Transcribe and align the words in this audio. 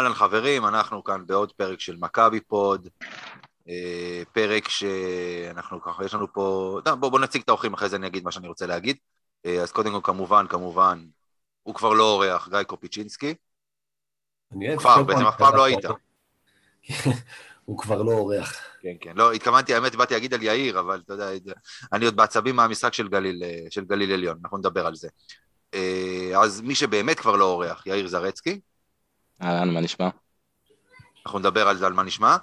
אהלן 0.00 0.14
חברים, 0.14 0.66
אנחנו 0.66 1.04
כאן 1.04 1.26
בעוד 1.26 1.52
פרק 1.52 1.80
של 1.80 1.96
מכבי 1.96 2.40
פוד, 2.40 2.88
אה, 3.68 4.22
פרק 4.32 4.68
שאנחנו 4.68 5.82
ככה, 5.82 6.04
יש 6.04 6.14
לנו 6.14 6.32
פה, 6.32 6.78
בואו 7.00 7.10
בוא 7.10 7.20
נציג 7.20 7.42
את 7.42 7.48
האורחים, 7.48 7.74
אחרי 7.74 7.88
זה 7.88 7.96
אני 7.96 8.06
אגיד 8.06 8.24
מה 8.24 8.32
שאני 8.32 8.48
רוצה 8.48 8.66
להגיד. 8.66 8.96
אה, 9.46 9.62
אז 9.62 9.72
קודם 9.72 9.92
כל, 9.92 10.00
כמובן, 10.02 10.46
כמובן, 10.48 11.04
הוא 11.62 11.74
כבר 11.74 11.92
לא 11.92 12.12
אורח, 12.12 12.48
גיא 12.48 12.62
קופיצ'ינסקי. 12.62 13.34
כבר, 14.78 15.02
בעצם 15.02 15.26
אף 15.26 15.36
פעם 15.38 15.56
לא 15.56 15.64
היית. 15.64 15.84
הוא 17.64 17.78
כבר 17.78 18.02
לא 18.02 18.12
אורח. 18.12 18.60
כן, 18.82 18.94
כן. 19.00 19.12
לא, 19.16 19.32
התכוונתי, 19.32 19.74
האמת, 19.74 19.94
באתי 19.94 20.14
להגיד 20.14 20.34
על 20.34 20.42
יאיר, 20.42 20.80
אבל 20.80 21.02
אתה 21.04 21.12
יודע, 21.12 21.30
אני 21.92 22.04
עוד 22.04 22.16
בעצבים 22.16 22.56
מהמשחק 22.56 22.94
של 22.94 23.08
גליל, 23.08 23.42
אה, 23.44 23.66
של 23.70 23.84
גליל 23.84 24.12
עליון, 24.12 24.38
אנחנו 24.42 24.58
נדבר 24.58 24.86
על 24.86 24.94
זה. 24.94 25.08
אז 26.36 26.60
מי 26.60 26.74
שבאמת 26.74 27.20
כבר 27.20 27.36
לא 27.36 27.44
אורח, 27.44 27.86
יאיר 27.86 28.08
זרצקי. 28.08 28.60
אהלן, 29.42 29.74
מה 29.74 29.80
נשמע? 29.80 30.08
אנחנו 31.26 31.38
נדבר 31.38 31.68
על 31.68 31.76
זה, 31.76 31.86
על 31.86 31.92
מה 31.92 32.02
נשמע. 32.02 32.36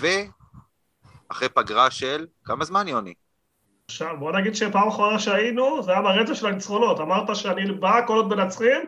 ואחרי 0.00 1.48
פגרה 1.48 1.90
של 1.90 2.26
כמה 2.44 2.64
זמן, 2.64 2.88
יוני? 2.88 3.14
עכשיו, 3.86 4.16
בוא 4.18 4.32
נגיד 4.32 4.54
שפעם 4.54 4.88
אחרונה 4.88 5.18
שהיינו, 5.18 5.82
זה 5.82 5.90
היה 5.90 6.02
ברצף 6.02 6.34
של 6.34 6.46
הניצחונות. 6.46 7.00
אמרת 7.00 7.36
שאני 7.36 7.72
בא 7.72 8.06
כל 8.06 8.16
עוד 8.16 8.28
מנצחים, 8.28 8.80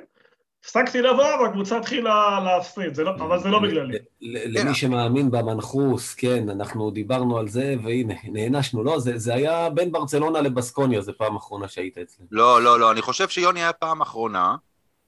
הפסקתי 0.61 1.03
לבוא 1.03 1.37
והקבוצה 1.43 1.79
התחילה 1.79 2.41
להפסיד, 2.45 2.97
לא, 2.97 3.11
אבל 3.11 3.41
זה 3.41 3.49
לא 3.49 3.59
בגללי. 3.59 3.99
למי 4.21 4.75
שמאמין 4.75 5.31
במנחוס, 5.31 6.15
כן, 6.15 6.49
אנחנו 6.49 6.91
דיברנו 6.91 7.39
על 7.39 7.49
זה, 7.49 7.75
והנה, 7.85 8.15
נענשנו, 8.25 8.85
לא? 8.85 8.99
זה 8.99 9.35
היה 9.35 9.71
בין 9.71 9.93
ברצלונה 9.93 10.41
לבסקוניה, 10.41 11.01
זה 11.01 11.13
פעם 11.13 11.37
אחרונה 11.37 11.69
שהיית 11.69 11.99
אצלנו. 11.99 12.29
לא, 12.31 12.63
לא, 12.63 12.81
לא, 12.81 12.93
אני 12.93 13.03
חושב 13.03 13.29
שיוני 13.29 13.61
היה 13.61 13.73
פעם 13.73 14.03
אחרונה. 14.03 14.57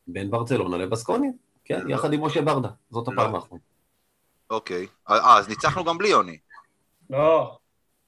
בין 0.06 0.30
ברצלונה 0.30 0.76
לבסקוניה, 0.76 1.30
כן, 1.64 1.80
לא. 1.84 1.94
יחד 1.94 2.12
עם 2.12 2.24
משה 2.24 2.42
ברדה, 2.42 2.68
זאת 2.90 3.08
הפעם 3.08 3.32
לא. 3.32 3.36
האחרונה. 3.36 3.62
אוקיי, 4.50 4.86
אה, 5.10 5.38
אז 5.38 5.48
ניצחנו 5.48 5.84
גם 5.84 5.98
בלי 5.98 6.08
יוני. 6.08 6.38
לא, 7.10 7.58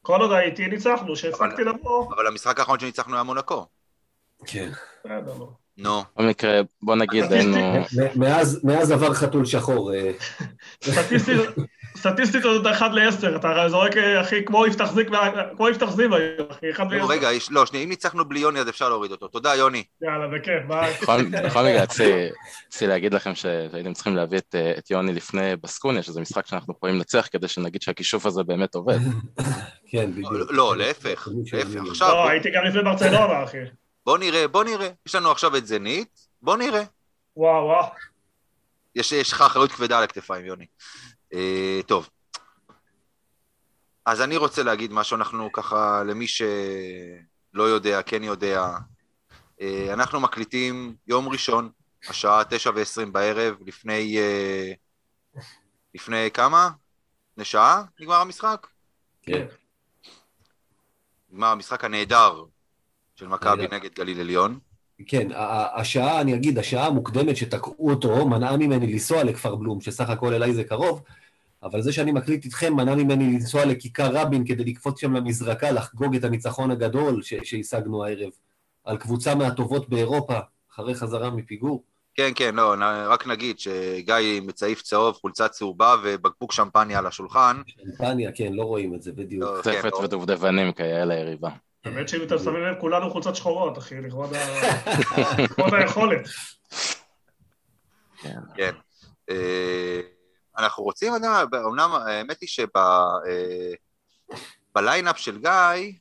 כל 0.02 0.20
עוד 0.20 0.32
הייתי 0.32 0.66
ניצחנו, 0.66 1.16
שהפסקתי 1.16 1.64
לבוא. 1.64 2.14
אבל 2.14 2.26
המשחק 2.26 2.60
האחרון 2.60 2.78
שניצחנו 2.78 3.14
היה 3.14 3.22
מונקו. 3.22 3.66
כן. 4.46 4.70
לא. 5.04 5.50
נו. 5.76 6.02
בכל 6.02 6.22
מקרה, 6.22 6.60
בוא 6.82 6.96
נגיד, 6.96 7.32
היינו... 7.32 7.56
מאז 8.64 8.90
עבר 8.92 9.14
חתול 9.14 9.44
שחור. 9.44 9.92
סטטיסטית 11.96 12.42
זאת 12.42 12.66
1 12.66 12.90
ל-10, 12.92 13.36
אתה 13.36 13.68
זורק, 13.68 13.96
אחי, 13.96 14.44
כמו 14.44 14.66
יפתח 14.66 14.92
זיק, 14.92 15.08
כמו 15.56 15.68
יפתח 15.68 15.90
זיו 15.90 16.14
היום, 16.14 16.48
אחי, 16.50 16.70
1 16.70 16.86
ל-10. 16.90 17.06
רגע, 17.08 17.28
לא, 17.50 17.66
שנייה, 17.66 17.84
אם 17.84 17.88
ניצחנו 17.88 18.24
בלי 18.24 18.40
יוני 18.40 18.60
אז 18.60 18.68
אפשר 18.68 18.88
להוריד 18.88 19.10
אותו. 19.10 19.28
תודה, 19.28 19.54
יוני. 19.54 19.84
יאללה, 20.02 20.28
בכיף, 20.28 20.62
ביי. 20.68 20.94
בכל 21.44 21.62
מקרה, 21.62 21.82
רציתי 21.82 22.86
להגיד 22.86 23.14
לכם 23.14 23.34
שהייתם 23.34 23.92
צריכים 23.92 24.16
להביא 24.16 24.40
אה, 24.54 24.72
את 24.78 24.90
יוני 24.90 25.12
לפני 25.12 25.56
בסקוניה, 25.56 26.02
שזה 26.02 26.20
משחק 26.20 26.46
שאנחנו 26.46 26.74
יכולים 26.76 26.96
לנצח, 26.96 27.28
כדי 27.32 27.48
שנגיד 27.48 27.82
שהכישוף 27.82 28.26
הזה 28.26 28.42
באמת 28.42 28.74
עובד. 28.74 28.98
כן, 29.90 30.10
בדיוק. 30.12 30.32
לא, 30.50 30.76
להפך, 30.76 31.28
להפך, 31.52 31.80
עכשיו... 31.90 32.08
לא, 32.08 32.28
הייתי 32.28 32.50
גם 32.50 32.64
לפני 32.64 32.82
ברצלונה, 32.82 33.44
אחי. 33.44 33.58
בוא 34.06 34.18
נראה, 34.18 34.48
בוא 34.48 34.64
נראה. 34.64 34.88
יש 35.06 35.14
לנו 35.14 35.30
עכשיו 35.30 35.56
את 35.56 35.66
זנית, 35.66 36.26
בוא 36.42 36.56
נראה. 36.56 36.82
וואו, 37.36 37.64
וואו. 37.64 37.86
יש 38.94 39.32
לך 39.32 39.40
אחריות 39.40 39.72
כבדה 39.72 39.98
על 39.98 40.04
הכתפיים, 40.04 40.46
יוני. 40.46 40.66
אה, 41.34 41.80
טוב. 41.86 42.08
אז 44.06 44.20
אני 44.20 44.36
רוצה 44.36 44.62
להגיד 44.62 44.92
משהו, 44.92 45.16
אנחנו 45.16 45.52
ככה, 45.52 46.02
למי 46.06 46.26
שלא 46.26 47.62
יודע, 47.62 48.02
כן 48.02 48.24
יודע, 48.24 48.70
אה, 49.60 49.92
אנחנו 49.92 50.20
מקליטים 50.20 50.96
יום 51.06 51.28
ראשון, 51.28 51.70
השעה 52.08 52.44
תשע 52.44 52.70
ועשרים 52.74 53.12
בערב, 53.12 53.56
לפני... 53.66 54.18
אה, 54.18 54.72
לפני 55.94 56.30
כמה? 56.34 56.70
לפני 57.32 57.44
שעה 57.44 57.84
נגמר 58.00 58.14
המשחק? 58.14 58.66
כן. 59.22 59.46
נגמר 61.30 61.46
המשחק 61.46 61.84
הנהדר 61.84 62.44
של 63.14 63.28
מכבי 63.28 63.68
נגד 63.72 63.94
גליל 63.94 64.20
עליון. 64.20 64.58
כן, 65.06 65.28
השעה, 65.74 66.20
אני 66.20 66.34
אגיד, 66.34 66.58
השעה 66.58 66.86
המוקדמת 66.86 67.36
שתקעו 67.36 67.90
אותו 67.90 68.26
מנעה 68.26 68.56
ממני 68.56 68.92
לנסוע 68.92 69.24
לכפר 69.24 69.54
בלום, 69.54 69.80
שסך 69.80 70.10
הכל 70.10 70.34
אליי 70.34 70.54
זה 70.54 70.64
קרוב, 70.64 71.02
אבל 71.62 71.82
זה 71.82 71.92
שאני 71.92 72.12
מקליט 72.12 72.44
איתכם 72.44 72.76
מנע 72.76 72.94
ממני 72.94 73.24
לנסוע 73.24 73.64
לכיכר 73.64 74.10
רבין 74.12 74.46
כדי 74.46 74.64
לקפוץ 74.64 75.00
שם 75.00 75.12
למזרקה, 75.12 75.70
לחגוג 75.70 76.16
את 76.16 76.24
הניצחון 76.24 76.70
הגדול 76.70 77.22
שהשגנו 77.22 78.04
הערב, 78.04 78.30
על 78.84 78.96
קבוצה 78.96 79.34
מהטובות 79.34 79.88
באירופה, 79.88 80.38
אחרי 80.72 80.94
חזרה 80.94 81.30
מפיגור. 81.30 81.82
כן, 82.14 82.30
כן, 82.34 82.54
לא, 82.54 82.74
רק 83.08 83.26
נגיד 83.26 83.58
שגיא 83.58 84.40
מצעיף 84.42 84.82
צהוב, 84.82 85.14
חולצה 85.14 85.48
צהובה 85.48 85.94
ובקבוק 86.04 86.52
שמפניה 86.52 86.98
על 86.98 87.06
השולחן. 87.06 87.56
שמפניה, 87.66 88.32
כן, 88.32 88.52
לא 88.52 88.62
רואים 88.62 88.94
את 88.94 89.02
זה, 89.02 89.12
בדיוק. 89.12 89.42
לא, 89.42 89.58
צפת 89.62 89.82
כן, 89.82 89.88
לא. 89.92 90.04
ודובדבנים 90.04 90.72
כיאה 90.72 91.04
ליריבה. 91.04 91.50
האמת 91.86 92.08
שאם 92.08 92.22
אתם 92.22 92.38
שמים 92.38 92.62
לב, 92.62 92.80
כולנו 92.80 93.10
חולצות 93.10 93.36
שחורות, 93.36 93.78
אחי, 93.78 94.00
לכבוד 94.00 94.30
היכולת. 95.78 96.28
כן. 98.54 98.74
אה, 99.30 100.00
אנחנו 100.58 100.84
רוצים, 100.84 101.12
אמנם 101.54 101.90
האמת 102.06 102.40
היא 102.40 102.48
שב 104.72 104.87
lineup 104.87 105.18
של 105.18 105.38
גיא, 105.38 105.92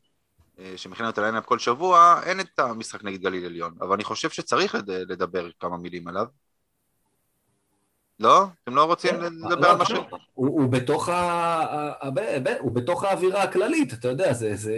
אה, 0.60 0.74
שמכין 0.76 1.10
את 1.10 1.18
ה 1.18 1.22
lineup 1.22 1.46
כל 1.46 1.60
שבוע, 1.60 2.22
אין 2.26 2.40
את 2.40 2.60
המשחק 2.60 3.04
נגד 3.04 3.22
גליל 3.22 3.46
עליון, 3.46 3.76
אבל 3.82 3.94
אני 3.94 4.04
חושב 4.04 4.30
שצריך 4.30 4.76
לדבר 4.88 5.50
כמה 5.60 5.78
מילים 5.78 6.08
עליו. 6.08 6.26
לא? 8.20 8.46
אתם 8.64 8.76
לא 8.76 8.84
רוצים 8.84 9.12
כן. 9.12 9.22
לדבר 9.22 9.62
לא, 9.62 9.72
על 9.72 9.78
משהו? 9.78 10.04
הוא 10.34 10.68
בתוך 12.74 13.04
האווירה 13.04 13.44
הכללית, 13.44 13.94
אתה 13.94 14.08
יודע, 14.08 14.34
זה... 14.34 14.70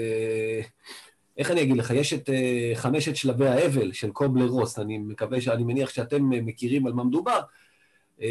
איך 1.38 1.52
אני 1.52 1.62
אגיד 1.62 1.78
לך, 1.78 1.92
יש 1.92 2.14
את 2.14 2.30
uh, 2.30 2.78
חמשת 2.78 3.16
שלבי 3.16 3.48
האבל 3.48 3.92
של 3.92 4.12
קובלר 4.12 4.48
רוס, 4.48 4.80
אני 4.80 4.98
מקווה, 4.98 5.38
אני 5.48 5.64
מניח 5.64 5.90
שאתם 5.90 6.30
מכירים 6.30 6.88
על 6.88 6.94
מה 6.94 7.04
מדובר. 7.04 7.40
Uh, 8.20 8.24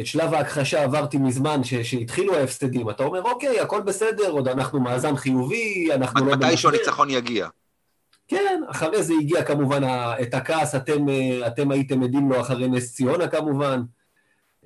את 0.00 0.06
שלב 0.06 0.34
ההכחשה 0.34 0.82
עברתי 0.82 1.18
מזמן, 1.18 1.64
שהתחילו 1.64 2.34
ההפסדים. 2.34 2.90
אתה 2.90 3.04
אומר, 3.04 3.22
אוקיי, 3.22 3.60
הכל 3.60 3.80
בסדר, 3.80 4.30
עוד 4.30 4.48
אנחנו 4.48 4.80
מאזן 4.80 5.16
חיובי, 5.16 5.88
אנחנו 5.94 6.26
לא... 6.26 6.36
מתי 6.36 6.56
שהניצחון 6.56 7.10
יגיע. 7.10 7.48
כן, 8.28 8.62
אחרי 8.70 9.02
זה 9.02 9.14
הגיע 9.20 9.42
כמובן 9.42 9.82
את 10.22 10.34
הכעס, 10.34 10.74
אתם, 10.74 11.08
אה, 11.08 11.46
אתם 11.46 11.70
הייתם 11.70 12.02
עדים 12.02 12.30
לו 12.30 12.40
אחרי 12.40 12.68
נס 12.68 12.94
ציונה 12.94 13.28
כמובן. 13.28 13.82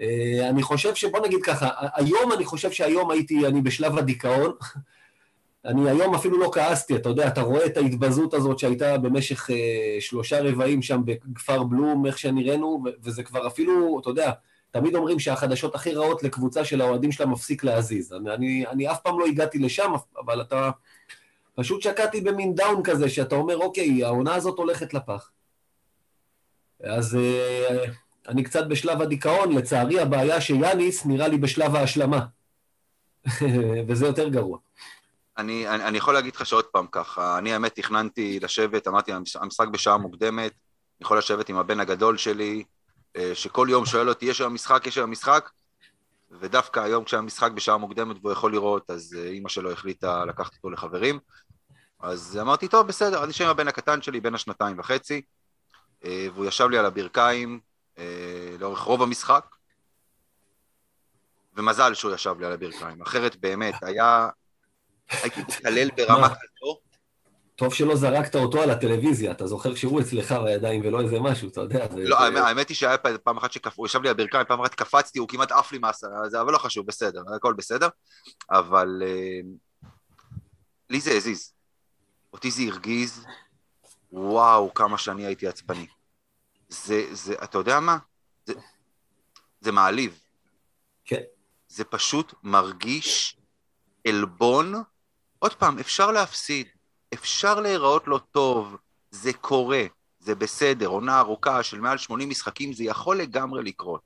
אה, 0.01 0.49
אני 0.49 0.63
חושב 0.63 0.95
שבוא 0.95 1.27
נגיד 1.27 1.43
ככה, 1.43 1.69
היום 1.95 2.33
אני 2.33 2.45
חושב 2.45 2.71
שהיום 2.71 3.11
הייתי, 3.11 3.47
אני 3.47 3.61
בשלב 3.61 3.99
הדיכאון. 3.99 4.53
אני 5.65 5.91
היום 5.91 6.15
אפילו 6.15 6.39
לא 6.39 6.51
כעסתי, 6.55 6.97
אתה 6.97 7.09
יודע, 7.09 7.29
אתה 7.29 7.41
רואה 7.41 7.67
את 7.67 7.77
ההתבזות 7.77 8.35
הזאת 8.35 8.59
שהייתה 8.59 8.99
במשך 8.99 9.51
אה, 9.51 10.01
שלושה 10.01 10.41
רבעים 10.43 10.83
שם 10.83 11.01
בכפר 11.05 11.63
בלום, 11.63 12.07
איך 12.07 12.19
שנראינו, 12.19 12.85
וזה 13.03 13.23
כבר 13.23 13.47
אפילו, 13.47 14.01
אתה 14.01 14.11
יודע, 14.11 14.31
תמיד 14.71 14.95
אומרים 14.95 15.19
שהחדשות 15.19 15.75
הכי 15.75 15.93
רעות 15.93 16.23
לקבוצה 16.23 16.65
של 16.65 16.81
האוהדים 16.81 17.13
שלה 17.13 17.27
מפסיק 17.27 17.65
להזיז. 17.65 18.13
אני, 18.13 18.35
אני, 18.35 18.65
אני 18.67 18.91
אף 18.91 19.01
פעם 19.01 19.21
לא 19.21 19.27
הגעתי 19.27 19.59
לשם, 19.59 19.93
אבל 20.19 20.41
אתה... 20.41 20.71
פשוט 21.61 21.83
שקעתי 21.83 22.21
במין 22.21 22.55
דאון 22.55 22.83
כזה, 22.85 23.09
שאתה 23.09 23.35
אומר, 23.35 23.57
אוקיי, 23.57 24.05
העונה 24.05 24.35
הזאת 24.35 24.59
הולכת 24.59 24.95
לפח. 24.95 25.31
אז 26.85 27.17
אה, 27.17 27.85
אני 28.29 28.45
קצת 28.45 28.67
בשלב 28.67 29.03
הדיכאון, 29.03 29.53
לצערי 29.53 30.01
הבעיה 30.01 30.41
שיאניס 30.41 31.07
נראה 31.07 31.29
לי 31.29 31.39
בשלב 31.39 31.75
ההשלמה. 31.75 32.27
וזה 33.89 34.07
יותר 34.07 34.29
גרוע. 34.29 34.59
אני, 35.39 35.69
אני, 35.69 35.85
אני 35.85 35.99
יכול 35.99 36.15
להגיד 36.15 36.37
לך 36.37 36.47
שעוד 36.47 36.65
פעם 36.65 36.87
ככה, 36.93 37.39
אני 37.39 37.53
האמת 37.53 37.75
תכננתי 37.75 38.41
לשבת, 38.41 38.89
אמרתי, 38.89 39.13
המשחק 39.35 39.69
בשעה 39.69 39.97
מוקדמת, 39.97 40.53
אני 40.53 41.05
יכול 41.05 41.19
לשבת 41.19 41.49
עם 41.49 41.57
הבן 41.57 41.81
הגדול 41.81 42.17
שלי, 42.17 42.65
אה, 43.17 43.35
שכל 43.35 43.67
יום 43.71 43.87
שואל 43.87 44.09
אותי, 44.09 44.27
יש 44.27 44.41
היום 44.41 44.55
משחק, 44.55 44.87
יש 44.87 44.99
היום 44.99 45.11
משחק, 45.11 45.51
ודווקא 46.41 46.81
היום 46.81 47.05
כשהמשחק 47.05 47.51
בשעה 47.53 47.77
מוקדמת 47.77 48.17
והוא 48.21 48.33
יכול 48.33 48.53
לראות, 48.53 48.91
אז 48.91 49.17
אה, 49.19 49.25
אימא 49.29 49.49
שלו 49.49 49.73
החליטה 49.73 50.25
לקחת 50.25 50.55
אותו 50.55 50.71
לחברים. 50.71 51.19
אז 52.03 52.39
אמרתי, 52.41 52.69
טוב, 52.69 52.87
בסדר, 52.87 53.25
אני 53.25 53.31
אשב 53.31 53.45
עם 53.45 53.51
הבן 53.51 53.69
הקטן 53.69 54.03
שלי, 54.03 54.21
בן 54.21 54.35
השנתיים 54.35 54.79
וחצי, 54.79 55.23
אה, 56.05 56.27
והוא 56.35 56.47
ישב 56.47 56.69
לי 56.69 56.79
על 56.79 56.87
הברכיים 56.87 57.61
לאורך 58.59 58.81
רוב 58.81 59.03
המשחק, 59.03 59.45
ומזל 61.57 61.95
שהוא 61.95 62.15
ישב 62.15 62.35
לי 62.41 62.47
על 62.47 62.53
הברכיים, 62.53 63.03
אחרת 63.03 63.37
באמת, 63.37 63.75
היה... 63.83 64.29
הייתי 65.11 65.41
מתעלל 65.41 65.91
ברמה 65.97 66.29
כזו, 66.29 66.81
טוב 67.61 67.75
שלא 67.75 67.97
זרקת 67.97 68.37
אותו 68.37 68.63
על 68.63 68.71
הטלוויזיה, 68.71 69.31
אתה 69.31 69.47
זוכר 69.47 69.75
שהוא 69.75 70.01
אצלך 70.01 70.33
בידיים 70.33 70.81
ולא 70.85 71.01
איזה 71.01 71.21
משהו, 71.21 71.49
אתה 71.49 71.61
יודע. 71.61 71.87
לא, 71.97 72.19
האמת 72.19 72.69
היא 72.69 72.77
שהיה 72.77 72.99
פעם 72.99 73.37
אחת 73.37 73.53
שהוא 73.53 73.87
ישב 73.87 74.03
לי 74.03 74.09
על 74.09 74.15
ברכיים, 74.15 74.45
פעם 74.49 74.61
אחת 74.61 74.75
קפצתי, 74.75 75.19
הוא 75.19 75.29
כמעט 75.29 75.53
עף 75.53 75.73
לי 75.73 75.79
מהסרה, 75.79 76.19
אבל 76.41 76.53
לא 76.53 76.59
חשוב, 76.59 76.87
בסדר, 76.87 77.23
הכל 77.37 77.55
בסדר. 77.55 77.89
אבל 78.51 79.03
אה, 79.07 79.41
לי 80.91 81.01
זה 81.01 81.13
הזיז. 81.13 81.53
אותי 82.33 82.51
זה 82.51 82.63
הרגיז, 82.63 83.27
וואו, 84.13 84.75
כמה 84.75 84.99
שאני 84.99 85.27
הייתי 85.27 85.47
עצבני. 85.47 85.87
זה, 86.69 87.15
זה, 87.15 87.35
אתה 87.45 87.59
יודע 87.59 87.81
מה? 87.81 87.99
זה, 88.47 88.55
זה 89.61 89.73
מעליב. 89.73 90.21
כן. 91.05 91.21
זה 91.69 91.85
פשוט 91.85 92.35
מרגיש 92.43 93.37
עלבון. 94.07 94.75
עוד 95.39 95.55
פעם, 95.55 95.79
אפשר 95.79 96.11
להפסיד, 96.11 96.67
אפשר 97.15 97.61
להיראות 97.61 98.03
לא 98.07 98.21
טוב, 98.31 98.77
זה 99.11 99.33
קורה, 99.33 99.83
זה 100.19 100.35
בסדר, 100.35 100.87
עונה 100.87 101.19
ארוכה 101.19 101.63
של 101.63 101.81
מעל 101.81 101.99
80 101.99 102.29
משחקים, 102.29 102.73
זה 102.73 102.85
יכול 102.85 103.19
לגמרי 103.19 103.63
לקרות. 103.63 104.05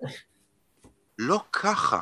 לא 1.18 1.44
ככה. 1.52 2.00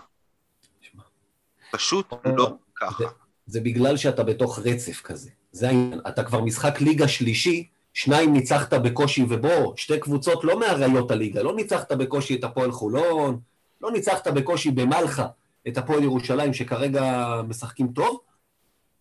פשוט 1.72 2.12
לא 2.36 2.56
ככה. 2.74 3.04
זה 3.46 3.60
בגלל 3.60 3.96
שאתה 3.96 4.22
בתוך 4.22 4.58
רצף 4.58 5.00
כזה. 5.00 5.30
זה 5.52 5.68
העניין. 5.68 6.00
אתה 6.08 6.24
כבר 6.24 6.40
משחק 6.40 6.80
ליגה 6.80 7.08
שלישי, 7.08 7.66
שניים 7.94 8.32
ניצחת 8.32 8.74
בקושי 8.74 9.22
ובוא, 9.28 9.72
שתי 9.76 10.00
קבוצות 10.00 10.44
לא 10.44 10.60
מאריות 10.60 11.10
הליגה, 11.10 11.42
לא 11.42 11.54
ניצחת 11.56 11.92
בקושי 11.92 12.34
את 12.34 12.44
הפועל 12.44 12.72
חולון, 12.72 13.38
לא 13.80 13.92
ניצחת 13.92 14.28
בקושי 14.28 14.70
במלחה 14.70 15.26
את 15.68 15.78
הפועל 15.78 16.02
ירושלים 16.02 16.54
שכרגע 16.54 17.26
משחקים 17.48 17.88
טוב, 17.88 18.20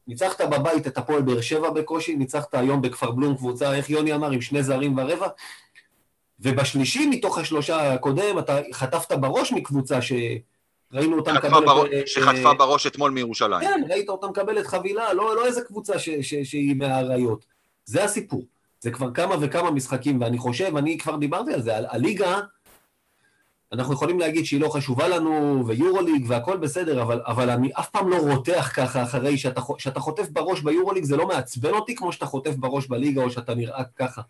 ניצחת 0.07 0.41
בבית 0.41 0.87
את 0.87 0.97
הפועל 0.97 1.21
באר 1.21 1.41
שבע 1.41 1.69
בקושי, 1.69 2.15
ניצחת 2.15 2.53
היום 2.53 2.81
בכפר 2.81 3.11
בלום 3.11 3.37
קבוצה, 3.37 3.73
איך 3.73 3.89
יוני 3.89 4.13
אמר, 4.13 4.31
עם 4.31 4.41
שני 4.41 4.63
זרים 4.63 4.97
ורבע, 4.97 5.27
ובשלישי 6.39 7.05
מתוך 7.05 7.37
השלושה 7.37 7.93
הקודם 7.93 8.39
אתה 8.39 8.59
חטפת 8.73 9.11
בראש 9.11 9.53
מקבוצה 9.53 10.01
ש... 10.01 10.13
ראינו 10.93 11.17
אותה 11.17 11.33
מקבלת... 11.33 11.65
בראש, 11.65 11.89
שחטפה 12.05 12.53
בראש 12.53 12.87
אתמול 12.87 13.11
מירושלים. 13.11 13.61
כן, 13.61 13.81
ראית 13.89 14.09
אותה 14.09 14.27
מקבלת 14.27 14.67
חבילה, 14.67 15.13
לא, 15.13 15.35
לא 15.35 15.45
איזה 15.45 15.61
קבוצה 15.61 15.99
ש, 15.99 16.09
ש, 16.09 16.35
שהיא 16.35 16.75
מהאריות. 16.75 17.45
זה 17.85 18.03
הסיפור. 18.03 18.45
זה 18.79 18.91
כבר 18.91 19.11
כמה 19.11 19.35
וכמה 19.41 19.71
משחקים, 19.71 20.21
ואני 20.21 20.37
חושב, 20.37 20.77
אני 20.77 20.97
כבר 20.97 21.15
דיברתי 21.15 21.53
על 21.53 21.61
זה, 21.61 21.77
על 21.77 21.85
הליגה, 21.89 22.39
אנחנו 23.71 23.93
יכולים 23.93 24.19
להגיד 24.19 24.45
שהיא 24.45 24.61
לא 24.61 24.69
חשובה 24.69 25.07
לנו, 25.07 25.63
ויורוליג 25.67 26.25
והכל 26.27 26.57
בסדר, 26.57 27.01
אבל, 27.01 27.21
אבל 27.25 27.49
אני 27.49 27.71
אף 27.79 27.89
פעם 27.89 28.09
לא 28.09 28.15
רותח 28.15 28.71
ככה 28.75 29.03
אחרי 29.03 29.37
שאתה, 29.37 29.61
שאתה 29.77 29.99
חוטף 29.99 30.29
בראש 30.29 30.61
ביורוליג, 30.61 31.03
זה 31.03 31.17
לא 31.17 31.27
מעצבן 31.27 31.69
אותי 31.69 31.95
כמו 31.95 32.13
שאתה 32.13 32.25
חוטף 32.25 32.55
בראש 32.55 32.87
בליגה, 32.87 33.23
או 33.23 33.31
שאתה 33.31 33.55
נראה 33.55 33.83
ככה 33.95 34.21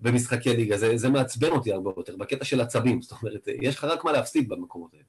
במשחקי 0.00 0.56
ליגה. 0.56 0.76
זה, 0.76 0.96
זה 0.96 1.08
מעצבן 1.08 1.50
אותי 1.50 1.72
הרבה 1.72 1.90
יותר, 1.96 2.16
בקטע 2.16 2.44
של 2.44 2.60
עצבים. 2.60 3.02
זאת 3.02 3.22
אומרת, 3.22 3.48
יש 3.62 3.76
לך 3.76 3.84
רק 3.84 4.04
מה 4.04 4.12
להפסיד 4.12 4.48
במקומות 4.48 4.90
האלה. 4.94 5.04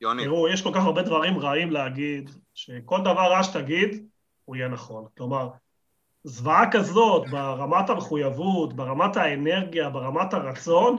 יוני. 0.00 0.24
תראו, 0.24 0.48
יש 0.48 0.62
כל 0.62 0.70
כך 0.74 0.84
הרבה 0.84 1.02
דברים 1.02 1.38
רעים 1.38 1.70
להגיד, 1.70 2.30
שכל 2.54 3.00
דבר 3.00 3.32
רע 3.32 3.42
שתגיד, 3.42 4.06
הוא 4.44 4.56
יהיה 4.56 4.68
נכון. 4.68 5.04
כלומר, 5.16 5.48
זוועה 6.24 6.70
כזאת, 6.70 7.30
ברמת 7.30 7.90
המחויבות, 7.90 8.72
ברמת 8.72 9.16
האנרגיה, 9.16 9.90
ברמת 9.90 10.34
הרצון, 10.34 10.96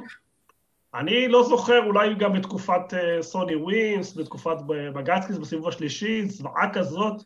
אני 0.94 1.28
לא 1.28 1.44
זוכר, 1.44 1.86
אולי 1.86 2.16
גם 2.16 2.34
בתקופת 2.34 2.94
uh, 2.94 3.22
סוני 3.22 3.56
ווינס, 3.56 4.18
בתקופת 4.18 4.56
בגצקיס 4.68 5.38
בסיבוב 5.38 5.68
השלישי, 5.68 6.26
זוועה 6.26 6.74
כזאת, 6.74 7.24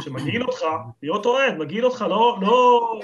שמגעיל 0.00 0.42
אותך, 0.42 0.64
להיות 1.02 1.26
אוהד, 1.26 1.58
מגעיל 1.58 1.84
אותך, 1.84 2.04
לא, 2.08 2.38
לא... 2.40 3.00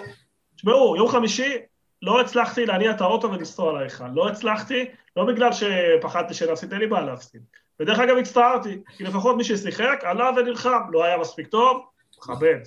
תשמעו, 0.56 0.96
יום 0.96 1.08
חמישי 1.08 1.56
לא 2.02 2.20
הצלחתי 2.20 2.66
להניע 2.66 2.90
את 2.90 3.00
האוטו 3.00 3.30
ולנסוע 3.30 3.80
להיכל, 3.80 4.08
לא 4.08 4.28
הצלחתי, 4.28 4.84
לא 5.16 5.24
בגלל 5.24 5.50
שפחדתי 5.52 6.34
שנפסיד, 6.34 6.72
אין 6.72 6.80
לי 6.80 6.86
בעיה 6.86 7.04
להפסיד. 7.04 7.42
ודרך 7.80 7.98
אגב 7.98 8.16
הצטערתי, 8.16 8.78
כי 8.96 9.04
לפחות 9.04 9.36
מי 9.36 9.44
ששיחק 9.44 10.00
עלה 10.02 10.30
ונלחם, 10.36 10.80
לא 10.90 11.04
היה 11.04 11.18
מספיק 11.18 11.46
טוב, 11.46 11.86
מכבד. 12.18 12.58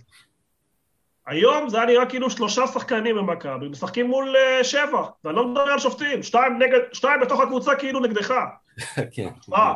היום 1.27 1.69
זה 1.69 1.77
היה 1.77 1.85
נראה 1.85 2.05
כאילו 2.05 2.29
שלושה 2.29 2.67
שחקנים 2.67 3.15
במכבי, 3.15 3.69
משחקים 3.69 4.07
מול 4.07 4.35
uh, 4.35 4.63
שבע, 4.63 5.07
ואני 5.23 5.35
לא 5.35 5.47
מדבר 5.47 5.61
על 5.61 5.79
שופטים, 5.79 6.23
שתיים, 6.23 6.57
נגד, 6.59 6.79
שתיים 6.93 7.21
בתוך 7.21 7.41
הקבוצה 7.41 7.75
כאילו 7.75 7.99
נגדך. 7.99 8.33
כן. 9.15 9.29
מה? 9.47 9.73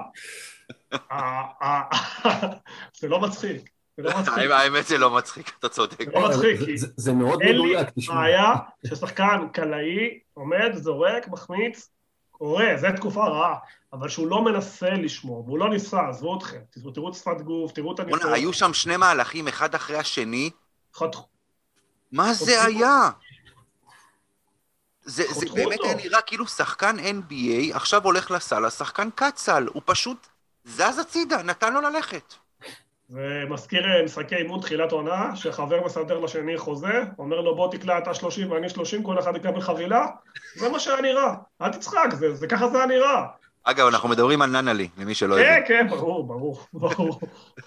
זה 3.00 3.08
לא 3.08 3.20
מצחיק. 3.20 3.70
לא 3.98 4.12
האמת 4.56 4.86
זה 4.86 4.98
לא 4.98 5.12
מצחיק, 5.12 5.52
אתה 5.60 5.70
צודק. 5.70 6.06
זה 6.06 6.12
לא 6.14 6.30
מצחיק, 6.30 6.60
כי 6.60 6.78
זה 6.78 7.14
מאוד 7.14 7.40
מדויק, 7.44 7.90
תשמע. 7.96 8.16
אין 8.16 8.26
לי 8.26 8.38
בעיה 8.38 8.54
ששחקן 8.88 9.48
קלעי 9.54 10.20
עומד, 10.34 10.76
זורק, 10.76 11.28
מחמיץ, 11.28 11.90
קורה, 12.38 12.66
זו 12.78 12.88
תקופה 12.96 13.28
רעה, 13.28 13.56
אבל 13.94 14.10
שהוא 14.10 14.28
לא 14.28 14.44
מנסה 14.44 14.90
לשמור, 14.90 15.44
והוא 15.46 15.60
לא 15.60 15.70
ניסה, 15.70 16.10
עזבו 16.10 16.38
אתכם, 16.38 16.60
תראו 16.94 17.10
את 17.10 17.14
שפת 17.14 17.42
גוף, 17.42 17.72
תראו 17.72 17.94
את 17.96 18.00
הניסיון. 18.00 18.34
היו 18.34 18.54
שם 18.54 18.74
שני 18.74 18.98
מהלכים, 18.98 19.48
אחד 19.48 19.76
אחרי 19.76 19.98
השני. 19.98 20.50
מה 22.12 22.34
זה 22.34 22.64
היה? 22.64 23.10
זה, 25.06 25.24
זה 25.34 25.46
באמת 25.54 25.80
היה 25.84 25.96
נראה 25.96 26.22
כאילו 26.22 26.48
שחקן 26.48 26.96
NBA 27.00 27.76
עכשיו 27.76 28.04
הולך 28.04 28.32
לסל, 28.32 28.66
השחקן 28.66 29.10
קצל, 29.16 29.68
הוא 29.74 29.82
פשוט 29.86 30.28
זז 30.66 31.00
הצידה, 31.00 31.44
נתן 31.44 31.74
לו 31.74 31.82
ללכת. 31.82 32.34
זה 33.10 33.44
מזכיר 33.50 34.04
משחקי 34.04 34.36
אימון 34.36 34.62
תחילת 34.62 34.92
עונה, 34.92 35.36
שחבר 35.36 35.86
מסדר 35.86 36.20
לשני 36.20 36.58
חוזה, 36.58 37.04
אומר 37.20 37.42
לו 37.42 37.56
בוא 37.56 37.72
תקלע 37.72 37.98
אתה 37.98 38.14
30 38.14 38.52
ואני 38.52 38.70
30, 38.70 39.04
כל 39.04 39.20
אחד 39.20 39.36
יקבל 39.36 39.62
חבילה, 39.62 40.06
זה 40.56 40.70
מה 40.70 40.80
שהיה 40.80 41.02
נראה. 41.02 41.34
אל 41.62 41.72
תצחק, 41.72 42.08
זה, 42.14 42.36
זה 42.36 42.48
ככה 42.48 42.68
זה 42.68 42.78
היה 42.78 42.86
נראה. 42.86 43.26
אגב, 43.64 43.88
אנחנו 43.88 44.10
מדברים 44.10 44.42
על 44.42 44.50
ננלי, 44.50 44.88
למי 44.98 45.16
שלא 45.16 45.36
יודע. 45.36 45.56
כן, 45.56 45.62
כן, 45.68 45.88
ברור, 45.90 46.28
ברור, 46.28 46.60
ברור. 46.74 47.20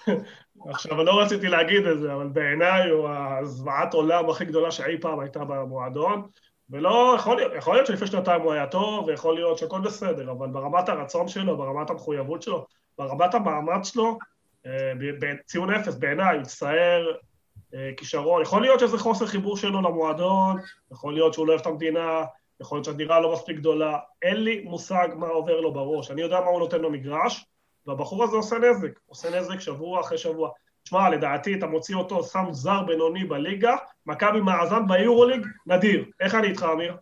עכשיו, 0.70 1.02
לא 1.02 1.20
רציתי 1.20 1.48
להגיד 1.48 1.86
את 1.86 1.98
זה, 1.98 2.14
אבל 2.14 2.26
בעיניי 2.26 2.90
הוא 2.90 3.08
הזוועת 3.08 3.94
עולם 3.94 4.30
הכי 4.30 4.44
גדולה 4.44 4.70
שאי 4.70 5.00
פעם 5.00 5.20
הייתה 5.20 5.44
במועדון, 5.44 6.26
ולא, 6.70 7.14
יכול 7.18 7.36
להיות, 7.36 7.52
יכול 7.56 7.74
להיות 7.74 7.86
שלפני 7.86 8.06
שנתיים 8.06 8.42
הוא 8.42 8.52
היה 8.52 8.66
טוב, 8.66 9.06
ויכול 9.06 9.34
להיות 9.34 9.58
שהכל 9.58 9.80
בסדר, 9.80 10.30
אבל 10.30 10.48
ברמת 10.48 10.88
הרצון 10.88 11.28
שלו, 11.28 11.56
ברמת 11.56 11.90
המחויבות 11.90 12.42
שלו, 12.42 12.66
ברמת 12.98 13.34
המאמץ 13.34 13.92
שלו, 13.92 14.04
אה, 14.04 14.16
בציון 15.18 15.74
אפס 15.74 15.94
בעיניי, 15.94 16.34
הוא 16.34 16.42
מצטער 16.42 17.12
אה, 17.74 17.90
כישרון. 17.96 18.42
יכול 18.42 18.62
להיות 18.62 18.80
שזה 18.80 18.98
חוסר 18.98 19.26
חיבור 19.26 19.56
שלו 19.56 19.82
למועדון, 19.82 20.60
יכול 20.92 21.14
להיות 21.14 21.34
שהוא 21.34 21.46
לא 21.46 21.52
אוהב 21.52 21.60
את 21.60 21.66
המדינה, 21.66 22.24
יכול 22.60 22.76
להיות 22.76 22.84
שהדירה 22.84 23.20
לא 23.20 23.32
מספיק 23.32 23.56
גדולה, 23.56 23.98
אין 24.22 24.36
לי 24.36 24.60
מושג 24.64 25.08
מה 25.16 25.26
עובר 25.26 25.60
לו 25.60 25.72
בראש. 25.72 26.10
אני 26.10 26.22
יודע 26.22 26.40
מה 26.40 26.46
הוא 26.46 26.60
נותן 26.60 26.80
לו 26.80 26.90
מגרש, 26.90 27.44
והבחור 27.86 28.24
הזה 28.24 28.36
עושה 28.36 28.56
נזק, 28.58 28.98
עושה 29.06 29.40
נזק 29.40 29.60
שבוע 29.60 30.00
אחרי 30.00 30.18
שבוע. 30.18 30.50
תשמע, 30.82 31.10
לדעתי 31.10 31.54
אתה 31.54 31.66
מוציא 31.66 31.96
אותו, 31.96 32.24
שם 32.24 32.44
זר 32.50 32.82
בינוני 32.82 33.24
בליגה, 33.24 33.76
מכבי 34.06 34.40
מאזן 34.40 34.86
ביורוליג, 34.88 35.46
נדיר. 35.66 36.04
איך 36.20 36.34
אני 36.34 36.48
איתך, 36.48 36.66
אמיר? 36.72 36.96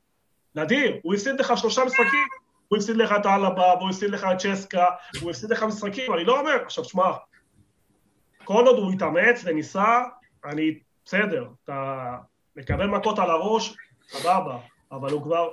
נדיר, 0.55 0.97
הוא 1.03 1.15
הפסיד 1.15 1.41
לך 1.41 1.57
שלושה 1.57 1.85
משחקים, 1.85 2.27
הוא 2.69 2.77
הפסיד 2.77 2.97
לך 2.97 3.13
את 3.13 3.27
אלבה, 3.27 3.75
והוא 3.79 3.91
הפסיד 3.91 4.11
לך 4.11 4.27
את 4.33 4.39
צ'סקה, 4.39 4.87
הוא 5.21 5.31
הפסיד 5.31 5.51
לך 5.51 5.63
משחקים, 5.63 6.15
אני 6.15 6.25
לא 6.25 6.41
אומר, 6.41 6.63
עכשיו 6.65 6.85
תשמע, 6.85 7.13
כל 8.47 8.67
עוד 8.67 8.79
הוא 8.79 8.93
התאמץ 8.93 9.43
וניסה, 9.45 10.03
אני, 10.45 10.79
בסדר, 11.05 11.49
אתה 11.65 12.17
מקבל 12.57 12.87
מכות 12.87 13.19
על 13.19 13.31
הראש, 13.31 13.76
סבבה, 14.09 14.59
אבל 14.93 15.12
הוא 15.12 15.23
כבר, 15.23 15.49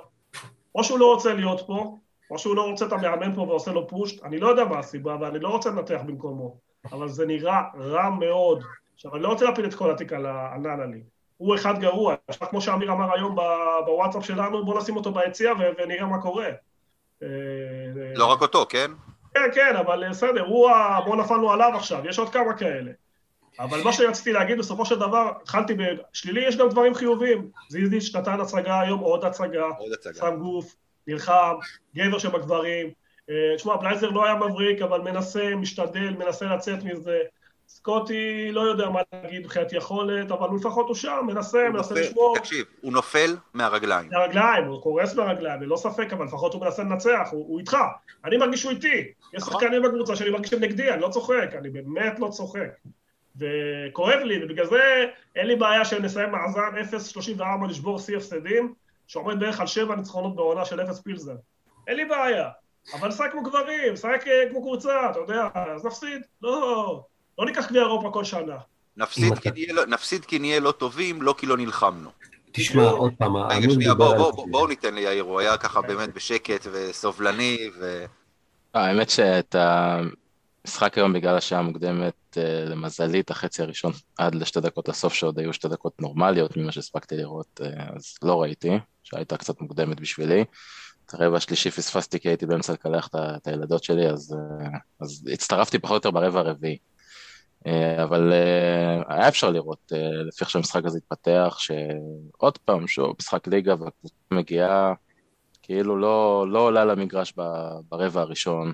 או 0.75 0.83
שהוא 0.83 0.99
לא 0.99 1.13
רוצה 1.13 1.33
להיות 1.33 1.61
פה, 1.67 1.97
או 2.31 2.39
שהוא 2.39 2.55
לא 2.55 2.69
רוצה 2.69 2.85
את 2.85 2.91
המאמן 2.91 3.35
פה 3.35 3.41
ועושה 3.41 3.71
לו 3.71 3.87
פושט, 3.87 4.23
אני 4.23 4.39
לא 4.39 4.47
יודע 4.47 4.65
מה 4.65 4.79
הסיבה, 4.79 5.17
ואני 5.21 5.39
לא 5.39 5.47
רוצה 5.49 5.69
לנתח 5.69 5.99
במקומו, 6.05 6.57
אבל 6.91 7.09
זה 7.09 7.25
נראה 7.25 7.61
רע 7.77 8.09
מאוד. 8.09 8.63
עכשיו, 8.95 9.15
אני 9.15 9.23
לא 9.23 9.27
רוצה 9.27 9.45
להפיל 9.45 9.65
את 9.65 9.73
כל 9.73 9.91
התיק 9.91 10.13
על 10.13 10.25
הננלי. 10.25 11.03
הוא 11.37 11.55
אחד 11.55 11.79
גרוע, 11.79 12.15
עכשיו 12.27 12.49
כמו 12.49 12.61
שאמיר 12.61 12.91
אמר 12.91 13.13
היום 13.13 13.35
בוואטסאפ 13.85 14.25
שלנו, 14.25 14.65
בוא 14.65 14.79
נשים 14.79 14.95
אותו 14.95 15.13
ביציע 15.13 15.53
ונראה 15.77 16.05
מה 16.05 16.21
קורה. 16.21 16.49
אה, 17.23 17.27
לא 18.15 18.25
רק 18.25 18.41
אותו, 18.41 18.65
כן? 18.69 18.91
כן, 19.33 19.49
כן, 19.53 19.75
אבל 19.75 20.09
בסדר, 20.09 20.45
הוא 20.45 20.69
ה... 20.69 21.01
בוא 21.05 21.15
נפלנו 21.15 21.51
עליו 21.51 21.71
עכשיו, 21.75 22.07
יש 22.09 22.19
עוד 22.19 22.29
כמה 22.29 22.53
כאלה. 22.53 22.91
אבל 23.59 23.83
מה 23.83 23.93
שרציתי 23.93 24.31
להגיד, 24.31 24.57
בסופו 24.57 24.85
של 24.85 24.99
דבר, 24.99 25.31
התחלתי 25.41 25.73
בשלילי, 25.73 26.47
יש 26.47 26.57
גם 26.57 26.69
דברים 26.69 26.95
חיוביים. 26.95 27.49
זיזיץ' 27.69 28.15
נתן 28.15 28.41
הצגה 28.41 28.79
היום, 28.79 28.99
עוד 28.99 29.25
הצגה. 29.25 29.67
עוד 29.77 29.91
הצגה. 29.91 30.13
שם 30.13 30.35
גוף, 30.39 30.75
נלחם, 31.07 31.55
גבר 31.95 32.17
שבגברים. 32.19 32.89
אה, 33.29 33.55
תשמע, 33.55 33.75
בלייזר 33.75 34.09
לא 34.09 34.25
היה 34.25 34.35
מבריק, 34.35 34.81
אבל 34.81 35.01
מנסה, 35.01 35.55
משתדל, 35.55 36.09
מנסה 36.09 36.45
לצאת 36.45 36.83
מזה. 36.83 37.19
סקוטי 37.73 38.51
לא 38.51 38.61
יודע 38.61 38.89
מה 38.89 39.01
להגיד 39.13 39.39
מבחינת 39.45 39.73
יכולת, 39.73 40.31
אבל 40.31 40.49
הוא 40.49 40.57
לפחות 40.59 40.87
הוא 40.87 40.95
שם, 40.95 41.25
מנסה, 41.27 41.69
מנסה 41.69 41.95
לשמור. 41.95 42.37
תקשיב, 42.37 42.65
הוא 42.81 42.93
נופל 42.93 43.35
מהרגליים. 43.53 44.09
מהרגליים, 44.11 44.65
הוא 44.65 44.81
קורס 44.81 45.15
מהרגליים, 45.15 45.61
ללא 45.61 45.77
ספק, 45.77 46.13
אבל 46.13 46.25
לפחות 46.25 46.53
הוא 46.53 46.61
מנסה 46.61 46.83
לנצח, 46.83 47.27
הוא, 47.31 47.45
הוא 47.47 47.59
איתך. 47.59 47.77
אני 48.25 48.37
מרגיש 48.37 48.61
שהוא 48.61 48.71
איתי. 48.71 48.87
יש 48.87 49.13
נכון. 49.33 49.53
שחקנים 49.53 49.81
בקבוצה 49.81 50.15
שאני 50.15 50.29
מרגיש 50.29 50.49
שהם 50.49 50.59
נגדי, 50.59 50.91
אני 50.91 51.01
לא 51.01 51.07
צוחק, 51.07 51.49
אני 51.57 51.69
באמת 51.69 52.19
לא 52.19 52.27
צוחק. 52.27 52.69
וכואב 53.37 54.19
לי, 54.19 54.45
ובגלל 54.45 54.65
זה 54.65 55.05
אין 55.35 55.47
לי 55.47 55.55
בעיה 55.55 55.85
שנסיים 55.85 56.31
מאזן 56.31 56.71
0-34 57.39 57.43
לשבור 57.69 57.99
שיא 57.99 58.17
הפסדים, 58.17 58.73
שעומד 59.07 59.39
בערך 59.39 59.59
על 59.59 59.67
7 59.67 59.95
ניצחונות 59.95 60.35
בעונה 60.35 60.65
של 60.65 60.81
0 60.81 61.01
פילזר. 61.01 61.35
אין 61.87 61.97
לי 61.97 62.05
בעיה. 62.05 62.49
אבל 62.93 63.07
נשחק 63.07 63.31
כמו 63.31 63.43
גברים, 63.43 63.93
נשחק 63.93 64.23
כמו 64.51 64.61
קבוצה, 64.61 65.09
אתה 65.11 65.19
יודע, 65.19 65.47
אז 65.55 65.85
נפסיד. 65.85 66.21
לא, 66.41 67.03
לא 67.39 67.45
ניקח 67.45 67.69
גביע 67.69 67.81
אירופה 67.81 68.09
כל 68.13 68.23
שנה. 68.23 68.57
נפסיד 68.97 69.39
כי, 69.39 69.49
נהיה, 69.51 69.73
לא- 69.73 69.85
נפסיד 69.85 70.25
כי 70.25 70.39
נהיה 70.39 70.59
לא 70.59 70.71
טובים, 70.71 71.21
לא 71.21 71.35
כי 71.37 71.45
לא 71.45 71.57
נלחמנו. 71.57 72.09
תשמע, 72.51 72.89
עוד 72.89 73.13
פעם, 73.17 73.37
רגע, 73.37 73.69
שנייה, 73.73 73.93
דיבר 73.93 74.31
בואו 74.31 74.67
ניתן 74.67 74.93
ליאיר, 74.93 75.23
הוא 75.23 75.39
היה 75.39 75.57
ככה 75.57 75.81
באמת 75.81 76.13
בשקט 76.13 76.67
וסובלני, 76.71 77.57
ו... 77.79 78.05
האמת 78.73 79.09
שאת 79.09 79.55
המשחק 80.65 80.97
היום 80.97 81.13
בגלל 81.13 81.37
השעה 81.37 81.59
המוקדמת, 81.59 82.37
אה, 82.37 82.65
למזלי, 82.65 83.19
את 83.19 83.31
החצי 83.31 83.61
הראשון 83.61 83.91
עד 84.17 84.35
לשתי 84.35 84.59
דקות 84.61 84.89
לסוף, 84.89 85.13
שעוד 85.13 85.39
היו 85.39 85.53
שתי 85.53 85.67
דקות 85.67 86.01
נורמליות 86.01 86.57
ממה 86.57 86.71
שהספקתי 86.71 87.17
לראות, 87.17 87.61
אה, 87.63 87.85
אז 87.95 88.15
לא 88.23 88.41
ראיתי, 88.41 88.79
שהייתה 89.03 89.37
קצת 89.37 89.61
מוקדמת 89.61 89.99
בשבילי. 89.99 90.43
את 91.05 91.13
הרבע 91.13 91.37
השלישי 91.37 91.71
פספסתי 91.71 92.19
כי 92.19 92.27
הייתי 92.27 92.45
באמצע 92.45 92.73
לקלח 92.73 93.09
את 93.15 93.47
הילדות 93.47 93.83
שלי, 93.83 94.09
אז, 94.09 94.35
אה, 94.35 94.67
אז 95.01 95.27
הצטרפתי 95.33 95.79
פחות 95.79 95.91
או 95.91 95.95
יותר 95.95 96.11
ברבע 96.11 96.39
הרביעי. 96.39 96.77
אה, 97.67 98.03
אבל 98.03 98.33
אה, 98.33 99.15
היה 99.15 99.27
אפשר 99.27 99.49
לראות, 99.49 99.91
אה, 99.95 100.23
לפי 100.27 100.41
איך 100.41 100.49
שהמשחק 100.49 100.85
הזה 100.85 100.97
התפתח, 100.97 101.57
שעוד 101.59 102.57
פעם, 102.57 102.87
שוב, 102.87 103.15
משחק 103.19 103.47
ליגה 103.47 103.71
והקבוצה 103.79 104.15
מגיעה, 104.31 104.93
כאילו 105.61 105.97
לא, 105.97 106.45
לא 106.49 106.59
עולה 106.59 106.85
למגרש 106.85 107.33
ברבע 107.89 108.21
הראשון. 108.21 108.71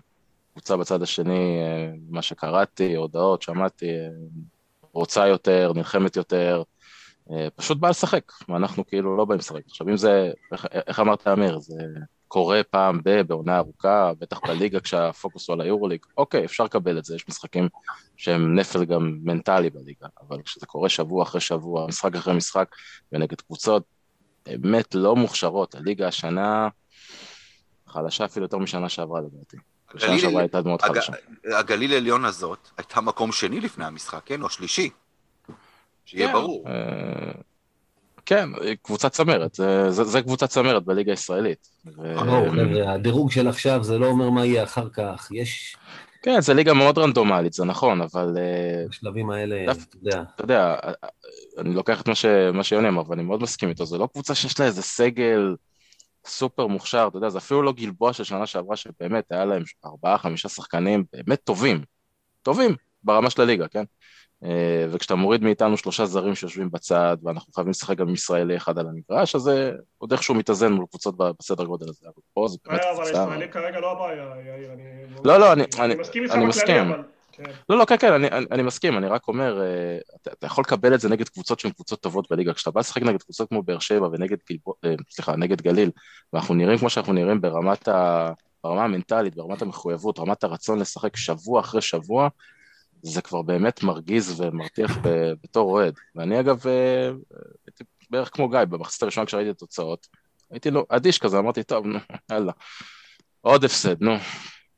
קבוצה 0.53 0.77
בצד 0.77 1.01
השני, 1.01 1.57
מה 2.09 2.21
שקראתי, 2.21 2.95
הודעות, 2.95 3.41
שמעתי, 3.41 3.91
רוצה 4.91 5.27
יותר, 5.27 5.71
נלחמת 5.75 6.15
יותר, 6.15 6.63
פשוט 7.55 7.77
באה 7.77 7.89
לשחק, 7.89 8.31
ואנחנו 8.49 8.87
כאילו 8.87 9.17
לא 9.17 9.25
באים 9.25 9.39
לשחק. 9.39 9.61
עכשיו 9.65 9.89
אם 9.89 9.97
זה, 9.97 10.31
איך, 10.51 10.65
איך 10.87 10.99
אמרת 10.99 11.27
אמיר, 11.27 11.59
זה 11.59 11.75
קורה 12.29 12.61
פעם 12.63 13.01
ב, 13.03 13.21
בעונה 13.21 13.57
ארוכה, 13.57 14.11
בטח 14.19 14.39
בליגה 14.47 14.79
כשהפוקוס 14.79 15.47
הוא 15.47 15.53
על 15.53 15.61
היורוליג, 15.61 16.05
אוקיי, 16.17 16.45
אפשר 16.45 16.63
לקבל 16.63 16.97
את 16.97 17.05
זה, 17.05 17.15
יש 17.15 17.27
משחקים 17.29 17.69
שהם 18.17 18.59
נפל 18.59 18.85
גם 18.85 19.17
מנטלי 19.23 19.69
בליגה, 19.69 20.07
אבל 20.21 20.41
כשזה 20.41 20.65
קורה 20.65 20.89
שבוע 20.89 21.23
אחרי 21.23 21.41
שבוע, 21.41 21.87
משחק 21.87 22.15
אחרי 22.15 22.33
משחק, 22.33 22.75
ונגד 23.11 23.41
קבוצות 23.41 23.83
באמת 24.45 24.95
לא 24.95 25.15
מוכשרות, 25.15 25.75
הליגה 25.75 26.07
השנה 26.07 26.67
חלשה 27.87 28.25
אפילו 28.25 28.45
יותר 28.45 28.57
משנה 28.57 28.89
שעברה 28.89 29.21
לדעתי. 29.21 29.57
בשנה 29.95 30.19
שעברה 30.19 30.41
הייתה 30.41 30.61
מאוד 30.61 30.79
הג- 30.83 30.93
חלשה. 30.95 31.13
הגליל 31.57 31.93
עליון 31.93 32.25
הזאת 32.25 32.69
הייתה 32.77 33.01
מקום 33.01 33.31
שני 33.31 33.59
לפני 33.59 33.85
המשחק, 33.85 34.21
כן? 34.25 34.41
או 34.41 34.49
שלישי. 34.49 34.89
שיהיה 36.05 36.27
כן. 36.27 36.33
ברור. 36.33 36.65
אה, 38.31 38.37
כן, 38.37 38.49
קבוצת 38.81 39.11
צמרת, 39.11 39.55
זה, 39.55 39.91
זה, 39.91 40.03
זה 40.03 40.21
קבוצת 40.21 40.49
צמרת 40.49 40.85
בליגה 40.85 41.11
הישראלית. 41.11 41.67
ברור, 41.85 42.49
חבר'ה, 42.49 42.93
הדירוג 42.93 43.31
של 43.31 43.47
עכשיו 43.47 43.83
זה 43.83 43.97
לא 43.97 44.05
אומר 44.05 44.29
מה 44.29 44.45
יהיה 44.45 44.63
אחר 44.63 44.89
כך. 44.89 45.29
יש 45.31 45.75
כן, 46.21 46.41
זה 46.41 46.53
ליגה 46.53 46.73
מאוד 46.73 46.97
רנדומלית, 46.97 47.53
זה 47.53 47.65
נכון, 47.65 48.01
אבל 48.01 48.37
אה, 48.37 48.87
בשלבים 48.89 49.29
האלה, 49.29 49.71
אתה 49.71 49.95
יודע, 49.95 50.23
אתה 50.35 50.43
יודע, 50.43 50.75
אה, 50.83 50.91
אה, 51.03 51.09
אני 51.57 51.73
לוקח 51.73 52.01
את 52.01 52.07
מה, 52.07 52.15
ש, 52.15 52.25
מה 52.53 52.63
שיוני 52.63 52.87
אמר, 52.87 53.09
ואני 53.09 53.23
מאוד 53.23 53.41
מסכים 53.41 53.69
איתו, 53.69 53.85
זה 53.85 53.97
לא 53.97 54.07
קבוצה 54.13 54.35
שיש 54.35 54.59
לה 54.59 54.65
איזה 54.65 54.81
סגל 54.81 55.55
סופר 56.25 56.67
מוכשר, 56.67 57.07
אתה 57.09 57.17
יודע, 57.17 57.29
זה 57.29 57.37
אפילו 57.37 57.61
לא 57.61 57.73
גלבוע 57.73 58.13
של 58.13 58.23
שנה 58.23 58.45
שעברה, 58.45 58.75
שבאמת 58.75 59.31
היה 59.31 59.45
להם 59.45 59.63
ארבעה, 59.85 60.17
חמישה 60.17 60.49
שחקנים 60.49 61.03
באמת 61.13 61.39
טובים, 61.43 61.83
טובים, 62.41 62.75
ברמה 63.03 63.29
של 63.29 63.41
הליגה, 63.41 63.67
כן? 63.67 63.83
אה, 64.43 64.85
וכשאתה 64.91 65.15
מוריד 65.15 65.43
מאיתנו 65.43 65.77
שלושה 65.77 66.05
זרים 66.05 66.35
שיושבים 66.35 66.71
בצד, 66.71 67.17
ואנחנו 67.23 67.53
חייבים 67.53 67.71
לשחק 67.71 67.97
גם 67.97 68.07
עם 68.07 68.13
ישראלי 68.13 68.57
אחד 68.57 68.77
על 68.79 68.87
המגרש, 68.87 69.35
אז 69.35 69.41
זה 69.41 69.71
עוד 69.97 70.11
איכשהו 70.11 70.35
מתאזן 70.35 70.71
מול 70.71 70.85
קבוצות 70.89 71.15
בסדר 71.17 71.63
גודל 71.63 71.89
הזה, 71.89 72.05
אבל 72.05 72.21
פה 72.33 72.47
זה 72.47 72.57
באמת 72.65 72.81
אה, 72.81 72.91
אבל 72.91 73.03
קבוצה... 73.03 73.21
הישראלים 73.21 73.51
כרגע 73.51 73.79
לא 73.79 73.91
הבעיה, 73.91 74.23
יאיר, 74.47 74.73
אני... 74.73 74.83
לא, 75.25 75.37
לא, 75.37 75.53
אני- 75.53 75.95
מסכים 75.95 76.23
איתך 76.23 76.35
בכללי. 76.35 76.81
אבל... 76.81 77.03
כן. 77.31 77.51
לא, 77.69 77.77
לא, 77.77 77.85
כן, 77.85 77.97
כן, 77.97 78.13
אני, 78.51 78.63
מסכים, 78.63 78.97
אני 78.97 79.07
רק 79.07 79.27
אומר, 79.27 79.61
אה, 79.61 79.97
אתה, 80.21 80.31
אתה 80.31 80.45
יכול 80.45 80.61
לקבל 80.61 80.93
את 80.93 80.99
זה 80.99 81.09
נגד 81.09 81.29
קבוצות 81.29 81.59
שהן 81.59 81.71
קבוצות 81.71 82.01
טובות 82.01 82.31
בליגה, 82.31 82.53
כשאתה 82.53 82.71
בא 82.71 82.79
לשחק 82.79 83.01
נגד 83.01 83.21
קבוצות 83.23 83.49
כמו 83.49 83.63
באר 83.63 83.79
שבע 83.79 84.07
ונגד 84.07 84.37
גלבוע, 84.49 84.73
אה, 84.85 84.93
סליחה, 85.09 85.35
נגד 85.35 85.61
גליל, 85.61 85.91
ואנחנו 86.33 86.55
נראים 86.55 86.77
כמו 86.77 86.89
שאנחנו 86.89 87.13
נראים 87.13 87.41
ברמת 87.41 87.87
ה... 87.87 88.31
ברמה 88.63 88.83
המנטלית, 88.83 89.35
ברמת 89.35 89.61
המחויבות, 89.61 90.19
רמת 90.19 90.43
הרצון 90.43 90.79
לשחק 90.79 91.17
שבוע 91.17 91.59
אחרי 91.59 91.81
שבוע, 91.81 92.29
זה 93.01 93.21
כבר 93.21 93.41
באמת 93.41 93.83
מרגיז 93.83 94.41
ומרתיח 94.41 94.97
בתור 95.43 95.71
אוהד. 95.71 95.93
ואני 96.15 96.39
אגב, 96.39 96.67
אה, 96.67 97.09
הייתי 97.67 97.83
בערך 98.09 98.29
כמו 98.33 98.49
גיא, 98.49 98.59
במחצית 98.63 99.03
הראשונה 99.03 99.25
כשראיתי 99.25 99.49
את 99.49 99.55
התוצאות, 99.55 100.07
הייתי 100.51 100.71
לו 100.71 100.85
אדיש 100.89 101.19
כזה, 101.19 101.39
אמרתי, 101.39 101.63
טוב, 101.63 101.85
נו, 101.85 101.99
יאללה, 102.31 102.51
עוד 103.41 103.63
הפסד, 103.63 104.01
נו. 104.01 104.15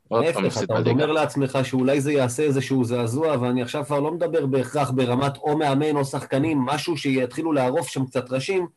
עוד 0.08 0.26
פעם 0.34 0.44
להפך, 0.44 0.46
הפסיד 0.46 0.64
אתה 0.64 0.74
עוד 0.74 0.84
בליגה. 0.84 1.04
אומר 1.04 1.14
לעצמך 1.14 1.60
שאולי 1.64 2.02
זה 2.02 2.12
יעשה 2.12 2.44
איזשהו 2.44 2.84
זעזוע, 2.84 3.38
ואני 3.42 3.62
עכשיו 3.62 3.86
כבר 3.86 4.00
לא 4.00 4.12
מדבר 4.12 4.46
בהכרח 4.46 4.90
ברמת 4.90 5.38
או 5.38 5.58
מאמן 5.58 5.96
או 5.96 6.06
שחקנים, 6.06 6.58
משהו 6.62 6.98
שיתחילו 6.98 7.54
לערוף 7.54 7.88
שם 7.88 8.06
קצת 8.06 8.32
ראשים, 8.32 8.68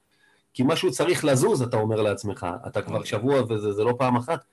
כי 0.55 0.63
משהו 0.67 0.91
צריך 0.91 1.25
לזוז, 1.25 1.63
אתה 1.63 1.77
אומר 1.77 2.03
לעצמך. 2.03 2.47
אתה 2.67 2.83
כבר 2.83 3.05
שבוע, 3.05 3.43
וזה 3.49 3.73
זה 3.73 3.85
לא 3.85 3.95
פעם 3.99 4.17
אחת. 4.17 4.45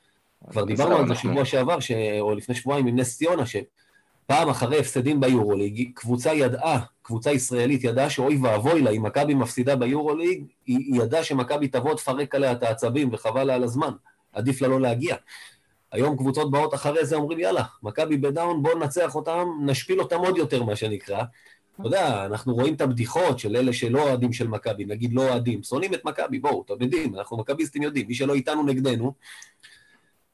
כבר 0.49 0.65
דיברנו 0.65 0.95
על 0.95 1.07
זה 1.07 1.15
שבוע 1.15 1.45
שעבר, 1.45 1.79
ש... 1.79 1.91
או 2.19 2.35
לפני 2.35 2.55
שבועיים 2.55 2.87
עם 2.87 2.99
נס 2.99 3.17
ציונה, 3.17 3.43
שפעם 4.31 4.49
אחרי 4.49 4.79
הפסדים 4.79 5.19
ביורוליג, 5.19 5.89
קבוצה 5.93 6.33
ידעה, 6.33 6.79
קבוצה 7.01 7.31
ישראלית 7.31 7.83
ידעה 7.83 8.09
שאוי 8.09 8.37
ואבוי 8.43 8.81
לה, 8.81 8.91
אם 8.91 9.03
מכבי 9.03 9.33
מפסידה 9.33 9.75
ביורוליג, 9.75 10.43
היא 10.65 11.01
ידעה 11.01 11.23
שמכבי 11.23 11.67
תבוא 11.67 11.95
תפרק 11.95 12.35
עליה 12.35 12.51
את 12.51 12.63
העצבים 12.63 13.09
וחבל 13.13 13.43
לה 13.43 13.55
על 13.55 13.63
הזמן, 13.63 13.91
עדיף 14.33 14.61
לה 14.61 14.67
לא 14.67 14.81
להגיע. 14.81 15.15
היום 15.91 16.17
קבוצות 16.17 16.51
באות 16.51 16.73
אחרי 16.73 17.05
זה, 17.05 17.15
אומרים 17.15 17.39
יאללה, 17.39 17.63
מכבי 17.83 18.17
בדאון, 18.17 18.63
בואו 18.63 18.79
ננצח 18.79 19.15
אותם, 19.15 19.47
נשפיל 19.65 19.99
אותם 19.99 20.17
עוד 20.17 20.37
יותר, 20.37 20.63
מה 20.63 20.75
שנקרא. 20.75 21.23
אתה 21.79 21.87
יודע, 21.87 22.25
אנחנו 22.25 22.53
רואים 22.53 22.73
את 22.73 22.81
הבדיחות 22.81 23.39
של 23.39 23.55
אלה 23.55 23.73
שלא 23.73 24.03
אוהדים 24.03 24.33
של 24.33 24.47
מכבי, 24.47 24.85
נגיד 24.85 25.13
לא 25.13 25.29
אוהדים, 25.29 25.63
שונאים 25.63 25.93
את 25.93 26.05
מכבי, 26.05 26.39
בואו, 26.39 26.63
אתם 26.65 26.83
יודעים, 26.83 27.15
אנחנו 27.15 27.37
מכביסטים 27.37 27.81
יודעים, 27.81 28.07
מי 28.07 28.13
שלא 28.13 28.33
איתנו 28.33 28.63
נגדנו. 28.63 29.13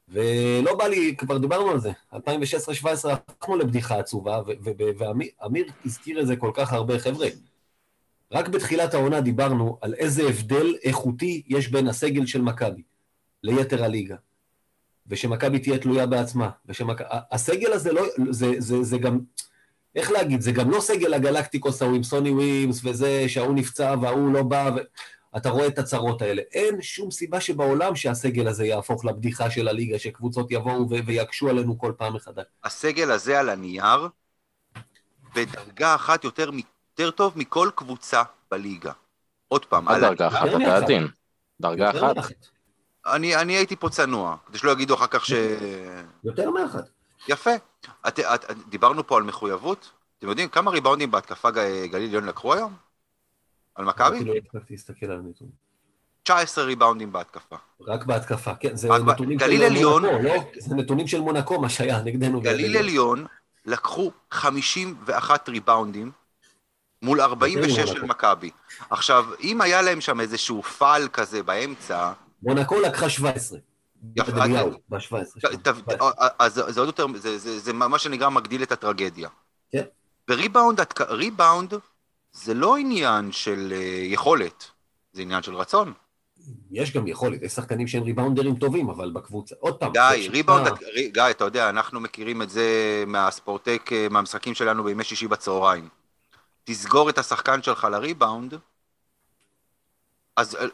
ולא 0.10 0.76
בא 0.76 0.88
לי, 0.88 1.16
כבר 1.18 1.38
דיברנו 1.38 1.72
על 1.72 1.80
זה, 1.80 1.92
2016-2017 2.14 2.18
הפכנו 3.10 3.56
לבדיחה 3.56 4.00
עצובה, 4.00 4.42
ואמיר 4.98 5.66
הזכיר 5.86 6.22
את 6.22 6.28
זה 6.28 6.36
כל 6.36 6.52
כך 6.54 6.74
הרבה, 6.74 7.00
חבר'ה. 7.00 7.28
רק 8.32 8.48
בתחילת 8.48 8.94
העונה 8.94 9.22
דיברנו 9.22 9.78
על 9.82 9.94
איזה 9.94 10.24
הבדל 10.30 10.76
איכותי 10.84 11.44
יש 11.48 11.68
בין 11.68 11.88
הסגל 11.88 12.26
של 12.26 12.42
מכבי 12.42 12.82
ליתר 13.44 13.84
הליגה. 13.84 14.16
ושמכבי 15.08 15.60
תהיה 15.60 15.78
תלויה 15.78 16.06
בעצמה. 16.06 16.50
ושמכ... 16.66 17.02
ה- 17.02 17.36
הסגל 17.36 17.74
הזה 17.74 17.94
לא... 17.94 18.04
זה, 18.30 18.52
זה, 18.58 18.84
זה 18.84 18.98
גם... 18.98 19.20
איך 19.96 20.12
להגיד? 20.12 20.42
זה 20.42 20.52
גם 20.52 20.72
לא 20.72 20.80
סגל 20.80 21.14
הגלקטיקוס 21.14 21.82
ההוא 21.82 21.96
עם 21.96 22.04
סוני 22.04 22.32
ווימס 22.32 22.82
וזה, 22.84 23.30
שההוא 23.30 23.56
נפצע 23.56 23.96
וההוא 24.02 24.34
לא 24.34 24.44
בא, 24.44 24.72
ו... 24.76 24.80
אתה 25.38 25.50
רואה 25.50 25.68
את 25.68 25.80
הצרות 25.80 26.22
האלה. 26.22 26.42
אין 26.54 26.82
שום 26.82 27.12
סיבה 27.12 27.42
שבעולם 27.42 27.96
שהסגל 27.96 28.48
הזה 28.48 28.66
יהפוך 28.66 29.06
לבדיחה 29.06 29.50
של 29.50 29.68
הליגה, 29.68 30.00
שקבוצות 30.00 30.52
יבואו 30.52 30.90
ו... 30.90 30.94
ויקשו 31.06 31.50
עלינו 31.50 31.80
כל 31.80 31.94
פעם 31.98 32.16
מחדש. 32.16 32.46
הסגל 32.64 33.12
הזה 33.12 33.40
על 33.40 33.50
הנייר, 33.50 34.08
בדרגה 35.36 35.96
אחת 35.96 36.24
יותר, 36.24 36.50
יותר 37.00 37.12
טוב 37.12 37.34
מכל 37.36 37.70
קבוצה 37.76 38.24
בליגה. 38.52 38.92
עוד 39.48 39.66
פעם, 39.66 39.88
על 39.88 40.02
דרגה 40.02 40.28
אחת? 40.28 40.48
אתה. 40.62 40.78
עדין. 40.78 41.08
דרגה 41.62 41.90
אחת? 41.90 42.16
אני, 43.06 43.36
אני 43.36 43.54
הייתי 43.54 43.76
פה 43.76 43.90
צנוע, 43.90 44.36
כדי 44.46 44.58
שלא 44.58 44.72
יגידו 44.72 44.96
אחר 44.96 45.08
כך 45.08 45.26
ש... 45.26 45.32
יותר 46.24 46.52
מאחת. 46.52 46.90
יפה. 47.28 47.52
את, 48.08 48.20
את, 48.20 48.46
את, 48.52 48.58
דיברנו 48.70 49.08
פה 49.08 49.18
על 49.18 49.24
מחויבות. 49.24 49.92
אתם 50.20 50.28
יודעים 50.30 50.50
כמה 50.50 50.72
ריבאונדים 50.72 51.12
בהתקפה 51.12 51.52
גליל 51.52 51.96
עליון 51.96 52.26
לקחו 52.26 52.54
היום? 52.54 52.87
על 53.78 53.86
מכבי? 53.86 54.24
לא 54.24 54.34
הספקתי 54.34 54.74
להסתכל 54.74 55.06
על 55.06 55.20
הנתונים. 55.26 55.54
19 56.24 56.64
ריבאונדים 56.64 57.12
בהתקפה. 57.12 57.56
רק 57.88 58.06
בהתקפה, 58.06 58.56
כן, 58.56 58.76
זה 58.76 58.90
נתונים 58.90 59.38
גליל 59.38 59.60
של 59.60 59.66
עליון- 59.66 60.06
מונקו, 60.06 60.24
לא? 60.24 60.34
זה 60.60 60.76
נתונים 60.76 61.08
של 61.08 61.22
מונקו, 61.22 61.62
מה 61.62 61.70
שהיה 61.70 62.02
נגדנו. 62.02 62.42
גליל 62.42 62.78
עליון 62.78 63.26
לקחו 63.66 64.12
51 64.32 65.50
ריבאונדים 65.50 66.12
מול 67.02 67.22
46 67.22 67.90
של. 67.90 68.04
מכבי. 68.06 68.50
עכשיו, 68.90 69.26
אם 69.44 69.62
היה 69.62 69.82
להם 69.82 70.02
שם 70.02 70.20
איזשהו 70.20 70.64
פאל 70.64 71.08
כזה 71.08 71.44
באמצע, 71.44 72.12
מונקו 72.44 72.80
לקחה 72.80 73.10
17. 73.10 73.60
יפה, 74.16 74.32
בדמיהו, 74.32 74.70
אז- 74.70 74.76
ב-17. 74.90 75.40
ת- 75.42 75.68
ת- 75.68 76.02
אז 76.40 76.54
זה 76.68 76.80
עוד 76.80 76.88
יותר, 76.88 77.06
זה- 77.18 77.74
מה 77.74 78.00
שנקרא 78.00 78.30
מגדיל 78.30 78.64
את 78.64 78.72
הטרגדיה. 78.72 79.30
כן. 79.72 79.84
וריבאונד, 80.30 80.80
ריבאונד 81.10 81.74
זה 82.32 82.54
לא 82.54 82.78
עניין 82.78 83.32
של 83.32 83.74
אה, 83.76 84.02
יכולת, 84.04 84.72
זה 85.14 85.22
עניין 85.22 85.44
של 85.44 85.56
רצון. 85.56 85.94
יש 86.72 86.94
גם 86.94 87.08
יכולת, 87.08 87.42
יש 87.42 87.52
שחקנים 87.52 87.88
שהם 87.88 88.04
ריבאונדרים 88.04 88.56
טובים, 88.56 88.90
אבל 88.90 89.12
בקבוצה, 89.12 89.56
עוד 89.60 89.76
פעם. 89.80 89.92
גיא, 89.92 90.30
ריבאונד, 90.30 90.68
גיא, 91.14 91.24
אתה 91.30 91.44
יודע, 91.44 91.70
אנחנו 91.70 92.00
מכירים 92.00 92.42
את 92.42 92.50
זה 92.50 93.04
מהספורטק, 93.08 93.90
אה, 93.92 94.08
מהמשחקים 94.10 94.56
שלנו 94.56 94.84
בימי 94.84 95.04
שישי 95.04 95.28
בצהריים. 95.28 95.90
תסגור 96.64 97.10
את 97.10 97.18
השחקן 97.18 97.64
שלך 97.64 97.88
לריבאונד, 97.92 98.54
אז 100.36 100.56
אה, 100.56 100.66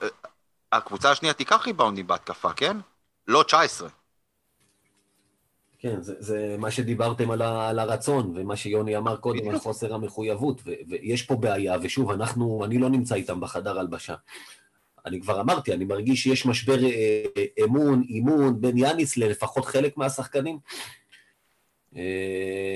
הקבוצה 0.71 1.11
השנייה 1.11 1.33
תיקח 1.33 1.65
ריבאונדים 1.65 2.07
בהתקפה, 2.07 2.53
כן? 2.53 2.77
לא 3.27 3.43
19. 3.43 3.89
כן, 5.83 6.01
זה, 6.01 6.13
זה 6.19 6.55
מה 6.59 6.71
שדיברתם 6.71 7.31
על, 7.31 7.41
ה, 7.41 7.69
על 7.69 7.79
הרצון, 7.79 8.33
ומה 8.35 8.55
שיוני 8.55 8.97
אמר 8.97 9.15
קודם 9.15 9.49
על 9.49 9.59
חוסר 9.59 9.93
המחויבות, 9.93 10.61
ו, 10.65 10.71
ויש 10.87 11.23
פה 11.23 11.35
בעיה, 11.35 11.75
ושוב, 11.81 12.11
אנחנו, 12.11 12.65
אני 12.65 12.77
לא 12.77 12.89
נמצא 12.89 13.15
איתם 13.15 13.39
בחדר 13.39 13.79
הלבשה. 13.79 14.15
אני 15.05 15.21
כבר 15.21 15.41
אמרתי, 15.41 15.73
אני 15.73 15.85
מרגיש 15.85 16.23
שיש 16.23 16.45
משבר 16.45 16.83
אה, 16.83 17.23
אה, 17.37 17.65
אמון, 17.65 18.03
אימון 18.09 18.61
בין 18.61 18.77
יאניס 18.77 19.17
ללפחות 19.17 19.65
חלק 19.65 19.97
מהשחקנים. 19.97 20.59
אה, 21.95 22.75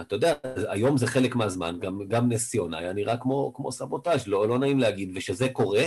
אתה 0.00 0.14
יודע, 0.14 0.34
היום 0.68 0.96
זה 0.96 1.06
חלק 1.06 1.36
מהזמן, 1.36 1.78
גם, 1.80 2.00
גם 2.08 2.32
נס 2.32 2.50
ציונה 2.50 2.78
היה 2.78 2.92
נראה 2.92 3.16
כמו, 3.16 3.52
כמו 3.54 3.72
סבוטאז', 3.72 4.26
לא, 4.26 4.48
לא 4.48 4.58
נעים 4.58 4.78
להגיד, 4.78 5.12
וכשזה 5.14 5.48
קורה, 5.48 5.84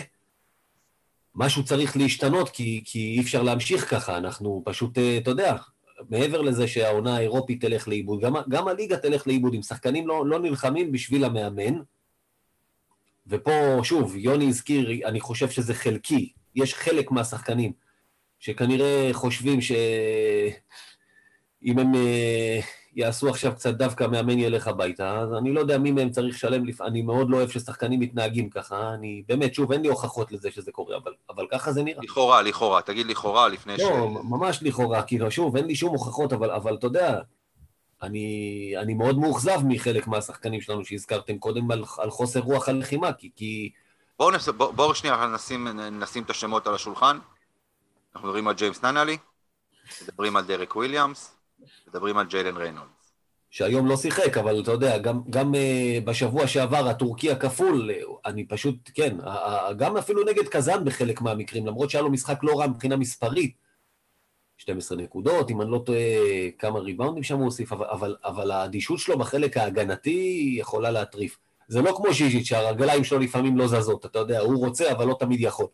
משהו 1.36 1.66
צריך 1.66 1.98
להשתנות, 1.98 2.50
כי, 2.50 2.82
כי 2.86 3.00
אי 3.00 3.22
אפשר 3.22 3.44
להמשיך 3.44 3.90
ככה, 3.90 4.18
אנחנו 4.18 4.62
פשוט, 4.66 4.98
אתה 5.22 5.32
יודע, 5.32 5.56
מעבר 6.10 6.42
לזה 6.42 6.68
שהעונה 6.68 7.18
האירופית 7.18 7.62
תלך 7.62 7.88
לאיבוד, 7.88 8.22
גם, 8.22 8.34
גם 8.50 8.68
הליגה 8.68 8.98
תלך 8.98 9.28
לאיבוד, 9.28 9.54
אם 9.54 9.62
שחקנים 9.62 10.08
לא, 10.08 10.26
לא 10.26 10.40
נלחמים 10.40 10.92
בשביל 10.92 11.24
המאמן, 11.24 11.80
ופה, 13.28 13.80
שוב, 13.84 14.16
יוני 14.16 14.48
הזכיר, 14.48 15.08
אני 15.08 15.20
חושב 15.20 15.50
שזה 15.50 15.74
חלקי, 15.74 16.34
יש 16.56 16.74
חלק 16.74 17.12
מהשחקנים 17.12 17.72
שכנראה 18.40 19.10
חושבים 19.14 19.62
שאם 19.62 19.80
הם 21.80 21.96
אה, 21.96 22.60
יעשו 22.98 23.30
עכשיו 23.30 23.56
קצת 23.56 23.74
דווקא 23.74 24.04
מאמן 24.04 24.40
ילך 24.40 24.68
הביתה, 24.68 25.20
אז 25.20 25.34
אני 25.34 25.54
לא 25.54 25.60
יודע 25.60 25.78
מי 25.78 25.92
מהם 25.92 26.10
צריך 26.10 26.36
לשלם, 26.36 26.66
לפ... 26.66 26.82
אני 26.82 27.02
מאוד 27.02 27.30
לא 27.30 27.38
אוהב 27.38 27.50
ששחקנים 27.50 28.00
מתנהגים 28.00 28.50
ככה, 28.50 28.94
אני 28.94 29.24
באמת, 29.28 29.54
שוב, 29.54 29.72
אין 29.72 29.82
לי 29.82 29.88
הוכחות 29.88 30.32
לזה 30.32 30.52
שזה 30.52 30.72
קורה, 30.72 30.98
אבל, 30.98 31.14
אבל 31.30 31.46
ככה 31.52 31.72
זה 31.72 31.84
נראה. 31.84 32.04
לכאורה, 32.04 32.42
לכאורה, 32.42 32.82
תגיד 32.82 33.08
לכאורה 33.08 33.48
לפני 33.48 33.74
לא, 33.74 33.78
ש... 33.78 33.82
לא, 33.82 34.10
ממש 34.24 34.60
לכאורה, 34.62 35.04
כאילו, 35.04 35.32
שוב, 35.32 35.56
אין 35.56 35.66
לי 35.66 35.76
שום 35.76 35.90
הוכחות, 35.90 36.34
אבל, 36.34 36.52
אבל 36.52 36.76
אתה 36.76 36.88
יודע, 36.88 37.20
אני, 38.02 38.74
אני 38.78 38.94
מאוד 38.94 39.18
מאוכזב 39.18 39.60
מחלק 39.64 40.08
מהשחקנים 40.08 40.62
שלנו 40.62 40.86
שהזכרתם 40.86 41.38
קודם 41.38 41.72
על, 41.72 41.84
על 41.98 42.10
חוסר 42.10 42.40
רוח 42.40 42.70
הלחימה, 42.70 43.14
כי... 43.14 43.30
כי... 43.36 43.72
בואו 44.20 44.32
נס... 44.32 44.50
בוא, 44.50 44.72
בוא 44.72 44.94
שנייה 44.94 45.28
נשים, 45.34 45.68
נשים 45.92 46.24
את 46.24 46.30
השמות 46.30 46.68
על 46.68 46.76
השולחן. 46.76 47.18
אנחנו 48.16 48.28
מדברים 48.28 48.48
על 48.48 48.54
ג'יימס 48.54 48.84
ננלי, 48.84 49.18
מדברים 50.04 50.36
על 50.36 50.44
דרק 50.46 50.76
וויליאמס, 50.76 51.37
מדברים 51.88 52.18
על 52.18 52.26
ג'יילן 52.26 52.58
ריינולד. 52.58 52.88
שהיום 53.50 53.88
לא 53.88 53.98
שיחק, 53.98 54.38
אבל 54.38 54.62
אתה 54.62 54.72
יודע, 54.72 54.98
גם, 54.98 55.22
גם 55.30 55.54
uh, 55.54 56.06
בשבוע 56.06 56.48
שעבר 56.48 56.88
הטורקי 56.88 57.32
הכפול, 57.32 57.92
אני 58.26 58.48
פשוט, 58.48 58.76
כן, 58.94 59.18
גם 59.78 59.98
אפילו 59.98 60.24
נגד 60.24 60.48
קזאן 60.48 60.86
בחלק 60.86 61.22
מהמקרים, 61.22 61.66
למרות 61.66 61.90
שהיה 61.90 62.02
לו 62.02 62.10
משחק 62.10 62.40
לא 62.44 62.60
רע 62.60 62.68
מבחינה 62.68 62.96
מספרית, 62.96 63.56
12 64.58 64.98
נקודות, 64.98 65.52
אם 65.52 65.62
אני 65.62 65.72
לא 65.72 65.84
טועה, 65.86 66.00
כמה 66.60 66.80
ריבאונדים 66.80 67.24
שם 67.24 67.38
הוא 67.38 67.46
הוסיף, 67.46 67.74
אבל, 67.74 67.86
אבל, 67.92 68.16
אבל 68.26 68.52
האדישות 68.52 69.00
שלו 69.00 69.18
בחלק 69.18 69.58
ההגנתי 69.58 70.56
יכולה 70.60 70.92
להטריף. 70.92 71.38
זה 71.68 71.82
לא 71.82 71.94
כמו 71.98 72.14
זיזיץ', 72.14 72.46
שהרגליים 72.46 73.04
שלו 73.04 73.20
לפעמים 73.20 73.58
לא 73.58 73.68
זזות, 73.68 74.06
אתה 74.06 74.20
יודע, 74.20 74.40
הוא 74.40 74.66
רוצה, 74.66 74.92
אבל 74.92 75.08
לא 75.08 75.16
תמיד 75.20 75.42
יכול. 75.42 75.66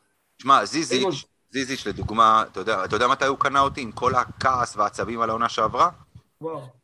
שמע, 0.41 0.65
זיזיץ', 0.65 1.25
זיזיץ', 1.51 1.87
לדוגמה, 1.87 2.43
אתה 2.51 2.59
יודע, 2.59 2.85
אתה 2.85 2.95
יודע 2.95 3.07
מתי 3.07 3.25
הוא 3.25 3.37
קנה 3.37 3.59
אותי? 3.59 3.81
עם 3.81 3.91
כל 3.91 4.15
הכעס 4.15 4.77
והעצבים 4.77 5.21
על 5.21 5.29
העונה 5.29 5.49
שעברה? 5.49 5.89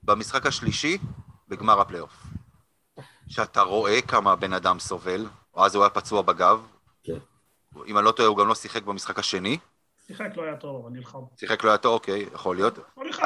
במשחק 0.03 0.45
השלישי, 0.45 0.97
בגמר 1.47 1.81
הפלייאוף. 1.81 2.23
שאתה 3.27 3.61
רואה 3.61 4.01
כמה 4.01 4.31
הבן 4.31 4.53
אדם 4.53 4.79
סובל, 4.79 5.25
או 5.53 5.65
אז 5.65 5.75
הוא 5.75 5.83
היה 5.83 5.89
פצוע 5.89 6.21
בגב. 6.21 6.67
כן. 7.03 7.17
אם 7.87 7.97
אני 7.97 8.05
לא 8.05 8.11
טועה, 8.11 8.27
הוא 8.27 8.37
גם 8.37 8.47
לא 8.47 8.55
שיחק 8.55 8.83
במשחק 8.83 9.19
השני. 9.19 9.57
שיחק 10.07 10.27
לא 10.35 10.43
היה 10.43 10.55
טוב, 10.55 10.85
אבל 10.85 10.95
נלחם. 10.95 11.19
שיחק 11.39 11.63
לא 11.63 11.69
היה 11.69 11.77
טוב, 11.77 11.93
אוקיי, 11.93 12.29
יכול 12.33 12.55
להיות. 12.55 12.79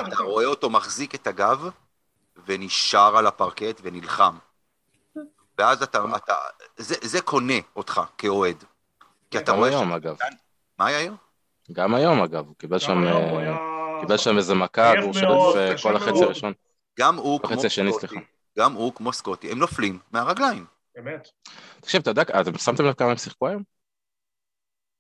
אתה 0.08 0.24
רואה 0.24 0.46
אותו 0.46 0.70
מחזיק 0.70 1.16
את 1.16 1.28
הגב, 1.28 1.70
ונשאר 2.46 3.18
על 3.18 3.28
הפרקט 3.28 3.82
ונלחם. 3.84 4.38
ואז 5.58 5.84
אתה, 5.84 6.06
אתה 6.16 6.36
זה, 6.78 6.96
זה 7.02 7.22
קונה 7.22 7.54
אותך 7.76 8.02
כאוהד. 8.18 8.64
כי 9.32 9.38
אתה 9.38 9.52
רואה... 9.52 9.70
גם 9.70 9.78
היום, 9.78 9.94
אגב. 9.94 10.16
מה 10.80 10.86
היה 10.86 10.98
היום? 10.98 11.16
גם 11.72 11.96
היום, 11.96 12.22
אגב, 12.22 12.48
הוא 12.48 12.56
קיבל 12.56 12.80
שם... 12.80 13.04
קיבל 14.04 14.18
שם 14.18 14.38
איזה 14.38 14.56
מכה, 14.56 14.94
והוא 15.02 15.14
שרף 15.14 15.82
כל 15.82 15.96
החצי 15.96 16.24
הראשון. 16.24 16.54
גם 17.00 17.16
הוא 17.16 17.40
כמו 17.40 17.70
סקוטי, 17.70 18.16
גם 18.58 18.74
הוא 18.74 18.94
כמו 18.94 19.14
סקוטי, 19.14 19.52
הם 19.52 19.60
נופלים 19.60 20.00
מהרגליים. 20.12 20.66
באמת. 20.96 21.28
תקשיב, 21.82 22.02
אתה 22.02 22.10
יודע, 22.10 22.22
אתם 22.22 22.58
שמתם 22.58 22.86
לב 22.86 22.94
כמה 22.94 23.12
הם 23.12 23.18
שיחקו 23.18 23.48
היום? 23.48 23.64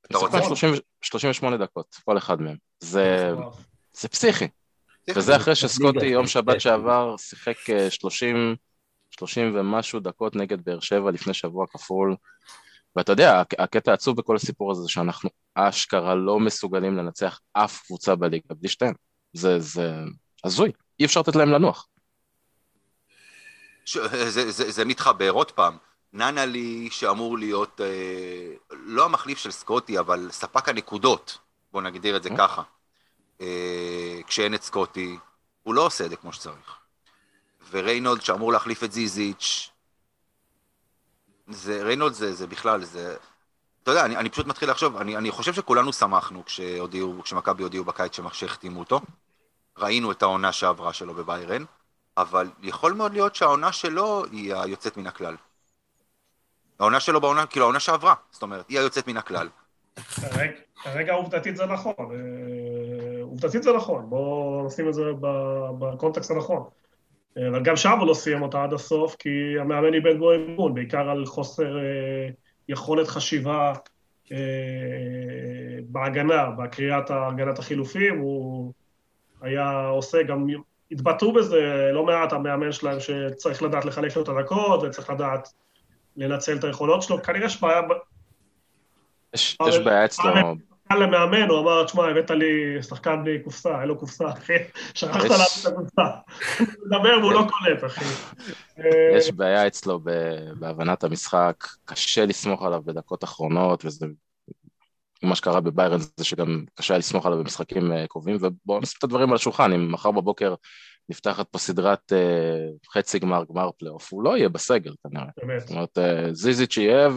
אתה 0.05 0.17
רוצה? 0.17 0.37
38 1.01 1.57
דקות, 1.57 1.95
כל 2.05 2.17
אחד 2.17 2.41
מהם. 2.41 2.57
זה 3.91 4.07
פסיכי. 4.11 4.47
וזה 5.15 5.35
אחרי 5.35 5.55
שסקוטי 5.55 6.05
יום 6.05 6.27
שבת 6.27 6.61
שעבר 6.61 7.17
שיחק 7.17 7.55
30, 7.89 8.35
אה, 8.35 8.53
30 9.09 9.55
ומשהו 9.55 9.99
דקות 9.99 10.35
נגד 10.35 10.65
באר 10.65 10.79
שבע 10.79 11.11
לפני 11.11 11.33
שבוע 11.33 11.65
כפול. 11.67 12.15
ואתה 12.95 13.11
יודע, 13.11 13.43
הקטע 13.59 13.91
העצוב 13.91 14.17
בכל 14.17 14.35
הסיפור 14.35 14.71
הזה 14.71 14.81
זה 14.81 14.89
שאנחנו 14.89 15.29
אשכרה 15.55 16.15
לא 16.15 16.39
מסוגלים 16.39 16.97
לנצח 16.97 17.39
אף 17.53 17.81
קבוצה 17.85 18.15
בליגה 18.15 18.55
בלי 18.55 18.69
שתיהן. 18.69 18.93
זה, 19.33 19.59
זה 19.59 19.93
הזוי, 20.43 20.71
אי 20.99 21.05
אפשר 21.05 21.19
לתת 21.19 21.35
להם 21.35 21.49
לנוח. 21.49 21.87
ש... 23.85 23.97
זה, 23.97 24.51
זה, 24.51 24.71
זה 24.71 24.85
מתחבר 24.85 25.29
עוד 25.29 25.51
פעם. 25.51 25.77
ננלי 26.13 26.87
שאמור 26.91 27.37
להיות 27.37 27.81
אה, 27.81 28.55
לא 28.71 29.05
המחליף 29.05 29.37
של 29.37 29.51
סקוטי, 29.51 29.99
אבל 29.99 30.27
ספק 30.31 30.69
הנקודות, 30.69 31.37
בוא 31.71 31.81
נגדיר 31.81 32.17
את 32.17 32.23
זה 32.23 32.29
ככה. 32.37 32.61
אה, 33.41 34.19
כשאין 34.27 34.53
את 34.53 34.63
סקוטי, 34.63 35.17
הוא 35.63 35.73
לא 35.73 35.85
עושה 35.85 36.05
את 36.05 36.09
זה 36.09 36.15
כמו 36.15 36.33
שצריך. 36.33 36.77
וריינולד 37.71 38.21
שאמור 38.21 38.53
להחליף 38.53 38.83
את 38.83 38.91
זיזיץ', 38.91 39.69
זה, 41.47 41.83
ריינולד 41.83 42.13
זה, 42.13 42.33
זה 42.33 42.47
בכלל, 42.47 42.83
זה... 42.83 43.15
אתה 43.83 43.91
יודע, 43.91 44.05
אני, 44.05 44.17
אני 44.17 44.29
פשוט 44.29 44.47
מתחיל 44.47 44.69
לחשוב, 44.71 44.97
אני, 44.97 45.17
אני 45.17 45.31
חושב 45.31 45.53
שכולנו 45.53 45.93
שמחנו 45.93 46.45
כשהודיעו, 46.45 47.21
כשמכבי 47.23 47.63
הודיעו 47.63 47.85
בקיץ 47.85 48.19
שהחתימו 48.31 48.79
אותו. 48.79 48.99
ראינו 49.77 50.11
את 50.11 50.21
העונה 50.21 50.51
שעברה 50.51 50.93
שלו 50.93 51.13
בביירן, 51.13 51.63
אבל 52.17 52.49
יכול 52.61 52.93
מאוד 52.93 53.13
להיות 53.13 53.35
שהעונה 53.35 53.71
שלו 53.71 54.25
היא 54.31 54.55
היוצאת 54.55 54.97
מן 54.97 55.07
הכלל. 55.07 55.35
העונה 56.79 56.99
שלו 56.99 57.21
בעונה, 57.21 57.45
כאילו 57.45 57.65
העונה 57.65 57.79
שעברה, 57.79 58.13
זאת 58.31 58.41
אומרת, 58.41 58.69
היא 58.69 58.79
היוצאת 58.79 59.07
מן 59.07 59.17
הכלל. 59.17 59.49
כרגע 60.83 61.13
עובדתית 61.13 61.55
זה 61.57 61.65
נכון, 61.65 61.93
אה, 61.99 63.21
עובדתית 63.21 63.63
זה 63.63 63.73
נכון, 63.73 64.09
בואו 64.09 64.63
נשים 64.67 64.89
את 64.89 64.93
זה 64.93 65.03
בקונטקסט 65.79 66.31
הנכון. 66.31 66.63
אבל 67.37 67.63
גם 67.63 67.75
שם 67.75 67.99
הוא 67.99 68.07
לא 68.07 68.13
סיים 68.13 68.41
אותה 68.41 68.63
עד 68.63 68.73
הסוף, 68.73 69.15
כי 69.19 69.59
המאמן 69.59 69.93
איבד 69.93 70.17
בו 70.17 70.35
אמון, 70.35 70.73
בעיקר 70.73 71.09
על 71.09 71.25
חוסר 71.25 71.77
אה, 71.77 72.29
יכולת 72.69 73.07
חשיבה 73.07 73.73
אה, 74.31 74.37
בהגנה, 75.83 76.45
בקריאת 76.57 77.11
הגנת 77.11 77.59
החילופים, 77.59 78.19
הוא 78.19 78.73
היה 79.41 79.87
עושה 79.87 80.23
גם, 80.23 80.47
התבטאו 80.91 81.33
בזה 81.33 81.89
לא 81.93 82.05
מעט 82.05 82.33
המאמן 82.33 82.71
שלהם 82.71 82.99
שצריך 82.99 83.63
לדעת 83.63 83.85
לחלק 83.85 84.15
לו 84.15 84.23
את 84.23 84.29
הדקות 84.29 84.83
וצריך 84.83 85.09
לדעת 85.09 85.49
לנצל 86.17 86.57
את 86.57 86.63
היכולות 86.63 87.01
שלו, 87.01 87.23
כנראה 87.23 87.45
יש 87.45 87.61
בעיה... 87.61 87.81
יש, 89.33 89.57
יש 89.67 89.77
בעיה 89.77 90.05
אצלו... 90.05 90.31
למאמן, 90.95 91.49
הוא 91.49 91.59
אמר, 91.59 91.85
תשמע, 91.85 92.09
הבאת 92.09 92.31
לי 92.31 92.83
שחקן 92.83 93.23
בלי 93.23 93.39
קופסה, 93.39 93.81
אין 93.81 93.87
לו 93.87 93.97
קופסה, 93.97 94.29
אחי, 94.29 94.53
שכחת 94.93 95.15
להביא 95.15 95.61
את 95.61 95.65
הקופסה. 95.65 96.01
הוא 96.59 96.67
מדבר 96.85 97.17
והוא 97.21 97.33
לא 97.33 97.47
קולט, 97.49 97.83
אחי. 97.85 98.05
יש 99.17 99.31
בעיה 99.31 99.67
אצלו 99.67 99.99
בהבנת 100.59 101.03
המשחק, 101.03 101.67
קשה 101.85 102.25
לסמוך 102.25 102.63
עליו 102.63 102.81
בדקות 102.85 103.23
אחרונות, 103.23 103.85
וזה... 103.85 104.05
מה 105.23 105.35
שקרה 105.35 105.61
בביירן 105.61 105.99
זה 105.99 106.25
שגם 106.25 106.65
קשה 106.75 106.97
לסמוך 106.97 107.25
עליו 107.25 107.39
במשחקים 107.39 107.91
אה, 107.91 108.07
קרובים, 108.07 108.37
ובואו 108.39 108.79
נשים 108.79 108.95
את 108.99 109.03
הדברים 109.03 109.29
על 109.29 109.35
השולחן, 109.35 109.73
אם 109.73 109.91
מחר 109.91 110.11
בבוקר 110.11 110.55
נפתחת 111.09 111.47
פה 111.49 111.57
סדרת 111.57 112.11
uh, 112.11 112.93
חצי 112.93 113.19
גמר, 113.19 113.43
גמר 113.49 113.69
פלייאוף, 113.77 114.13
הוא 114.13 114.23
לא 114.23 114.37
יהיה 114.37 114.49
בסגל 114.49 114.93
כנראה. 115.03 115.25
באמת. 115.37 115.61
זאת 115.61 115.69
אומרת, 115.69 115.97
זיזיץ' 116.31 116.77
יהיה 116.77 117.09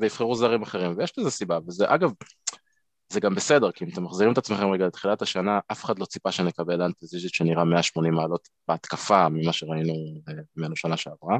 ויבחרו 0.00 0.34
זרים 0.34 0.62
אחרים, 0.62 0.94
ויש 0.96 1.18
לזה 1.18 1.30
סיבה, 1.30 1.58
וזה 1.66 1.84
אגב, 1.88 2.10
זה 3.12 3.20
גם 3.20 3.34
בסדר, 3.34 3.72
כי 3.72 3.84
אם 3.84 3.90
אתם 3.92 4.04
מחזירים 4.04 4.32
את 4.32 4.38
עצמכם 4.38 4.70
רגע 4.70 4.86
לתחילת 4.86 5.22
השנה, 5.22 5.60
אף 5.72 5.84
אחד 5.84 5.98
לא 5.98 6.04
ציפה 6.04 6.32
שנקבל 6.32 6.82
אנטזיג'ית 6.82 7.34
שנראה 7.34 7.64
180 7.64 8.14
מעלות 8.14 8.48
בהתקפה 8.68 9.28
ממה 9.28 9.52
שראינו 9.52 9.94
אה, 10.28 10.34
ממנו 10.56 10.76
שנה 10.76 10.96
שעברה. 10.96 11.38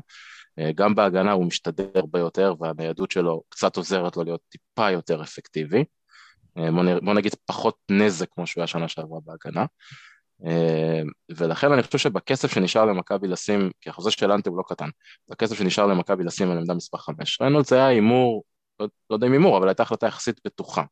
אה, 0.58 0.70
גם 0.74 0.94
בהגנה 0.94 1.32
הוא 1.32 1.46
משתדל 1.46 1.86
הרבה 1.94 2.18
יותר, 2.18 2.54
והניידות 2.60 3.10
שלו 3.10 3.42
קצת 3.48 3.76
עוזרת 3.76 4.16
לו 4.16 4.24
להיות 4.24 4.40
טיפה 4.48 4.90
יותר 4.90 5.22
אפקטיבי. 5.22 5.84
אה, 6.58 6.70
בוא 7.02 7.14
נגיד 7.14 7.34
פחות 7.46 7.76
נזק 7.90 8.28
כמו 8.34 8.46
שהוא 8.46 8.60
היה 8.60 8.66
שנה 8.66 8.88
שעברה 8.88 9.18
בהגנה. 9.24 9.64
אה, 10.46 11.00
ולכן 11.30 11.72
אני 11.72 11.82
חושב 11.82 11.98
שבכסף 11.98 12.52
שנשאר 12.54 12.84
למכבי 12.84 13.28
לשים, 13.28 13.70
כי 13.80 13.90
החוזה 13.90 14.10
של 14.10 14.32
אנטה 14.32 14.50
הוא 14.50 14.58
לא 14.58 14.62
קטן, 14.68 14.88
בכסף 15.30 15.58
שנשאר 15.58 15.86
למכבי 15.86 16.24
לשים 16.24 16.50
על 16.50 16.58
עמדה 16.58 16.74
מספר 16.74 16.98
5, 16.98 17.40
ראינו 17.40 17.60
את 17.60 17.66
זה 17.66 17.76
היה 17.76 17.86
הימור, 17.86 18.44
לא, 18.80 18.86
לא 19.10 19.16
יודע 19.16 19.26
אם 19.26 19.32
הימור, 19.32 19.58
אבל 19.58 19.68
הייתה 19.68 19.82
החלטה 19.82 20.06
יחסית 20.06 20.40
בטוחה. 20.44 20.82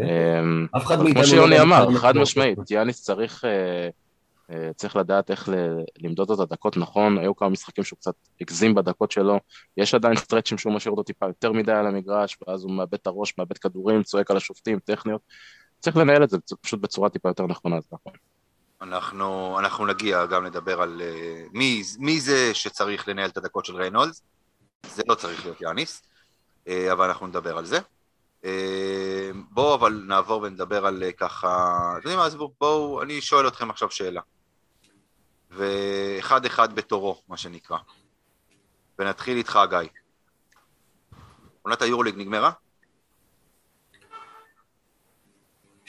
אמ, 0.00 0.66
אף 0.76 0.86
אחד 0.86 1.02
מאיתנו 1.02 1.12
כמו 1.12 1.22
לא 1.22 1.28
שיוני 1.28 1.56
בא 1.56 1.62
אמר, 1.62 1.94
חד 1.98 2.16
לא. 2.16 2.22
משמעית, 2.22 2.58
יאניס 2.70 3.02
צריך, 3.02 3.44
אה, 3.44 3.88
אה, 4.50 4.72
צריך 4.76 4.96
לדעת 4.96 5.30
איך 5.30 5.48
ל- 5.48 5.84
למדוד 5.98 6.30
את 6.30 6.38
הדקות 6.38 6.76
נכון, 6.76 7.18
היו 7.18 7.36
כמה 7.36 7.48
משחקים 7.48 7.84
שהוא 7.84 7.96
קצת 7.96 8.14
הגזים 8.40 8.74
בדקות 8.74 9.10
שלו, 9.10 9.38
יש 9.76 9.94
עדיין 9.94 10.16
סטרצ'ים 10.16 10.58
שהוא 10.58 10.72
משאיר 10.72 10.90
אותו 10.90 11.02
טיפה 11.02 11.26
יותר 11.26 11.52
מדי 11.52 11.72
על 11.72 11.86
המגרש, 11.86 12.38
ואז 12.48 12.64
הוא 12.64 12.72
מאבד 12.72 12.94
את 12.94 13.06
הראש, 13.06 13.38
מאבד 13.38 13.58
כדורים, 13.58 14.02
צועק 14.02 14.30
על 14.30 14.36
השופטים, 14.36 14.78
טכניות, 14.78 15.20
צריך 15.80 15.96
לנהל 15.96 16.24
את 16.24 16.30
זה 16.30 16.38
פשוט 16.60 16.80
בצורה 16.80 17.08
טיפה 17.08 17.28
יותר 17.28 17.46
נכונה, 17.46 17.80
זה 17.80 17.88
נכון. 17.92 18.12
אנחנו, 18.82 19.58
אנחנו 19.58 19.86
נגיע 19.86 20.26
גם 20.26 20.44
לדבר 20.44 20.82
על 20.82 21.02
אה, 21.04 21.44
מי, 21.52 21.82
מי 21.98 22.20
זה 22.20 22.54
שצריך 22.54 23.08
לנהל 23.08 23.30
את 23.30 23.36
הדקות 23.36 23.64
של 23.64 23.76
ריינולדס. 23.76 24.22
זה 24.86 25.02
לא 25.08 25.14
צריך 25.14 25.44
להיות 25.44 25.60
יאניס, 25.60 26.02
אה, 26.68 26.92
אבל 26.92 27.06
אנחנו 27.08 27.26
נדבר 27.26 27.58
על 27.58 27.64
זה. 27.64 27.78
אה, 28.44 29.30
בואו 29.50 29.74
אבל 29.74 30.04
נעבור 30.06 30.42
ונדבר 30.42 30.86
על 30.86 31.02
ככה... 31.16 31.78
אתם 31.92 31.96
יודעים 31.96 32.18
מה, 32.18 32.26
עזבו, 32.26 32.52
בואו, 32.60 33.02
אני 33.02 33.20
שואל 33.20 33.48
אתכם 33.48 33.70
עכשיו 33.70 33.90
שאלה. 33.90 34.20
ואחד 35.50 36.44
אחד 36.44 36.74
בתורו, 36.74 37.22
מה 37.28 37.36
שנקרא. 37.36 37.78
ונתחיל 38.98 39.36
איתך, 39.36 39.58
גיא. 39.70 39.78
עונת 41.62 41.82
היורוליג 41.82 42.14
נגמרה? 42.18 42.50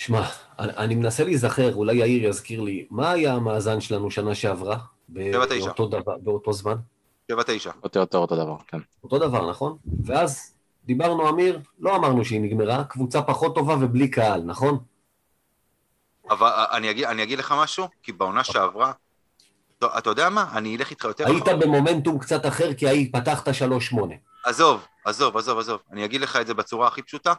שמע, 0.01 0.23
אני, 0.59 0.73
אני 0.77 0.95
מנסה 0.95 1.23
להיזכר, 1.23 1.75
אולי 1.75 1.95
יאיר 1.95 2.29
יזכיר 2.29 2.61
לי, 2.61 2.85
מה 2.89 3.11
היה 3.11 3.33
המאזן 3.33 3.81
שלנו 3.81 4.11
שנה 4.11 4.35
שעברה? 4.35 4.77
שבע, 5.15 5.45
תשע. 5.45 5.65
באותו, 5.65 5.87
דבר, 5.87 6.17
באותו 6.17 6.53
זמן? 6.53 6.75
שבע 7.31 7.43
תשע. 7.47 7.71
יותר 7.83 7.99
יותר 7.99 8.17
אותו 8.17 8.35
דבר, 8.35 8.55
כן. 8.67 8.77
אותו 9.03 9.19
דבר, 9.19 9.49
נכון? 9.49 9.77
ואז 10.05 10.53
דיברנו, 10.85 11.29
אמיר, 11.29 11.59
לא 11.79 11.95
אמרנו 11.95 12.25
שהיא 12.25 12.41
נגמרה, 12.41 12.83
קבוצה 12.83 13.21
פחות 13.21 13.55
טובה 13.55 13.75
ובלי 13.81 14.07
קהל, 14.07 14.41
נכון? 14.45 14.77
אבל 16.29 16.47
אה, 16.47 16.77
אני 16.77 16.91
אגיד, 16.91 17.05
אני 17.05 17.23
אגיד 17.23 17.39
לך 17.39 17.53
משהו, 17.57 17.87
כי 18.03 18.11
בעונה 18.11 18.43
שעברה... 18.43 18.91
אתה 19.83 20.09
יודע 20.09 20.29
מה? 20.29 20.49
אני 20.53 20.75
אלך 20.75 20.89
איתך 20.89 21.03
יותר 21.03 21.27
היית 21.27 21.43
אחורה. 21.43 21.57
במומנטום 21.57 22.19
קצת 22.19 22.45
אחר, 22.45 22.73
כי 22.73 22.87
היית, 22.87 23.15
פתחת 23.15 23.47
3-8. 23.47 23.51
עזוב, 24.45 24.85
עזוב, 25.05 25.37
עזוב, 25.37 25.59
עזוב. 25.59 25.79
אני 25.91 26.05
אגיד 26.05 26.21
לך 26.21 26.35
את 26.35 26.47
זה 26.47 26.53
בצורה 26.53 26.87
הכי 26.87 27.01
פשוטה. 27.01 27.33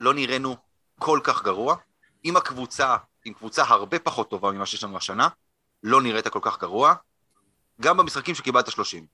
לא 0.00 0.14
נראינו 0.14 0.56
כל 0.98 1.20
כך 1.22 1.42
גרוע. 1.42 1.76
אם 2.24 2.36
הקבוצה, 2.36 2.96
עם 3.24 3.34
קבוצה 3.34 3.62
הרבה 3.68 3.98
פחות 3.98 4.30
טובה 4.30 4.52
ממה 4.52 4.66
שיש 4.66 4.84
לנו 4.84 4.96
השנה, 4.96 5.28
לא 5.82 6.02
נראית 6.02 6.28
כל 6.28 6.38
כך 6.42 6.60
גרוע. 6.60 6.94
גם 7.80 7.96
במשחקים 7.96 8.34
שקיבלת 8.34 8.70
30. 8.70 9.06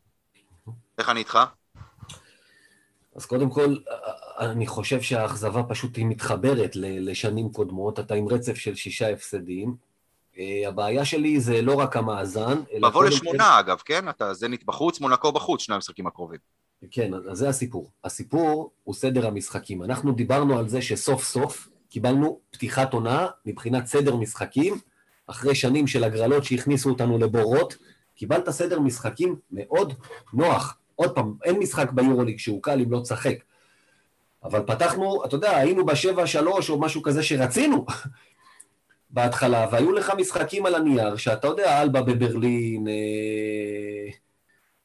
איך 0.98 1.08
אני 1.08 1.20
איתך? 1.20 1.38
אז 3.16 3.26
קודם 3.26 3.50
כל, 3.50 3.76
אני 4.38 4.66
חושב 4.66 5.02
שהאכזבה 5.02 5.62
פשוט 5.62 5.96
היא 5.96 6.06
מתחברת 6.06 6.70
לשנים 6.76 7.52
קודמות. 7.52 8.00
אתה 8.00 8.14
עם 8.14 8.28
רצף 8.28 8.54
של 8.54 8.74
שישה 8.74 9.10
הפסדים. 9.10 9.76
אה, 10.38 10.68
הבעיה 10.68 11.04
שלי 11.04 11.40
זה 11.40 11.62
לא 11.62 11.74
רק 11.74 11.96
המאזן, 11.96 12.62
אלא... 12.72 12.88
מבוא 12.88 13.04
לשמונה 13.04 13.60
אגב, 13.60 13.82
כן? 13.84 14.08
אתה 14.08 14.34
זנית 14.34 14.64
בחוץ, 14.64 15.00
מונקו 15.00 15.32
בחוץ, 15.32 15.60
שני 15.60 15.74
המשחקים 15.74 16.06
הקרובים. 16.06 16.38
כן, 16.90 17.14
אז 17.14 17.38
זה 17.38 17.48
הסיפור. 17.48 17.90
הסיפור 18.04 18.70
הוא 18.84 18.94
סדר 18.94 19.26
המשחקים. 19.26 19.82
אנחנו 19.82 20.12
דיברנו 20.12 20.58
על 20.58 20.68
זה 20.68 20.82
שסוף 20.82 21.24
סוף 21.24 21.68
קיבלנו 21.88 22.40
פתיחת 22.50 22.92
עונה 22.92 23.26
מבחינת 23.46 23.86
סדר 23.86 24.16
משחקים, 24.16 24.78
אחרי 25.26 25.54
שנים 25.54 25.86
של 25.86 26.04
הגרלות 26.04 26.44
שהכניסו 26.44 26.90
אותנו 26.90 27.18
לבורות, 27.18 27.76
קיבלת 28.16 28.50
סדר 28.50 28.80
משחקים 28.80 29.36
מאוד 29.52 29.94
נוח. 30.32 30.76
עוד 30.96 31.14
פעם, 31.14 31.34
אין 31.44 31.58
משחק 31.58 31.90
ביורוליג 31.90 32.38
שהוא 32.38 32.62
קל 32.62 32.80
אם 32.80 32.92
לא 32.92 33.00
תשחק. 33.00 33.36
אבל 34.44 34.62
פתחנו, 34.66 35.24
אתה 35.24 35.34
יודע, 35.34 35.56
היינו 35.56 35.86
בשבע 35.86 36.26
שלוש 36.26 36.70
או 36.70 36.80
משהו 36.80 37.02
כזה 37.02 37.22
שרצינו 37.22 37.86
בהתחלה, 39.10 39.68
והיו 39.72 39.92
לך 39.92 40.12
משחקים 40.18 40.66
על 40.66 40.74
הנייר, 40.74 41.16
שאתה 41.16 41.46
יודע, 41.46 41.82
אלבה 41.82 42.02
בברלין, 42.02 42.88
אה, 42.88 44.12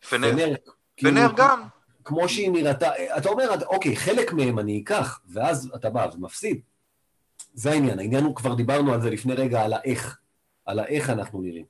פנר. 0.10 0.32
פנר 0.32 0.56
פנר 0.96 1.28
כאילו, 1.28 1.36
גם. 1.36 1.75
כמו 2.06 2.30
שהיא 2.30 2.52
נראתה, 2.52 2.90
אתה 3.18 3.30
אומר, 3.30 3.50
אוקיי, 3.68 3.96
חלק 3.96 4.34
מהם 4.34 4.60
אני 4.60 4.82
אקח, 4.82 5.20
ואז 5.30 5.72
אתה 5.76 5.90
בא 5.90 6.08
ומפסיד. 6.14 6.62
זה 7.54 7.72
העניין, 7.72 8.00
העניין 8.00 8.24
הוא, 8.24 8.36
כבר 8.36 8.54
דיברנו 8.54 8.94
על 8.94 9.02
זה 9.02 9.10
לפני 9.10 9.34
רגע, 9.34 9.62
על 9.62 9.74
האיך, 9.74 10.20
על 10.66 10.80
האיך 10.80 11.10
אנחנו 11.10 11.42
נראים. 11.42 11.66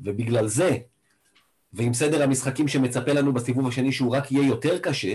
ובגלל 0.00 0.46
זה, 0.46 0.78
ועם 1.72 1.94
סדר 1.94 2.22
המשחקים 2.22 2.68
שמצפה 2.68 3.12
לנו 3.12 3.32
בסיבוב 3.32 3.68
השני, 3.68 3.92
שהוא 3.92 4.16
רק 4.16 4.32
יהיה 4.32 4.48
יותר 4.48 4.78
קשה, 4.78 5.14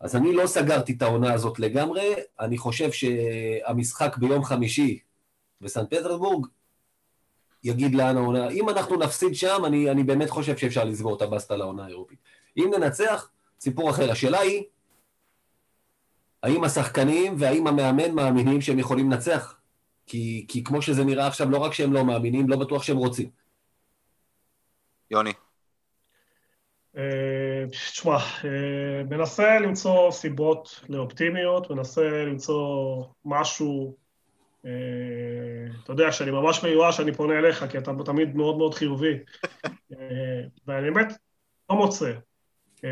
אז 0.00 0.16
אני 0.16 0.32
לא 0.32 0.46
סגרתי 0.46 0.92
את 0.92 1.02
העונה 1.02 1.32
הזאת 1.32 1.58
לגמרי, 1.58 2.14
אני 2.40 2.58
חושב 2.58 2.92
שהמשחק 2.92 4.16
ביום 4.16 4.44
חמישי 4.44 4.98
בסן 5.60 5.86
פטרסבורג 5.86 6.46
יגיד 7.64 7.94
לאן 7.94 8.16
העונה, 8.16 8.48
אם 8.48 8.68
אנחנו 8.68 8.96
נפסיד 8.96 9.34
שם, 9.34 9.62
אני, 9.66 9.90
אני 9.90 10.02
באמת 10.02 10.30
חושב 10.30 10.56
שאפשר 10.56 10.84
לסגור 10.84 11.16
את 11.16 11.22
הבסטה 11.22 11.56
לעונה 11.56 11.84
האירופית. 11.84 12.18
אם 12.56 12.70
ננצח, 12.78 13.30
סיפור 13.60 13.90
אחר. 13.90 14.10
השאלה 14.10 14.38
היא, 14.38 14.62
האם 16.42 16.64
השחקנים 16.64 17.34
והאם 17.38 17.66
המאמן 17.66 18.10
מאמינים 18.14 18.60
שהם 18.60 18.78
יכולים 18.78 19.10
לנצח? 19.10 19.60
כי, 20.06 20.44
כי 20.48 20.64
כמו 20.64 20.82
שזה 20.82 21.04
נראה 21.04 21.26
עכשיו, 21.26 21.50
לא 21.50 21.58
רק 21.58 21.72
שהם 21.72 21.92
לא 21.92 22.04
מאמינים, 22.04 22.48
לא 22.48 22.56
בטוח 22.56 22.82
שהם 22.82 22.96
רוצים. 22.96 23.30
יוני. 25.10 25.32
אה, 26.96 27.64
תשמע, 27.70 28.16
אה, 28.16 29.02
מנסה 29.10 29.58
למצוא 29.58 30.10
סיבות 30.10 30.80
לאופטימיות, 30.88 31.70
מנסה 31.70 32.24
למצוא 32.26 33.04
משהו, 33.24 33.96
אה, 34.66 34.70
אתה 35.84 35.92
יודע, 35.92 36.12
שאני 36.12 36.30
ממש 36.30 36.64
מיואש, 36.64 37.00
אני 37.00 37.12
פונה 37.12 37.38
אליך, 37.38 37.64
כי 37.70 37.78
אתה 37.78 37.92
תמיד 38.04 38.36
מאוד 38.36 38.58
מאוד 38.58 38.74
חיובי, 38.74 39.14
ואני 40.66 40.90
באמת 40.90 41.12
לא 41.70 41.76
מוצא. 41.76 42.12
אה, 42.84 42.90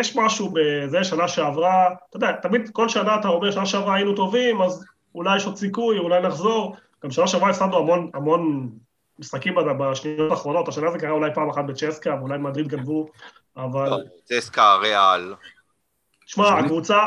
יש 0.00 0.16
משהו 0.16 0.52
בזה, 0.52 1.04
שנה 1.04 1.28
שעברה, 1.28 1.86
אתה 2.08 2.16
יודע, 2.16 2.32
תמיד 2.32 2.70
כל 2.72 2.88
שנה 2.88 3.20
אתה 3.20 3.28
אומר, 3.28 3.50
שנה 3.50 3.66
שעברה 3.66 3.94
היינו 3.94 4.14
טובים, 4.14 4.62
אז 4.62 4.84
אולי 5.14 5.36
יש 5.36 5.46
עוד 5.46 5.56
סיכוי, 5.56 5.98
אולי 5.98 6.20
נחזור. 6.20 6.76
גם 7.04 7.10
שנה 7.10 7.26
שעברה 7.26 7.50
הפסדנו 7.50 7.76
המון, 7.76 8.10
המון 8.14 8.70
משחקים 9.18 9.54
בשניות 9.54 10.30
האחרונות, 10.30 10.68
השנה 10.68 10.90
זה 10.90 10.98
קרה 10.98 11.10
אולי 11.10 11.34
פעם 11.34 11.50
אחת 11.50 11.64
בצ'סקה, 11.64 12.14
ואולי 12.18 12.38
מדריד 12.38 12.68
גנבו, 12.68 13.08
אבל... 13.56 13.90
צסקה, 14.24 14.76
ריאל. 14.76 15.34
שמע, 16.26 16.58
הקבוצה, 16.58 16.98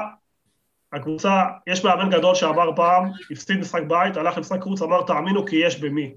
הקבוצה, 0.93 1.43
יש 1.67 1.85
מאמן 1.85 2.09
גדול 2.09 2.35
שאמר 2.35 2.75
פעם, 2.75 3.11
הפסיד 3.31 3.59
משחק 3.59 3.81
בית, 3.87 4.17
הלך 4.17 4.37
למשחק 4.37 4.61
חוץ, 4.61 4.81
אמר, 4.81 5.01
תאמינו 5.01 5.45
כי 5.45 5.55
יש 5.55 5.79
במי. 5.79 6.13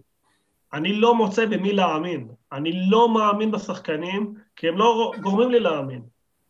אני 0.73 0.93
לא 0.93 1.15
מוצא 1.15 1.47
במי 1.47 1.73
להאמין. 1.73 2.29
אני 2.53 2.73
לא 2.91 3.15
מאמין 3.15 3.51
בשחקנים, 3.51 4.35
כי 4.57 4.69
הם 4.69 4.79
לא 4.79 5.13
גורמים 5.21 5.51
לי 5.51 5.61
להאמין. 5.61 6.03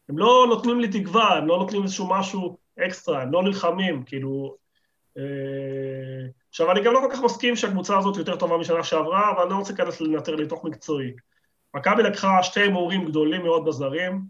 הם 0.09 0.19
לא 0.19 0.47
נותנים 0.49 0.81
לי 0.81 0.89
תקווה, 0.89 1.37
הם 1.37 1.47
לא 1.47 1.59
נותנים 1.59 1.83
איזשהו 1.83 2.09
משהו 2.11 2.59
אקסטרה, 2.87 3.23
הם 3.23 3.33
לא 3.33 3.43
נלחמים, 3.43 4.03
כאילו... 4.03 4.57
אה, 5.19 5.23
עכשיו, 6.49 6.71
אני 6.71 6.83
גם 6.83 6.93
לא 6.93 7.01
כל 7.01 7.09
כך 7.11 7.23
מסכים 7.23 7.57
שהקבוצה 7.57 7.99
הזאת 7.99 8.17
יותר 8.17 8.37
טובה 8.37 8.59
משנה 8.59 8.85
שעברה, 8.85 9.31
אבל 9.31 9.43
אני 9.43 9.51
לא 9.51 9.57
רוצה 9.57 9.73
להיכנס 9.73 10.01
לנטר 10.01 10.35
לתוך 10.35 10.65
מקצועי. 10.65 11.13
מכבי 11.75 12.03
לקחה 12.03 12.43
שתי 12.43 12.61
הימורים 12.61 13.05
גדולים 13.05 13.43
מאוד 13.43 13.65
בזרים, 13.65 14.23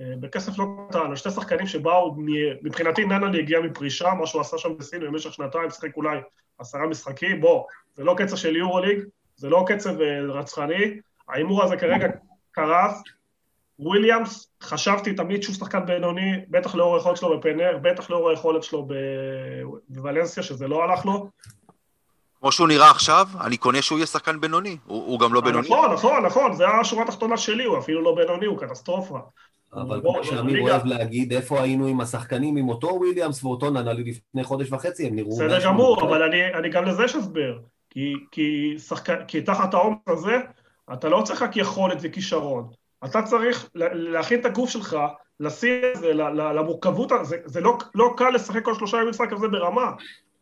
אה, 0.00 0.12
בכסף 0.20 0.58
לא 0.58 0.64
קטן, 0.88 1.16
שתי 1.16 1.30
שחקנים 1.30 1.66
שבאו, 1.66 2.16
מבחינתי 2.62 3.04
ננני 3.04 3.38
הגיע 3.38 3.60
מפרישה, 3.60 4.14
מה 4.14 4.26
שהוא 4.26 4.40
עשה 4.40 4.58
שם 4.58 4.76
בסין 4.78 5.00
במשך 5.00 5.32
שנתיים, 5.32 5.70
שיחק 5.70 5.96
אולי 5.96 6.18
עשרה 6.58 6.86
משחקים, 6.86 7.40
בוא, 7.40 7.64
זה 7.92 8.04
לא 8.04 8.14
קצב 8.18 8.36
של 8.36 8.56
יורוליג, 8.56 9.04
זה 9.40 9.48
לא 9.48 9.64
קצב 9.66 10.00
אה, 10.00 10.20
רצחני, 10.28 11.00
ההימור 11.28 11.64
הזה 11.64 11.76
כרגע 11.76 12.08
קרס. 12.52 13.02
וויליאמס, 13.78 14.48
חשבתי 14.62 15.14
תמיד 15.14 15.42
שהוא 15.42 15.54
שחקן 15.54 15.86
בינוני, 15.86 16.32
בטח 16.48 16.74
לאור 16.74 16.96
היכולת 16.96 17.16
שלו 17.16 17.38
בפנר, 17.38 17.78
בטח 17.82 18.10
לאור 18.10 18.30
היכולת 18.30 18.62
שלו 18.62 18.88
בוולנסיה, 19.88 20.42
שזה 20.42 20.68
לא 20.68 20.84
הלך 20.84 21.06
לו. 21.06 21.30
כמו 22.40 22.52
שהוא 22.52 22.68
נראה 22.68 22.90
עכשיו, 22.90 23.26
אני 23.40 23.56
קונה 23.56 23.82
שהוא 23.82 23.98
יהיה 23.98 24.06
שחקן 24.06 24.40
בינוני. 24.40 24.76
הוא, 24.86 25.06
הוא 25.06 25.20
גם 25.20 25.34
לא 25.34 25.40
בינוני. 25.40 25.68
נכון, 25.68 25.92
נכון, 25.92 26.26
נכון, 26.26 26.54
זה 26.54 26.68
השורה 26.68 27.02
התחתונה 27.02 27.36
שלי, 27.36 27.64
הוא 27.64 27.78
אפילו 27.78 28.02
לא 28.02 28.14
בינוני, 28.14 28.46
הוא 28.46 28.58
קטסטרופה. 28.58 29.18
אבל 29.72 30.00
בוא, 30.00 30.14
כמו 30.14 30.24
שאמיר. 30.24 30.62
אוהב 30.62 30.84
להגיד, 30.84 31.32
איפה 31.32 31.60
היינו 31.60 31.86
עם 31.86 32.00
השחקנים, 32.00 32.56
עם 32.56 32.68
אותו 32.68 32.86
וויליאמס 32.86 33.44
ואותו 33.44 33.70
ננלי 33.70 34.04
לפני 34.04 34.44
חודש 34.44 34.72
וחצי, 34.72 35.06
הם 35.06 35.14
נראו... 35.14 35.30
בסדר 35.30 35.64
גמור. 35.64 36.08
אבל 36.08 36.22
אני, 36.22 36.54
אני 36.54 36.68
גם 36.68 36.84
לזה 36.84 37.04
יש 37.04 37.14
הסבר. 37.14 37.58
כי, 37.90 38.14
כי, 38.30 38.74
שחק... 38.78 39.10
כי 39.28 39.42
תחת 39.42 39.74
העומס 39.74 39.98
הזה, 40.08 40.36
אתה 40.92 41.08
לא 41.08 41.22
צריך 41.22 41.42
רק 41.42 41.56
יכולת 41.56 41.98
וכישרון. 42.00 42.68
אתה 43.04 43.22
צריך 43.22 43.68
לה- 43.74 43.94
להכין 43.94 44.40
את 44.40 44.44
הגוף 44.44 44.70
שלך, 44.70 44.96
לשים 45.40 45.82
את 45.94 46.00
זה 46.00 46.12
למורכבות, 46.14 47.12
זה, 47.22 47.36
זה 47.44 47.60
לא, 47.60 47.78
לא 47.94 48.14
קל 48.16 48.30
לשחק 48.30 48.64
כל 48.64 48.74
שלושה 48.74 48.96
ימים 48.96 49.08
משחק 49.08 49.30
כזה 49.30 49.48
ברמה. 49.48 49.92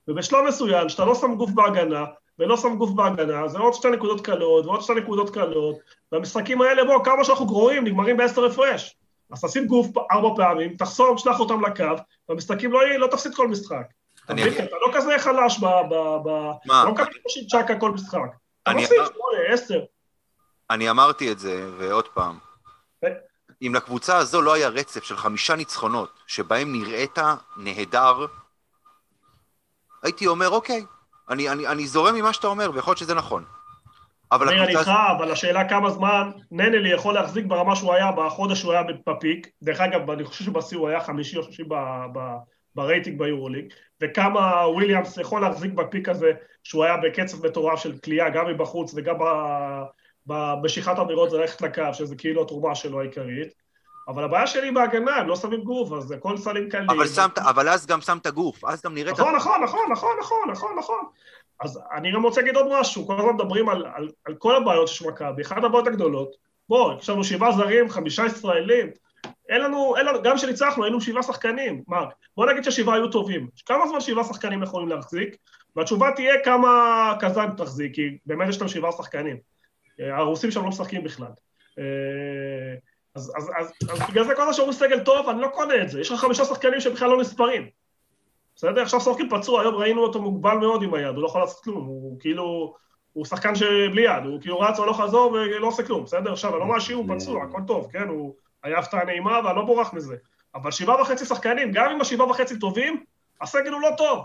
ובשלב 0.08 0.44
מסוים, 0.48 0.88
שאתה 0.88 1.04
לא 1.04 1.14
שם 1.14 1.34
גוף 1.34 1.50
בהגנה, 1.50 2.04
ולא 2.38 2.56
שם 2.56 2.76
גוף 2.76 2.90
בהגנה, 2.90 3.48
זה 3.48 3.58
עוד 3.58 3.74
שתי 3.74 3.90
נקודות 3.90 4.20
קלות, 4.20 4.66
ועוד 4.66 4.80
שתי 4.80 4.94
נקודות 4.94 5.30
קלות, 5.30 5.76
והמשחקים 6.12 6.62
האלה, 6.62 6.84
בוא, 6.84 7.04
כמה 7.04 7.24
שאנחנו 7.24 7.46
גרועים, 7.46 7.84
נגמרים 7.84 8.16
בעשר 8.16 8.44
הפרש. 8.44 8.96
אז 9.32 9.44
תשים 9.44 9.66
גוף 9.66 9.86
ארבע 10.12 10.28
פעמים, 10.36 10.76
תחסום, 10.76 11.18
שלח 11.18 11.40
אותם 11.40 11.64
לקו, 11.64 12.02
והמשחקים 12.28 12.72
לא, 12.72 12.80
לא 12.98 13.06
תפסיד 13.06 13.34
כל 13.34 13.48
משחק. 13.48 13.84
אני 14.28 14.48
אתה 14.48 14.76
לא 14.86 14.92
כזה 14.94 15.18
חלש 15.18 15.58
ב... 15.58 15.64
ב, 15.64 15.94
ב 16.24 16.28
מה? 16.66 16.84
לא 16.84 16.92
מקבל 16.92 17.06
צ'קה 17.50 17.78
כל 17.80 17.90
משחק. 17.90 18.18
אתה 18.62 18.72
מפסיד 18.72 18.96
שמונה, 18.96 19.52
עשר. 19.52 19.80
אני 20.70 20.90
אמרתי 20.90 21.32
את 21.32 21.38
זה, 21.38 21.70
ועוד 21.78 22.08
פעם, 22.08 22.38
אם 23.62 23.72
לקבוצה 23.74 24.16
הזו 24.16 24.42
לא 24.42 24.52
היה 24.52 24.68
רצף 24.68 25.04
של 25.04 25.16
חמישה 25.16 25.56
ניצחונות, 25.56 26.20
שבהם 26.26 26.72
נראית 26.72 27.18
נהדר, 27.56 28.26
הייתי 30.02 30.26
אומר, 30.26 30.48
אוקיי, 30.48 30.84
אני, 31.30 31.48
אני, 31.48 31.66
אני 31.66 31.86
זורם 31.86 32.14
ממה 32.14 32.32
שאתה 32.32 32.46
אומר, 32.46 32.70
ויכול 32.74 32.90
להיות 32.90 32.98
שזה 32.98 33.14
נכון. 33.14 33.44
אבל 34.32 34.48
אני 34.48 34.68
איתך, 34.68 34.90
אבל 35.18 35.32
השאלה 35.32 35.68
כמה 35.68 35.90
זמן 35.90 36.30
ננלי 36.50 36.92
יכול 36.92 37.14
להחזיק 37.14 37.46
ברמה 37.46 37.76
שהוא 37.76 37.94
היה 37.94 38.12
בחודש 38.12 38.58
שהוא 38.58 38.72
היה 38.72 38.82
בפיק. 39.06 39.46
דרך 39.62 39.80
אגב, 39.80 40.10
אני 40.10 40.24
חושב 40.24 40.44
שבשיא 40.44 40.78
הוא 40.78 40.88
היה 40.88 41.00
חמישי 41.00 41.36
או 41.38 41.42
שישי 41.42 41.64
ב- 41.64 42.06
ב- 42.12 42.36
ברייטינג 42.74 43.18
ביורוליג, 43.18 43.72
וכמה 44.02 44.68
וויליאמס 44.68 45.16
יכול 45.16 45.40
להחזיק 45.40 45.72
בפיק 45.72 46.08
הזה 46.08 46.32
שהוא 46.62 46.84
היה 46.84 46.96
בקצב 46.96 47.46
מטורף 47.46 47.80
של 47.80 47.98
קליעה, 47.98 48.30
גם 48.30 48.46
מבחוץ 48.46 48.94
וגם 48.96 49.14
במשיכת 50.26 50.98
עבירות 50.98 51.30
זה 51.30 51.38
ללכת 51.38 51.62
לקו, 51.62 51.82
שזה 51.92 52.16
כאילו 52.16 52.42
התרומה 52.42 52.74
שלו 52.74 53.00
העיקרית. 53.00 53.68
אבל 54.08 54.24
הבעיה 54.24 54.46
שלי 54.46 54.70
בהגנה, 54.70 55.16
הם 55.16 55.28
לא 55.28 55.36
שמים 55.36 55.60
גוף, 55.60 55.92
אז 55.92 56.12
הכל 56.12 56.36
סלים 56.36 56.68
קלים. 56.68 56.90
אבל, 56.90 57.06
שמת, 57.06 57.38
אבל 57.38 57.68
אז 57.68 57.86
גם 57.86 58.00
שמת 58.00 58.26
גוף, 58.26 58.64
אז 58.64 58.82
גם 58.82 58.94
נראית... 58.94 59.20
נכון, 59.20 59.34
נכון, 59.34 59.62
נכון, 59.62 59.80
נכון, 59.90 60.16
נכון, 60.20 60.50
נכון, 60.50 60.76
נכון. 60.78 61.04
אז 61.60 61.80
אני 61.96 62.12
גם 62.12 62.22
רוצה 62.22 62.40
להגיד 62.40 62.56
עוד 62.56 62.66
משהו, 62.80 63.06
כל 63.06 63.18
הזמן 63.18 63.34
מדברים 63.34 63.68
על, 63.68 63.86
על, 63.94 64.08
על 64.24 64.34
כל 64.34 64.56
הבעיות 64.56 64.88
של 64.88 65.08
מכבי, 65.08 65.42
אחת 65.42 65.64
הבעיות 65.64 65.86
הגדולות, 65.86 66.36
בוא, 66.68 66.92
יש 66.98 67.10
לנו 67.10 67.24
שבעה 67.24 67.52
זרים, 67.52 67.90
חמישה 67.90 68.26
ישראלים, 68.26 68.90
אין 69.48 69.60
לנו, 69.60 69.96
אין 69.96 70.06
לנו, 70.06 70.22
גם 70.22 70.36
כשניצחנו, 70.36 70.84
היינו 70.84 71.00
שבעה 71.00 71.22
שחקנים, 71.22 71.82
מרק, 71.88 72.14
בוא 72.36 72.46
נגיד 72.46 72.64
ששבעה 72.64 72.94
היו 72.94 73.08
טובים, 73.08 73.48
כמה 73.66 73.88
זמן 73.88 74.00
שבעה 74.00 74.24
שחקנים 74.24 74.62
יכולים 74.62 74.88
להחזיק? 74.88 75.36
והתשובה 75.76 76.10
תהיה 76.16 76.44
כמה 76.44 77.14
קזאן 77.20 77.50
תחזיק, 77.56 77.94
כי 77.94 78.18
באמת 78.26 78.48
יש 78.48 78.60
לנו 78.60 78.68
שבעה 78.68 78.92
שחקנים. 78.92 79.36
אה, 80.00 80.16
הרוסים 80.16 80.50
שם 80.50 80.62
לא 80.62 80.68
משחקים 80.68 81.04
בכלל. 81.04 81.32
אה, 81.78 81.84
אז, 83.14 83.32
אז, 83.36 83.50
אז, 83.58 83.72
אז 83.90 84.10
בגלל 84.10 84.24
זה 84.24 84.34
כל 84.34 84.42
הזמן 84.42 84.54
שאומרים 84.54 84.78
סגל 84.78 85.00
טוב, 85.00 85.28
אני 85.28 85.40
לא 85.40 85.48
קונה 85.48 85.82
את 85.82 85.88
זה, 85.88 86.00
יש 86.00 86.10
לך 86.10 86.20
חמישה 86.20 86.44
שחקנים 86.44 86.80
שבכלל 86.80 87.10
לא 87.10 87.20
נספרים. 87.20 87.68
בסדר? 88.56 88.82
עכשיו 88.82 89.00
סורקין 89.00 89.28
פצוע, 89.30 89.60
היום 89.60 89.74
ראינו 89.74 90.02
אותו 90.02 90.22
מוגבל 90.22 90.56
מאוד 90.56 90.82
עם 90.82 90.94
היד, 90.94 91.14
הוא 91.14 91.22
לא 91.22 91.26
יכול 91.26 91.40
לעשות 91.40 91.64
כלום, 91.64 91.84
הוא 91.86 92.20
כאילו, 92.20 92.74
הוא 93.12 93.24
שחקן 93.24 93.54
שבלי 93.54 94.02
יד, 94.02 94.24
הוא 94.24 94.40
כאילו 94.40 94.60
רץ 94.60 94.78
הלוך 94.78 95.00
חזור 95.00 95.32
ולא 95.32 95.66
עושה 95.66 95.82
כלום, 95.82 96.04
בסדר? 96.04 96.32
עכשיו, 96.32 96.50
אני 96.50 96.60
לא 96.60 96.66
מאשים, 96.66 96.96
הוא 96.98 97.16
פצוע, 97.16 97.44
הכל 97.44 97.60
טוב, 97.66 97.88
כן? 97.92 98.08
הוא 98.08 98.34
היה 98.62 98.78
הפתעה 98.78 99.04
נעימה 99.04 99.40
ואני 99.44 99.56
לא 99.56 99.64
בורח 99.64 99.94
מזה. 99.94 100.16
אבל 100.54 100.70
שבעה 100.70 101.00
וחצי 101.00 101.24
שחקנים, 101.24 101.72
גם 101.72 101.90
אם 101.90 102.00
השבעה 102.00 102.30
וחצי 102.30 102.58
טובים, 102.58 103.04
הסגל 103.40 103.72
הוא 103.72 103.80
לא 103.80 103.90
טוב. 103.96 104.24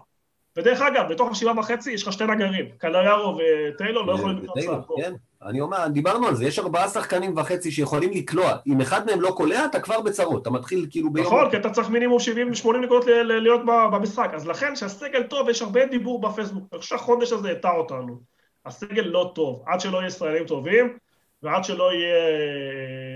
ודרך 0.58 0.82
אגב, 0.82 1.10
בתוך 1.10 1.32
השבעה 1.32 1.60
וחצי 1.60 1.91
יש 1.91 2.04
לך 2.08 2.13
שתי 2.13 2.26
נגרים, 2.26 2.65
קליירו 2.78 3.38
וטיילור 3.38 4.06
לא 4.06 4.13
יכולים 4.13 4.38
לקנות 4.38 4.60
סל 4.60 4.82
פה. 4.88 4.96
כן. 4.98 5.13
אני 5.43 5.62
אומר, 5.62 5.88
דיברנו 5.88 6.28
על 6.28 6.36
זה, 6.36 6.46
יש 6.46 6.60
ארבעה 6.60 6.88
שחקנים 6.88 7.38
וחצי 7.38 7.72
שיכולים 7.72 8.12
לקלוע. 8.12 8.56
אם 8.67 8.82
אחד 8.82 9.06
מהם 9.06 9.22
לא 9.22 9.32
קולע, 9.32 9.65
אתה 9.65 9.80
כבר 9.80 10.02
בצרות. 10.02 10.41
אתה 10.41 10.50
מתחיל 10.50 10.88
כאילו 10.89 11.13
ביום... 11.13 11.26
נכון, 11.26 11.50
כי 11.50 11.58
אתה 11.58 11.69
צריך 11.69 11.89
מינימום 11.89 12.17
70-80 12.65 12.78
נקודות 12.78 13.06
להיות 13.26 13.62
במשחק. 13.65 14.32
אז 14.34 14.48
לכן, 14.48 14.76
שהסגל 14.76 15.24
טוב, 15.24 15.50
יש 15.50 15.62
הרבה 15.62 15.86
דיבור 15.86 16.22
בפייסבוק. 16.22 16.63
אני 16.74 16.80
חושב 16.80 16.98
שהחודש 16.98 17.32
הזה 17.32 17.52
הטע 17.52 17.72
אותנו. 17.72 18.19
הסגל 18.65 19.02
לא 19.02 19.32
טוב, 19.36 19.63
עד 19.65 19.80
שלא 19.80 19.98
יהיה 19.98 20.08
ישראלים 20.08 20.46
טובים, 20.46 20.98
ועד 21.43 21.63
שלא 21.63 21.93
יהיה 21.93 22.15
אה, 22.15 23.12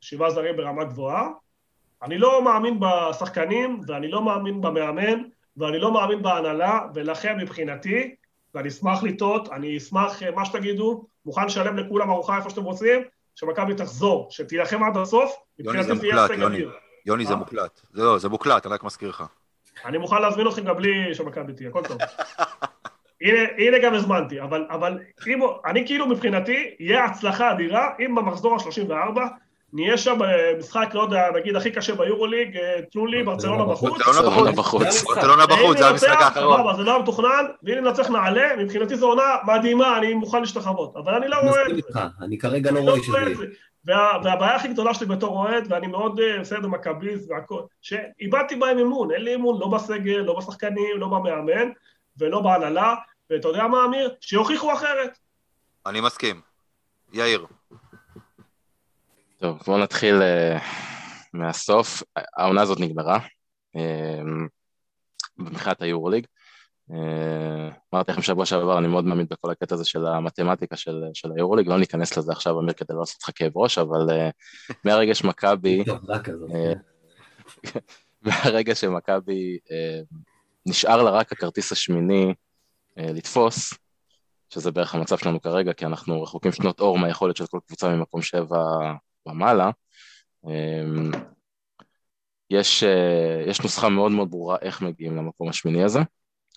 שבעה 0.00 0.30
זרים 0.30 0.56
ברמה 0.56 0.84
גבוהה. 0.84 1.28
אני 2.02 2.18
לא 2.18 2.42
מאמין 2.44 2.80
בשחקנים, 2.80 3.80
ואני 3.86 4.10
לא 4.10 4.22
מאמין 4.22 4.60
במאמן, 4.60 5.22
ואני 5.56 5.78
לא 5.78 5.92
מאמין 5.92 6.22
בהנהלה, 6.22 6.80
ולכן 6.94 7.38
מבחינתי, 7.38 8.14
ואני 8.54 8.68
אשמח 8.68 9.02
לטעות, 9.02 9.48
אני 9.52 9.76
אשמח, 9.76 10.22
אה, 10.22 10.30
מה 10.30 10.44
שתגידו, 10.44 11.04
מוכן 11.26 11.46
לשלם 11.46 11.76
לכולם 11.76 12.10
ארוחה 12.10 12.36
איפה 12.36 12.50
שאתם 12.50 12.64
רוצים, 12.64 13.02
שמכבי 13.34 13.74
תחזור, 13.74 14.28
שתילחם 14.30 14.82
עד 14.82 14.96
הסוף, 14.96 15.36
יוני, 15.58 15.82
זה 15.82 15.94
מבחינתי 15.94 16.10
תהיה 16.10 16.22
מוקלט, 16.22 16.38
יוני. 16.38 16.64
יוני, 17.06 17.26
זה 17.26 17.32
אה? 17.32 17.38
מוקלט. 17.38 17.80
זה 17.92 18.02
לא, 18.02 18.18
זה 18.18 18.28
מוקלט, 18.28 18.66
אני 18.66 18.74
רק 18.74 18.84
מזכיר 18.84 19.08
לך. 19.08 19.24
אני 19.84 19.98
מוכן 19.98 20.22
להזמין 20.22 20.48
אתכם 20.48 20.64
גם 20.64 20.76
בלי 20.76 21.14
שמכבי 21.14 21.52
תהיה, 21.52 21.68
הכל 21.68 21.82
טוב. 21.84 21.98
הנה, 23.22 23.38
הנה 23.58 23.78
גם 23.78 23.94
הזמנתי, 23.94 24.40
אבל, 24.40 24.66
אבל 24.70 24.98
אם, 25.26 25.40
אני 25.66 25.86
כאילו 25.86 26.06
מבחינתי, 26.06 26.76
יהיה 26.80 27.04
הצלחה 27.04 27.52
אדירה 27.52 27.90
אם 28.00 28.14
במחזור 28.14 28.54
ה-34 28.54 29.20
נהיה 29.72 29.98
שם 29.98 30.18
במשחק, 30.18 30.90
לא 30.94 31.00
יודע, 31.00 31.30
נגיד 31.34 31.56
הכי 31.56 31.70
קשה 31.70 31.94
ביורוליג, 31.94 32.56
אה, 32.56 32.80
תנו 32.92 33.06
לי, 33.06 33.22
ברצלונה 33.22 33.64
בחוץ. 33.64 33.92
ברצלונה 34.06 34.52
בחוץ. 34.52 35.02
ברצלונה 35.02 35.46
בחוץ, 35.46 35.78
זה 35.78 35.88
המשחק 35.88 36.20
האחרון. 36.20 36.76
זה 36.76 36.82
לא 36.82 36.90
היה 36.90 37.02
מתוכנן, 37.02 37.44
ואם 37.62 37.74
ננצח 37.74 38.10
נעלה, 38.10 38.56
מבחינתי 38.56 38.96
זו 38.96 39.06
עונה 39.06 39.36
מדהימה, 39.46 39.98
אני 39.98 40.14
מוכן 40.14 40.40
להשתחוות, 40.40 40.96
אבל 40.96 41.14
אני 41.14 41.28
לא 41.28 41.36
רואה 41.36 41.66
את 41.66 41.76
זה. 41.92 42.00
אני 42.20 42.38
כרגע 42.38 42.70
לא 42.70 42.78
אני 42.78 42.86
לא 42.86 42.90
רואה 42.90 43.02
שזה... 43.02 43.12
רואה 43.12 43.32
את 43.32 43.36
זה. 43.36 43.46
וה, 43.84 44.12
והבעיה 44.24 44.56
הכי 44.56 44.68
גדולה 44.68 44.94
שלי 44.94 45.06
בתור 45.06 45.36
אוהד, 45.38 45.66
ואני 45.70 45.86
מאוד 45.86 46.20
אה, 46.20 46.40
בסדר 46.40 46.68
מכביסט 46.68 47.30
והכל, 47.30 47.62
שאיבדתי 47.82 48.56
בהם 48.56 48.78
אמון, 48.78 49.10
אין 49.12 49.22
לי 49.22 49.34
אמון 49.34 49.60
לא 49.60 49.68
בסגל, 49.68 50.18
לא 50.18 50.38
בשחקנים, 50.38 50.96
לא 50.96 51.06
במאמן 51.06 51.68
ולא 52.18 52.40
בהנהלה, 52.40 52.94
ואתה 53.30 53.48
יודע 53.48 53.66
מה, 53.66 53.84
אמיר? 53.84 54.14
שיוכיחו 54.20 54.72
אחרת. 54.72 55.18
אני 55.86 56.00
מסכים. 56.00 56.40
יאיר. 57.12 57.46
טוב, 59.40 59.58
בואו 59.66 59.78
נתחיל 59.78 60.14
uh, 60.14 60.62
מהסוף. 61.32 62.02
העונה 62.36 62.62
הזאת 62.62 62.80
נגמרה, 62.80 63.18
uh, 63.76 63.80
מבחינת 65.38 65.82
היורוליג. 65.82 66.26
Uh, 66.90 66.94
אמרתי 67.94 68.12
לכם 68.12 68.22
שבוע 68.22 68.46
שעבר, 68.46 68.78
אני 68.78 68.88
מאוד 68.88 69.04
מאמין 69.04 69.26
בכל 69.30 69.50
הקטע 69.50 69.74
הזה 69.74 69.84
של 69.84 70.06
המתמטיקה 70.06 70.76
של, 70.76 71.04
של 71.14 71.28
היורוליג, 71.36 71.68
לא 71.68 71.78
ניכנס 71.78 72.16
לזה 72.16 72.32
עכשיו, 72.32 72.60
אמיר, 72.60 72.72
כדי 72.72 72.94
לא 72.94 73.00
לעשות 73.00 73.22
לך 73.22 73.30
כאב 73.34 73.52
ראש, 73.56 73.78
אבל 73.78 74.06
uh, 74.08 74.74
מהרגע 74.84 75.14
שמכבי... 75.14 75.84
אה, 76.54 76.72
מהרגע 78.22 78.74
שמכבי 78.74 79.58
אה, 79.70 80.00
נשאר 80.66 81.02
לה 81.02 81.10
רק 81.10 81.32
הכרטיס 81.32 81.72
השמיני 81.72 82.34
אה, 82.98 83.12
לתפוס, 83.12 83.74
שזה 84.50 84.70
בערך 84.70 84.94
המצב 84.94 85.18
שלנו 85.18 85.40
כרגע, 85.40 85.72
כי 85.72 85.86
אנחנו 85.86 86.22
רחוקים 86.22 86.52
שנות 86.52 86.80
אור 86.80 86.98
מהיכולת 86.98 87.36
של 87.36 87.46
כל 87.46 87.58
קבוצה 87.66 87.88
ממקום 87.88 88.22
שבע 88.22 88.58
ומעלה. 89.28 89.70
אה, 90.48 90.84
יש, 92.50 92.82
אה, 92.82 93.44
יש 93.46 93.60
נוסחה 93.60 93.88
מאוד 93.88 94.12
מאוד 94.12 94.30
ברורה 94.30 94.56
איך 94.62 94.82
מגיעים 94.82 95.16
למקום 95.16 95.48
השמיני 95.48 95.84
הזה, 95.84 96.00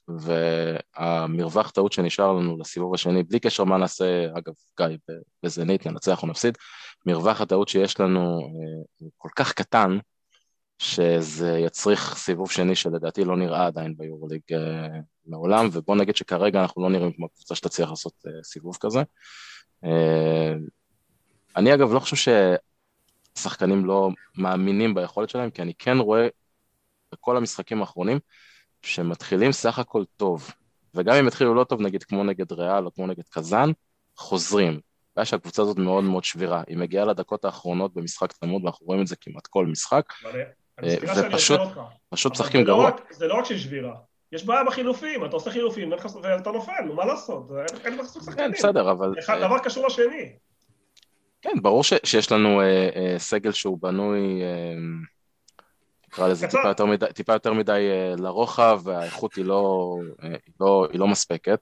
והמרווח 0.07 1.71
טעות 1.71 1.91
שנשאר 1.91 2.33
לנו 2.33 2.57
לסיבוב 2.59 2.93
השני, 2.93 3.23
בלי 3.23 3.39
קשר 3.39 3.63
מה 3.63 3.77
נעשה, 3.77 4.25
אגב, 4.37 4.53
גיא, 4.77 4.97
בזנית, 5.43 5.87
ננצח 5.87 6.23
או 6.23 6.27
נפסיד, 6.27 6.57
מרווח 7.05 7.41
הטעות 7.41 7.67
שיש 7.67 7.99
לנו 7.99 8.39
אה, 8.39 8.83
הוא 8.97 9.11
כל 9.17 9.29
כך 9.35 9.53
קטן, 9.53 9.97
שזה 10.79 11.59
יצריך 11.59 12.15
סיבוב 12.17 12.51
שני 12.51 12.75
שלדעתי 12.75 13.23
לא 13.23 13.37
נראה 13.37 13.65
עדיין 13.65 13.93
ביורוליג 13.97 14.41
אה, 14.53 14.87
מעולם, 15.25 15.69
ובוא 15.71 15.95
נגיד 15.95 16.15
שכרגע 16.15 16.61
אנחנו 16.61 16.83
לא 16.83 16.89
נראים 16.89 17.11
כמו 17.13 17.29
קבוצה 17.29 17.55
שתצליח 17.55 17.89
לעשות 17.89 18.13
סיבוב 18.43 18.77
כזה. 18.81 18.99
אה, 21.55 21.61
אני 21.61 21.73
אגב 21.73 21.93
לא 21.93 21.99
חושב 21.99 22.31
ששחקנים 23.35 23.85
לא 23.85 24.09
מאמינים 24.37 24.93
ביכולת 24.93 25.29
שלהם, 25.29 25.49
כי 25.49 25.61
אני 25.61 25.73
כן 25.73 25.97
רואה 25.97 26.27
בכל 27.11 27.37
המשחקים 27.37 27.81
האחרונים 27.81 28.19
שמתחילים 28.81 29.51
סך 29.51 29.79
הכל 29.79 30.03
טוב, 30.17 30.51
וגם 30.95 31.15
אם 31.15 31.27
יתחילו 31.27 31.55
לא 31.55 31.63
טוב, 31.63 31.81
נגיד 31.81 32.03
כמו 32.03 32.23
נגד 32.23 32.51
ריאל 32.51 32.85
או 32.85 32.93
כמו 32.93 33.07
נגד 33.07 33.23
קזאן, 33.29 33.71
חוזרים. 34.17 34.79
הבעיה 35.11 35.25
שהקבוצה 35.25 35.61
הזאת 35.61 35.77
מאוד 35.77 36.03
מאוד 36.03 36.23
שבירה, 36.23 36.63
היא 36.67 36.77
מגיעה 36.77 37.05
לדקות 37.05 37.45
האחרונות 37.45 37.93
במשחק 37.93 38.31
צמוד, 38.31 38.63
ואנחנו 38.63 38.85
רואים 38.85 39.01
את 39.01 39.07
זה 39.07 39.15
כמעט 39.15 39.47
כל 39.47 39.65
משחק, 39.65 40.13
שאני 40.21 41.27
ופשוט-. 41.27 41.59
פשוט 42.09 42.31
משחקים 42.31 42.61
לא 42.61 42.67
גרוע. 42.67 42.91
זה 43.11 43.27
לא 43.27 43.33
רק 43.33 43.45
שיש 43.45 43.63
שבירה, 43.63 43.95
יש 44.31 44.45
בעיה 44.45 44.63
בחילופים, 44.63 45.25
אתה 45.25 45.35
עושה 45.35 45.51
חילופים 45.51 45.91
ואתה 46.23 46.51
נופל, 46.51 46.81
נו 46.85 46.93
מה 46.95 47.05
לעשות? 47.05 47.47
אין- 47.85 47.97
לך 47.97 48.05
סוג 48.05 48.23
כן, 48.23 48.31
שחקנים. 48.31 48.51
בסדר, 48.51 48.91
אבל... 48.91 49.13
דבר 49.39 49.59
קשור 49.59 49.87
לשני. 49.87 50.33
כן, 51.41 51.61
ברור 51.61 51.83
ש, 51.83 51.93
שיש 52.03 52.31
לנו 52.31 52.61
אה, 52.61 52.89
אה, 52.95 53.19
סגל 53.19 53.51
שהוא 53.51 53.77
בנוי, 53.81 54.41
אה, 54.43 54.75
נקרא 56.07 56.27
לזה 56.27 56.47
קצר. 56.47 56.57
טיפה 56.57 56.67
יותר 56.69 56.85
מדי, 56.85 57.05
טיפה 57.13 57.33
יותר 57.33 57.53
מדי 57.53 57.89
אה, 57.91 58.15
לרוחב, 58.17 58.81
והאיכות 58.83 59.35
היא 59.35 59.45
לא, 59.45 59.95
אה, 60.23 60.29
היא 60.29 60.53
לא, 60.59 60.87
היא 60.91 60.99
לא 60.99 61.07
מספקת, 61.07 61.59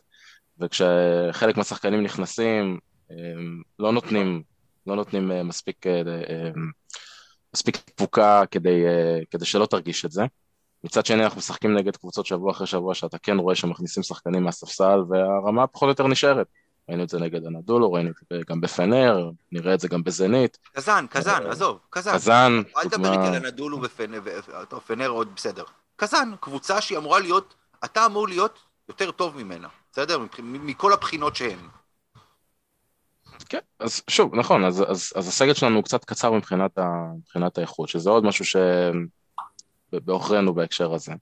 וכשחלק 0.59 1.57
מהשחקנים 1.57 2.03
נכנסים, 2.03 2.79
אה, 3.11 3.15
לא 3.79 3.91
נותנים, 3.91 4.43
לא 4.87 4.95
נותנים 4.95 5.31
אה, 5.31 5.43
מספיק, 5.43 5.87
אה, 5.87 6.01
אה, 6.29 6.51
מספיק 7.53 7.77
תפוקה 7.77 8.43
כדי, 8.51 8.85
אה, 8.87 9.19
כדי 9.31 9.45
שלא 9.45 9.65
תרגיש 9.65 10.05
את 10.05 10.11
זה. 10.11 10.23
מצד 10.83 11.05
שני 11.05 11.23
אנחנו 11.23 11.37
משחקים 11.37 11.77
נגד 11.77 11.95
קבוצות 11.95 12.25
שבוע 12.25 12.51
אחרי 12.51 12.67
שבוע 12.67 12.93
שאתה 12.93 13.17
כן 13.17 13.37
רואה 13.37 13.55
שמכניסים 13.55 14.03
שחקנים 14.03 14.43
מהספסל 14.43 14.99
והרמה 15.09 15.67
פחות 15.67 15.83
או 15.83 15.89
יותר 15.89 16.07
נשארת. 16.07 16.47
ראינו 16.89 17.03
את 17.03 17.09
זה 17.09 17.19
נגד 17.19 17.45
הנדולו, 17.45 17.93
ראינו 17.93 18.09
את 18.09 18.15
זה 18.33 18.41
גם 18.49 18.61
בפנר, 18.61 19.29
נראה 19.51 19.73
את 19.73 19.79
זה 19.79 19.87
גם 19.87 20.03
בזנית. 20.03 20.57
קזאן, 20.75 21.05
קזאן, 21.09 21.45
עזוב, 21.45 21.79
קזאן. 21.89 22.13
קזאן, 22.13 22.61
אל 22.77 22.89
תדבר 22.89 23.11
איתי 23.11 23.27
על 23.27 23.35
הנדולו 23.35 23.81
ופנר, 23.83 24.21
פנר 24.87 25.07
עוד 25.07 25.27
בסדר. 25.35 25.63
קזאן, 25.95 26.31
קבוצה 26.39 26.81
שהיא 26.81 26.97
אמורה 26.97 27.19
להיות, 27.19 27.55
אתה 27.85 28.05
אמור 28.05 28.27
להיות 28.27 28.59
יותר 28.89 29.11
טוב 29.11 29.37
ממנה, 29.37 29.67
בסדר? 29.91 30.19
מכל 30.39 30.93
הבחינות 30.93 31.35
שהן. 31.35 31.59
כן, 33.49 33.59
אז 33.79 34.01
שוב, 34.09 34.35
נכון, 34.35 34.65
אז, 34.65 34.83
אז, 34.87 35.13
אז 35.15 35.27
הסגל 35.27 35.53
שלנו 35.53 35.75
הוא 35.75 35.83
קצת 35.83 36.05
קצר 36.05 36.31
מבחינת, 36.31 36.77
ה, 36.77 36.87
מבחינת 37.17 37.57
האיכות, 37.57 37.89
שזה 37.89 38.09
עוד 38.09 38.23
משהו 38.23 38.45
שבעוכרינו 39.93 40.53
בהקשר 40.53 40.93
הזה. 40.93 41.13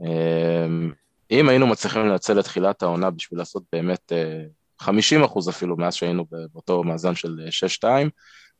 אמ, 0.00 0.92
אם 1.30 1.48
היינו 1.48 1.66
מצליחים 1.66 2.06
לנצל 2.06 2.40
את 2.40 2.44
תחילת 2.44 2.82
העונה 2.82 3.10
בשביל 3.10 3.38
לעשות 3.38 3.62
באמת 3.72 4.12
50 4.84 5.20
אה, 5.20 5.26
אחוז 5.26 5.48
אפילו 5.48 5.76
מאז 5.76 5.94
שהיינו 5.94 6.26
באותו 6.52 6.84
מאזן 6.84 7.14
של 7.14 7.38
6-2, 7.80 7.84
אה, 7.84 8.02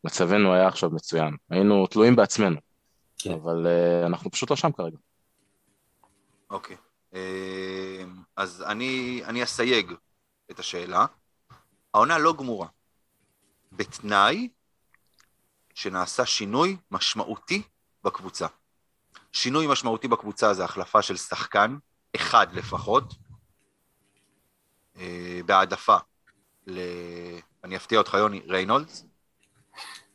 מצבנו 0.05 0.55
היה 0.55 0.69
עכשיו 0.69 0.91
מצוין. 0.91 1.37
היינו 1.51 1.87
תלויים 1.87 2.17
בעצמנו, 2.17 2.57
כן. 3.19 3.33
אבל 3.33 3.67
uh, 3.67 4.07
אנחנו 4.07 4.31
פשוט 4.31 4.51
לא 4.51 4.57
שם 4.57 4.73
כרגע. 4.73 4.97
אוקיי. 6.51 6.77
Okay. 6.77 7.17
אז 8.37 8.65
אני, 8.67 9.23
אני 9.25 9.43
אסייג 9.43 9.93
את 10.51 10.59
השאלה. 10.59 11.07
העונה 11.95 12.19
לא 12.19 12.35
גמורה. 12.39 12.67
בתנאי 13.73 14.49
שנעשה 15.75 16.27
שינוי 16.27 16.77
משמעותי 16.91 17.63
בקבוצה. 18.05 18.47
שינוי 19.33 19.67
משמעותי 19.67 20.09
בקבוצה 20.09 20.55
זה 20.55 20.65
החלפה 20.65 21.03
של 21.03 21.17
שחקן, 21.17 21.77
אחד 22.17 22.47
לפחות, 22.53 23.15
אה, 24.97 25.41
בהעדפה 25.47 25.97
ל... 26.67 26.79
אני 27.65 27.77
אפתיע 27.77 27.99
אותך, 27.99 28.15
יוני, 28.19 28.41
ריינולדס? 28.49 29.07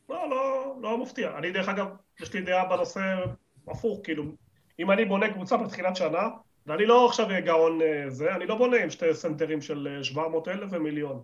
לא, 0.09 0.29
לא, 0.29 0.75
לא 0.81 0.97
מפתיע. 0.97 1.37
אני, 1.37 1.51
דרך 1.51 1.69
אגב, 1.69 1.87
יש 2.19 2.33
לי 2.33 2.41
דעה 2.41 2.65
בנושא 2.65 3.01
הפוך, 3.67 3.99
כאילו, 4.03 4.23
אם 4.79 4.91
אני 4.91 5.05
בונה 5.05 5.33
קבוצה 5.33 5.57
בתחילת 5.57 5.95
שנה, 5.95 6.27
ואני 6.65 6.85
לא 6.85 7.05
עכשיו 7.05 7.27
גאון 7.45 7.81
אה, 7.81 8.09
זה, 8.09 8.35
אני 8.35 8.45
לא 8.45 8.55
בונה 8.55 8.77
עם 8.83 8.89
שתי 8.89 9.13
סנטרים 9.13 9.61
של 9.61 9.99
700 10.03 10.47
אה, 10.47 10.53
אלף 10.53 10.69
ומיליון. 10.71 11.23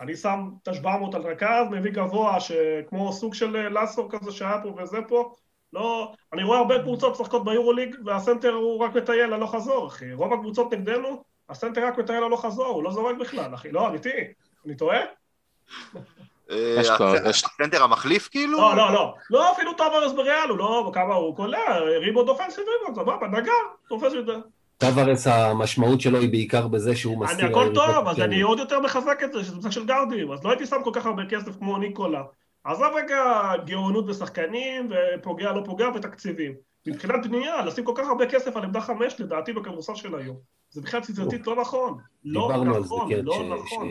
אני 0.00 0.16
שם 0.16 0.50
את 0.62 0.68
ה-700 0.68 1.16
על 1.16 1.22
רכז, 1.22 1.66
מביא 1.70 1.90
גבוה, 1.90 2.40
שכמו 2.40 3.12
סוג 3.12 3.34
של 3.34 3.68
לסו 3.68 4.08
כזה 4.08 4.32
שהיה 4.32 4.60
פה 4.62 4.82
וזה 4.82 4.98
פה, 5.08 5.32
לא... 5.72 6.12
אני 6.32 6.42
רואה 6.42 6.58
הרבה 6.58 6.82
קבוצות 6.82 7.20
משחקות 7.20 7.44
ביורוליג, 7.44 7.96
והסנטר 8.04 8.52
הוא 8.52 8.78
רק 8.78 8.96
מטייל 8.96 9.32
הלוך 9.32 9.54
חזור, 9.54 9.86
אחי. 9.86 10.12
רוב 10.12 10.32
הקבוצות 10.32 10.72
נגדנו, 10.72 11.22
הסנטר 11.48 11.86
רק 11.86 11.98
מטייל 11.98 12.24
הלוך 12.24 12.46
חזור, 12.46 12.66
הוא 12.66 12.84
לא 12.84 12.90
זורק 12.90 13.16
בכלל, 13.16 13.54
אחי. 13.54 13.70
לא, 13.70 13.88
אמיתי. 13.88 14.08
אני 14.66 14.76
טועה? 14.76 14.98
אה, 16.50 16.80
הסנטר 17.24 17.82
המחליף 17.82 18.28
כאילו? 18.28 18.58
לא, 18.58 18.76
לא, 18.76 18.92
לא. 18.92 19.14
לא, 19.30 19.52
אפילו 19.52 19.72
טווארס 19.72 20.12
בריאל, 20.12 20.48
הוא 20.48 20.58
לא... 20.58 20.90
כמה 20.94 21.14
הוא 21.14 21.36
קולע, 21.36 21.78
rebound, 22.00 22.28
offensive 22.28 22.64
rebound, 22.80 23.02
סבבה, 23.02 23.28
נגר, 23.28 23.52
תופס 23.88 24.12
יותר. 24.12 24.40
טווארס 24.78 25.26
המשמעות 25.26 26.00
שלו 26.00 26.18
היא 26.18 26.30
בעיקר 26.30 26.68
בזה 26.68 26.96
שהוא 26.96 27.20
מסתיר... 27.20 27.46
אני 27.46 27.50
הכל 27.50 27.74
טוב, 27.74 28.08
אז 28.08 28.20
אני 28.20 28.40
עוד 28.40 28.58
יותר 28.58 28.80
מחזק 28.80 29.20
את 29.24 29.32
זה, 29.32 29.44
שזה 29.44 29.56
משחק 29.56 29.70
של 29.70 29.86
גארדים, 29.86 30.32
אז 30.32 30.44
לא 30.44 30.50
הייתי 30.50 30.66
שם 30.66 30.76
כל 30.84 30.90
כך 30.94 31.06
הרבה 31.06 31.22
כסף 31.28 31.56
כמו 31.58 31.78
ניקולה. 31.78 32.22
עזוב 32.64 32.86
רגע 32.96 33.52
גאונות 33.66 34.06
בשחקנים, 34.06 34.90
ופוגע 34.90 35.52
לא 35.52 35.62
פוגע, 35.64 35.88
ותקציבים. 35.94 36.54
מבחינת 36.86 37.26
בנייה, 37.26 37.64
לשים 37.64 37.84
כל 37.84 37.92
כך 37.96 38.08
הרבה 38.08 38.26
כסף 38.26 38.56
על 38.56 38.64
עמדה 38.64 38.80
חמש, 38.80 39.20
לדעתי 39.20 39.52
בכדורסל 39.52 39.94
של 39.94 40.14
היום. 40.14 40.36
זה 40.70 40.80
בכלל 40.80 41.00
ציטוטית 41.00 41.46
לא 41.46 41.56
נכון. 41.56 41.98
לא 42.24 42.64
נכון, 42.64 43.14
כן, 43.14 43.24
לא 43.24 43.56
נכון. 43.56 43.88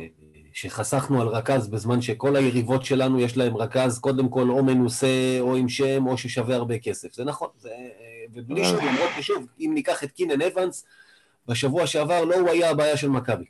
שחסכנו 0.57 1.21
על 1.21 1.27
רכז 1.27 1.67
בזמן 1.67 2.01
שכל 2.01 2.35
היריבות 2.35 2.85
שלנו 2.85 3.19
יש 3.19 3.37
להם 3.37 3.57
רכז, 3.57 3.99
קודם 3.99 4.29
כל 4.29 4.49
או 4.49 4.63
מנוסה 4.63 5.37
או 5.39 5.55
עם 5.55 5.69
שם 5.69 6.07
או 6.07 6.17
ששווה 6.17 6.55
הרבה 6.55 6.79
כסף. 6.79 7.13
זה 7.13 7.23
נכון, 7.23 7.47
זה... 7.57 7.69
ובלי 8.33 8.65
שוב, 8.65 8.79
למרות 8.79 9.09
ששוב, 9.17 9.45
אם 9.59 9.71
ניקח 9.73 10.03
את 10.03 10.11
קינן 10.11 10.41
אבנס, 10.41 10.85
בשבוע 11.47 11.87
שעבר 11.87 12.23
לא 12.23 12.35
הוא 12.35 12.49
היה 12.49 12.69
הבעיה 12.69 12.97
של 12.97 13.09
מכבי. 13.09 13.45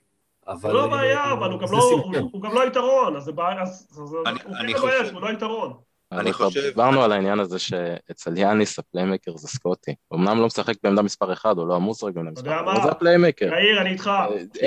אבל... 0.47 0.71
לא 0.71 0.87
בעיה, 0.87 1.31
אבל 1.33 1.51
הוא 1.51 1.59
גם 1.59 1.67
לא, 1.71 2.03
הוא 2.31 2.41
גם 2.41 2.53
לא 2.53 2.61
היתרון, 2.61 3.15
אז 3.15 3.23
זה 3.23 3.31
בעיה, 3.31 3.61
אז 3.61 3.87
הוא 3.95 4.23
כן 4.25 4.81
בעיה 4.81 5.05
שהוא 5.05 5.21
לא 5.21 5.27
היתרון. 5.27 5.73
אני 6.11 6.33
חושב... 6.33 6.61
דיברנו 6.61 7.03
על 7.03 7.11
העניין 7.11 7.39
הזה 7.39 7.59
שאצל 7.59 8.37
יאניס 8.37 8.79
ה 8.79 8.85
playmaker 8.85 9.37
זה 9.37 9.47
סקוטי. 9.47 9.95
אמנם 10.13 10.39
לא 10.39 10.45
משחק 10.45 10.73
בעמדה 10.83 11.01
מספר 11.01 11.33
1, 11.33 11.57
הוא 11.57 11.67
לא 11.67 11.75
עמוס 11.75 12.03
רגע 12.03 12.21
למספר 12.21 12.55
1, 12.55 12.61
אבל 12.63 12.83
זה 12.83 12.91
ה 12.91 12.96
playmaker. 12.96 13.45
יאיר, 13.45 13.81
אני 13.81 13.89
איתך. 13.89 14.11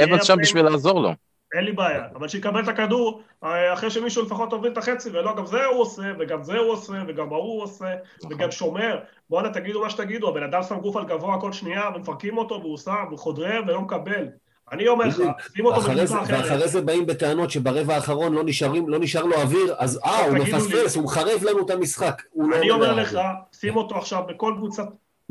אבנס 0.05 0.25
שם 0.25 0.37
בשביל 0.41 0.65
לעזור 0.65 1.01
לו. 1.01 1.15
אין 1.55 1.65
לי 1.65 1.73
בעיה, 1.73 2.05
אבל 2.15 2.29
שיקבל 2.29 2.63
את 2.63 2.69
הכדור 2.69 3.23
אה, 3.45 3.73
אחרי 3.73 3.91
שמישהו 3.91 4.25
לפחות 4.25 4.53
הוביל 4.53 4.73
את 4.73 4.79
החצי, 4.79 5.11
ולא, 5.11 5.37
גם 5.37 5.47
זה 5.47 5.65
הוא 5.65 5.81
עושה, 5.81 6.13
וגם 6.19 6.43
זה 6.43 6.59
הוא 6.59 6.73
עושה, 6.73 6.93
וגם 7.09 7.33
ההוא 7.33 7.63
עושה, 7.63 7.95
נכון. 8.19 8.33
וגם 8.33 8.51
שומר. 8.51 8.99
בואנה, 9.31 9.51
תגידו 9.51 9.81
מה 9.81 9.91
שתגידו, 9.91 10.29
הבן 10.29 10.43
אדם 10.43 10.63
שם 10.63 10.81
גוף 10.81 10.97
על 10.97 11.05
גבוה 11.05 11.41
כל 11.41 11.53
שנייה, 11.53 11.91
ומפרקים 11.95 12.39
אותו, 12.39 12.61
והוא 12.61 12.79
שם, 12.79 13.05
והוא 13.09 13.19
חודר 13.19 13.63
ולא 13.67 13.81
מקבל. 13.81 14.27
אני 14.73 14.89
אומר 14.89 15.05
לך, 15.05 15.17
שים 15.55 15.67
אותו 15.67 15.81
בקבוצה 15.81 16.23
אחרת. 16.23 16.39
ואחרי 16.39 16.69
זה 16.69 16.81
באים 16.81 17.07
בטענות 17.07 17.51
שברבע 17.51 17.95
האחרון 17.95 18.33
לא, 18.35 18.45
נשארים, 18.45 18.89
לא 18.89 18.99
נשאר 18.99 19.25
לו 19.25 19.37
אוויר, 19.37 19.75
אז 19.79 20.01
אה, 20.05 20.27
הוא 20.27 20.39
מפספס, 20.39 20.97
הוא 20.97 21.05
מחרב 21.05 21.45
לנו 21.45 21.65
את 21.65 21.71
המשחק. 21.71 22.23
לא 22.37 22.57
אני 22.57 22.71
אומר 22.71 22.95
לך, 22.95 23.19
שים 23.53 23.77
אותו 23.77 23.97
עכשיו 23.97 24.23
בכל 24.29 24.55
קבוצת 24.57 24.87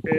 אה, 0.07 0.13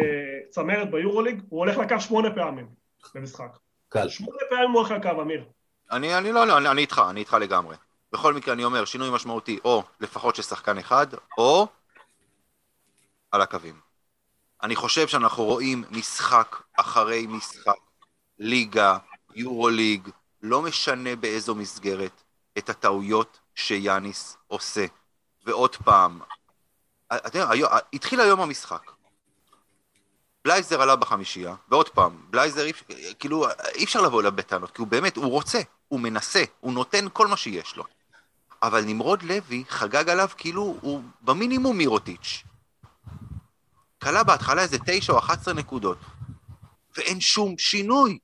צמרת 0.51 0.91
ביורוליג, 0.91 1.43
הוא 1.49 1.59
הולך 1.59 1.79
לקו 1.79 2.01
שמונה 2.01 2.31
פעמים 2.35 2.67
במשחק. 3.15 3.59
קל. 3.89 4.09
שמונה 4.09 4.39
פעמים 4.51 4.71
הוא 4.71 4.79
הולך 4.79 4.91
לקו, 4.91 5.23
אמיר. 5.23 5.45
אני, 5.91 6.19
אני 6.19 6.33
לא, 6.33 6.47
לא, 6.47 6.59
אני, 6.59 6.69
אני 6.69 6.81
איתך, 6.81 7.03
אני 7.11 7.21
איתך 7.21 7.33
לגמרי. 7.33 7.77
בכל 8.13 8.35
מקרה 8.35 8.55
אני 8.55 8.65
אומר, 8.65 8.85
שינוי 8.85 9.11
משמעותי, 9.11 9.59
או 9.65 9.83
לפחות 10.01 10.37
של 10.37 10.43
שחקן 10.43 10.79
אחד, 10.79 11.07
או 11.39 11.69
על 13.31 13.41
הקווים. 13.41 13.81
אני 14.63 14.77
חושב 14.77 15.09
שאנחנו 15.09 15.45
רואים 15.45 15.85
משחק 15.91 16.63
אחרי 16.77 17.27
משחק, 17.27 17.77
ליגה, 18.39 18.99
יורוליג, 19.35 20.09
לא 20.43 20.63
משנה 20.63 21.17
באיזו 21.17 21.55
מסגרת, 21.55 22.23
את 22.59 22.69
הטעויות 22.69 23.41
שיאניס 23.55 24.37
עושה. 24.47 24.87
ועוד 25.45 25.77
פעם, 25.77 26.21
אתה 27.13 27.39
יודע, 27.39 27.79
התחיל 27.93 28.21
היום 28.21 28.41
המשחק. 28.41 28.91
בלייזר 30.45 30.83
עלה 30.83 30.97
בחמישייה, 30.97 31.55
ועוד 31.69 31.89
פעם, 31.89 32.27
בלייזר, 32.31 32.67
כאילו, 33.19 33.47
אי 33.75 33.85
אפשר 33.85 34.01
לבוא 34.01 34.21
אליו 34.21 34.33
בטענות, 34.33 34.71
כי 34.71 34.83
הוא 34.83 34.89
באמת, 34.89 35.17
הוא 35.17 35.31
רוצה, 35.31 35.61
הוא 35.91 36.01
מנסה, 36.01 36.45
הוא 36.61 36.73
נותן 36.73 37.07
כל 37.13 37.27
מה 37.27 37.37
שיש 37.37 37.77
לו. 37.77 37.85
אבל 38.63 38.85
נמרוד 38.85 39.23
לוי 39.23 39.65
חגג 39.69 40.09
עליו 40.09 40.29
כאילו 40.37 40.77
הוא 40.81 41.03
במינימום 41.21 41.79
מירוטיץ'. 41.79 42.45
כלה 44.03 44.25
בהתחלה 44.25 44.63
איזה 44.63 44.77
תשע 44.87 45.13
או 45.13 45.19
אחת 45.19 45.39
עשרה 45.39 45.55
נקודות, 45.55 45.99
ואין 46.97 47.21
שום 47.21 47.59
שינוי. 47.59 48.19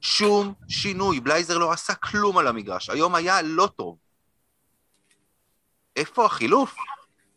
שום 0.00 0.54
שינוי. 0.68 1.20
בלייזר 1.20 1.58
לא 1.58 1.72
עשה 1.72 1.94
כלום 1.94 2.38
על 2.38 2.46
המגרש. 2.46 2.90
היום 2.90 3.14
היה 3.14 3.42
לא 3.42 3.68
טוב. 3.76 3.96
איפה 5.96 6.26
החילוף? 6.26 6.74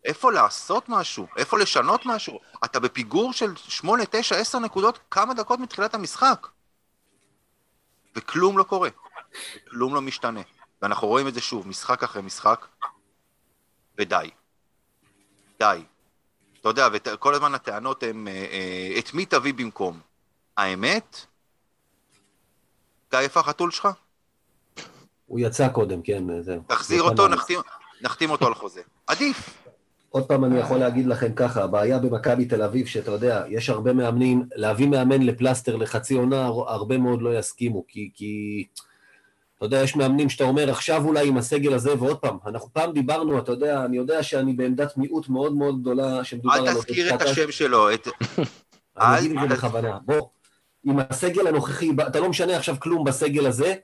איפה 0.06 0.32
לעשות 0.32 0.90
משהו? 0.90 1.28
איפה 1.38 1.60
לשנות 1.60 2.02
משהו? 2.06 2.40
אתה 2.66 2.80
בפיגור 2.80 3.34
של 3.34 3.56
8, 3.56 4.04
9, 4.10 4.36
10 4.36 4.60
נקודות 4.60 5.00
כמה 5.12 5.34
דקות 5.34 5.60
מתחילת 5.60 5.94
המשחק. 5.94 6.48
וכלום 8.16 8.58
לא 8.58 8.64
קורה. 8.64 8.90
וכלום 9.68 9.96
לא 9.96 10.02
משתנה. 10.02 10.42
ואנחנו 10.82 11.08
רואים 11.08 11.28
את 11.28 11.34
זה 11.34 11.42
שוב, 11.42 11.68
משחק 11.68 12.04
אחרי 12.04 12.22
משחק, 12.22 12.66
ודי. 13.98 14.30
די. 15.60 15.82
אתה 16.62 16.70
יודע, 16.70 16.88
וכל 16.94 17.34
הזמן 17.34 17.56
הטענות 17.56 18.04
הן, 18.04 18.28
אה, 18.28 18.34
אה, 18.34 19.00
את 19.00 19.14
מי 19.14 19.26
תביא 19.26 19.54
במקום? 19.54 20.00
האמת, 20.58 21.18
גיא, 23.12 23.20
איפה 23.20 23.40
החתול 23.40 23.72
שלך? 23.72 23.88
הוא 25.26 25.40
יצא 25.40 25.68
קודם, 25.68 26.02
כן, 26.02 26.42
זהו. 26.42 26.62
תחזיר 26.68 27.04
אותו, 27.04 27.28
נחתים, 27.28 27.60
נחתים 28.02 28.30
אותו 28.30 28.48
על 28.48 28.54
חוזה. 28.54 28.82
עדיף. 29.08 29.66
עוד 30.10 30.28
פעם 30.28 30.46
אני 30.46 30.60
יכול 30.60 30.78
להגיד 30.78 31.06
לכם 31.06 31.34
ככה, 31.36 31.64
הבעיה 31.64 32.00
במכבי 32.00 32.46
תל 32.46 32.62
אביב, 32.62 32.88
שאתה 32.88 33.12
יודע, 33.12 33.44
יש 33.50 33.70
הרבה 33.70 33.94
מאמנים, 33.94 34.44
להביא 34.56 34.88
מאמן 34.88 35.22
לפלסטר 35.22 35.76
לחצי 35.76 36.14
עונה, 36.14 36.46
הרבה 36.46 36.98
מאוד 36.98 37.22
לא 37.22 37.40
יסכימו, 37.40 37.84
כי, 37.88 38.10
כי 38.14 38.66
אתה 39.58 39.66
יודע, 39.66 39.82
יש 39.82 39.96
מאמנים 39.96 40.30
שאתה 40.30 40.44
אומר, 40.44 40.70
עכשיו 40.70 41.06
אולי 41.06 41.28
עם 41.28 41.38
הסגל 41.38 41.74
הזה, 41.74 41.94
ועוד 42.00 42.18
פעם, 42.18 42.38
אנחנו 42.46 42.70
פעם 42.74 42.92
דיברנו, 42.92 43.40
אתה 43.40 43.52
יודע, 43.52 43.86
אני 43.86 43.98
יודע 43.98 44.24
שאני 44.24 44.54
בעמדת 44.54 44.98
מיעוט 44.98 45.30
מאוד 45.30 45.54
מאוד 45.54 45.82
גדולה, 45.82 46.24
שמדובר 46.24 46.54
על... 46.54 46.68
אל 46.68 46.74
תזכיר 46.74 47.16
את 47.16 47.22
השם 47.22 47.52
שלו, 47.52 47.94
את... 47.94 48.08
אני 48.98 49.18
אגיד 49.20 49.32
את 49.32 49.50
זה 49.50 49.56
בכוונה. 49.56 49.98
בוא, 50.06 50.22
עם 50.84 51.00
הסגל 51.10 51.48
הנוכחי, 51.48 51.92
אתה 52.08 52.20
לא 52.20 52.30
משנה 52.30 52.58
עכשיו 52.58 52.76
כלום 52.80 53.04
בסגל 53.04 53.46
הזה, 53.46 53.76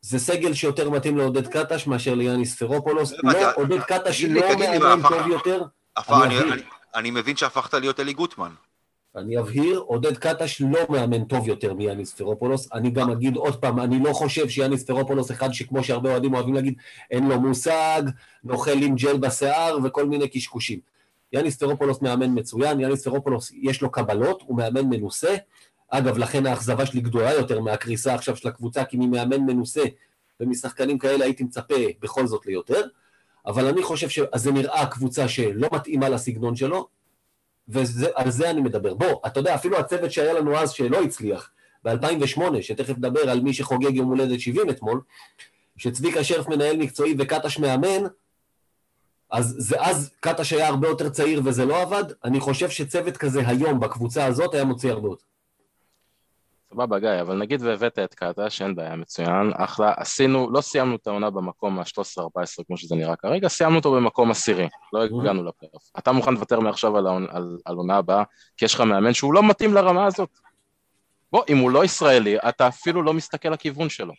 זה 0.00 0.18
סגל 0.18 0.54
שיותר 0.54 0.90
מתאים 0.90 1.16
לעודד 1.16 1.46
קטש 1.46 1.86
מאשר 1.86 2.14
ליאניס 2.14 2.54
פרופולוס. 2.54 3.12
לא, 3.22 3.54
עודד 3.54 3.80
קטש 3.80 4.24
לא 4.24 4.56
מאמן 4.58 5.08
טוב 5.08 5.26
יותר. 5.26 5.62
אני 6.94 7.10
מבין 7.10 7.36
שהפכת 7.36 7.74
להיות 7.74 8.00
אלי 8.00 8.12
גוטמן. 8.12 8.50
אני 9.16 9.38
אבהיר, 9.38 9.78
עודד 9.78 10.16
קטש 10.16 10.60
לא 10.60 10.78
מאמן 10.88 11.24
טוב 11.24 11.48
יותר 11.48 11.74
מיאניס 11.74 12.14
פרופולוס. 12.14 12.68
אני 12.72 12.90
גם 12.90 13.10
אגיד 13.10 13.36
עוד 13.36 13.56
פעם, 13.56 13.80
אני 13.80 13.98
לא 14.04 14.12
חושב 14.12 14.48
שיאניס 14.48 14.84
פרופולוס 14.84 15.30
אחד 15.30 15.52
שכמו 15.52 15.84
שהרבה 15.84 16.10
אוהדים 16.10 16.34
אוהבים 16.34 16.54
להגיד, 16.54 16.74
אין 17.10 17.28
לו 17.28 17.40
מושג, 17.40 18.02
נוכל 18.44 18.82
עם 18.82 18.94
ג'ל 18.94 19.16
בשיער 19.16 19.78
וכל 19.84 20.06
מיני 20.06 20.28
קשקושים. 20.28 20.78
יאניס 21.32 21.56
פרופולוס 21.56 22.02
מאמן 22.02 22.38
מצוין, 22.38 22.80
יאניס 22.80 23.04
פרופולוס 23.04 23.52
יש 23.62 23.82
לו 23.82 23.90
קבלות, 23.90 24.42
הוא 24.46 24.56
מאמן 24.56 24.84
מנוסה. 24.84 25.36
אגב, 25.90 26.18
לכן 26.18 26.46
האכזבה 26.46 26.86
שלי 26.86 27.00
גדולה 27.00 27.34
יותר 27.34 27.60
מהקריסה 27.60 28.14
עכשיו 28.14 28.36
של 28.36 28.48
הקבוצה, 28.48 28.84
כי 28.84 28.96
ממאמן 28.96 29.40
מנוסה 29.40 29.84
ומשחקנים 30.40 30.98
כאלה 30.98 31.24
הייתי 31.24 31.44
מצפה 31.44 31.74
בכל 32.00 32.26
זאת 32.26 32.46
ליותר. 32.46 32.80
אבל 33.46 33.66
אני 33.66 33.82
חושב 33.82 34.08
שזה 34.08 34.52
נראה 34.52 34.86
קבוצה 34.86 35.28
שלא 35.28 35.68
מתאימה 35.72 36.08
לסגנון 36.08 36.56
שלו, 36.56 36.88
ועל 37.68 38.30
זה 38.30 38.50
אני 38.50 38.60
מדבר. 38.60 38.94
בוא, 38.94 39.20
אתה 39.26 39.40
יודע, 39.40 39.54
אפילו 39.54 39.78
הצוות 39.78 40.12
שהיה 40.12 40.32
לנו 40.32 40.56
אז 40.56 40.70
שלא 40.70 41.02
הצליח, 41.02 41.50
ב-2008, 41.84 42.40
שתכף 42.60 42.98
נדבר 42.98 43.30
על 43.30 43.40
מי 43.40 43.52
שחוגג 43.52 43.96
יום 43.96 44.08
הולדת 44.08 44.40
70 44.40 44.70
אתמול, 44.70 45.00
שצביקה 45.76 46.24
שרף 46.24 46.48
מנהל 46.48 46.76
מקצועי 46.76 47.14
וקטש 47.18 47.58
מאמן, 47.58 48.06
אז 49.30 49.54
זה 49.58 49.76
אז 49.80 50.10
קטש 50.20 50.52
היה 50.52 50.68
הרבה 50.68 50.88
יותר 50.88 51.08
צעיר 51.08 51.42
וזה 51.44 51.64
לא 51.64 51.82
עבד, 51.82 52.04
אני 52.24 52.40
חושב 52.40 52.70
שצוות 52.70 53.16
כזה 53.16 53.42
היום 53.46 53.80
בקבוצה 53.80 54.26
הזאת 54.26 54.54
היה 54.54 54.64
מוציא 54.64 54.90
הרבה 54.90 55.08
יותר. 55.08 55.27
סבבה 56.72 56.98
גיא, 56.98 57.20
אבל 57.20 57.36
נגיד 57.36 57.62
והבאת 57.62 57.98
את 57.98 58.14
קאטה, 58.14 58.50
שאין 58.50 58.74
בעיה, 58.74 58.96
מצוין, 58.96 59.52
אחלה, 59.56 59.92
עשינו, 59.96 60.50
לא 60.50 60.60
סיימנו 60.60 60.96
את 60.96 61.06
העונה 61.06 61.30
במקום 61.30 61.78
ה-13-14 61.78 62.64
כמו 62.66 62.76
שזה 62.76 62.96
נראה 62.96 63.16
כרגע, 63.16 63.48
סיימנו 63.48 63.76
אותו 63.76 63.92
במקום 63.92 64.30
עשירי, 64.30 64.68
לא 64.92 65.04
אוקיי. 65.04 65.18
הגענו 65.20 65.44
לפלייאוף. 65.44 65.82
אתה 65.98 66.12
מוכן 66.12 66.34
לוותר 66.34 66.60
מעכשיו 66.60 66.96
על, 66.96 67.06
על, 67.06 67.58
על 67.64 67.76
עונה 67.76 67.96
הבאה, 67.96 68.22
כי 68.56 68.64
יש 68.64 68.74
לך 68.74 68.80
מאמן 68.80 69.12
שהוא 69.12 69.34
לא 69.34 69.48
מתאים 69.48 69.74
לרמה 69.74 70.06
הזאת. 70.06 70.30
בוא, 71.32 71.42
אם 71.48 71.58
הוא 71.58 71.70
לא 71.70 71.84
ישראלי, 71.84 72.38
אתה 72.38 72.68
אפילו 72.68 73.02
לא 73.02 73.14
מסתכל 73.14 73.48
לכיוון 73.48 73.88
שלו. 73.88 74.12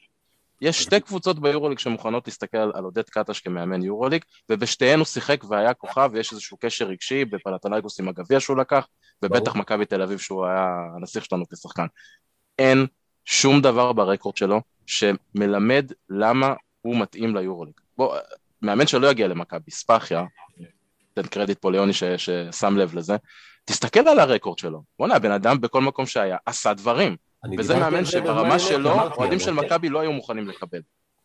יש 0.62 0.84
שתי 0.84 1.00
קבוצות 1.00 1.40
ביורוליג 1.40 1.80
שמוכנות 1.80 2.28
להסתכל 2.28 2.58
על 2.58 2.84
עודד 2.84 3.10
קטש 3.10 3.40
כמאמן 3.40 3.84
יורוליג, 3.84 4.26
ובשתיהן 4.50 5.00
הוא 5.00 5.06
שיחק 5.06 5.44
והיה 5.50 5.74
כוכב, 5.74 6.10
ויש 6.14 6.32
איזשהו 6.32 6.58
קשר 6.58 6.86
רגשי 6.86 7.26
בפלטנאיקוס 7.26 8.00
עם 8.00 8.08
הגביע 8.08 8.40
שהוא 8.40 8.58
לקח, 8.58 8.88
ובטח 9.24 9.56
מכבי 9.56 9.86
תל 9.86 10.02
אביב 10.02 10.20
שהוא 10.20 10.46
היה 10.46 10.68
הנסיך 10.96 11.26
שלנו 11.26 11.46
כשחקן. 11.50 11.86
אין 12.60 12.86
שום 13.26 13.62
דבר 13.62 13.94
ברקורד 13.94 14.38
שלו 14.38 14.62
שמלמד 14.86 15.92
למה 16.10 16.54
הוא 16.82 16.98
מתאים 17.00 17.36
ליורוליג. 17.36 17.74
בוא, 17.98 18.18
מאמן 18.62 18.88
שלא 18.88 19.08
יגיע 19.08 19.28
למכבי, 19.28 19.72
ספאחיה, 19.72 20.26
תן 21.14 21.28
קרדיט 21.28 21.58
פה 21.58 21.72
ליוני 21.72 21.94
ששם 21.94 22.78
לב 22.78 22.96
לזה, 22.96 23.16
תסתכל 23.66 24.08
על 24.08 24.20
הרקורד 24.20 24.58
שלו. 24.58 24.84
בואנה, 25.00 25.16
הבן 25.16 25.32
אדם 25.32 25.62
בכל 25.62 25.82
מקום 25.82 26.06
שהיה 26.06 26.38
עשה 26.46 26.74
דברים. 26.74 27.16
וזה 27.58 27.80
מאמן 27.80 28.06
שברמה 28.06 28.60
שלו, 28.60 29.02
אוהדים 29.18 29.40
של 29.40 29.54
מכבי 29.54 29.90
לא 29.90 30.00
היו 30.00 30.12
מוכנים 30.12 30.48
לקבל, 30.48 30.82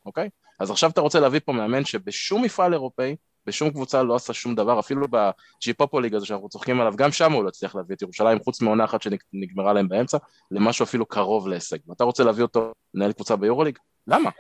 אוקיי? 0.07 0.29
אז 0.61 0.71
עכשיו 0.71 0.91
אתה 0.91 1.01
רוצה 1.01 1.21
להביא 1.21 1.41
פה 1.45 1.53
מאמן 1.53 1.85
שבשום 1.85 2.45
מפעל 2.45 2.73
אירופאי 2.73 3.17
בשום 3.47 3.71
קבוצה 3.71 4.03
לא 4.03 4.15
עשה 4.15 4.33
שום 4.33 4.55
דבר, 4.55 4.81
אפילו 4.81 5.07
בג'יפופוליג 5.11 6.15
הזה 6.15 6.27
שאנחנו 6.27 6.49
צוחקים 6.49 6.81
עליו, 6.81 6.93
גם 6.97 7.13
שם 7.13 7.33
הוא 7.33 7.45
לא 7.45 7.49
הצליח 7.49 7.75
להביא 7.75 7.97
את 7.97 8.03
ירושלים, 8.03 8.39
חוץ 8.39 8.63
מעונה 8.63 8.85
אחת 8.85 9.03
שנגמרה 9.03 9.73
להם 9.73 9.89
באמצע, 9.89 10.19
למשהו 10.51 10.83
אפילו 10.83 11.07
קרוב 11.07 11.49
להישג. 11.49 11.79
ואתה 11.89 12.05
רוצה 12.05 12.25
להביא 12.25 12.43
אותו 12.43 12.73
לנהל 12.95 13.13
קבוצה 13.13 13.37
ביורוליג? 13.37 13.79
למה? 14.07 14.31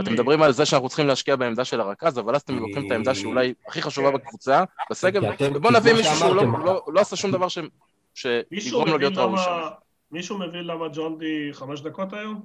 אתם 0.00 0.12
מדברים 0.12 0.42
על 0.42 0.52
זה 0.52 0.66
שאנחנו 0.66 0.88
צריכים 0.88 1.06
להשקיע 1.06 1.36
בעמדה 1.36 1.64
של 1.64 1.80
הרכז, 1.80 2.18
אבל 2.18 2.34
אז 2.34 2.40
אתם 2.40 2.58
לוקחים 2.58 2.86
את 2.86 2.90
העמדה 2.90 3.14
שאולי 3.14 3.54
הכי 3.68 3.82
חשובה 3.82 4.10
בקבוצה, 4.10 4.64
בסגל, 4.90 5.20
ובוא 5.54 5.70
נביא 5.70 5.92
מישהו 5.92 6.14
שהוא 6.16 6.34
לא, 6.34 6.44
לא, 6.64 6.84
לא 6.88 7.00
עשה 7.00 7.16
שום 7.16 7.30
דבר 7.30 7.46
שיגרום 8.14 8.88
לו 8.88 8.98
להיות 8.98 9.16
ראוי 9.16 9.38
שם. 9.38 9.60
מישהו 10.10 10.38
מבין 10.38 10.64
למה 10.64 10.88
ג'ון 10.92 11.18
די 11.18 11.48
חמש 11.52 11.80
דקות 11.80 12.12
היום? 12.12 12.44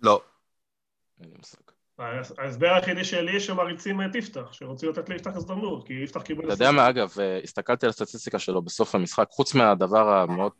לא. 0.00 0.22
אין 1.20 1.28
לי 1.28 1.34
מושג. 1.36 1.63
ההסבר 2.38 2.72
היחידי 2.74 3.04
שלי 3.04 3.40
שמריצים 3.40 4.02
את 4.02 4.14
יפתח, 4.14 4.52
שרוצים 4.52 4.88
לתת 4.88 5.08
ליפתח 5.08 5.30
הזדמנות, 5.36 5.86
כי 5.86 5.92
יפתח 5.92 6.22
קיבל... 6.22 6.44
אתה 6.44 6.52
יודע 6.52 6.70
מה, 6.70 6.88
אגב, 6.88 7.14
אה, 7.20 7.40
הסתכלתי 7.44 7.86
על 7.86 7.90
הסטטיסטיקה 7.90 8.38
שלו 8.38 8.62
בסוף 8.62 8.94
המשחק, 8.94 9.26
חוץ 9.30 9.54
מהדבר 9.54 10.08
המאוד 10.08 10.52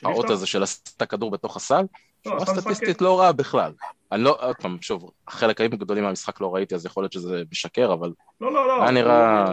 פעוט 0.00 0.30
הזה 0.30 0.46
של 0.46 0.62
את 0.96 1.02
הכדור 1.02 1.30
בתוך 1.30 1.56
הסל, 1.56 1.84
לא, 2.26 2.44
סטטיסטית 2.44 3.00
לא 3.00 3.20
רעה 3.20 3.32
בכלל. 3.32 3.72
אני 4.12 4.22
לא, 4.22 4.38
עוד 4.40 4.56
פעם, 4.56 4.76
שוב, 4.80 5.10
חלק 5.28 5.60
גדולים 5.60 6.04
מהמשחק 6.04 6.40
לא 6.40 6.54
ראיתי, 6.54 6.74
אז 6.74 6.86
יכול 6.86 7.02
להיות 7.02 7.12
שזה 7.12 7.42
משקר, 7.52 7.92
אבל... 7.92 8.12
לא, 8.40 8.52
לא, 8.52 8.68
לא. 8.68 8.82
היה 8.82 8.90
נראה, 8.90 9.44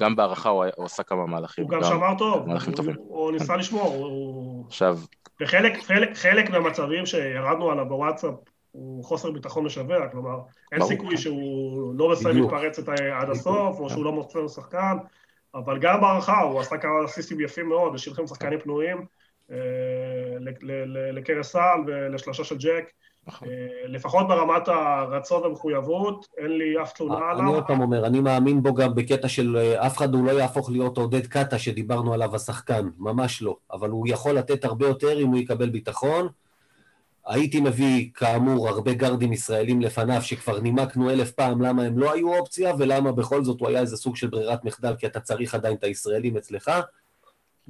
גם 0.00 0.16
בהערכה 0.16 0.48
הוא 0.48 0.64
עשה 0.78 1.02
כמה 1.02 1.26
מהלכים. 1.26 1.64
הוא 1.64 1.70
גם 1.70 1.84
שמר 1.84 2.18
טוב, 2.18 2.46
הוא 2.96 3.32
ניסה 3.32 3.56
לשמור. 3.56 4.64
עכשיו... 4.66 4.98
וחלק 5.40 6.50
מהמצבים 6.50 7.06
שירדנו 7.06 7.70
עליו 7.70 7.88
בוואטסאפ, 7.88 8.34
הוא 8.76 9.04
חוסר 9.04 9.30
ביטחון 9.30 9.64
משווע, 9.64 10.08
כלומר, 10.08 10.38
אין 10.72 10.82
סיכוי 10.84 11.16
שהוא 11.16 11.94
לא 11.94 12.10
מסיים 12.10 12.36
להתפרץ 12.36 12.78
עד 13.12 13.30
הסוף, 13.30 13.80
או 13.80 13.90
שהוא 13.90 14.04
לא 14.04 14.12
מוצא 14.12 14.38
לו 14.38 14.48
שחקן, 14.48 14.96
אבל 15.54 15.78
גם 15.78 16.00
בהערכה 16.00 16.40
הוא 16.40 16.60
עשה 16.60 16.78
כמה 16.78 17.04
אסיסטים 17.04 17.40
יפים 17.40 17.68
מאוד, 17.68 17.94
השאיר 17.94 18.14
לכם 18.14 18.26
שחקנים 18.26 18.60
פנויים, 18.60 19.06
אה, 19.50 19.56
לקרס 21.12 21.52
סל 21.52 21.78
ולשלושה 21.86 22.44
של 22.44 22.56
ג'ק. 22.58 22.90
נכון. 23.26 23.48
אה, 23.48 23.88
לפחות 23.88 24.28
ברמת 24.28 24.68
הרצון 24.68 25.42
והמחויבות, 25.42 26.26
אין 26.38 26.58
לי 26.58 26.82
אף 26.82 26.92
תלונה 26.92 27.30
עליו. 27.30 27.44
אני 27.44 27.54
עוד 27.54 27.64
פעם 27.66 27.80
אומר, 27.80 28.06
אני 28.06 28.20
מאמין 28.20 28.62
בו 28.62 28.74
גם 28.74 28.94
בקטע 28.94 29.28
של 29.28 29.56
אה, 29.56 29.86
אף 29.86 29.96
אחד 29.96 30.14
הוא 30.14 30.24
לא 30.24 30.30
יהפוך 30.30 30.70
להיות 30.70 30.98
עודד 30.98 31.26
קאטה 31.26 31.58
שדיברנו 31.58 32.14
עליו 32.14 32.34
השחקן, 32.34 32.88
ממש 32.98 33.42
לא. 33.42 33.56
אבל 33.72 33.90
הוא 33.90 34.08
יכול 34.08 34.32
לתת 34.32 34.64
הרבה 34.64 34.86
יותר 34.86 35.20
אם 35.20 35.26
הוא 35.26 35.36
יקבל 35.36 35.70
ביטחון. 35.70 36.28
הייתי 37.26 37.60
מביא, 37.60 38.10
כאמור, 38.14 38.68
הרבה 38.68 38.94
גרדים 38.94 39.32
ישראלים 39.32 39.80
לפניו, 39.80 40.22
שכבר 40.22 40.60
נימקנו 40.60 41.10
אלף 41.10 41.30
פעם 41.30 41.62
למה 41.62 41.82
הם 41.82 41.98
לא 41.98 42.12
היו 42.12 42.38
אופציה, 42.38 42.72
ולמה 42.78 43.12
בכל 43.12 43.44
זאת 43.44 43.60
הוא 43.60 43.68
היה 43.68 43.80
איזה 43.80 43.96
סוג 43.96 44.16
של 44.16 44.26
ברירת 44.26 44.64
מחדל, 44.64 44.94
כי 44.98 45.06
אתה 45.06 45.20
צריך 45.20 45.54
עדיין 45.54 45.76
את 45.76 45.84
הישראלים 45.84 46.36
אצלך. 46.36 46.70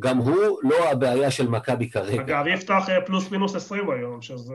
גם 0.01 0.19
הוא 0.19 0.59
לא 0.63 0.91
הבעיה 0.91 1.31
של 1.31 1.49
מכבי 1.49 1.91
כרגע. 1.91 2.23
אגב, 2.23 2.47
יפתח 2.47 2.85
אה, 2.89 3.01
פלוס 3.07 3.31
מינוס 3.31 3.55
20 3.55 3.91
היום, 3.91 4.23
שזה... 4.23 4.55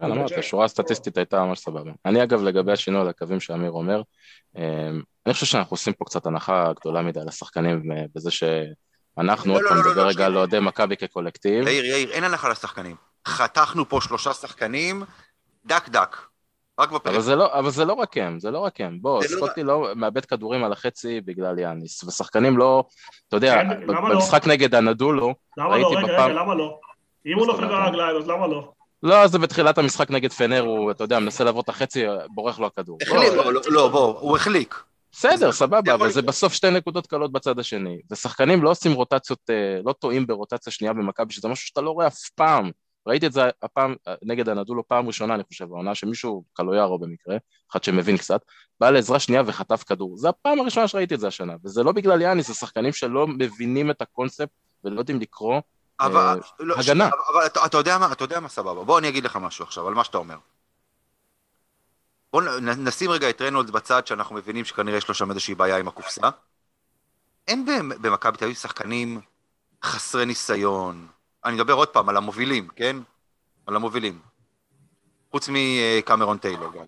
כן, 0.00 0.12
אמרתי, 0.12 0.34
השורה 0.34 0.64
הסטטיסטית 0.64 1.16
הייתה 1.16 1.44
ממש 1.44 1.58
סבבה. 1.58 1.90
אני 2.04 2.22
אגב, 2.22 2.42
לגבי 2.42 2.72
השינוי 2.72 3.00
על 3.00 3.08
הקווים 3.08 3.40
שאמיר 3.40 3.70
אומר, 3.70 4.02
אה, 4.56 4.88
אני 5.26 5.34
חושב 5.34 5.46
שאנחנו 5.46 5.74
עושים 5.74 5.92
פה 5.92 6.04
קצת 6.04 6.26
הנחה 6.26 6.72
גדולה 6.80 7.02
מדי 7.02 7.20
לשחקנים 7.26 7.92
אה, 7.92 8.04
בזה 8.14 8.30
שאנחנו, 8.30 9.52
עוד 9.52 9.62
לא, 9.62 9.68
פעם 9.68 9.78
לא, 9.78 9.90
נדבר 9.90 10.04
לא, 10.04 10.08
רגע 10.08 10.26
על 10.26 10.36
אוהדי 10.36 10.60
מכבי 10.60 10.96
כקולקטיב. 10.96 11.66
יאיר, 11.66 11.84
יאיר, 11.84 12.10
אין 12.10 12.24
הנחה 12.24 12.48
לשחקנים. 12.48 12.96
חתכנו 13.26 13.88
פה 13.88 14.00
שלושה 14.00 14.32
שחקנים, 14.34 15.02
דק 15.64 15.88
דק. 15.88 16.16
רק 16.80 16.90
בפרק. 16.90 17.14
אבל 17.14 17.22
זה, 17.22 17.36
לא, 17.36 17.58
אבל 17.58 17.70
זה 17.70 17.84
לא 17.84 17.92
רק 17.92 18.16
הם, 18.16 18.40
זה 18.40 18.50
לא 18.50 18.58
רק 18.58 18.80
הם. 18.80 18.98
בוא, 19.00 19.22
לא 19.22 19.28
סקוטי 19.28 19.62
לא... 19.62 19.82
לא 19.82 19.96
מאבד 19.96 20.24
כדורים 20.24 20.64
על 20.64 20.72
החצי 20.72 21.20
בגלל 21.20 21.58
יאניס, 21.58 22.04
ושחקנים 22.04 22.58
לא, 22.58 22.84
אתה 23.28 23.36
יודע, 23.36 23.54
כן, 23.54 23.86
במשחק 23.86 24.46
לא? 24.46 24.52
נגד 24.52 24.74
הנדולו, 24.74 25.34
למה 25.56 25.78
לא? 25.78 25.88
רגע, 25.88 26.00
בפעם... 26.00 26.30
רגע, 26.30 26.40
למה 26.42 26.54
לא? 26.54 26.78
אם 27.26 27.38
הוא 27.38 27.46
נופל 27.46 27.66
ברגליים, 27.66 28.16
אז 28.16 28.28
למה 28.28 28.46
לא? 28.46 28.72
לא, 29.02 29.26
זה 29.26 29.38
בתחילת 29.38 29.78
המשחק 29.78 30.10
נגד 30.10 30.32
פנר, 30.32 30.60
הוא, 30.60 30.90
אתה 30.90 31.04
יודע, 31.04 31.18
מנסה 31.18 31.44
לעבור 31.44 31.60
את 31.60 31.68
החצי, 31.68 32.04
בורח 32.34 32.58
לו 32.58 32.66
הכדור. 32.66 32.98
החליק, 33.02 33.32
לא, 33.32 33.52
לא, 33.52 33.60
לא, 33.66 33.88
בוא, 33.88 34.18
הוא 34.20 34.36
החליק. 34.36 34.82
בסדר, 35.12 35.52
סבבה, 35.52 35.94
אבל 35.94 36.10
זה 36.10 36.22
בסוף 36.22 36.52
שתי 36.52 36.70
נקודות 36.70 37.06
קלות 37.06 37.32
בצד 37.32 37.58
השני. 37.58 37.98
ושחקנים 38.10 38.62
לא 38.62 38.70
עושים 38.70 38.92
רוטציות, 38.92 39.38
אה, 39.50 39.80
לא 39.84 39.92
טועים 39.92 40.26
ברוטציה 40.26 40.72
שנייה 40.72 40.92
במכבי, 40.92 41.32
שזה 41.32 41.48
משהו 41.48 41.66
שאתה 41.66 41.80
לא 41.80 41.90
רואה 41.90 42.06
אף 42.06 42.28
פעם. 42.34 42.70
ראיתי 43.06 43.26
את 43.26 43.32
זה 43.32 43.42
הפעם, 43.62 43.94
נגד 44.22 44.48
הנדולו 44.48 44.88
פעם 44.88 45.06
ראשונה, 45.06 45.34
אני 45.34 45.44
חושב, 45.44 45.64
העונה 45.64 45.94
שמישהו, 45.94 46.44
קלויארו 46.52 46.98
במקרה, 46.98 47.36
אחד 47.70 47.84
שמבין 47.84 48.16
קצת, 48.16 48.40
בא 48.80 48.90
לעזרה 48.90 49.18
שנייה 49.18 49.42
וחטף 49.46 49.82
כדור. 49.82 50.16
זה 50.16 50.28
הפעם 50.28 50.60
הראשונה 50.60 50.88
שראיתי 50.88 51.14
את 51.14 51.20
זה 51.20 51.26
השנה, 51.28 51.54
וזה 51.64 51.82
לא 51.82 51.92
בגלל 51.92 52.22
יאניס, 52.22 52.48
זה 52.48 52.54
שחקנים 52.54 52.92
שלא 52.92 53.26
מבינים 53.26 53.90
את 53.90 54.02
הקונספט 54.02 54.48
ולא 54.84 54.98
יודעים 54.98 55.20
לקרוא 55.20 55.60
אבל, 56.00 56.40
אה, 56.60 56.64
לא, 56.64 56.74
הגנה. 56.78 57.10
אבל 57.32 57.46
אתה, 57.46 57.66
אתה 57.66 57.76
יודע 57.76 57.98
מה, 57.98 58.12
אתה 58.12 58.24
יודע 58.24 58.40
מה 58.40 58.48
סבבה, 58.48 58.84
בוא 58.84 58.98
אני 58.98 59.08
אגיד 59.08 59.24
לך 59.24 59.36
משהו 59.36 59.64
עכשיו 59.64 59.88
על 59.88 59.94
מה 59.94 60.04
שאתה 60.04 60.18
אומר. 60.18 60.36
בוא 62.32 62.42
נשים 62.60 63.10
רגע 63.10 63.30
את 63.30 63.42
רנולדס 63.42 63.70
בצד 63.70 64.06
שאנחנו 64.06 64.34
מבינים 64.34 64.64
שכנראה 64.64 64.98
יש 64.98 65.08
לו 65.08 65.14
שם 65.14 65.30
איזושהי 65.30 65.54
בעיה 65.54 65.78
עם 65.78 65.88
הקופסה. 65.88 66.28
אין 67.48 67.66
במכבי 68.02 68.38
תל 68.38 68.44
אביב 68.44 68.56
שחקנים 68.56 69.20
חסרי 69.84 70.26
ניסיון, 70.26 71.06
אני 71.46 71.54
מדבר 71.54 71.72
עוד 71.72 71.88
פעם 71.88 72.08
על 72.08 72.16
המובילים, 72.16 72.68
כן? 72.76 72.96
על 73.66 73.76
המובילים. 73.76 74.18
חוץ 75.30 75.48
מקמרון 75.52 76.38
טיילור 76.38 76.72
גם. 76.72 76.84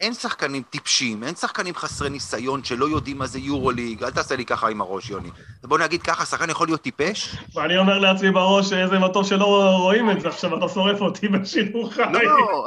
אין 0.00 0.14
שחקנים 0.14 0.62
טיפשים, 0.62 1.24
אין 1.24 1.34
שחקנים 1.34 1.74
חסרי 1.74 2.10
ניסיון 2.10 2.64
שלא 2.64 2.88
יודעים 2.88 3.18
מה 3.18 3.26
זה 3.26 3.38
יורו-ליג, 3.38 4.04
אל 4.04 4.10
תעשה 4.10 4.36
לי 4.36 4.44
ככה 4.44 4.68
עם 4.68 4.80
הראש, 4.80 5.10
יוני. 5.10 5.30
בוא 5.62 5.78
נגיד 5.78 6.02
ככה, 6.02 6.24
שחקן 6.24 6.50
יכול 6.50 6.68
להיות 6.68 6.82
טיפש? 6.82 7.36
ואני 7.54 7.78
אומר 7.78 7.98
לעצמי 7.98 8.30
בראש, 8.30 8.72
איזה 8.72 8.98
מטוב 8.98 9.26
שלא 9.26 9.76
רואים 9.78 10.10
את 10.10 10.20
זה 10.20 10.28
עכשיו, 10.28 10.58
אתה 10.58 10.68
שורף 10.74 11.00
אותי 11.00 11.28
בשידור 11.28 11.92
חי. 11.92 12.02
לא, 12.02 12.66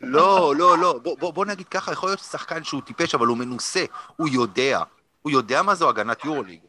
לא, 0.00 0.54
לא, 0.56 0.78
לא. 0.78 0.98
בוא, 1.02 1.18
בוא, 1.18 1.32
בוא 1.32 1.46
נגיד 1.46 1.68
ככה, 1.68 1.92
יכול 1.92 2.08
להיות 2.08 2.20
שחקן 2.20 2.64
שהוא 2.64 2.82
טיפש, 2.82 3.14
אבל 3.14 3.26
הוא 3.26 3.36
מנוסה, 3.36 3.84
הוא 4.16 4.28
יודע. 4.28 4.82
הוא 5.22 5.32
יודע 5.32 5.62
מה 5.62 5.74
זו 5.74 5.88
הגנת 5.88 6.24
יורו-ליג. 6.24 6.60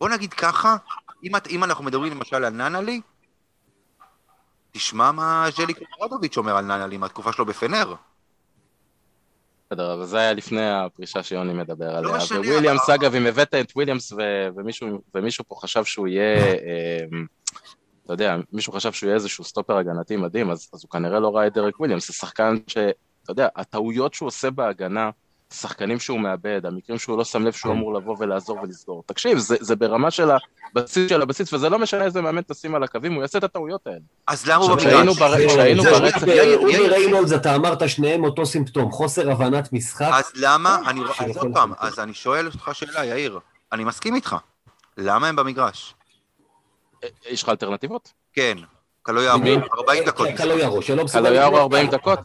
בוא 0.00 0.08
נגיד 0.08 0.34
ככה, 0.34 0.76
אם, 1.24 1.36
את, 1.36 1.46
אם 1.46 1.64
אנחנו 1.64 1.84
מדברים 1.84 2.12
למשל 2.12 2.44
על 2.44 2.52
ננלי, 2.52 3.00
תשמע 4.70 5.12
מה 5.12 5.46
ז'ליקו 5.56 5.84
אוברדוביץ' 6.00 6.36
אומר 6.36 6.56
על 6.56 6.64
ננלי 6.64 6.96
מהתקופה 6.96 7.32
שלו 7.32 7.46
בפנר. 7.46 7.94
בסדר, 9.70 9.94
אבל 9.94 10.04
זה 10.04 10.18
היה 10.18 10.32
לפני 10.32 10.70
הפרישה 10.70 11.22
שיוני 11.22 11.52
מדבר 11.52 11.96
עליה. 11.96 12.16
משנה, 12.16 12.40
וויליאמס, 12.40 12.90
אגב, 12.90 13.14
אם 13.14 13.26
הבאת 13.26 13.54
את 13.54 13.72
וויליאמס 13.76 14.12
ומישהו, 14.56 15.00
ומישהו 15.14 15.44
פה 15.48 15.54
חשב 15.60 15.84
שהוא 15.84 16.08
יהיה, 16.08 16.54
אמ, 17.12 17.26
אתה 18.04 18.12
יודע, 18.12 18.36
מישהו 18.52 18.72
חשב 18.72 18.92
שהוא 18.92 19.08
יהיה 19.08 19.14
איזשהו 19.14 19.44
סטופר 19.44 19.76
הגנתי 19.76 20.16
מדהים, 20.16 20.50
אז, 20.50 20.68
אז 20.74 20.82
הוא 20.82 20.90
כנראה 20.90 21.20
לא 21.20 21.36
ראה 21.36 21.46
את 21.46 21.52
דרק 21.52 21.80
וויליאמס, 21.80 22.06
זה 22.06 22.12
שחקן 22.12 22.56
שאתה 22.66 22.92
יודע, 23.28 23.48
הטעויות 23.56 24.14
שהוא 24.14 24.26
עושה 24.26 24.50
בהגנה, 24.50 25.10
שחקנים 25.52 26.00
שהוא 26.00 26.20
מאבד, 26.20 26.60
המקרים 26.66 26.98
שהוא 26.98 27.18
לא 27.18 27.24
שם 27.24 27.44
לב 27.46 27.52
שהוא 27.52 27.72
אמור 27.72 27.94
לבוא 27.94 28.16
ולעזור 28.18 28.58
ולסגור. 28.62 29.02
תקשיב, 29.06 29.38
זה, 29.38 29.56
זה 29.60 29.76
ברמה 29.76 30.10
של 30.10 30.28
הבסיס 30.76 31.08
של 31.10 31.22
הבסיס, 31.22 31.52
וזה 31.52 31.68
לא 31.68 31.78
משנה 31.78 32.04
איזה 32.04 32.20
מאמן 32.22 32.42
תשים 32.42 32.74
על 32.74 32.82
הקווים, 32.82 33.12
הוא 33.14 33.22
יעשה 33.22 33.38
את 33.38 33.44
הטעויות 33.44 33.86
האלה. 33.86 33.98
אז 34.26 34.46
למה 34.46 34.64
הוא 34.64 34.68
במגרש? 34.70 34.86
כשהיינו 35.46 35.82
ברצף- 35.82 36.26
יאיר. 36.26 36.92
ריינולדס, 36.94 37.32
אתה 37.32 37.54
אמרת 37.54 37.88
שניהם 37.88 38.24
אותו 38.24 38.46
סימפטום, 38.46 38.90
חוסר 38.90 39.30
הבנת 39.30 39.72
משחק. 39.72 40.10
אז 40.12 40.32
למה, 40.34 40.78
אה, 40.84 40.90
אני, 40.90 41.00
אז 41.20 41.36
עוד 41.36 41.48
פעם. 41.54 41.72
אז 41.78 41.98
אני 41.98 42.14
שואל 42.14 42.46
אותך 42.46 42.70
שאלה, 42.72 43.04
יאיר, 43.04 43.38
אני 43.72 43.84
מסכים 43.84 44.14
איתך. 44.14 44.36
למה 44.96 45.28
הם 45.28 45.36
במגרש? 45.36 45.94
יש 47.28 47.42
לך 47.42 47.48
אלטרנטיבות? 47.48 48.12
כן, 48.32 48.58
קלויארו, 49.02 49.40
בגלל- 49.40 49.62
40 49.78 50.04
דקות. 50.04 50.28
קלויארו, 50.36 50.82
שלא 50.82 51.04
מסוגל... 51.04 51.24
קלויארו 51.24 51.48
לקלוט 51.52 51.62
40 51.62 51.86
אותה. 51.86 51.96
דקות? 51.96 52.18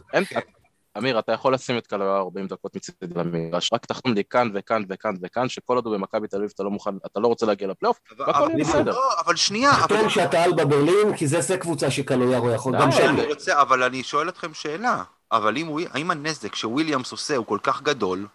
אמיר, 0.98 1.18
אתה 1.18 1.32
יכול 1.32 1.54
לשים 1.54 1.78
את 1.78 1.86
קלויארו 1.86 2.24
40 2.24 2.46
דקות 2.46 2.76
מצידי 2.76 3.14
למגרש, 3.16 3.70
רק 3.72 3.86
תחתום 3.86 4.12
לי 4.14 4.22
כאן 4.30 4.50
וכאן 4.54 4.82
וכאן 4.88 5.14
וכאן, 5.22 5.48
שכל 5.48 5.76
עוד 5.76 5.86
הוא 5.86 5.94
במכבי 5.96 6.28
תל 6.28 6.36
אביב 6.36 6.50
אתה 6.54 6.62
לא 6.62 6.70
מוכן, 6.70 6.90
אתה 7.06 7.20
לא 7.20 7.28
רוצה 7.28 7.46
להגיע 7.46 7.68
לפלייאוף, 7.68 8.00
והכל 8.18 8.30
אבל- 8.30 8.50
יהיה 8.50 8.64
בסדר. 8.64 8.90
לא, 8.92 9.20
אבל 9.24 9.36
שנייה, 9.36 9.70
אבל... 9.72 9.80
תחתום 9.96 10.10
שאתה 10.10 10.42
על 10.42 10.52
בברלין, 10.52 11.16
כי 11.16 11.26
זה 11.26 11.40
זה 11.40 11.58
קבוצה 11.58 11.90
שקלויארו 11.90 12.50
יכול, 12.50 12.72
די, 12.72 12.78
גם. 12.82 12.90
אני 13.18 13.26
רוצה, 13.26 13.60
אבל 13.60 13.82
אני 13.82 14.02
שואל 14.02 14.28
אתכם 14.28 14.54
שאלה, 14.54 15.02
אבל 15.32 15.56
אם 15.56 15.66
הוא, 15.66 15.80
האם 15.90 16.10
הנזק 16.10 16.54
שוויליאמס 16.54 17.12
עושה 17.12 17.36
הוא 17.36 17.46
כל 17.46 17.58
כך 17.62 17.82
גדול, 17.82 18.26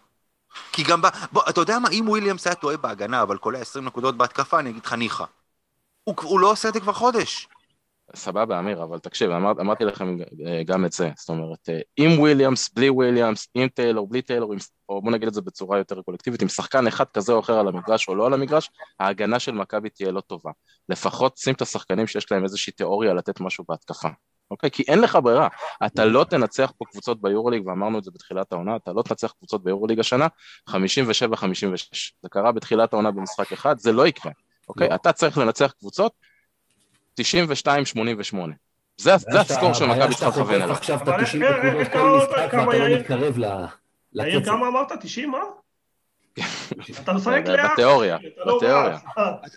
כי 0.72 0.82
גם 0.82 1.02
ב... 1.02 1.06
בוא, 1.32 1.42
אתה 1.48 1.60
יודע 1.60 1.78
מה, 1.78 1.88
אם 1.88 2.04
וויליאמס 2.08 2.46
היה 2.46 2.54
טועה 2.54 2.76
בהגנה, 2.76 3.22
אבל 3.22 3.36
קולע 3.38 3.58
20 3.58 3.84
נקודות 3.84 4.16
בהתקפה, 4.16 4.58
אני 4.58 4.70
אגיד 4.70 4.84
לך 4.86 4.92
ניחא. 4.92 5.24
הוא, 6.04 6.14
הוא 6.22 6.40
לא 6.40 6.50
עושה 6.50 6.68
את 6.68 6.74
זה 6.74 6.80
כבר 6.80 6.92
חודש. 6.92 7.48
סבבה, 8.14 8.58
אמיר, 8.58 8.82
אבל 8.82 8.98
תקשיב, 8.98 9.30
אמר, 9.30 9.50
אמרתי 9.50 9.84
לכם 9.84 10.16
אה, 10.46 10.62
גם 10.64 10.84
את 10.84 10.92
זה, 10.92 11.10
זאת 11.16 11.28
אומרת, 11.28 11.68
אה, 11.68 11.80
עם 11.96 12.18
וויליאמס, 12.18 12.70
בלי 12.74 12.90
וויליאמס, 12.90 13.48
עם 13.54 13.68
טיילור, 13.68 14.08
בלי 14.08 14.22
טיילור, 14.22 14.52
עם, 14.52 14.58
או 14.88 15.02
בוא 15.02 15.12
נגיד 15.12 15.28
את 15.28 15.34
זה 15.34 15.40
בצורה 15.40 15.78
יותר 15.78 16.02
קולקטיבית, 16.02 16.42
עם 16.42 16.48
שחקן 16.48 16.86
אחד 16.86 17.04
כזה 17.14 17.32
או 17.32 17.40
אחר 17.40 17.58
על 17.58 17.68
המגרש 17.68 18.08
או 18.08 18.14
לא 18.14 18.26
על 18.26 18.34
המגרש, 18.34 18.70
ההגנה 19.00 19.38
של 19.38 19.52
מכבי 19.52 19.90
תהיה 19.90 20.10
לא 20.10 20.20
טובה. 20.20 20.50
לפחות 20.88 21.36
שים 21.38 21.54
את 21.54 21.62
השחקנים 21.62 22.06
שיש 22.06 22.32
להם 22.32 22.44
איזושהי 22.44 22.72
תיאוריה 22.72 23.14
לתת 23.14 23.40
משהו 23.40 23.64
בהתקפה. 23.68 24.08
אוקיי? 24.50 24.70
כי 24.70 24.82
אין 24.88 25.00
לך 25.00 25.18
ברירה. 25.22 25.48
אתה 25.86 26.04
לא 26.04 26.24
תנצח 26.24 26.72
פה 26.78 26.84
קבוצות 26.84 27.20
ביורוליג, 27.20 27.66
ואמרנו 27.66 27.98
את 27.98 28.04
זה 28.04 28.10
בתחילת 28.14 28.52
העונה, 28.52 28.76
אתה 28.76 28.92
לא 28.92 29.02
תנצח 29.02 29.32
קבוצות 29.38 29.64
ביורוליג 29.64 30.00
השנה, 30.00 30.26
57-56. 30.70 30.72
זה 32.22 32.28
קרה 32.30 32.52
בתחילת 32.52 32.92
העונה 32.92 33.10
במשחק 33.10 33.52
אחד, 33.52 33.78
זה 33.78 33.92
לא 33.92 34.06
יקרה. 34.06 34.32
אוקיי? 34.68 34.88
לא. 34.88 34.94
אתה 34.94 35.12
צריך 35.12 35.38
לנצח 35.38 35.72
קבוצות 35.78 36.12
92-88. 37.20 37.22
זה, 38.96 39.16
זה 39.16 39.40
הסקור 39.40 39.74
של 39.74 39.86
מכבי 39.86 40.14
צריכה 40.14 40.28
לכוון 40.28 40.54
אליו. 40.54 40.72
עכשיו 40.72 40.96
את 40.96 41.02
אבל 41.02 41.12
ה-90 41.12 41.22
איך- 41.22 41.34
איך- 41.42 41.44
נקודות 41.64 41.80
איך 41.80 41.92
כל 41.92 42.16
משחק 42.18 42.54
ואתה 42.68 42.78
לא? 42.88 42.96
מתקרב 42.98 43.38
לקצב. 44.12 44.44
כמה 44.44 44.68
אמרת? 44.68 44.92
90, 45.00 45.30
מה? 45.30 45.38
אתה 47.02 47.12
משחק 47.12 47.42
לאט. 47.46 47.70
בתיאוריה, 47.72 48.16
אתה 48.16 48.26
לא 48.44 48.56
בתיאוריה. 48.56 48.98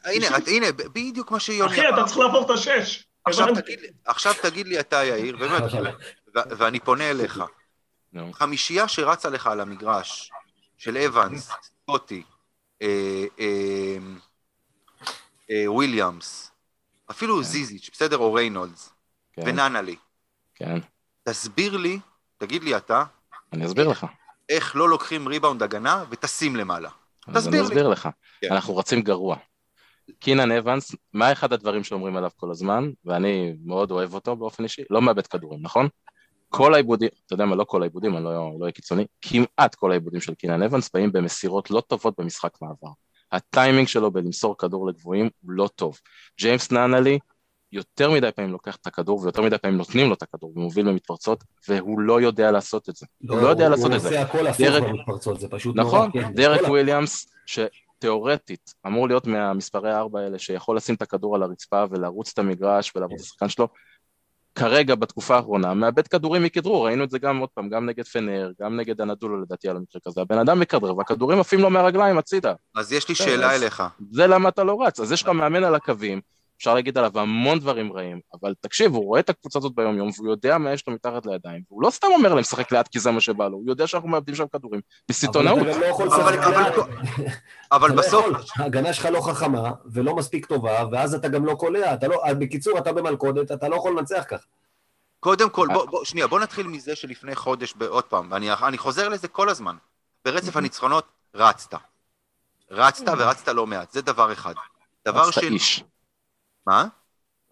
הנה, 0.06 0.28
הנה, 0.48 0.66
בדיוק 0.72 1.32
מה 1.32 1.40
שיוני 1.40 1.72
אחי, 1.72 1.90
אתה 1.90 2.04
צריך 2.06 2.18
לעבור 2.18 2.46
את 2.46 2.50
השש. 2.50 3.04
עכשיו. 3.26 3.48
תגיד, 3.56 3.80
לי- 3.80 3.88
עכשיו 4.06 4.34
תגיד 4.42 4.68
לי 4.68 4.80
אתה, 4.80 5.04
יאיר, 5.06 5.38
באמת, 5.38 5.62
ו- 6.36 6.40
ואני 6.58 6.80
פונה 6.80 7.10
אליך. 7.10 7.44
חמישייה 8.34 8.88
שרצה 8.88 9.30
לך 9.30 9.48
על 9.48 9.60
המגרש, 9.60 10.32
של 10.78 10.98
אבנס, 10.98 11.50
סקוטי, 11.84 12.24
אה, 12.82 12.88
אה, 13.40 13.98
אה, 15.52 15.72
וויליאמס, 15.72 16.52
אפילו 17.12 17.44
זיזיץ', 17.44 17.90
בסדר, 17.94 18.18
או 18.18 18.34
ריינולדס, 18.34 18.94
כן, 19.34 19.42
וננלי. 19.46 19.96
כן, 20.56 20.80
תסביר 21.24 21.78
לי, 21.78 22.00
תגיד 22.38 22.64
לי 22.64 22.78
אתה, 22.78 23.04
אני 23.54 23.66
אסביר 23.66 23.88
לך. 23.88 24.06
איך 24.50 24.76
לא 24.76 24.90
לוקחים 24.90 25.28
ריבאונד 25.28 25.64
הגנה 25.64 26.04
וטסים 26.10 26.56
למעלה. 26.56 26.90
אז 27.28 27.36
תסביר 27.36 27.60
אני 27.60 27.60
לי. 27.60 27.74
אסביר 27.74 27.88
לך. 27.88 28.10
כן. 28.42 28.52
אנחנו 28.52 28.78
רצים 28.78 29.02
גרוע. 29.02 29.38
קינן 30.20 30.52
אבנס, 30.52 30.96
מה 31.14 31.32
אחד 31.32 31.54
הדברים 31.54 31.84
שאומרים 31.84 32.18
עליו 32.18 32.30
כל 32.36 32.52
הזמן, 32.52 32.90
ואני 33.06 33.54
מאוד 33.66 33.92
אוהב 33.92 34.14
אותו 34.14 34.36
באופן 34.36 34.64
אישי? 34.64 34.82
לא 34.90 35.02
מאבד 35.02 35.28
כדורים, 35.28 35.60
נכון? 35.62 35.88
כל 36.50 36.74
העיבודים, 36.74 37.10
אתה 37.26 37.34
יודע 37.34 37.46
מה, 37.46 37.56
לא 37.56 37.64
כל 37.64 37.82
העיבודים, 37.82 38.16
אני 38.16 38.24
לא 38.24 38.32
לא 38.32 38.58
אהיה 38.62 38.72
קיצוני, 38.72 39.06
כמעט 39.22 39.76
כל 39.76 39.92
העיבודים 39.92 40.22
של 40.22 40.34
קינן 40.34 40.64
אבנס 40.64 40.90
באים 40.94 41.12
במסירות 41.12 41.72
לא 41.72 41.82
טובות 41.82 42.14
במשחק 42.20 42.54
מעבר. 42.62 42.94
הטיימינג 43.34 43.88
שלו 43.88 44.12
בלמסור 44.12 44.58
כדור 44.58 44.88
לגבוהים 44.88 45.30
הוא 45.42 45.52
לא 45.52 45.70
טוב. 45.76 46.00
ג'יימס 46.40 46.72
נאנלי 46.72 47.20
יותר 47.72 48.12
מדי 48.12 48.30
פעמים 48.36 48.52
לוקח 48.52 48.76
את 48.76 48.88
הכדור 48.88 49.20
ויותר 49.20 49.42
מדי 49.42 49.58
פעמים 49.58 49.78
נותנים 49.78 50.08
לו 50.08 50.14
את 50.14 50.22
הכדור 50.24 50.54
ומוביל 50.56 50.88
במתפרצות 50.90 51.44
והוא 51.70 52.00
לא 52.00 52.22
יודע 52.22 52.52
לעשות 52.52 52.90
את 52.90 52.96
זה. 52.96 53.06
הוא 53.30 53.42
לא 53.42 53.48
יודע 53.48 53.70
לעשות 53.70 53.92
את 53.94 54.02
זה. 54.02 54.08
הוא 54.10 54.18
עושה 54.18 54.22
הכל 54.22 54.48
הפוך 54.48 54.62
דרק- 54.66 54.84
במתפרצות, 54.84 55.40
זה 55.40 55.48
פשוט 55.50 55.76
נורא. 55.76 55.88
נכון, 55.88 56.12
כן. 56.12 56.34
דרק 56.34 56.62
וויליאמס, 56.70 57.28
שתיאורטית 57.46 58.74
אמור 58.88 59.08
להיות 59.08 59.28
מהמספרי 59.28 59.92
הארבע 59.94 60.20
האלה, 60.20 60.40
שיכול 60.40 60.78
לשים 60.78 60.96
את 60.96 61.02
הכדור 61.02 61.36
על 61.36 61.44
הרצפה 61.44 61.84
ולרוץ 61.90 62.30
את 62.34 62.40
המגרש 62.40 62.92
ולעבוד 62.96 63.16
את 63.16 63.26
השחקן 63.26 63.50
שלו, 63.50 63.68
כרגע, 64.56 64.96
בתקופה 64.96 65.36
האחרונה, 65.36 65.74
מאבד 65.74 66.08
כדורים 66.08 66.44
מכדרור, 66.44 66.86
ראינו 66.88 67.04
את 67.04 67.10
זה 67.10 67.20
גם 67.20 67.38
עוד 67.38 67.50
פעם, 67.54 67.70
גם 67.70 67.86
נגד 67.86 68.06
פנר, 68.06 68.52
גם 68.62 68.76
נגד 68.76 69.02
אנדולו 69.02 69.42
לדעתי 69.42 69.70
על 69.70 69.78
המקרה 69.78 70.02
כזה, 70.08 70.22
הבן 70.22 70.38
אדם 70.38 70.60
מכדרר 70.60 70.98
והכדורים 70.98 71.40
עפים 71.40 71.60
לו 71.60 71.70
מהרגליים 71.70 72.18
הצידה, 72.18 72.54
אז 72.76 72.92
יש 72.94 73.10
לי 73.10 73.16
כן, 73.16 73.24
שאלה 73.24 73.56
אליך. 73.56 73.84
זה 74.12 74.28
למה 74.28 74.50
אתה 74.50 74.64
לא 74.64 74.78
רץ, 74.82 75.00
אז 75.00 75.12
יש 75.12 75.24
לך 75.24 75.30
מאמן 75.30 75.64
על 75.64 75.76
הקווים, 75.76 76.22
אפשר 76.64 76.74
להגיד 76.74 76.98
עליו 76.98 77.20
המון 77.20 77.60
דברים 77.60 77.94
רעים, 77.94 78.20
אבל 78.34 78.54
תקשיב, 78.60 78.94
הוא 78.94 79.06
רואה 79.06 79.20
את 79.20 79.30
הקבוצה 79.30 79.60
הזאת 79.60 79.76
ביום 79.76 79.98
יום, 79.98 80.10
והוא 80.18 80.30
יודע 80.30 80.58
מה 80.58 80.74
יש 80.74 80.88
לו 80.88 80.94
מתחת 80.94 81.26
לידיים, 81.26 81.62
והוא 81.70 81.84
לא 81.84 81.90
סתם 81.90 82.08
אומר 82.12 82.30
להם 82.30 82.38
לשחק 82.38 82.72
לאט 82.72 82.88
כי 82.88 83.00
זה 83.00 83.12
מה 83.12 83.22
שבא 83.22 83.48
לו, 83.48 83.58
הוא 83.58 83.64
יודע 83.68 83.88
שאנחנו 83.88 84.10
מאבדים 84.10 84.36
שם 84.36 84.46
כדורים, 84.48 84.82
בסיטונאות. 85.10 85.68
אבל 87.72 87.90
לא 87.90 87.96
לא 87.96 88.02
בסוף. 88.02 88.26
ההגנה 88.56 88.94
שלך 88.94 89.06
לא 89.06 89.22
חכמה, 89.22 89.72
ולא 89.86 90.16
מספיק 90.16 90.46
טובה, 90.46 90.84
ואז 90.92 91.16
אתה 91.16 91.28
גם 91.28 91.46
לא 91.46 91.54
קולע. 91.54 91.94
אתה 91.94 92.08
לא, 92.08 92.24
בקיצור, 92.40 92.78
אתה 92.78 92.94
במלכודת, 92.94 93.52
אתה 93.52 93.68
לא 93.68 93.76
יכול 93.76 93.98
לנצח 93.98 94.24
ככה. 94.28 94.46
קודם 95.20 95.50
כל, 95.50 95.68
בוא, 95.74 95.86
בוא, 95.86 96.06
שנייה, 96.06 96.28
בוא 96.28 96.40
נתחיל 96.40 96.68
מזה 96.68 96.96
שלפני 96.96 97.36
חודש, 97.36 97.74
עוד 97.88 98.04
פעם, 98.04 98.28
ואני 98.32 98.54
אני 98.54 98.78
חוזר 98.78 99.10
לזה 99.10 99.28
כל 99.28 99.50
הזמן. 99.50 99.76
ברצף 100.26 100.58
הניצחונות, 100.58 101.06
רצת. 101.36 101.74
רצת 102.72 103.04
ורצת 103.18 103.48
לא 103.48 103.68
מעט, 103.68 103.92
זה 103.92 104.02
דבר 104.02 104.34
אחד. 104.34 104.54
דבר 105.08 105.28
רצת 105.28 105.42
שני... 105.42 105.58
מה? 106.68 106.86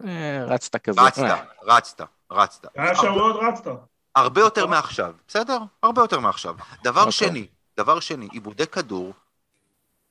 אה, 0.06 0.44
רצת 0.48 0.76
כזה. 0.76 1.00
רצת, 1.00 1.18
אה, 1.22 1.42
רצת, 1.62 2.00
רצת. 2.30 2.66
היה 2.74 2.92
הרבה- 2.92 3.10
מאוד 3.10 3.36
רצת. 3.36 3.70
הרבה 4.14 4.40
יותר 4.40 4.66
מעכשיו, 4.66 5.14
בסדר? 5.28 5.58
הרבה 5.82 6.02
יותר 6.02 6.20
מעכשיו. 6.20 6.54
דבר 6.84 7.00
אוקיי. 7.00 7.12
שני, 7.12 7.46
דבר 7.76 8.00
שני, 8.00 8.28
עיבודי 8.32 8.66
כדור 8.66 9.12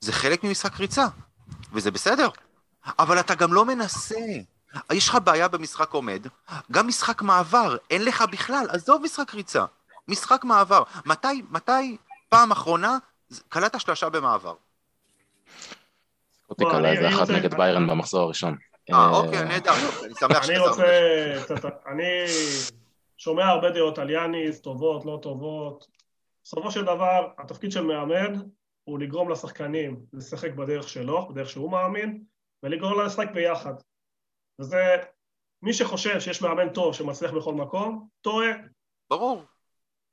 זה 0.01 0.13
חלק 0.13 0.43
ממשחק 0.43 0.79
ריצה, 0.79 1.05
וזה 1.73 1.91
בסדר. 1.91 2.29
אבל 2.99 3.19
אתה 3.19 3.35
גם 3.35 3.53
לא 3.53 3.65
מנסה. 3.65 4.15
יש 4.91 5.09
לך 5.09 5.17
בעיה 5.23 5.47
במשחק 5.47 5.91
עומד, 5.93 6.27
גם 6.71 6.87
משחק 6.87 7.21
מעבר, 7.21 7.77
אין 7.89 8.05
לך 8.05 8.21
בכלל, 8.31 8.65
עזוב 8.69 9.01
משחק 9.03 9.33
ריצה. 9.33 9.65
משחק 10.07 10.43
מעבר. 10.43 10.83
מתי, 11.05 11.43
מתי 11.49 11.97
פעם 12.29 12.51
אחרונה 12.51 12.97
קלטת 13.49 13.79
שלושה 13.81 14.09
במעבר? 14.09 14.53
אותי 16.49 16.63
קלה 16.65 16.77
אני- 16.77 16.97
איזה 17.07 17.09
אחת 17.17 17.29
נגד 17.29 17.53
ביירן 17.55 17.87
במחזור 17.87 18.21
הראשון. 18.21 18.57
אה, 18.89 19.09
אוקיי, 19.09 19.43
נהדר, 19.43 19.71
אני 20.05 20.13
שמח 20.19 20.49
אני 20.49 20.55
שאתה... 20.55 20.69
רוצה... 20.69 20.85
קצת- 21.43 21.81
אני 21.87 22.25
שומע 23.17 23.45
הרבה 23.45 23.69
דעות 23.69 23.97
על 23.97 24.09
יאניס, 24.09 24.61
טובות, 24.61 25.05
לא 25.05 25.19
טובות. 25.21 25.87
בסופו 26.43 26.71
של 26.71 26.81
דבר, 26.85 27.27
התפקיד 27.37 27.71
של 27.71 27.83
מאמן 27.83 28.33
הוא 28.83 28.99
לגרום 28.99 29.29
לשחקנים 29.31 29.99
לשחק 30.13 30.51
בדרך 30.53 30.89
שלו, 30.89 31.27
בדרך 31.29 31.49
שהוא 31.49 31.71
מאמין, 31.71 32.23
ולגרום 32.63 32.97
להם 32.97 33.05
לשחק 33.05 33.31
ביחד. 33.33 33.73
וזה, 34.59 34.95
מי 35.61 35.73
שחושב 35.73 36.19
שיש 36.19 36.41
מאמן 36.41 36.69
טוב 36.69 36.93
שמצליח 36.93 37.31
בכל 37.31 37.53
מקום, 37.53 38.07
טועה. 38.21 38.47
ברור. 39.09 39.43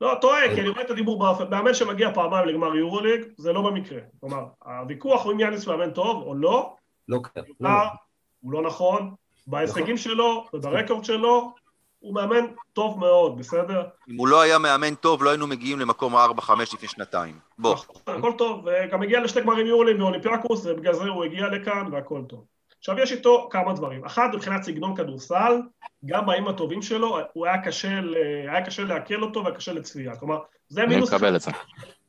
לא, 0.01 0.15
טועה, 0.21 0.55
כי 0.55 0.61
אני 0.61 0.69
רואה 0.69 0.83
את 0.83 0.91
הדיבור 0.91 1.19
באופן, 1.19 1.51
מאמן 1.51 1.75
שמגיע 1.75 2.15
פעמיים 2.15 2.49
לגמר 2.49 2.75
יורוליג, 2.75 3.21
זה 3.37 3.53
לא 3.53 3.63
במקרה. 3.63 4.01
כלומר, 4.21 4.45
הוויכוח 4.65 5.25
הוא 5.25 5.33
אם 5.33 5.41
יאניס 5.41 5.67
מאמן 5.67 5.91
טוב 5.91 6.23
או 6.23 6.35
לא, 6.35 6.75
לא, 7.09 7.19
לא, 7.61 7.69
אה, 7.69 7.89
הוא 8.41 8.53
לא 8.53 8.63
נכון, 8.63 9.15
בהישגים 9.47 9.97
שלו 9.97 10.47
וברקורד 10.55 11.05
שלו, 11.05 11.53
הוא 11.99 12.15
מאמן 12.15 12.47
טוב 12.73 12.99
מאוד, 12.99 13.39
בסדר? 13.39 13.83
אם 14.09 14.17
הוא 14.17 14.29
לא 14.29 14.41
היה 14.41 14.59
מאמן 14.59 14.95
טוב, 14.95 15.23
לא 15.23 15.31
היינו 15.31 15.47
מגיעים 15.47 15.79
למקום 15.79 16.17
4-5 16.17 16.19
לפני 16.75 16.89
שנתיים. 16.89 17.39
בוא. 17.59 17.75
נכון, 17.75 17.97
הכל 18.07 18.33
טוב, 18.39 18.67
וגם 18.67 19.03
הגיע 19.03 19.21
לשתי 19.21 19.41
גמרים 19.41 19.67
יורלים 19.67 19.99
באולימפיאקוס, 19.99 20.67
ובגלל 20.67 20.95
זה 20.95 21.09
הוא 21.09 21.25
הגיע 21.25 21.47
לכאן 21.47 21.89
והכל 21.93 22.23
טוב. 22.29 22.45
עכשיו 22.79 22.99
יש 22.99 23.13
איתו 23.13 23.49
כמה 23.51 23.73
דברים. 23.73 24.05
אחד, 24.05 24.29
מבחינת 24.35 24.63
סגנון 24.63 24.97
כדורסל, 24.97 25.61
גם 26.07 26.27
בימים 26.27 26.49
הטובים 26.49 26.83
שלו, 26.83 27.19
הוא 27.33 27.47
היה 27.47 27.63
קשה, 27.63 28.01
היה 28.49 28.67
קשה 28.67 28.83
לעכל 28.83 29.23
אותו 29.23 29.45
והיה 29.45 29.57
קשה 29.57 29.73
לצפייה. 29.73 30.17
כלומר, 30.17 30.39
זה 30.69 30.87
מינוס... 30.87 31.09
אני 31.09 31.17
מקבל 31.17 31.37
את 31.37 31.41
זה. 31.41 31.51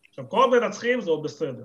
עכשיו, 0.10 0.30
כל 0.30 0.38
עוד 0.38 0.50
מנצחים 0.50 1.02
זה 1.02 1.10
עוד 1.10 1.24
בסדר. 1.24 1.64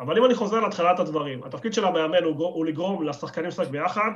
אבל 0.00 0.18
אם 0.18 0.24
אני 0.24 0.34
חוזר 0.34 0.60
להתחלת 0.60 0.98
הדברים, 0.98 1.44
התפקיד 1.44 1.74
של 1.74 1.84
המאמן 1.84 2.24
הוא, 2.24 2.46
הוא 2.46 2.66
לגרום 2.66 3.02
לשחקנים 3.02 3.48
לשחק 3.48 3.68
ביחד, 3.68 4.10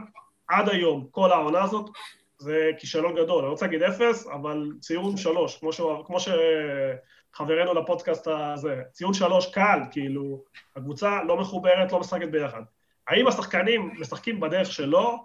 עד 0.48 0.68
היום, 0.68 1.06
כל 1.10 1.32
העונה 1.32 1.62
הזאת, 1.62 1.90
זה 2.38 2.70
כישלון 2.78 3.14
גדול. 3.14 3.38
אני 3.38 3.46
לא 3.46 3.50
רוצה 3.50 3.66
להגיד 3.66 3.82
אפס, 3.82 4.26
אבל 4.26 4.72
ציון 4.80 5.16
שלוש, 5.16 5.58
כמו, 5.58 5.72
ש... 5.72 5.80
כמו 6.04 6.16
שחברנו 6.20 7.74
לפודקאסט 7.74 8.28
הזה, 8.28 8.82
ציון 8.92 9.14
שלוש 9.14 9.52
קל, 9.52 9.80
כאילו, 9.90 10.44
הקבוצה 10.76 11.22
לא 11.22 11.36
מחוברת, 11.36 11.92
לא 11.92 12.00
משחקת 12.00 12.28
ביחד. 12.28 12.62
האם 13.08 13.26
השחקנים 13.26 13.90
משחקים 14.00 14.40
בדרך 14.40 14.72
שלו? 14.72 15.24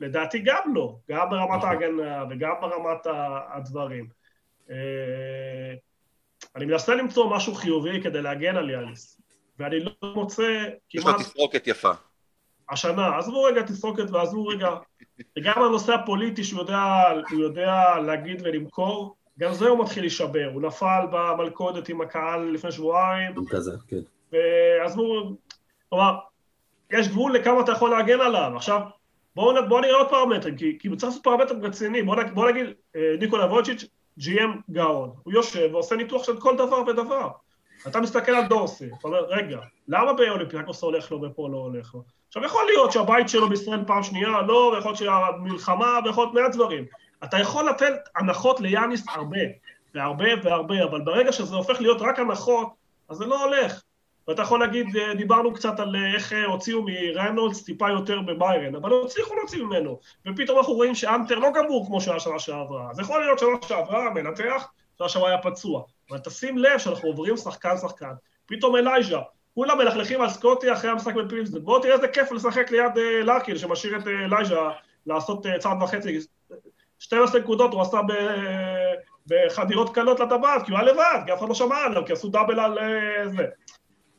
לדעתי 0.00 0.38
גם 0.38 0.74
לא, 0.74 0.96
גם 1.10 1.30
ברמת 1.30 1.58
נכון. 1.58 1.68
ההגנה 1.68 2.24
וגם 2.30 2.54
ברמת 2.60 3.06
הדברים. 3.54 4.08
אה, 4.70 5.74
אני 6.56 6.64
מנסה 6.64 6.94
למצוא 6.94 7.36
משהו 7.36 7.54
חיובי 7.54 8.02
כדי 8.02 8.22
להגן 8.22 8.56
על 8.56 8.70
יאניס, 8.70 9.20
ואני 9.58 9.80
לא 9.80 9.92
מוצא 10.14 10.64
כמעט... 10.90 11.04
יש 11.04 11.04
לו 11.04 11.12
תסרוקת 11.12 11.66
יפה. 11.66 11.90
השנה, 12.70 13.18
עזבו 13.18 13.42
רגע 13.42 13.62
תסרוקת 13.62 14.10
ועזבו 14.10 14.46
רגע, 14.46 14.68
וגם 15.38 15.62
הנושא 15.62 15.92
הפוליטי 15.92 16.44
שהוא 16.44 16.60
יודע, 16.60 17.02
יודע 17.32 17.98
להגיד 18.06 18.42
ולמכור, 18.44 19.16
גם 19.38 19.54
זה 19.54 19.68
הוא 19.68 19.84
מתחיל 19.84 20.02
להישבר, 20.02 20.50
הוא 20.54 20.62
נפל 20.62 21.06
במלכודת 21.10 21.88
עם 21.88 22.00
הקהל 22.00 22.50
לפני 22.50 22.72
שבועיים. 22.72 23.32
כזה, 23.50 23.70
כן. 23.88 24.00
ועזבו, 24.32 25.36
כלומר, 25.88 26.18
יש 26.90 27.08
גבול 27.08 27.34
לכמה 27.34 27.60
אתה 27.60 27.72
יכול 27.72 27.90
להגן 27.90 28.20
עליו. 28.20 28.52
עכשיו, 28.56 28.80
בואו 29.34 29.68
בוא 29.68 29.80
נראה 29.80 29.96
עוד 29.96 30.08
פרמטרים, 30.08 30.56
כי, 30.56 30.78
כי 30.78 30.88
צריך 30.88 31.04
לעשות 31.04 31.22
פרמטרים 31.22 31.64
רציניים. 31.64 32.06
בואו 32.06 32.18
בוא 32.34 32.50
נגיד, 32.50 32.66
אה, 32.96 33.14
ניקולה 33.20 33.46
וויצ'יץ', 33.46 33.84
GM 34.20 34.70
גאון. 34.70 35.10
הוא 35.22 35.32
יושב 35.32 35.68
ועושה 35.72 35.96
ניתוח 35.96 36.24
של 36.24 36.40
כל 36.40 36.56
דבר 36.56 36.82
ודבר. 36.86 37.28
אתה 37.86 38.00
מסתכל 38.00 38.32
על 38.32 38.46
דורסי, 38.46 38.86
אתה 38.86 39.08
אומר, 39.08 39.24
רגע, 39.28 39.58
למה 39.88 40.12
באולימפיאקוס 40.12 40.82
הולך 40.82 41.12
לו 41.12 41.22
ופה 41.22 41.48
לא 41.52 41.56
הולך 41.56 41.94
לו? 41.94 42.02
עכשיו, 42.28 42.44
יכול 42.44 42.62
להיות 42.66 42.92
שהבית 42.92 43.28
שלו 43.28 43.48
בישראל 43.48 43.84
פעם 43.86 44.02
שנייה, 44.02 44.42
לא, 44.42 44.72
ויכול 44.74 44.90
להיות 44.90 44.96
שהמלחמה, 44.98 45.98
ויכול 46.04 46.24
להיות 46.24 46.34
מעט 46.34 46.54
דברים. 46.54 46.84
אתה 47.24 47.38
יכול 47.38 47.68
לתת 47.68 47.94
הנחות 48.16 48.60
ליאניס 48.60 49.04
הרבה, 49.08 49.38
והרבה 49.94 50.28
והרבה, 50.42 50.84
אבל 50.84 51.00
ברגע 51.00 51.32
שזה 51.32 51.56
הופך 51.56 51.80
להיות 51.80 52.02
רק 52.02 52.18
הנחות, 52.18 52.68
אז 53.08 53.16
זה 53.16 53.26
לא 53.26 53.44
הולך. 53.44 53.82
ואתה 54.28 54.42
יכול 54.42 54.60
להגיד, 54.60 54.96
אה, 54.96 55.14
דיברנו 55.14 55.54
קצת 55.54 55.80
על 55.80 55.96
אה, 55.96 56.14
איך 56.14 56.32
אה, 56.32 56.44
הוציאו 56.44 56.82
מריינולדס 56.82 57.64
טיפה 57.64 57.90
יותר 57.90 58.20
בביירן, 58.20 58.74
אבל 58.74 58.90
לא 58.90 59.04
הצליחו 59.04 59.34
להוציא 59.34 59.62
ממנו, 59.62 59.98
ופתאום 60.26 60.58
אנחנו 60.58 60.72
רואים 60.72 60.94
שאנטר 60.94 61.38
לא 61.38 61.48
גמור 61.54 61.86
כמו 61.86 62.00
שהיה 62.00 62.20
שנה 62.20 62.38
שעברה, 62.38 62.90
אז 62.90 63.00
יכול 63.00 63.20
להיות 63.20 63.38
שנה 63.38 63.48
שעברה, 63.68 64.10
מנתח, 64.10 64.68
שנה 64.98 65.08
שעברה 65.08 65.28
היה 65.28 65.38
פצוע, 65.38 65.82
אבל 66.10 66.18
תשים 66.18 66.58
לב 66.58 66.78
שאנחנו 66.78 67.08
עוברים 67.08 67.36
שחקן-שחקן, 67.36 68.12
פתאום 68.46 68.76
אלייז'ה, 68.76 69.20
כולם 69.54 69.78
מלכלכים 69.78 70.20
על 70.20 70.28
סקוטי 70.28 70.72
אחרי 70.72 70.90
המשחק 70.90 71.14
בפילסדן, 71.14 71.60
בואו 71.60 71.82
תראה 71.82 71.94
איזה 71.94 72.08
כיף 72.08 72.32
לשחק 72.32 72.70
ליד 72.70 72.92
לארקין 73.24 73.58
שמשאיר 73.58 73.98
את 73.98 74.06
אלייז'ה 74.06 74.70
לעשות 75.06 75.46
צעד 75.58 75.82
וחצי, 75.82 76.18
12 76.98 77.40
נקודות 77.40 77.72
הוא 77.72 77.82
עשה. 77.82 78.00
בחדירות 79.26 79.94
קלות 79.94 80.20
לטבעת, 80.20 80.64
כי 80.64 80.70
הוא 80.70 80.78
היה 80.78 80.92
לבד, 80.92 81.22
כי 81.26 81.32
אף 81.32 81.38
אחד 81.38 81.48
לא 81.48 81.54
שמע 81.54 81.76
עליו, 81.76 82.06
כי 82.06 82.12
עשו 82.12 82.28
דאבל 82.28 82.60
על 82.60 82.78
זה. 83.28 83.46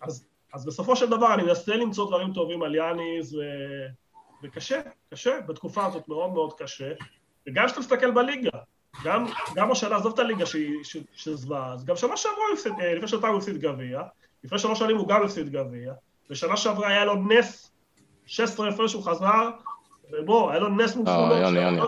אז, 0.02 0.26
אז 0.54 0.66
בסופו 0.66 0.96
של 0.96 1.10
דבר 1.10 1.34
אני 1.34 1.44
מנסה 1.44 1.76
למצוא 1.76 2.08
דברים 2.08 2.34
טובים 2.34 2.64
על 2.64 2.76
יאניס, 2.76 3.34
ו... 3.34 3.40
וקשה, 4.44 4.82
קשה, 5.10 5.40
בתקופה 5.48 5.86
הזאת 5.86 6.08
מאוד 6.08 6.34
מאוד 6.34 6.54
קשה. 6.54 6.92
וגם 7.48 7.66
כשאתה 7.66 7.80
מסתכל 7.80 8.12
בליגה, 8.12 8.50
גם, 9.04 9.26
גם 9.56 9.72
השנה, 9.72 9.96
עזוב 9.96 10.14
את 10.14 10.20
הליגה 10.20 10.46
שהיא 10.46 11.36
זוועה, 11.36 11.74
אז 11.74 11.86
גם 11.86 11.96
שנה 11.96 12.18
שעברה 12.18 12.44
הוא 12.48 12.54
הפסיד, 12.54 12.74
אה, 12.82 12.96
לפני 12.96 13.08
שנתיים 13.08 13.34
הוא 13.34 13.40
הפסיד 13.40 13.58
גביע, 13.58 14.02
לפני 14.44 14.60
שלוש 14.60 14.80
שנים 14.80 14.98
הוא 14.98 15.08
גם 15.08 15.24
הפסיד 15.24 15.50
גביע, 15.50 15.94
ושנה 16.30 16.58
שעברה 16.58 16.88
היה 16.88 17.06
לו 17.06 17.16
נס 17.16 17.72
16 18.26 18.70
הפרש 18.70 18.94
הוא 18.94 19.04
חזר, 19.04 19.50
ובוא, 20.12 20.52
היה 20.52 20.60
לו 20.60 20.70
נס 20.70 20.96
מופלא. 20.96 21.30
לא, 21.30 21.34
יוני, 21.34 21.62
יוני, 21.62 21.82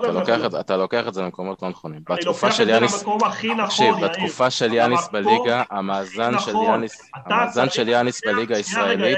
אתה 0.59 0.77
לוקח 0.77 1.07
את 1.07 1.13
זה 1.13 1.21
למקומות 1.21 1.61
לא 1.61 1.69
נכונים. 1.69 2.01
בתקופה 2.09 2.51
של 2.51 2.69
יאניס... 2.69 2.73
אני 2.73 2.81
לוקח 2.81 2.95
את 2.95 2.99
זה 2.99 3.05
למקום 3.05 3.23
הכי 3.29 3.53
נכון, 3.53 3.85
יאיר. 3.85 3.95
תקשיב, 3.95 4.05
בתקופה 4.05 4.49
של 4.49 4.73
יאניס 4.73 5.07
בליגה, 5.11 5.63
המאזן 5.69 6.39
של 6.39 6.51
נכון. 6.51 6.65
יאניס, 6.65 7.11
המאזן 7.15 7.69
של 7.69 7.87
יאניס 7.87 8.21
בליגה 8.25 8.55
הישראלית, 8.55 9.17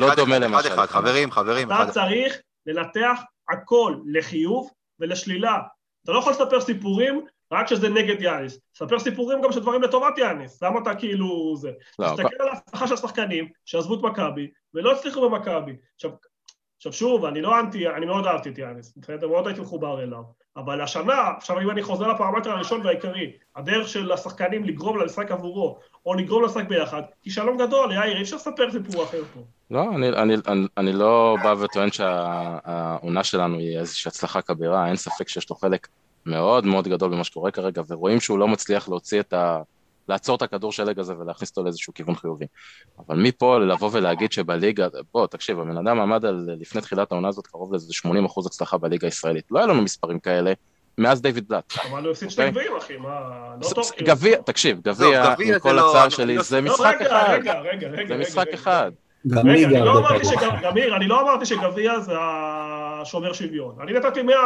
לא 0.00 0.14
דומה 0.14 0.38
למה 0.38 0.60
אחד, 0.60 0.86
חברים, 0.86 1.30
חברים. 1.30 1.72
אתה 1.72 1.90
צריך 1.90 2.38
לנתח 2.66 3.20
הכל 3.50 3.94
לחיוב 4.06 4.70
ולשלילה. 5.00 5.58
אתה 6.04 6.12
לא 6.12 6.18
יכול 6.18 6.32
לספר 6.32 6.60
סיפורים 6.60 7.26
רק 7.52 7.66
כשזה 7.66 7.88
נגד 7.88 8.22
יאניס. 8.22 8.60
ספר 8.74 8.98
סיפורים 8.98 9.42
גם 9.42 9.52
שדברים 9.52 9.82
לטובת 9.82 10.18
יאניס. 10.18 10.62
למה 10.62 10.80
אתה 10.82 10.94
כאילו 10.94 11.56
זה? 11.56 11.70
לא, 11.98 12.06
תסתכל 12.06 12.36
על 12.38 12.48
ההצלחה 12.48 12.86
של 12.86 12.94
השחקנים 12.94 13.48
שעזבו 13.64 13.94
את 13.94 14.02
מכבי 14.02 14.50
ולא 14.74 14.92
הצליחו 14.92 15.30
במכבי. 15.30 15.76
עכשיו, 15.94 16.10
עכשיו 16.76 16.92
שוב, 16.92 17.24
אני 17.24 17.42
לא 17.42 17.60
אנטי, 17.60 17.88
אני 17.88 18.06
מאוד 18.06 18.26
אהבתי 18.26 18.48
את 18.48 18.58
יאניס, 18.58 18.96
בסדר? 18.96 19.28
מאוד 19.28 19.46
הייתי 19.46 19.60
מחובר 19.60 20.02
אליו. 20.02 20.22
אבל 20.56 20.80
השנה, 20.80 21.30
עכשיו 21.36 21.60
אם 21.60 21.70
אני 21.70 21.82
חוזר 21.82 22.08
לפרמטר 22.08 22.50
הראשון 22.50 22.80
והעיקרי, 22.86 23.32
הדרך 23.56 23.88
של 23.88 24.12
השחקנים 24.12 24.64
לגרום 24.64 24.98
למשחק 24.98 25.30
עבורו, 25.30 25.78
או 26.06 26.14
לגרום 26.14 26.44
לשחק 26.44 26.68
ביחד, 26.68 27.02
כישלון 27.22 27.58
גדול, 27.58 27.92
יאיר, 27.92 28.16
אי 28.16 28.22
אפשר 28.22 28.36
לספר 28.36 28.70
סיפור 28.70 29.04
אחר 29.04 29.22
פה. 29.34 29.40
לא, 29.70 29.82
אני, 29.94 30.08
אני, 30.08 30.34
אני, 30.48 30.66
אני 30.76 30.92
לא 30.92 31.36
בא 31.42 31.54
וטוען 31.60 31.92
שהעונה 31.92 33.24
שלנו 33.24 33.58
היא 33.58 33.78
איזושהי 33.78 34.08
הצלחה 34.08 34.42
כבירה, 34.42 34.88
אין 34.88 34.96
ספק 34.96 35.28
שיש 35.28 35.50
לו 35.50 35.56
חלק 35.56 35.88
מאוד 36.26 36.66
מאוד 36.66 36.88
גדול 36.88 37.10
במה 37.10 37.24
שקורה 37.24 37.50
כרגע, 37.50 37.82
ורואים 37.88 38.20
שהוא 38.20 38.38
לא 38.38 38.48
מצליח 38.48 38.88
להוציא 38.88 39.20
את 39.20 39.32
ה... 39.32 39.58
לעצור 40.10 40.36
את 40.36 40.42
הכדור 40.42 40.72
שלג 40.72 40.98
הזה 40.98 41.18
ולהכניס 41.18 41.50
אותו 41.50 41.62
לאיזשהו 41.62 41.94
כיוון 41.94 42.14
חיובי. 42.14 42.44
אבל 42.98 43.16
מפה 43.16 43.58
לבוא 43.58 43.90
ולהגיד 43.92 44.32
שבליגה, 44.32 44.88
בוא, 45.14 45.26
תקשיב, 45.26 45.60
הבן 45.60 45.76
אדם 45.76 46.00
עמד 46.00 46.24
על, 46.24 46.48
לפני 46.60 46.80
תחילת 46.80 47.12
העונה 47.12 47.28
הזאת 47.28 47.46
קרוב 47.46 47.72
לאיזה 47.72 47.92
80 47.92 48.24
אחוז 48.24 48.46
הצלחה 48.46 48.78
בליגה 48.78 49.06
הישראלית. 49.06 49.44
לא 49.50 49.58
היה 49.58 49.66
לנו 49.66 49.82
מספרים 49.82 50.18
כאלה. 50.18 50.52
מאז 50.98 51.22
דיוויד 51.22 51.48
בלאט. 51.48 51.72
אבל 51.90 52.04
הוא 52.04 52.10
הפסיד 52.10 52.30
שני 52.30 52.48
אוקיי? 52.48 52.62
גביעים, 52.62 52.76
אחי, 52.76 52.96
מה... 52.96 53.20
לא 53.62 53.68
טוב. 53.74 53.90
כאילו. 53.90 54.06
גביע, 54.06 54.40
תקשיב, 54.42 54.80
גביע, 54.80 55.34
עם 55.38 55.58
כל 55.58 55.72
לא- 55.72 55.90
הצער 55.90 56.08
שלי, 56.08 56.42
זה 56.42 56.60
משחק 56.60 56.96
אחד. 57.00 57.26
רגע, 57.30 57.60
רגע, 57.60 57.88
רגע. 57.88 58.16
זה 58.16 58.22
משחק 58.22 58.48
אחד. 58.54 58.92
גם 59.26 59.46
לא 59.46 59.52
אני 60.96 61.08
לא 61.08 61.20
אמרתי 61.20 61.46
שגביע 61.46 62.00
זה 62.00 62.12
השומר 62.20 63.32
שוויון. 63.32 63.76
אני 63.82 63.92
נתתי 63.92 64.22
100, 64.22 64.36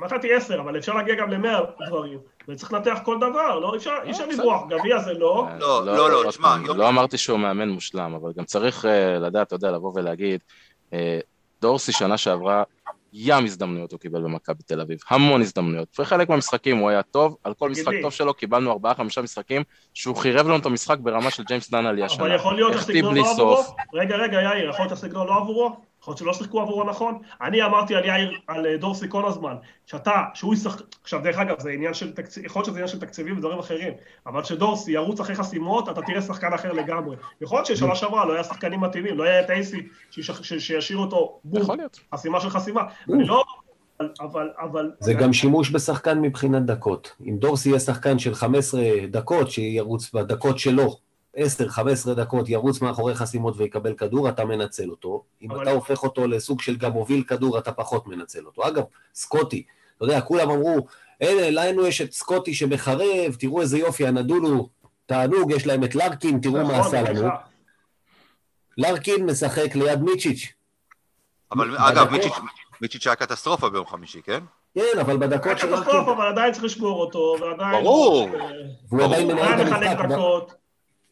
נתתי 0.00 0.34
עשר, 0.34 0.60
אבל 0.60 0.78
אפשר 0.78 0.94
להגיע 0.94 1.14
גם 1.14 1.30
למאה 1.30 1.60
דברים, 1.86 2.18
וצריך 2.48 2.72
לנתח 2.72 2.98
כל 3.04 3.16
דבר, 3.16 3.58
לא? 3.58 3.72
אי 3.72 3.78
אפשר 4.10 4.24
אה, 4.24 4.26
לברוח, 4.32 4.62
גביע 4.68 4.98
זה 4.98 5.12
לא. 5.12 5.46
לא, 5.60 5.86
לא, 5.86 6.10
לא, 6.10 6.30
תשמע. 6.30 6.56
לא 6.76 6.88
אמרתי 6.88 7.18
שהוא 7.18 7.38
מאמן 7.38 7.68
מושלם, 7.68 8.14
אבל 8.14 8.32
גם 8.36 8.44
צריך 8.44 8.84
אה, 8.84 9.18
לדעת, 9.18 9.46
אתה 9.46 9.54
יודע, 9.54 9.70
לבוא 9.70 9.92
ולהגיד, 9.94 10.40
אה, 10.92 11.18
דורסי 11.60 11.92
שנה 11.92 12.16
שעברה, 12.16 12.62
ים 13.12 13.44
הזדמנויות 13.44 13.92
הוא 13.92 14.00
קיבל 14.00 14.22
במכבי 14.22 14.62
תל 14.62 14.80
אביב, 14.80 14.98
המון 15.10 15.40
הזדמנויות. 15.40 15.88
וחלק 15.98 16.28
מהמשחקים 16.28 16.76
הוא 16.76 16.90
היה 16.90 17.02
טוב, 17.02 17.36
על 17.44 17.54
כל 17.54 17.70
משחק 17.70 17.92
טוב 18.02 18.12
שלו 18.12 18.34
קיבלנו 18.34 18.72
ארבעה 18.72 18.94
חמישה 18.94 19.22
משחקים 19.22 19.62
שהוא 19.94 20.16
חירב 20.16 20.46
לנו 20.46 20.56
את 20.56 20.66
המשחק 20.66 20.98
ברמה 20.98 21.30
של 21.30 21.44
ג'יימס 21.44 21.70
דן 21.70 21.86
עלי 21.86 22.04
השנה. 22.04 22.24
אבל 22.24 22.34
יכול 22.34 22.54
להיות 22.54 22.72
שהסגנון 22.72 23.16
לא 23.16 23.30
עבורו? 23.30 23.62
רגע, 23.94 24.16
רגע, 24.16 24.42
יאיר, 24.42 24.70
יכול 24.70 24.84
להיות 24.84 24.98
שהסגנון 24.98 25.26
לא 25.26 25.36
עבורו? 25.36 25.76
יכול 26.06 26.12
להיות 26.12 26.18
שלא 26.18 26.32
שיחקו 26.32 26.60
עבורו 26.60 26.84
נכון. 26.84 27.18
אני 27.40 27.62
אמרתי 27.62 27.94
על 27.94 28.04
יאיר, 28.04 28.38
על 28.46 28.66
אה, 28.66 28.76
דורסי 28.76 29.06
כל 29.08 29.26
הזמן, 29.26 29.54
שאתה, 29.86 30.22
שהוא 30.34 30.54
ישחק, 30.54 30.80
עכשיו 31.02 31.20
דרך 31.22 31.38
אגב 31.38 31.60
זה 31.60 31.70
עניין 31.70 31.94
של 31.94 32.12
תקציב, 32.12 32.44
יכול 32.44 32.60
להיות 32.60 32.66
שזה 32.66 32.76
עניין 32.76 32.88
של 32.88 33.00
תקציבים 33.00 33.38
ודברים 33.38 33.58
אחרים, 33.58 33.92
אבל 34.26 34.42
כשדורסי 34.42 34.92
ירוץ 34.92 35.20
אחרי 35.20 35.34
חסימות, 35.34 35.88
אתה 35.88 36.02
תראה 36.02 36.22
שחקן 36.22 36.52
אחר 36.52 36.72
לגמרי. 36.72 37.16
יכול 37.40 37.58
להיות 37.58 37.66
ששנה 37.66 37.94
שעברה 37.94 38.24
לא 38.24 38.32
היה 38.32 38.44
שחקנים 38.44 38.80
מתאימים, 38.80 39.18
לא 39.18 39.24
היה 39.24 39.40
את 39.40 39.50
אייסי 39.50 39.86
שישאיר 40.10 40.98
אותו 40.98 41.40
בום, 41.44 41.62
חסימה 42.14 42.40
של 42.40 42.50
חסימה. 42.50 42.82
אני 43.12 43.24
לא... 43.24 43.44
אבל, 44.20 44.50
אבל... 44.58 44.90
זה 45.00 45.14
גם 45.14 45.32
שימוש 45.32 45.70
בשחקן 45.70 46.20
מבחינת 46.20 46.66
דקות. 46.66 47.16
אם 47.28 47.36
דורסי 47.36 47.68
יהיה 47.68 47.80
שחקן 47.80 48.18
של 48.18 48.34
15 48.34 48.82
דקות, 49.10 49.50
שירוץ 49.50 50.12
בדקות 50.14 50.58
שלו, 50.58 50.96
10-15 51.36 52.14
דקות 52.14 52.48
ירוץ 52.48 52.80
מאחורי 52.80 53.14
חסימות 53.14 53.54
ויקבל 53.56 53.94
כדור, 53.94 54.28
אתה 54.28 54.44
מנצל 54.44 54.90
אותו. 54.90 55.24
אם 55.42 55.50
אבל... 55.50 55.62
אתה 55.62 55.70
הופך 55.70 56.02
אותו 56.02 56.26
לסוג 56.26 56.60
של 56.60 56.76
גם 56.76 56.92
מוביל 56.92 57.22
כדור, 57.22 57.58
אתה 57.58 57.72
פחות 57.72 58.06
מנצל 58.06 58.46
אותו. 58.46 58.68
אגב, 58.68 58.82
סקוטי, 59.14 59.62
אתה 59.96 60.04
יודע, 60.04 60.20
כולם 60.20 60.50
אמרו, 60.50 60.86
הנה, 61.20 61.50
לנו 61.50 61.86
יש 61.86 62.00
את 62.00 62.12
סקוטי 62.12 62.54
שמחרב, 62.54 63.36
תראו 63.38 63.60
איזה 63.60 63.78
יופי, 63.78 64.06
הנדולו, 64.06 64.68
תענוג, 65.06 65.50
יש 65.50 65.66
להם 65.66 65.84
את 65.84 65.94
לרקין, 65.94 66.40
תראו 66.40 66.54
מה 66.54 66.78
נכון, 66.78 66.80
עשה 66.80 67.02
לנו. 67.02 67.28
לרקין 68.78 69.26
משחק 69.26 69.74
ליד 69.74 70.02
מיצ'יץ'. 70.02 70.52
אבל 71.52 71.76
אגב, 71.78 72.10
מיצ'יץ', 72.80 73.06
היה 73.06 73.16
קטסטרופה 73.16 73.70
ביום 73.70 73.86
חמישי, 73.86 74.22
כן? 74.22 74.40
כן, 74.74 74.98
אבל 75.00 75.16
בדקות 75.16 75.58
של 75.58 75.66
קטסטרופה, 75.66 75.92
לארקין, 75.92 76.12
אבל 76.12 76.26
עדיין 76.26 76.52
צריך 76.52 76.64
לשמור 76.64 77.00
אותו, 77.00 77.36
ועדיין... 77.40 77.84
ברור. 77.84 78.28
והוא 78.88 79.04
עדיין 79.04 79.26
מנהל 79.26 79.62
את 79.62 80.00
המשחק. 80.00 80.56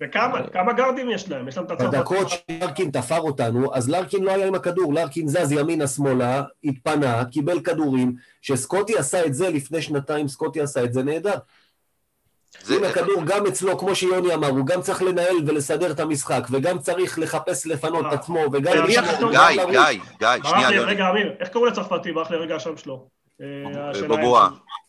וכמה 0.03 0.47
כמה 0.53 0.72
גארדים 0.72 1.11
יש 1.11 1.28
להם? 1.28 1.49
יש 1.49 1.57
להם 1.57 1.66
את 1.66 1.70
הצרפת. 1.70 1.90
בדקות 1.95 2.26
שלארקין 2.28 2.90
תפר 2.90 3.20
אותנו, 3.20 3.74
אז 3.74 3.90
לארקין 3.90 4.24
לא 4.24 4.30
היה 4.30 4.47
עם 4.47 4.55
הכדור, 4.55 4.95
לארקין 4.95 5.28
זז 5.28 5.53
ימינה-שמאלה, 5.53 6.42
התפנה, 6.64 7.24
קיבל 7.24 7.61
כדורים. 7.61 8.14
כשסקוטי 8.42 8.99
עשה 8.99 9.26
את 9.26 9.34
זה 9.34 9.49
לפני 9.51 9.82
שנתיים, 9.82 10.28
סקוטי 10.28 10.61
עשה 10.61 10.84
את 10.84 10.92
זה 10.92 11.03
נהדר. 11.03 11.34
זה- 12.62 12.76
אם 12.76 12.84
הכדור 12.84 13.22
גם 13.26 13.47
אצלו, 13.47 13.78
כמו 13.78 13.95
שיוני 13.95 14.34
אמר, 14.34 14.49
הוא 14.49 14.66
גם 14.66 14.80
צריך 14.82 15.03
לנהל 15.03 15.36
ולסדר 15.47 15.90
את 15.90 16.01
המשחק, 16.01 16.47
וגם 16.51 16.78
צריך 16.78 17.18
לחפש 17.18 17.66
לפנות 17.66 18.01
את 18.07 18.12
אה. 18.12 18.12
עצמו, 18.14 18.40
וגם... 18.53 18.72
איך 18.72 19.05
אחר- 19.05 19.16
פתאום 19.16 19.30
גיא. 19.30 19.64
גיא, 19.70 20.01
גיא, 20.18 20.28
שנייה. 20.51 20.68
רגע, 20.82 21.11
אמיר, 21.11 21.32
איך 21.40 21.49
קראו 21.49 21.66
לצרפתי? 21.66 22.12
ברח 22.12 22.30
לי 22.30 22.36
רגע 22.36 22.57
השם 22.57 22.76
שלו. 22.76 23.09
אה. 23.40 23.47
אם- 24.05 24.11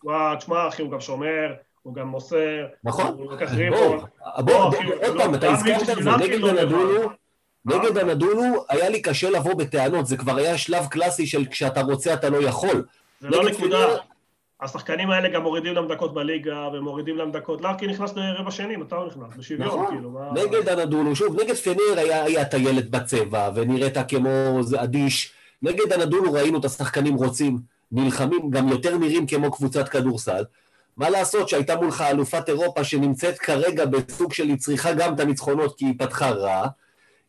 וואו, 0.03 0.35
תשמע, 0.35 0.67
אחי, 0.67 0.81
הוא 0.81 0.91
גם 0.91 1.01
שומר, 1.01 1.53
הוא 1.85 1.93
גם 1.95 2.07
מוסר. 2.07 2.65
נכון. 2.83 3.17
בוא, 3.17 3.33
ריבון. 3.51 3.99
בוא, 4.39 4.55
עוד 4.55 4.75
לא, 5.15 5.23
פעם, 5.23 5.35
אתה 5.35 5.51
הזכרת 5.51 5.89
את 5.89 6.03
זה, 6.03 6.11
נגד 6.11 6.39
לא. 6.39 6.49
הנדולו, 6.49 7.01
אה? 7.01 7.07
נגד 7.65 7.97
הנדולו, 7.97 8.65
היה 8.69 8.89
לי 8.89 9.01
קשה 9.01 9.29
לבוא 9.29 9.53
בטענות, 9.53 10.07
זה 10.07 10.17
כבר 10.17 10.35
היה 10.37 10.57
שלב 10.57 10.85
קלאסי 10.85 11.27
של 11.27 11.45
כשאתה 11.45 11.81
רוצה 11.81 12.13
אתה 12.13 12.29
לא 12.29 12.37
יכול. 12.37 12.85
זה 13.21 13.29
לא 13.29 13.43
נקודה. 13.49 13.85
השחקנים 14.61 15.09
האלה 15.09 15.29
גם 15.29 15.41
מורידים 15.43 15.73
להם 15.75 15.87
דקות 15.87 16.13
בליגה, 16.13 16.67
ומורידים 16.73 17.17
להם 17.17 17.31
דקות. 17.31 17.61
לארקין 17.61 17.89
נכנס 17.89 18.13
לרבע 18.15 18.51
שני, 18.51 18.75
מתי 18.75 18.95
הוא 18.95 19.07
נכנס? 19.07 19.37
בשוויון, 19.37 19.67
נכון, 19.67 19.85
כאילו. 19.87 20.09
מה- 20.09 20.31
נגד 20.33 20.69
הנדולו, 20.69 21.15
שוב, 21.15 21.41
נגד 21.41 21.55
פנר 21.55 21.97
היה, 21.97 22.23
היה 22.23 22.45
טיילת 22.45 22.89
בצבע, 22.89 23.49
ונראית 23.55 23.97
כמו 24.07 24.59
אדיש. 24.77 25.33
נגד 25.61 25.93
הנדולו 25.93 26.33
ראינו 26.33 26.59
את 26.59 26.65
השחקנים 26.65 27.15
רוצים, 27.15 27.57
נלחמים, 27.91 28.49
גם 28.49 28.67
יותר 28.69 28.97
נראים 28.97 29.27
כמו 29.27 29.51
קבוצת 29.51 29.89
כדורסל. 29.89 30.43
מה 30.97 31.09
לעשות 31.09 31.49
שהייתה 31.49 31.75
מולך 31.75 32.01
אלופת 32.01 32.49
אירופה 32.49 32.83
שנמצאת 32.83 33.39
כרגע 33.39 33.85
בסוג 33.85 34.33
של 34.33 34.43
היא 34.47 34.57
צריכה 34.57 34.93
גם 34.93 35.13
את 35.15 35.19
הניצחונות 35.19 35.77
כי 35.77 35.85
היא 35.85 35.93
פתחה 35.99 36.29
רע. 36.29 36.67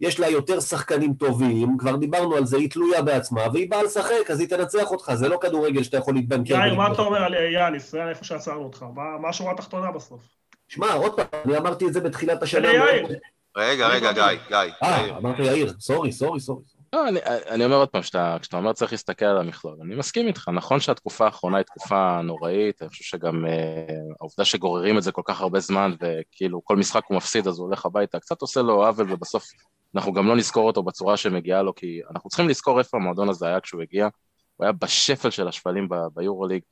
יש 0.00 0.20
לה 0.20 0.28
יותר 0.28 0.60
שחקנים 0.60 1.14
טובים, 1.14 1.76
כבר 1.78 1.96
דיברנו 1.96 2.36
על 2.36 2.46
זה, 2.46 2.56
היא 2.56 2.70
תלויה 2.70 3.02
בעצמה, 3.02 3.42
והיא 3.52 3.70
באה 3.70 3.82
לשחק, 3.82 4.30
אז 4.30 4.40
היא 4.40 4.48
תנצח 4.48 4.90
אותך, 4.90 5.14
זה 5.14 5.28
לא 5.28 5.38
כדורגל 5.40 5.82
שאתה 5.82 5.96
יכול 5.96 6.14
להתבנקר. 6.14 6.54
יאיר, 6.54 6.74
מה. 6.74 6.92
אתה 6.92 7.02
אומר 7.02 7.22
על 7.22 7.34
יאניס? 7.34 7.90
זה 7.90 8.08
איפה 8.08 8.24
שעצרנו 8.24 8.62
אותך. 8.64 8.84
מה- 8.94 9.18
מה 9.22 9.28
השורה 9.28 9.52
התחתונה 9.52 9.92
בסוף? 9.92 10.20
שמע, 10.68 10.92
עוד 10.92 11.16
פעם, 11.16 11.26
אני 11.44 11.56
אמרתי 11.58 11.86
את 11.86 11.92
זה 11.92 12.00
בתחילת 12.00 12.42
השנה. 12.42 12.68
רגע, 13.56 13.88
רגע, 13.88 14.12
גיא, 14.12 14.22
גיא, 14.48 14.56
אה. 14.82 15.16
אמרת 15.18 15.38
יאיר, 15.38 15.74
סורי, 15.80 16.12
סורי, 16.12 16.40
סורי. 16.40 16.62
לא, 16.96 17.08
אני, 17.08 17.20
אני 17.50 17.64
אומר 17.64 17.76
עוד 17.76 17.88
פעם, 17.88 18.02
שאתה, 18.02 18.36
כשאתה 18.40 18.56
אומר 18.56 18.72
צריך 18.72 18.92
להסתכל 18.92 19.24
על 19.24 19.38
המכלול, 19.38 19.76
אני 19.82 19.94
מסכים 19.94 20.26
איתך, 20.26 20.48
נכון 20.54 20.80
שהתקופה 20.80 21.24
האחרונה 21.24 21.56
היא 21.56 21.64
תקופה 21.64 22.20
נוראית, 22.22 22.82
אני 22.82 22.90
חושב 22.90 23.04
שגם 23.04 23.46
אה, 23.46 23.86
העובדה 24.20 24.44
שגוררים 24.44 24.98
את 24.98 25.02
זה 25.02 25.12
כל 25.12 25.22
כך 25.24 25.40
הרבה 25.40 25.60
זמן, 25.60 25.92
וכאילו 26.00 26.64
כל 26.64 26.76
משחק 26.76 27.02
הוא 27.08 27.16
מפסיד 27.16 27.48
אז 27.48 27.58
הוא 27.58 27.66
הולך 27.66 27.86
הביתה, 27.86 28.20
קצת 28.20 28.42
עושה 28.42 28.62
לו 28.62 28.86
עוול, 28.86 29.12
ובסוף 29.12 29.44
אנחנו 29.94 30.12
גם 30.12 30.26
לא 30.26 30.36
נזכור 30.36 30.66
אותו 30.66 30.82
בצורה 30.82 31.16
שמגיעה 31.16 31.62
לו, 31.62 31.74
כי 31.74 32.00
אנחנו 32.10 32.30
צריכים 32.30 32.48
לזכור 32.48 32.78
איפה 32.78 32.96
המועדון 32.96 33.28
הזה 33.28 33.46
היה 33.46 33.60
כשהוא 33.60 33.82
הגיע, 33.82 34.08
הוא 34.56 34.64
היה 34.64 34.72
בשפל 34.72 35.30
של 35.30 35.48
השפלים 35.48 35.88
ביורוליג, 36.14 36.62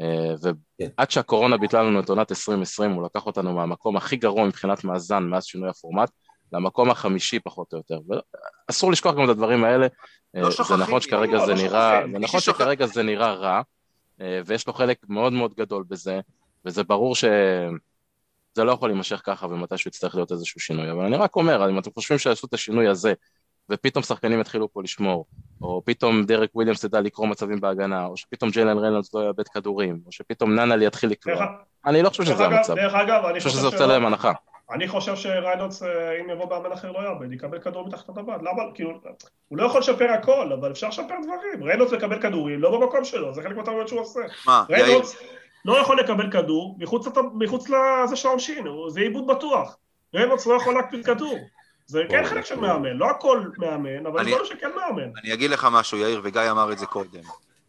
אה, 0.00 0.34
ועד 0.98 1.10
שהקורונה 1.10 1.56
ביטלה 1.56 1.82
לנו 1.82 2.00
את 2.00 2.08
עונת 2.08 2.30
2020, 2.30 2.90
הוא 2.90 3.04
לקח 3.04 3.26
אותנו 3.26 3.52
מהמקום 3.54 3.96
הכי 3.96 4.16
גרוע 4.16 4.46
מבחינת 4.46 4.84
מאזן 4.84 5.22
מאז 5.22 5.44
שינוי 5.44 5.68
הפורמט, 5.68 6.10
למקום 6.52 6.90
החמישי 6.90 7.38
פחות 7.40 7.72
או 7.72 7.78
יותר. 7.78 7.98
ואסור 8.68 8.92
לשכוח 8.92 9.14
גם 9.14 9.24
את 9.24 9.28
הדברים 9.28 9.64
האלה. 9.64 9.86
לא 10.34 10.46
אה, 10.46 10.52
שוכחים, 10.52 10.76
זה 10.76 10.82
נכון 10.82 11.00
שכרגע 11.00 11.32
לא, 11.38 11.46
זה 11.46 11.54
לא 11.54 11.58
נראה. 11.62 12.00
זה 12.12 12.18
נכון 12.18 12.40
שכרגע 12.40 12.86
זה 12.86 13.02
נראה 13.02 13.32
רע, 13.32 13.60
אה, 14.20 14.40
ויש 14.46 14.66
לו 14.66 14.72
חלק 14.72 14.98
מאוד 15.08 15.32
מאוד 15.32 15.54
גדול 15.54 15.84
בזה, 15.88 16.20
וזה 16.64 16.84
ברור 16.84 17.14
שזה 17.14 17.70
לא 18.64 18.72
יכול 18.72 18.88
להימשך 18.88 19.20
ככה 19.24 19.46
ומתישהו 19.46 19.88
יצטרך 19.88 20.14
להיות 20.14 20.32
איזשהו 20.32 20.60
שינוי. 20.60 20.90
אבל 20.92 21.04
אני 21.04 21.16
רק 21.16 21.36
אומר, 21.36 21.70
אם 21.70 21.78
אתם 21.78 21.90
חושבים 21.94 22.18
שיעשו 22.18 22.46
את 22.46 22.54
השינוי 22.54 22.88
הזה, 22.88 23.12
ופתאום 23.70 24.02
שחקנים 24.04 24.40
יתחילו 24.40 24.72
פה 24.72 24.82
לשמור, 24.82 25.26
או 25.62 25.82
פתאום 25.84 26.24
דרק 26.24 26.50
וויליאמס 26.54 26.84
ידע 26.84 27.00
לקרוא 27.00 27.26
מצבים 27.26 27.60
בהגנה, 27.60 28.06
או 28.06 28.16
שפתאום 28.16 28.50
ג'יילן 28.50 28.78
ריינולדס 28.78 29.14
לא 29.14 29.20
יאבד 29.26 29.48
כדורים, 29.48 30.00
או 30.06 30.12
שפתאום 30.12 30.54
ננלי 30.54 30.86
יתחיל. 30.86 31.12
דרך- 31.26 31.38
אני 31.86 32.02
לא 32.02 32.08
חושב 32.08 32.24
שזה 32.24 32.46
המצב. 32.46 32.74
אני 32.78 33.38
חושב 33.40 33.50
שזה 33.50 33.70
שלא- 33.70 33.86
להם 33.86 34.06
הנחה. 34.06 34.32
אני 34.70 34.88
חושב 34.88 35.16
שריינולדס, 35.16 35.82
אה, 35.82 36.20
אם 36.20 36.30
יבוא 36.30 36.46
מאמן 36.50 36.72
אחר 36.72 36.92
לא 36.92 36.98
יאבד, 37.08 37.32
יקבל 37.32 37.58
כדור 37.58 37.86
מתחת 37.86 38.08
לטבעת. 38.08 38.40
למה? 38.42 38.62
כאילו, 38.74 39.00
הוא 39.48 39.58
לא 39.58 39.66
יכול 39.66 39.80
לשפר 39.80 40.10
הכל, 40.10 40.52
אבל 40.52 40.70
אפשר 40.70 40.88
לשפר 40.88 41.14
דברים. 41.24 41.62
ריינולדס 41.62 41.92
מקבל 41.92 42.22
כדורים, 42.22 42.60
לא 42.60 42.78
במקום 42.80 43.04
שלו, 43.04 43.34
זה 43.34 43.42
חלק 43.42 43.56
מהטעויות 43.56 43.88
שהוא 43.88 44.00
עושה. 44.00 44.20
מה, 44.46 44.64
ריינולדס 44.70 45.16
לא 45.64 45.78
יכול 45.78 46.00
לקבל 46.00 46.30
כדור 46.30 46.76
מחוץ, 46.78 47.06
לת... 47.06 47.18
מחוץ 47.34 47.68
לזה 47.68 48.16
של 48.16 48.28
העונשין, 48.28 48.64
זה 48.88 49.00
איבוד 49.00 49.26
בטוח. 49.26 49.76
ריינולדס 50.14 50.46
לא 50.46 50.54
יכול 50.54 50.74
להקפיץ 50.74 51.06
כדור. 51.06 51.38
זה 51.86 52.02
כן 52.08 52.24
חלק 52.24 52.44
של 52.44 52.60
מאמן, 52.60 52.96
לא 52.96 53.10
הכל 53.10 53.42
מאמן, 53.58 54.06
אבל 54.06 54.20
אני- 54.20 54.30
זה 54.30 54.44
שכן 54.44 54.70
מאמן. 54.76 55.10
אני 55.22 55.34
אגיד 55.34 55.50
לך 55.50 55.68
משהו, 55.72 55.98
יאיר, 55.98 56.20
וגיא 56.24 56.50
אמר 56.50 56.72
את 56.72 56.78
זה 56.78 56.86
קודם, 56.86 57.20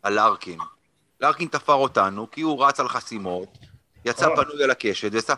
על 0.04 0.14
לארקין. 0.14 0.60
לארקין 1.22 1.48
תפר 1.48 1.74
אותנו, 1.74 2.32
כי 2.32 2.42
הוא 2.42 2.66
רץ 2.66 2.80
על 2.80 2.88
חסימות, 2.88 3.58
יצא 4.06 4.30
אה. 4.30 4.36
פנוי 4.36 4.64
על 4.64 4.72
הקשת, 4.72 5.10
ועשה... 5.14 5.34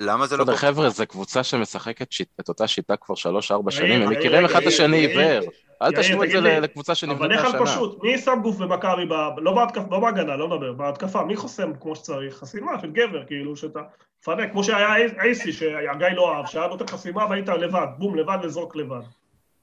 למה 0.00 0.26
זה 0.26 0.36
לא 0.36 0.44
בסדר? 0.44 0.56
חבר'ה, 0.56 0.88
זו 0.88 1.06
קבוצה 1.06 1.42
שמשחקת 1.42 2.08
את 2.40 2.48
אותה 2.48 2.68
שיטה 2.68 2.96
כבר 2.96 3.14
שלוש-ארבע 3.14 3.72
יאיר, 3.72 3.86
שנים, 3.86 4.02
הם 4.02 4.10
מכירים 4.10 4.44
אחד 4.44 4.60
את 4.62 4.66
השני 4.66 4.96
עיוור. 4.96 5.50
אל 5.82 5.92
תשוו 6.02 6.24
את 6.24 6.30
זה 6.30 6.40
לקבוצה 6.40 6.92
אבל 6.92 6.96
שנבנתה 6.96 7.34
איך 7.34 7.44
על 7.44 7.62
השנה. 7.62 7.66
פשוט, 7.66 8.02
מי 8.02 8.18
שם 8.18 8.38
גוף 8.42 8.56
במכבי, 8.56 9.06
לא 9.36 9.52
בהתקפה, 9.52 9.86
לא 9.90 10.00
בהגנה, 10.00 10.36
לא 10.36 10.48
מדבר, 10.48 10.72
בהתקפה, 10.72 11.24
מי 11.24 11.36
חוסם 11.36 11.72
כמו 11.80 11.96
שצריך? 11.96 12.34
חסימה 12.36 12.72
של 12.80 12.90
גבר, 12.90 13.24
כאילו, 13.26 13.56
שאתה 13.56 13.80
מפנק, 14.22 14.52
כמו 14.52 14.64
שהיה 14.64 14.96
אי- 14.96 15.20
אייסי, 15.20 15.52
שהגיא 15.52 16.06
לא 16.16 16.34
אהב, 16.36 16.46
שהיה 16.46 16.66
נותן 16.66 16.86
חסימה 16.86 17.26
והיית 17.30 17.48
לבד, 17.48 17.86
בום, 17.98 18.16
לבד 18.16 18.38
לזרוק 18.42 18.76
לבד. 18.76 19.00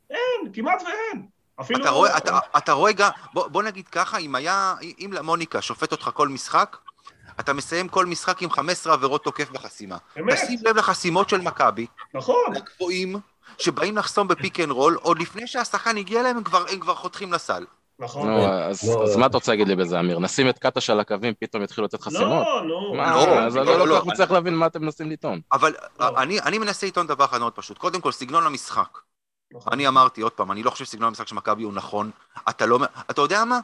אין, 0.10 0.54
כמעט 0.54 0.82
ואין. 0.82 1.26
אפילו... 1.62 1.82
אתה 1.82 1.90
רואה, 1.90 2.18
אתה, 2.18 2.40
אתה 2.58 2.72
רואה 2.72 2.92
גם, 2.92 3.10
בוא, 3.34 3.48
בוא 3.48 3.64
נגיד 3.64 3.88
ככה, 3.88 4.18
אם 4.18 4.36
היה, 4.36 4.74
אם 5.00 5.12
למוניקה 5.14 5.62
שופט 5.62 5.92
אותך 5.92 6.10
כל 6.14 6.28
משחק, 6.28 6.78
אתה 7.40 7.54
מסיים 7.54 7.88
כל 7.88 8.06
משחק 8.06 8.42
עם 8.42 8.50
15 8.50 8.94
עבירות 8.94 9.24
תוקף 9.24 9.52
בחסימה. 9.52 9.98
אמת. 10.20 10.34
תשים 10.34 10.60
לב 10.66 10.78
לחסימות 10.78 11.30
של 11.30 11.42
מכבי, 11.42 11.86
נכון, 12.14 12.56
הגבוהים, 12.56 13.16
שבאים 13.58 13.98
לחסום 13.98 14.28
ב 14.28 14.34
pick 14.34 14.60
and 14.60 14.72
roll, 14.72 14.98
עוד 15.02 15.20
לפני 15.20 15.48
שהשחקן 15.48 15.98
הגיע 15.98 16.20
אליהם, 16.20 16.38
הם 16.38 16.44
כבר, 16.44 16.66
הם 16.72 16.80
כבר 16.80 16.96
חותכים 16.96 17.34
לסל. 17.34 17.66
נכון. 18.00 18.30
נו, 18.30 18.46
אז 18.46 18.90
לא, 18.90 19.04
אז 19.04 19.14
לא. 19.14 19.20
מה 19.20 19.26
אתה 19.26 19.38
רוצה 19.38 19.52
להגיד 19.52 19.68
לי 19.68 19.76
בזה, 19.76 20.00
אמיר? 20.00 20.20
נשים 20.20 20.50
את 20.50 20.60
קטש 20.60 20.90
על 20.90 21.00
הקווים, 21.00 21.34
פתאום 21.40 21.64
יתחילו 21.64 21.86
לתת 21.86 22.02
חסימות? 22.02 22.46
לא, 22.48 22.62
נו. 22.68 22.94
מה, 22.96 23.12
לא, 23.12 23.40
אז 23.40 23.58
אני 23.58 23.66
לא, 23.66 23.80
לא 23.80 23.88
לא, 23.88 23.96
כל 23.96 24.02
כך 24.02 24.08
מצליח 24.08 24.32
להבין 24.32 24.56
מה 24.56 24.66
אתם 24.66 24.82
מנסים 24.82 25.12
לטעון. 25.12 25.42
אבל 25.52 25.74
לא. 26.00 26.08
אני, 26.18 26.40
אני 26.40 26.58
מנסה 26.58 26.88
לטעון 26.88 27.08
דבר 27.08 27.26
אחד 27.26 27.40
מאוד 27.40 27.54
פשוט. 27.54 27.78
קודם 27.78 28.02
כל, 28.02 28.12
סגנון 28.12 28.46
המשחק. 28.46 28.98
נכון. 29.54 29.74
אני 29.74 29.88
אמרתי, 29.88 30.22
עוד 30.22 30.32
פעם, 30.32 30.52
אני 30.52 30.64
לא 30.64 30.70
חושב 30.70 30.86
שסגנון 30.86 31.08
המשחק 31.08 31.28
של 31.28 31.36
מכבי 31.36 31.64
הוא 31.64 31.74
נכון. 31.74 32.12
אתה 32.50 32.66
לא... 32.66 32.80
אתה 33.10 33.22
יודע 33.22 33.46
מה? 33.46 33.60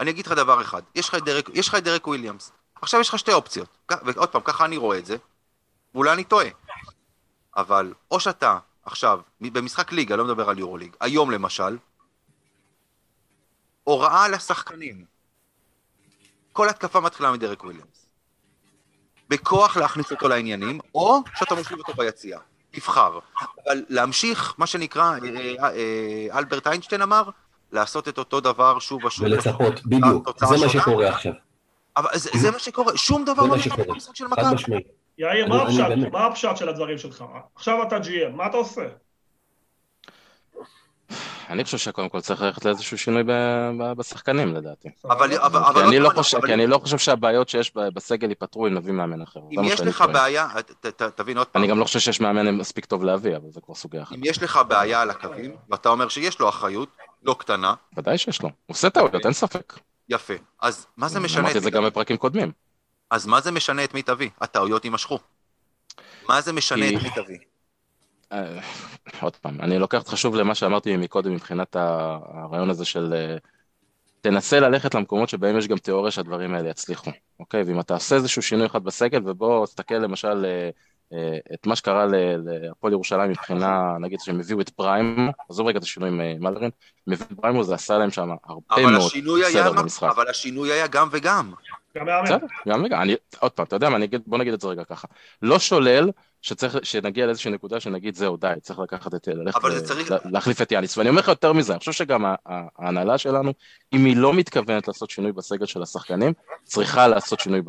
אני 0.00 0.10
אגיד 0.10 0.26
לך 0.26 0.32
דבר 0.32 0.60
אחד. 0.60 0.82
יש 0.94 1.08
לך 1.08 1.14
את 1.14 1.24
דרק, 1.24 1.50
יש 1.54 1.68
לך 1.68 1.74
את 1.74 1.84
דרק 1.84 2.06
וויליאמס. 2.06 2.52
עכשיו 2.82 3.00
יש 3.00 3.08
לך 3.08 3.18
שתי 3.18 3.32
אופציות. 3.32 3.68
ועוד 4.04 4.28
פעם, 4.28 4.42
ככה 4.44 4.64
אני 4.64 4.76
רואה 4.76 4.98
את 4.98 5.06
זה. 5.06 5.16
ואולי 5.94 6.12
אני 6.12 6.24
טועה. 6.24 6.48
אבל 7.56 7.94
או 8.10 8.20
שאתה 8.20 8.58
עכשיו, 8.84 9.20
במשחק 9.40 9.92
ליגה, 9.92 10.16
לא 10.16 10.24
מדבר 10.24 10.50
על 10.50 10.58
יורו 10.58 10.76
ליג, 10.76 10.96
היום 11.00 11.30
למשל, 11.30 11.78
הוראה 13.84 14.28
לשחקנים. 14.28 15.04
כל 16.52 16.68
התקפה 16.68 17.00
מתחילה 17.00 17.32
מדרק 17.32 17.64
וויליאמס. 17.64 18.06
בכוח 19.28 19.76
להכניס 19.76 20.10
אותו 20.10 20.28
לעניינים, 20.28 20.80
או 20.94 21.20
שאתה 21.34 21.54
מושיב 21.54 21.78
אותו 21.78 21.92
ביציאה. 21.94 22.40
תבחר. 22.70 23.18
אבל 23.66 23.84
להמשיך, 23.88 24.54
מה 24.58 24.66
שנקרא, 24.66 25.02
אה, 25.02 25.18
אה, 25.60 25.74
אה, 25.74 26.38
אלברט 26.38 26.66
איינשטיין 26.66 27.02
אמר, 27.02 27.30
לעשות 27.72 28.08
את 28.08 28.18
אותו 28.18 28.40
דבר 28.40 28.78
שוב 28.78 29.04
ושוב. 29.04 29.24
ולצפות, 29.24 29.86
בדיוק. 29.86 30.28
זה 30.38 30.46
מה. 30.66 30.68
שקורה 30.68 31.08
עכשיו. 31.08 31.32
אבל 31.96 32.08
זה, 32.14 32.30
זה 32.34 32.50
מה 32.50 32.58
שקורה, 32.58 32.96
שום 32.96 33.24
דבר 33.24 33.42
לא 33.42 33.58
שקורה. 33.58 33.84
במשחק 33.84 34.16
של 34.16 34.26
מכבי. 34.26 34.74
יאיר, 35.18 35.44
אני- 35.44 35.48
מה 35.54 35.62
אני 35.62 35.82
הפשט? 35.82 36.12
מה 36.12 36.26
הפשט 36.26 36.56
של 36.56 36.68
הדברים 36.68 36.98
שלך? 36.98 37.24
עכשיו 37.54 37.82
אתה 37.82 37.96
GM, 37.96 38.28
מה 38.36 38.46
אתה 38.46 38.56
עושה? 38.56 38.82
אני 41.50 41.64
חושב 41.64 41.78
שקודם 41.78 42.08
כל 42.08 42.20
צריך 42.20 42.42
ללכת 42.42 42.64
לאיזשהו 42.64 42.98
שינוי 42.98 43.22
ב- 43.22 43.30
ב- 43.80 43.92
בשחקנים 43.92 44.54
לדעתי. 44.54 44.88
אבל, 45.04 45.36
אבל, 45.38 45.58
אבל 45.64 45.82
אני 45.86 45.96
עוד 45.96 46.04
לא 46.16 46.22
חושב- 46.22 46.36
אבל 46.36 46.46
כי 46.46 46.54
אני 46.54 46.66
לא 46.66 46.78
חושב 46.78 46.98
שהבעיות 46.98 47.48
שיש 47.48 47.76
ב- 47.76 47.88
בסגל 47.94 48.28
ייפתרו 48.28 48.66
אם 48.66 48.74
נביא 48.74 48.92
מאמן 48.92 49.22
אחר. 49.22 49.40
אם 49.50 49.64
יש 49.64 49.80
לך. 49.80 50.04
בעיה, 50.12 50.48
ת, 50.80 50.86
ת, 50.86 51.02
תבין 51.02 51.38
עוד 51.38 51.46
פעם, 51.46 51.62
אני 51.62 51.70
גם 51.70 51.78
לא 51.78 51.84
חושב 51.84 51.98
שיש 51.98 52.20
מאמן 52.20 52.50
מספיק 52.50 52.84
טוב 52.84 53.04
להביא, 53.04 53.36
אבל 53.36 53.50
זה 53.50 53.60
כבר 53.60 53.74
סוגיה 53.74 54.02
אחרת. 54.02 54.18
אם 54.18 54.24
יש 54.24 54.42
לך 54.42 54.60
בעיה 54.68 55.00
על 55.02 55.10
הקווים, 55.10 55.56
ואתה 55.70 55.88
אומר 55.88 56.08
שיש 56.08 56.40
לו 56.40 56.48
אחריות, 56.48 56.88
לא 57.22 57.36
קטנה, 57.38 57.74
ודאי 57.96 58.18
שיש 58.18 58.42
לו. 58.42 58.48
הוא 58.48 58.54
עושה 58.74 58.90
טעויות, 58.90 59.24
אין 59.24 59.32
ספק. 59.32 59.72
יפה. 60.12 60.34
אז 60.60 60.86
מה 60.96 61.08
זה 61.08 61.20
משנה 61.20 61.40
אמרתי 61.40 61.58
את 61.58 61.62
זה 61.62 61.70
גם? 61.70 61.84
בפרקים 61.84 62.16
קודמים. 62.16 62.52
אז 63.10 63.26
מה 63.26 63.40
זה 63.40 63.50
משנה 63.50 63.84
את 63.84 63.94
מי 63.94 64.02
תביא? 64.02 64.30
הטעויות 64.40 64.84
יימשכו. 64.84 65.18
מה 66.28 66.40
זה 66.40 66.52
משנה 66.52 66.88
את 66.88 67.02
מי 67.02 67.10
תביא? 67.14 67.38
אה, 68.32 68.60
עוד 69.20 69.36
פעם, 69.36 69.60
אני 69.60 69.78
לוקח 69.78 69.98
אותך 69.98 70.16
שוב 70.16 70.34
למה 70.34 70.54
שאמרתי 70.54 70.96
מקודם 70.96 71.34
מבחינת 71.34 71.76
הרעיון 71.76 72.70
הזה 72.70 72.84
של 72.84 73.14
אה, 73.14 73.36
תנסה 74.20 74.60
ללכת 74.60 74.94
למקומות 74.94 75.28
שבהם 75.28 75.58
יש 75.58 75.68
גם 75.68 75.78
תיאוריה 75.78 76.10
שהדברים 76.10 76.54
האלה 76.54 76.70
יצליחו, 76.70 77.10
אוקיי? 77.40 77.62
ואם 77.62 77.80
אתה 77.80 77.94
עושה 77.94 78.16
איזשהו 78.16 78.42
שינוי 78.42 78.66
אחד 78.66 78.84
בסגל, 78.84 79.30
ובוא 79.30 79.66
תסתכל 79.66 79.94
למשל 79.94 80.44
אה, 80.44 80.70
את 81.54 81.66
מה 81.66 81.76
שקרה 81.76 82.06
להפועל 82.44 82.92
ירושלים 82.92 83.30
מבחינה, 83.30 83.96
נגיד 84.00 84.20
שהם 84.20 84.40
הביאו 84.40 84.60
את 84.60 84.70
פריימו, 84.70 85.32
עזוב 85.48 85.66
רגע 85.66 85.78
את 85.78 85.82
השינוי 85.82 86.08
עם 86.08 86.20
אה, 86.20 86.34
מלרין, 86.38 86.70
הם 87.06 87.12
הביאו 87.12 87.28
את 87.32 87.40
פריימו, 87.40 87.64
זה 87.64 87.74
עשה 87.74 87.98
להם 87.98 88.10
שם 88.10 88.30
הרבה 88.44 88.90
מאוד 88.90 89.12
סדר 89.52 89.72
במשחק. 89.72 90.08
אבל 90.16 90.28
השינוי 90.28 90.72
היה 90.72 90.86
גם 90.86 91.08
וגם. 91.12 91.52
גם 91.96 92.06
מאמן. 92.06 92.24
בסדר, 92.24 92.46
גם 92.68 92.84
וגם. 92.84 93.02
אני, 93.02 93.14
עוד 93.38 93.52
פעם, 93.52 93.66
אתה 93.66 93.76
יודע 93.76 93.88
מה, 93.90 93.98
בוא 94.26 94.38
נגיד 94.38 94.52
את 94.52 94.60
זה 94.60 94.68
רגע 94.68 94.84
ככה. 94.84 95.08
לא 95.42 95.58
שולל 95.58 96.10
שצריך, 96.42 96.78
שנגיע 96.82 97.26
לאיזושהי 97.26 97.50
נקודה 97.50 97.80
שנגיד 97.80 98.14
זהו, 98.14 98.36
די, 98.36 98.52
צריך 98.62 98.78
לקחת 98.78 99.14
את, 99.14 99.28
ללכת, 99.28 99.60
זה 99.70 99.86
צריך... 99.86 100.12
להחליף 100.24 100.62
את 100.62 100.72
יאניס. 100.72 100.98
ואני 100.98 101.08
אומר 101.08 101.20
לך 101.20 101.28
יותר 101.28 101.52
מזה, 101.52 101.72
אני 101.72 101.78
חושב 101.78 101.92
שגם 101.92 102.24
ההנהלה 102.46 103.18
שלנו, 103.18 103.52
אם 103.92 104.04
היא 104.04 104.16
לא 104.16 104.34
מתכוונת 104.34 104.88
לעשות 104.88 105.10
שינוי 105.10 105.32
בסגל 105.32 105.66
של 105.66 105.82
השחקנים, 105.82 106.32
צריכה 106.64 107.08
לעשות 107.08 107.40
שינוי. 107.40 107.60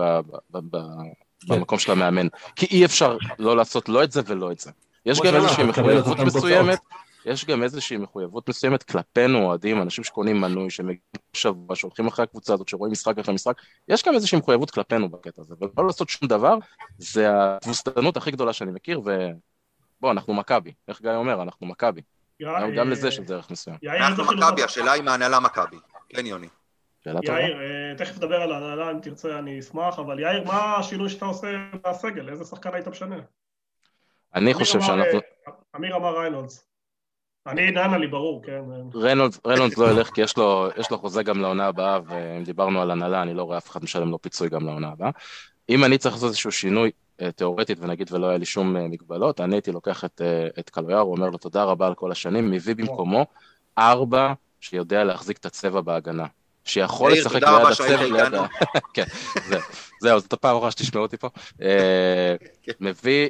במקום 1.48 1.80
של 1.80 1.92
המאמן. 1.92 2.28
כי 2.56 2.66
אי 2.66 2.86
אפשר 2.86 3.18
לא 3.40 3.58
לעשות 3.58 3.90
לא 3.90 4.04
את 4.04 4.12
זה 4.12 4.22
ולא 4.26 4.52
את 4.52 4.60
זה. 4.60 4.72
יש 5.06 5.20
גם 5.22 5.36
איזושהי 5.36 5.64
מחויבות 5.64 6.20
מסוימת, 6.20 6.80
יש 7.26 7.46
גם 7.46 7.64
איזושהי 7.64 7.98
מחויבות 7.98 8.50
מסוימת 8.50 8.84
כלפינו 8.84 9.46
אוהדים, 9.46 9.82
אנשים 9.82 10.04
שקונים 10.04 10.42
מנוי, 10.42 10.70
שמגיעים 10.70 11.00
שבוע, 11.34 11.76
שהולכים 11.76 12.08
אחרי 12.08 12.24
הקבוצה 12.24 12.54
הזאת, 12.54 12.68
שרואים 12.68 12.92
משחק 12.92 13.18
אחרי 13.18 13.34
משחק, 13.34 13.62
יש 13.88 14.04
גם 14.04 14.14
איזושהי 14.14 14.38
מחויבות 14.38 14.72
כלפינו 14.72 15.10
בקטע 15.10 15.42
הזה, 15.42 15.56
ולא 15.62 15.88
לעשות 15.88 16.10
שום 16.10 16.28
דבר, 16.28 16.56
זה 16.98 17.28
התבוסתנות 17.32 18.18
הכי 18.18 18.32
גדולה 18.32 18.54
שאני 18.54 18.72
מכיר, 18.72 19.00
ובוא, 19.00 20.12
אנחנו 20.12 20.34
מכבי, 20.34 20.72
איך 20.88 21.02
גיא 21.02 21.12
אומר, 21.12 21.42
אנחנו 21.42 21.68
מכבי. 21.68 22.02
גם 22.78 22.90
לזה 22.90 23.08
יש 23.08 23.20
דרך 23.20 23.52
מסוים. 23.52 23.78
אנחנו 24.00 24.24
מכבי, 24.24 24.64
השאלה 24.64 24.94
אם 24.94 25.08
ההנהלה 25.08 25.40
מכבי. 25.40 25.78
כן, 26.10 26.26
יוני. 26.26 26.48
יאיר, 27.06 27.62
אה, 27.62 27.96
תכף 27.98 28.18
נדבר 28.18 28.42
על 28.42 28.52
ההנהלה, 28.52 28.92
אם 28.92 29.00
תרצה 29.00 29.40
אני 29.40 29.60
אשמח, 29.60 30.00
אבל 30.00 30.20
יאיר, 30.20 30.44
מה 30.44 30.76
השינוי 30.76 31.10
שאתה 31.10 31.26
עושה 31.26 31.48
בסגל? 31.88 32.30
איזה 32.30 32.46
שחקן 32.46 32.74
היית 32.74 32.88
משנה? 32.88 33.16
אני 34.36 34.54
חושב 34.54 34.82
שאנחנו... 34.82 35.20
אמיר 35.76 35.96
אמר 35.96 36.20
ריינולדס. 36.20 36.68
אני 37.48 37.72
נענה 37.72 37.98
לי, 37.98 38.08
ברור, 38.08 38.44
כן. 38.46 38.62
ריינולדס, 38.94 39.40
ריינולדס 39.48 39.78
לא 39.78 39.92
ילך 39.92 40.10
כי 40.10 40.22
יש 40.22 40.38
לו, 40.38 40.68
יש 40.78 40.92
לו 40.92 40.98
חוזה 40.98 41.24
גם 41.24 41.42
לעונה 41.42 41.66
הבאה, 41.66 42.00
ואם 42.06 42.44
דיברנו 42.44 42.82
על 42.82 42.92
הנהלה, 42.92 43.22
אני 43.22 43.34
לא 43.34 43.44
רואה 43.44 43.58
אף 43.58 43.70
אחד 43.70 43.84
משלם 43.84 44.12
לו 44.12 44.22
פיצוי 44.22 44.50
גם 44.50 44.66
לעונה 44.66 44.88
הבאה. 44.88 45.10
אם 45.70 45.84
אני 45.84 45.98
צריך 45.98 46.16
לעשות 46.16 46.28
איזשהו 46.28 46.52
שינוי 46.52 46.92
אה, 47.22 47.32
תיאורטית 47.32 47.78
ונגיד 47.82 48.14
ולא 48.14 48.28
היה 48.28 48.38
לי 48.38 48.46
שום 48.46 48.78
אה, 48.78 48.88
מגבלות, 48.88 49.42
אני 49.42 49.56
הייתי 49.56 49.72
לוקח 49.72 50.06
את, 50.06 50.22
את 50.60 50.70
קלויארו, 50.70 51.02
אומר 51.02 51.30
לו 51.30 51.38
תודה 51.38 51.64
רבה 51.64 51.88
על 51.88 51.96
כל 51.96 52.12
השנים, 52.12 52.52
מביא 52.52 52.76
במקומו 52.76 53.26
ארבע 53.78 54.34
שיודע 54.60 55.04
להחזיק 55.04 55.38
את 55.38 55.46
הצבע 55.46 55.82
בהגנה. 55.82 56.26
שיכול 56.66 57.12
לשחק 57.12 57.44
ליד 57.44 57.62
הצבע, 57.72 58.04
ליד 58.04 58.34
ה... 58.34 58.46
כן, 58.96 59.06
זהו, 60.02 60.20
זאת 60.20 60.34
הפעם 60.34 60.52
הראשונה 60.52 60.72
שתשמעו 60.72 61.04
אותי 61.04 61.18
פה. 61.18 61.30
כן. 61.58 62.74
מביא 62.80 63.30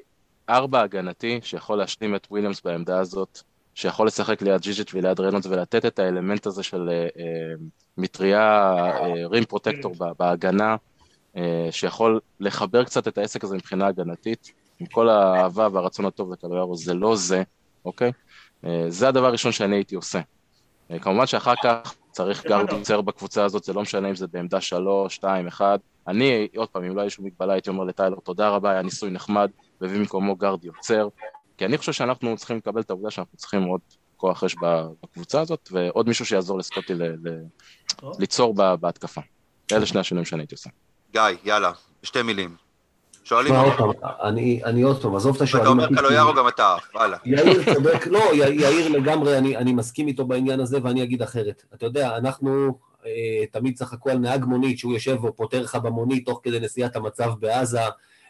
ארבע 0.49 0.81
הגנתי, 0.81 1.39
שיכול 1.43 1.77
להשלים 1.77 2.15
את 2.15 2.27
וויליאמס 2.31 2.61
בעמדה 2.61 2.99
הזאת, 2.99 3.41
שיכול 3.75 4.07
לשחק 4.07 4.41
ליד 4.41 4.61
ז'יז'יץ' 4.61 4.93
וליד 4.93 5.19
ריינולדס 5.19 5.45
ולתת 5.45 5.85
את 5.85 5.99
האלמנט 5.99 6.45
הזה 6.45 6.63
של 6.63 6.89
אה, 6.89 7.03
אה, 7.03 7.53
מטריה, 7.97 8.73
rim 9.29 9.45
protector 9.45 9.95
בהגנה, 10.19 10.75
אה, 11.37 11.67
שיכול 11.71 12.19
לחבר 12.39 12.83
קצת 12.83 13.07
את 13.07 13.17
העסק 13.17 13.43
הזה 13.43 13.55
מבחינה 13.55 13.87
הגנתית, 13.87 14.51
עם 14.79 14.87
כל 14.87 15.09
האהבה 15.09 15.67
והרצון 15.71 16.05
הטוב 16.05 16.33
לקלויארו, 16.33 16.75
זה 16.75 16.93
לא 16.93 17.15
זה, 17.15 17.43
אוקיי? 17.85 18.11
זה 18.87 19.07
הדבר 19.07 19.25
הראשון 19.25 19.51
שאני 19.51 19.75
הייתי 19.75 19.95
עושה. 19.95 20.19
כמובן 21.01 21.25
שאחר 21.25 21.53
כך 21.63 21.93
צריך 22.13 22.45
גארד 22.45 22.71
יוצר 22.71 23.01
בקבוצה 23.01 23.45
הזאת, 23.45 23.63
זה 23.63 23.73
לא 23.73 23.81
משנה 23.81 24.09
אם 24.09 24.15
זה 24.15 24.27
בעמדה 24.27 24.61
שלוש, 24.61 25.15
שתיים, 25.15 25.47
אחד. 25.47 25.79
אני, 26.07 26.47
עוד 26.55 26.69
פעם, 26.69 26.83
אם 26.83 26.95
לא 26.95 27.01
היה 27.01 27.09
שום 27.09 27.25
מגבלה, 27.25 27.53
הייתי 27.53 27.69
אומר 27.69 27.83
לטיילר, 27.83 28.17
תודה 28.23 28.49
רבה, 28.49 28.71
היה 28.71 28.81
ניסוי 28.81 29.11
נחמד, 29.11 29.49
והביא 29.81 29.99
במקומו 29.99 30.35
גארד 30.35 30.65
יוצר. 30.65 31.07
כי 31.57 31.65
אני 31.65 31.77
חושב 31.77 31.91
שאנחנו 31.91 32.37
צריכים 32.37 32.57
לקבל 32.57 32.81
את 32.81 32.89
העובדה 32.89 33.11
שאנחנו 33.11 33.37
צריכים 33.37 33.63
עוד 33.63 33.81
כוח 34.17 34.43
אש 34.43 34.55
בקבוצה 35.03 35.41
הזאת, 35.41 35.69
ועוד 35.71 36.07
מישהו 36.07 36.25
שיעזור 36.25 36.57
לסקוטי 36.57 36.93
ל- 36.93 37.03
ל- 37.03 37.45
ליצור 38.19 38.53
בהתקפה. 38.53 39.21
אלה 39.71 39.85
שני 39.85 39.99
השינויים 39.99 40.25
שאני 40.25 40.41
הייתי 40.41 40.55
עושה. 40.55 40.69
גיא, 41.11 41.21
יאללה, 41.43 41.71
שתי 42.03 42.21
מילים. 42.21 42.62
שואלים 43.23 43.55
עוד 43.55 43.73
פעם, 43.77 43.91
אני 44.65 44.81
עוד 44.81 45.01
פעם, 45.01 45.15
עזוב 45.15 45.35
את 45.35 45.41
השואלים. 45.41 45.79
אתה 45.79 45.85
אומר 45.87 46.01
קלויארו 46.01 46.33
גם 46.33 46.47
אתה, 46.47 46.75
הלאה. 46.95 47.17
יאיר 47.25 47.73
צודק, 47.73 48.07
לא, 48.07 48.33
יאיר 48.33 48.89
לגמרי, 48.89 49.37
אני 49.37 49.73
מסכים 49.73 50.07
איתו 50.07 50.25
בעניין 50.25 50.59
הזה, 50.59 50.79
ואני 50.83 51.03
אגיד 51.03 51.21
אחרת. 51.21 51.63
אתה 51.73 51.85
יודע, 51.85 52.17
אנחנו 52.17 52.77
אה, 53.05 53.45
תמיד 53.51 53.77
צחקו 53.77 54.09
על 54.09 54.17
נהג 54.17 54.45
מונית, 54.45 54.79
שהוא 54.79 54.93
יושב 54.93 55.23
ופותר 55.23 55.61
לך 55.61 55.75
במונית 55.75 56.25
תוך 56.25 56.39
כדי 56.43 56.59
נסיעת 56.59 56.95
המצב 56.95 57.31
בעזה. 57.39 57.79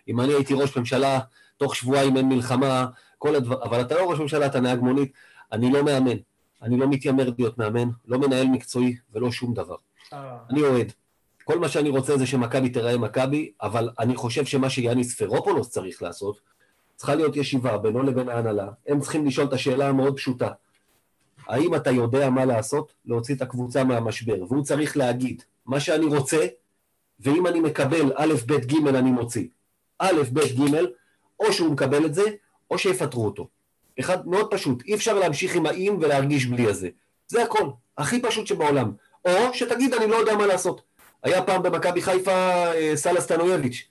אם 0.08 0.22
אני 0.22 0.34
הייתי 0.34 0.54
ראש 0.54 0.78
ממשלה, 0.78 1.20
תוך 1.58 1.76
שבועיים 1.76 2.18
אין 2.18 2.30
מלחמה, 2.30 2.86
כל 3.18 3.36
הדבר, 3.36 3.64
אבל 3.64 3.82
אתה 3.82 3.96
לא 3.96 4.12
ראש 4.12 4.20
ממשלה, 4.20 4.46
אתה 4.46 4.60
נהג 4.60 4.80
מונית, 4.80 5.12
אני 5.52 5.72
לא 5.72 5.84
מאמן, 5.84 6.18
אני 6.62 6.78
לא 6.78 6.88
מתיימר 6.89 7.30
להיות 7.38 7.58
מאמן, 7.58 7.89
לא 8.08 8.20
מנהל 8.20 8.48
מקצועי 8.48 8.96
ולא 9.14 9.32
שום 9.32 9.54
דבר. 9.54 9.76
אה. 10.14 10.38
אני 10.50 10.62
אוהד. 10.62 10.91
כל 11.44 11.60
מה 11.60 11.70
שאני 11.70 11.89
רוצה 11.89 12.18
זה 12.18 12.26
שמכבי 12.26 12.70
תיראה 12.70 12.98
מכבי, 12.98 13.52
אבל 13.62 13.89
אני 14.00 14.16
חושב 14.16 14.46
שמה 14.46 14.70
שיאניס 14.70 15.16
פרופולוס 15.22 15.70
צריך 15.70 16.02
לעשות, 16.02 16.39
צריכה 16.96 17.16
להיות 17.16 17.36
ישיבה 17.36 17.78
בינו 17.78 18.04
לבין 18.04 18.30
ההנהלה. 18.30 18.68
הם 18.88 19.00
צריכים 19.00 19.26
לשאול 19.26 19.48
את 19.48 19.54
השאלה 19.54 19.89
המאוד 19.89 20.18
פשוטה. 20.18 20.50
האם 21.48 21.76
אתה 21.76 21.91
יודע 21.91 22.30
מה 22.30 22.46
לעשות? 22.46 22.94
להוציא 23.06 23.36
את 23.36 23.41
הקבוצה 23.41 23.84
מהמשבר. 23.84 24.44
והוא 24.50 24.64
צריך 24.64 24.98
להגיד, 24.98 25.44
מה 25.66 25.80
שאני 25.80 26.06
רוצה, 26.06 26.48
ואם 27.20 27.48
אני 27.48 27.60
מקבל 27.60 28.12
א', 28.16 28.34
ב', 28.46 28.54
ג', 28.54 28.88
אני 28.88 29.12
מוציא. 29.12 29.48
א', 30.00 30.22
ב', 30.34 30.39
ג', 30.39 30.76
או 31.39 31.54
שהוא 31.54 31.72
מקבל 31.72 32.06
את 32.06 32.14
זה, 32.14 32.24
או 32.72 32.78
שיפטרו 32.78 33.26
אותו. 33.26 33.48
אחד 34.00 34.28
מאוד 34.28 34.52
פשוט, 34.52 34.84
אי 34.86 34.96
אפשר 34.96 35.20
להמשיך 35.20 35.56
עם 35.56 35.66
האם 35.66 35.98
ולהרגיש 36.02 36.46
בלי 36.46 36.68
הזה. 36.68 36.89
זה 37.28 37.44
הכל, 37.44 37.70
הכי 37.98 38.22
פשוט 38.22 38.48
שבעולם. 38.48 38.91
או 39.26 39.54
שתגיד, 39.54 39.94
אני 39.94 40.08
לא 40.08 40.16
יודע 40.16 40.38
מה 40.38 40.48
לעשות. 40.48 40.82
היה 41.24 41.44
פעם 41.44 41.64
במכבי 41.64 42.02
חיפה 42.02 42.32
אה, 42.74 42.92
סאלה 42.96 43.22
סטנויביץ', 43.22 43.88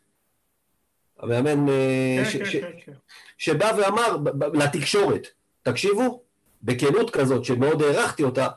המאמן 1.18 1.68
אה, 1.68 2.22
כן, 2.32 2.44
כן, 2.52 2.70
כן, 2.86 2.92
שבא 3.38 3.72
ואמר 3.78 4.16
לתקשורת, 4.54 5.26
תקשיבו, 5.62 6.22
בכנות 6.62 7.10
כזאת 7.10 7.44
שמאוד 7.44 7.82
הערכתי 7.82 8.22
אותה, 8.22 8.48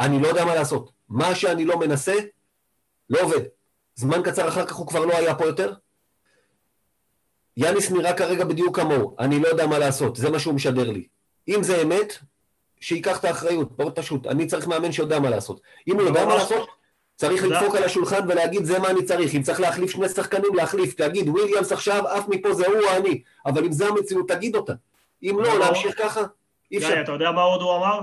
אני 0.00 0.22
לא 0.22 0.28
יודע 0.28 0.44
מה 0.44 0.54
לעשות. 0.54 0.90
מה 1.08 1.34
שאני 1.34 1.64
לא 1.64 1.78
מנסה, 1.78 2.14
לא 3.10 3.20
עובד. 3.20 3.40
זמן 3.94 4.22
קצר 4.22 4.48
אחר 4.48 4.66
כך 4.66 4.74
הוא 4.74 4.86
כבר 4.86 5.04
לא 5.04 5.16
היה 5.16 5.34
פה 5.34 5.46
יותר. 5.46 5.72
יאניס 7.56 7.90
נראה 7.90 8.16
כרגע 8.16 8.44
בדיוק 8.44 8.76
כמוהו, 8.76 9.16
אני 9.18 9.40
לא 9.40 9.48
יודע 9.48 9.66
מה 9.66 9.78
לעשות, 9.78 10.16
זה 10.16 10.30
מה 10.30 10.38
שהוא 10.38 10.54
משדר 10.54 10.90
לי. 10.90 11.06
אם 11.48 11.62
זה 11.62 11.82
אמת, 11.82 12.18
שייקח 12.80 13.20
את 13.20 13.24
האחריות, 13.24 13.78
מאוד 13.78 13.96
פשוט. 13.96 14.26
אני 14.26 14.46
צריך 14.46 14.66
מאמן 14.66 14.92
שיודע 14.92 15.18
מה 15.18 15.30
לעשות. 15.30 15.60
אם 15.88 15.94
הוא 15.94 16.02
יודע 16.02 16.26
מה 16.26 16.34
לעשות, 16.34 16.68
צריך 17.16 17.44
לדפוק 17.44 17.74
על 17.74 17.84
השולחן 17.84 18.28
ולהגיד 18.28 18.64
זה 18.64 18.78
מה 18.78 18.90
אני 18.90 19.04
צריך, 19.04 19.34
אם 19.34 19.42
צריך 19.42 19.60
להחליף 19.60 19.90
שני 19.90 20.08
שחקנים, 20.08 20.54
להחליף, 20.54 20.94
תגיד 20.94 21.28
וויליאמס 21.28 21.72
עכשיו, 21.72 22.08
עף 22.08 22.28
מפה 22.28 22.54
זה 22.54 22.66
הוא 22.66 22.76
או 22.76 22.96
אני, 22.96 23.22
אבל 23.46 23.64
אם 23.64 23.72
זה 23.72 23.88
המציאות, 23.88 24.28
תגיד 24.28 24.56
אותה. 24.56 24.72
אם 25.22 25.38
לא, 25.40 25.58
להמשיך 25.58 25.98
ככה, 25.98 26.20
אי 26.72 26.78
אפשר. 26.78 27.00
אתה 27.00 27.12
יודע 27.12 27.30
מה 27.30 27.42
עוד 27.42 27.62
הוא 27.62 27.76
אמר? 27.76 28.00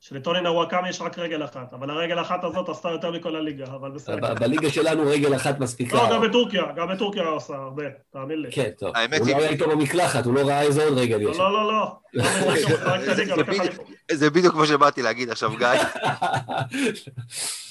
שלטוני 0.00 0.40
נוואקאמי 0.40 0.88
יש 0.88 1.00
רק 1.00 1.18
רגל 1.18 1.44
אחת, 1.44 1.72
אבל 1.72 1.90
הרגל 1.90 2.20
אחת 2.20 2.44
הזאת 2.44 2.68
עשתה 2.68 2.90
יותר 2.90 3.10
מכל 3.10 3.36
הליגה, 3.36 3.64
אבל 3.64 3.90
בסדר. 3.90 4.34
בליגה 4.34 4.70
שלנו 4.70 5.02
רגל 5.06 5.36
אחת 5.36 5.58
מספיקה. 5.58 5.96
לא, 5.96 6.10
גם 6.10 6.22
בטורקיה, 6.22 6.62
גם 6.76 6.88
בטורקיה 6.88 7.22
הוא 7.22 7.36
עושה 7.36 7.54
הרבה, 7.54 7.82
תאמין 8.10 8.38
לי. 8.38 8.52
כן, 8.52 8.70
טוב. 8.78 8.96
הוא 8.96 9.28
לא 9.30 9.36
היה 9.36 9.48
איתו 9.48 9.68
במקלחת, 9.68 10.26
הוא 10.26 10.34
לא 10.34 10.40
ראה 10.40 10.62
איזה 10.62 10.84
עוד 10.84 10.98
רגל 10.98 11.22
יש. 11.22 11.38
לא, 11.38 11.52
לא, 11.52 11.72
לא. 11.72 12.22
זה 14.12 14.30
בדיוק 14.30 14.54
מה 14.54 14.66
שבאתי 14.66 15.02
להגיד 15.02 15.30
עכשיו, 15.30 15.52
גיא. 15.58 15.68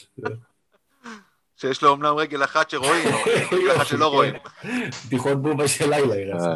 שיש 1.58 1.82
לו 1.82 1.94
אמנם 1.94 2.16
רגל 2.16 2.44
אחת 2.44 2.70
שרואים, 2.70 3.08
אבל 3.08 3.32
רגל 3.52 3.76
אחת 3.76 3.88
שלא 3.88 4.08
רואים. 4.08 4.34
בדיחות 5.06 5.42
בובה 5.42 5.68
של 5.68 5.90
לילה, 5.90 6.16
ירצה. 6.16 6.56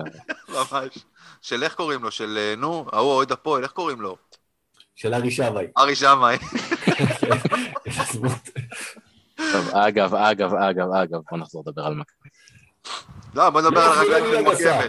ממש. 0.49 0.97
של 1.41 1.63
איך 1.63 1.75
קוראים 1.75 2.03
לו? 2.03 2.11
של, 2.11 2.37
אה, 2.37 2.53
נו, 2.57 2.85
ההוא 2.91 3.11
אוהד 3.11 3.31
הפועל, 3.31 3.63
איך 3.63 3.71
קוראים 3.71 4.01
לו? 4.01 4.17
של 4.95 5.13
ארי 5.13 5.31
שמאי. 5.31 5.67
ארי 5.77 5.95
שמאי. 5.95 6.37
טוב, 9.35 9.69
אגב, 9.73 10.15
אגב, 10.15 10.53
אגב, 10.53 10.91
אגב, 10.91 11.19
בוא 11.31 11.37
נחזור 11.37 11.63
לדבר 11.67 11.81
על 11.81 11.95
מכבי. 11.95 12.29
לא, 13.35 13.49
בוא 13.49 13.61
נדבר 13.61 13.79
על 13.81 13.97
הרגליים 13.97 14.25
של 14.35 14.67
וואקמה. 14.67 14.85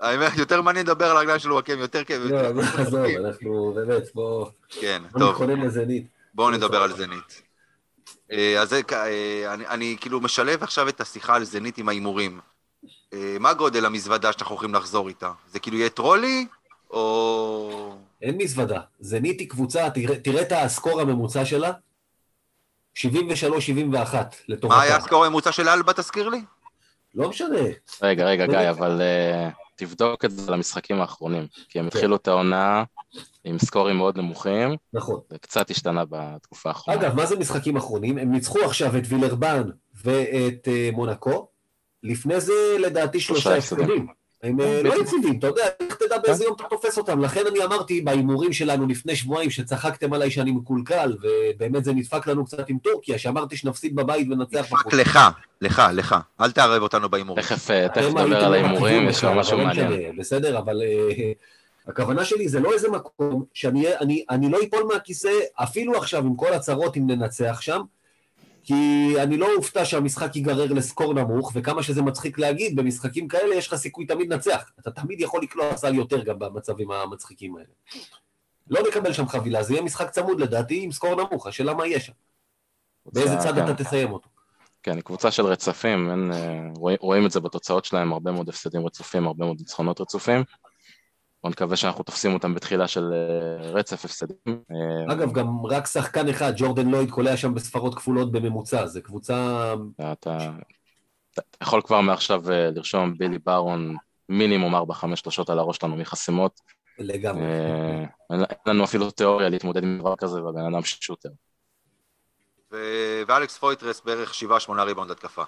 האמת, 0.00 0.36
יותר 0.36 0.62
מעניין 0.62 0.86
לדבר 0.86 1.10
על 1.10 1.16
הרגליים 1.16 1.38
של 1.38 1.52
וואקמה, 1.52 1.80
יותר 1.80 2.04
כיף. 2.04 2.18
לא, 2.18 2.38
עזוב, 2.78 3.04
אנחנו 3.04 3.72
באמת, 3.74 4.02
בוא... 4.14 4.46
כן, 4.68 5.02
טוב. 5.18 5.42
בואו 6.34 6.50
נדבר 6.50 6.82
על 6.82 6.92
זנית. 6.92 7.42
אה, 8.32 8.60
אז 8.60 8.72
אה, 8.72 9.54
אני, 9.54 9.66
אני 9.66 9.96
כאילו 10.00 10.20
משלב 10.20 10.62
עכשיו 10.62 10.88
את 10.88 11.00
השיחה 11.00 11.34
על 11.34 11.44
זנית 11.44 11.78
עם 11.78 11.88
ההימורים. 11.88 12.40
אה, 13.12 13.36
מה 13.40 13.54
גודל 13.54 13.86
המזוודה 13.86 14.32
שאנחנו 14.32 14.54
הולכים 14.54 14.74
לחזור 14.74 15.08
איתה? 15.08 15.32
זה 15.52 15.58
כאילו 15.58 15.78
יהיה 15.78 15.90
טרולי, 15.90 16.46
או... 16.90 17.96
אין 18.22 18.36
מזוודה. 18.38 18.80
זנית 19.00 19.40
היא 19.40 19.48
קבוצה, 19.48 19.90
תראה, 19.90 20.18
תראה 20.18 20.42
את 20.42 20.52
הסקור 20.52 21.00
הממוצע 21.00 21.44
שלה, 21.44 21.72
73-71 22.96 23.04
לטובתם. 24.48 24.76
מה 24.76 24.82
היה 24.82 24.96
הסקור 24.96 25.24
הממוצע 25.24 25.52
של 25.52 25.68
אלבה, 25.68 25.92
תזכיר 25.92 26.28
לי? 26.28 26.40
לא 27.14 27.28
משנה. 27.28 27.58
רגע, 28.02 28.24
רגע, 28.24 28.46
גיא, 28.46 28.70
אבל 28.70 29.00
uh, 29.00 29.54
תבדוק 29.76 30.24
את 30.24 30.30
זה 30.30 30.50
למשחקים 30.50 31.00
האחרונים, 31.00 31.46
כי 31.68 31.78
הם 31.78 31.90
כן. 31.90 31.96
התחילו 31.96 32.16
את 32.16 32.28
העונה 32.28 32.84
עם 33.44 33.58
סקורים 33.58 33.96
מאוד 33.96 34.18
נמוכים, 34.18 34.76
נכון. 34.92 35.20
זה 35.30 35.38
קצת 35.38 35.70
השתנה 35.70 36.04
בתקופה 36.08 36.68
האחרונה. 36.68 37.00
אגב, 37.00 37.14
מה 37.14 37.26
זה 37.26 37.36
משחקים 37.36 37.76
אחרונים? 37.76 38.18
הם 38.18 38.32
ניצחו 38.32 38.58
עכשיו 38.58 38.96
את 38.96 39.02
וילרבן 39.08 39.70
ואת 40.04 40.68
אה, 40.68 40.90
מונקו. 40.92 41.48
לפני 42.02 42.40
זה, 42.40 42.52
לדעתי, 42.78 43.20
שלושה 43.20 43.56
הפסדים. 43.56 44.06
הם 44.42 44.60
אה, 44.60 44.80
כן, 44.82 44.86
לא. 44.86 45.02
יציבים, 45.02 45.38
אתה 45.38 45.46
יודע, 45.46 45.62
איך 45.80 45.94
תדע 45.94 46.18
באיזה 46.18 46.44
יום 46.44 46.54
אתה 46.54 46.64
תופס 46.70 46.98
אותם. 46.98 47.20
לכן 47.20 47.46
אני 47.46 47.64
אמרתי 47.64 48.00
בהימורים 48.00 48.52
שלנו 48.52 48.86
לפני 48.86 49.16
שבועיים, 49.16 49.50
שצחקתם 49.50 50.12
עליי 50.12 50.30
שאני 50.30 50.52
מקולקל, 50.52 51.16
ובאמת 51.22 51.84
זה 51.84 51.92
נדפק 51.92 52.26
לנו 52.26 52.44
קצת 52.44 52.68
עם 52.68 52.78
טורקיה, 52.78 53.18
שאמרתי 53.18 53.56
שנפסיד 53.56 53.96
בבית 53.96 54.28
וננצח 54.30 54.66
רק 54.72 54.92
לך, 54.92 55.18
לך, 55.60 55.82
לך. 55.94 56.14
אל 56.40 56.50
תערב 56.50 56.82
אותנו 56.82 57.08
בהימורים. 57.08 57.42
תכף 57.42 57.70
אה, 57.70 57.88
תכף 57.88 58.08
נדבר 58.08 58.44
על 58.44 58.54
ההימורים, 58.54 59.08
יש 59.08 59.24
לנו 59.24 59.40
משהו 59.40 59.58
לא 59.58 59.64
מעניין. 59.64 60.16
בסדר, 60.16 60.58
אבל 60.58 60.82
הכוונה 61.86 62.24
שלי 62.24 62.48
זה 62.48 62.60
לא 62.60 62.72
איזה 62.72 62.90
מקום 62.90 63.44
שאני 63.54 63.96
אני, 63.96 64.24
אני 64.30 64.48
לא 64.48 64.58
אפול 64.68 64.84
מהכיסא, 64.92 65.32
אפילו 65.54 65.96
עכשיו 65.96 66.24
עם 66.24 66.36
כל 66.36 66.52
הצרות 66.52 66.96
אם 66.96 67.06
ננצח 67.06 67.60
שם, 67.60 67.82
כי 68.64 68.74
אני 69.22 69.36
לא 69.36 69.48
אופתע 69.56 69.84
שהמשחק 69.84 70.36
ייגרר 70.36 70.72
לסקור 70.72 71.14
נמוך, 71.14 71.52
וכמה 71.54 71.82
שזה 71.82 72.02
מצחיק 72.02 72.38
להגיד, 72.38 72.76
במשחקים 72.76 73.28
כאלה 73.28 73.54
יש 73.54 73.68
לך 73.68 73.74
סיכוי 73.74 74.06
תמיד 74.06 74.32
לנצח. 74.32 74.70
אתה 74.80 74.90
תמיד 74.90 75.20
יכול 75.20 75.42
לקלוע 75.42 75.76
סל 75.76 75.94
יותר 75.94 76.22
גם 76.22 76.38
במצבים 76.38 76.90
המצחיקים 76.90 77.56
האלה. 77.56 77.66
לא 78.70 78.80
נקבל 78.88 79.12
שם 79.12 79.28
חבילה, 79.28 79.62
זה 79.62 79.72
יהיה 79.72 79.82
משחק 79.82 80.10
צמוד 80.10 80.40
לדעתי 80.40 80.82
עם 80.82 80.92
סקור 80.92 81.14
נמוך, 81.14 81.46
השאלה 81.46 81.74
מה 81.74 81.86
יהיה 81.86 82.00
שם. 82.00 82.12
באיזה 83.12 83.36
צד 83.36 83.54
כן. 83.54 83.64
אתה 83.64 83.84
תסיים 83.84 84.12
אותו. 84.12 84.28
כן, 84.82 85.00
קבוצה 85.00 85.30
של 85.30 85.46
רצפים, 85.46 86.10
אין, 86.10 86.32
אה, 86.32 86.68
רואים, 86.76 86.98
רואים 87.00 87.26
את 87.26 87.30
זה 87.30 87.40
בתוצאות 87.40 87.84
שלהם, 87.84 88.12
הרבה 88.12 88.32
מאוד 88.32 88.48
הפסדים 88.48 88.86
רצופים, 88.86 89.26
הרבה 89.26 89.44
מאוד 89.44 89.56
ניצחונות 89.58 90.00
רצופים. 90.00 90.44
בוא 91.44 91.50
נקווה 91.50 91.76
שאנחנו 91.76 92.04
תופסים 92.04 92.34
אותם 92.34 92.54
בתחילה 92.54 92.88
של 92.88 93.12
אה, 93.12 93.70
רצף 93.70 94.04
הפסדים. 94.04 94.36
אה, 94.48 95.12
אגב, 95.12 95.32
גם 95.32 95.66
רק 95.66 95.86
שחקן 95.86 96.28
אחד, 96.28 96.52
ג'ורדן 96.56 96.88
לויד, 96.88 97.10
קולע 97.10 97.36
שם 97.36 97.54
בספרות 97.54 97.94
כפולות 97.94 98.32
בממוצע, 98.32 98.86
זה 98.86 99.00
קבוצה... 99.00 99.74
אתה, 100.12 100.50
יכול 101.62 101.82
כבר 101.82 102.00
מעכשיו 102.00 102.50
אה, 102.50 102.70
לרשום 102.70 103.18
בילי 103.18 103.38
ברון 103.38 103.96
מינימום 104.28 104.74
4-5 104.74 105.16
שלושות 105.16 105.50
על 105.50 105.58
הראש 105.58 105.76
שלנו 105.76 105.96
מחסימות. 105.96 106.60
לגמרי. 106.98 107.44
אין 108.30 108.44
לנו 108.66 108.84
אפילו 108.84 109.10
תיאוריה 109.10 109.48
להתמודד 109.48 109.82
עם 109.82 109.98
דבר 109.98 110.16
כזה, 110.16 110.42
והבן 110.42 110.74
אדם 110.74 110.82
שוטר. 110.84 111.30
ואלכס 113.28 113.58
פויטרס 113.58 114.00
בערך 114.00 114.34
7-8 114.68 114.72
ריבאונד 114.72 115.10
התקפה. 115.10 115.42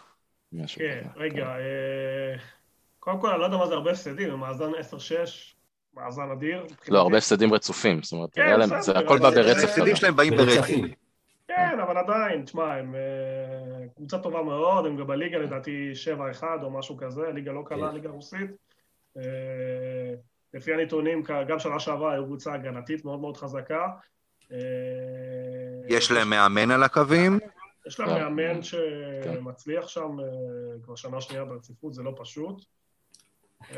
כן. 0.67 1.07
רגע, 1.17 1.47
אה, 1.47 2.37
קודם 2.99 3.21
כל, 3.21 3.31
אני 3.31 3.41
לא 3.41 3.45
יודע 3.45 3.57
מה 3.57 3.67
זה 3.67 3.75
הרבה 3.75 3.91
הפסדים, 3.91 4.31
במאזן 4.31 4.71
10-6, 4.75 5.56
מאזן 5.97 6.31
אדיר. 6.31 6.67
לא, 6.89 6.99
הרבה 6.99 7.17
הפסדים 7.19 7.55
רצופים, 7.55 8.03
זאת 8.03 8.13
אומרת, 8.13 8.31
כן, 8.35 8.59
להם- 8.61 8.81
זה 8.81 8.99
הכל 8.99 9.19
בא 9.19 9.31
ברצף 9.31 9.69
ההפסדים. 9.69 9.97
שלהם 9.97 10.17
באים 10.17 10.37
ברצף. 10.37 10.57
ברצפים. 10.57 10.89
כן, 11.49 11.79
אבל 11.83 11.97
עדיין, 11.99 12.45
תשמע, 12.45 12.75
הם 12.75 12.95
אה, 12.95 13.01
קבוצה 13.97 14.19
טובה 14.19 14.43
מאוד, 14.43 14.87
הם 14.87 14.97
גם 14.97 15.07
בליגה 15.07 15.39
לדעתי 15.39 15.93
7-1 15.95 16.63
או 16.63 16.71
משהו 16.71 16.97
כזה, 16.97 17.23
ליגה 17.35 17.53
לא 17.53 17.63
קלה, 17.67 17.89
כן. 17.89 17.95
ליגה 17.95 18.09
רוסית. 18.11 18.51
אה, 19.17 19.23
לפי 20.55 20.75
הנתונים, 20.75 21.23
גם 21.49 21.59
שנה 21.59 21.81
שעברה 21.81 22.13
היו 22.13 22.25
קבוצה 22.25 22.55
הגנתית 22.55 23.05
מאוד 23.05 23.21
מאוד 23.21 23.37
חזקה. 23.37 23.87
אה, 24.53 24.59
יש 25.89 26.11
להם 26.11 26.31
מאמן 26.31 26.71
על 26.71 26.83
הקווים, 26.83 27.39
יש 27.87 28.01
להם 28.01 28.09
כן. 28.09 28.15
מאמן 28.23 28.55
כן. 28.55 28.63
שמצליח 28.63 29.89
שם 29.89 30.17
כבר 30.83 30.95
שנה 30.95 31.21
שנייה 31.21 31.45
ברציפות, 31.45 31.95
זה 31.95 32.03
לא 32.03 32.13
פשוט. 32.17 32.65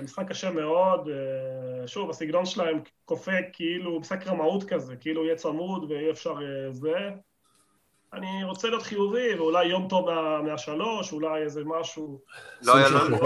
משחק 0.03 0.29
קשה 0.29 0.51
מאוד, 0.51 1.09
אה, 1.09 1.89
שוב, 1.89 2.11
הסגנון 2.11 2.47
שלהם 2.47 2.81
כופה 3.05 3.33
כאילו, 3.53 4.01
משחק 4.01 4.27
רמאות 4.27 4.65
כזה, 4.65 4.97
כאילו 4.97 5.25
יהיה 5.25 5.37
צמוד 5.37 5.91
ואי 5.91 6.11
אפשר 6.11 6.31
אה, 6.33 6.73
זה. 6.73 7.11
אני 8.13 8.45
רוצה 8.45 8.69
להיות 8.69 8.83
חיובי, 8.83 9.35
ואולי 9.35 9.67
יום 9.67 9.89
טוב 9.89 10.11
מה- 10.11 10.43
מהשלוש, 10.43 11.13
אולי 11.13 11.43
איזה 11.43 11.63
משהו... 11.65 12.21
לא 12.63 12.77
היה 12.77 12.89
לנו-. 12.89 13.17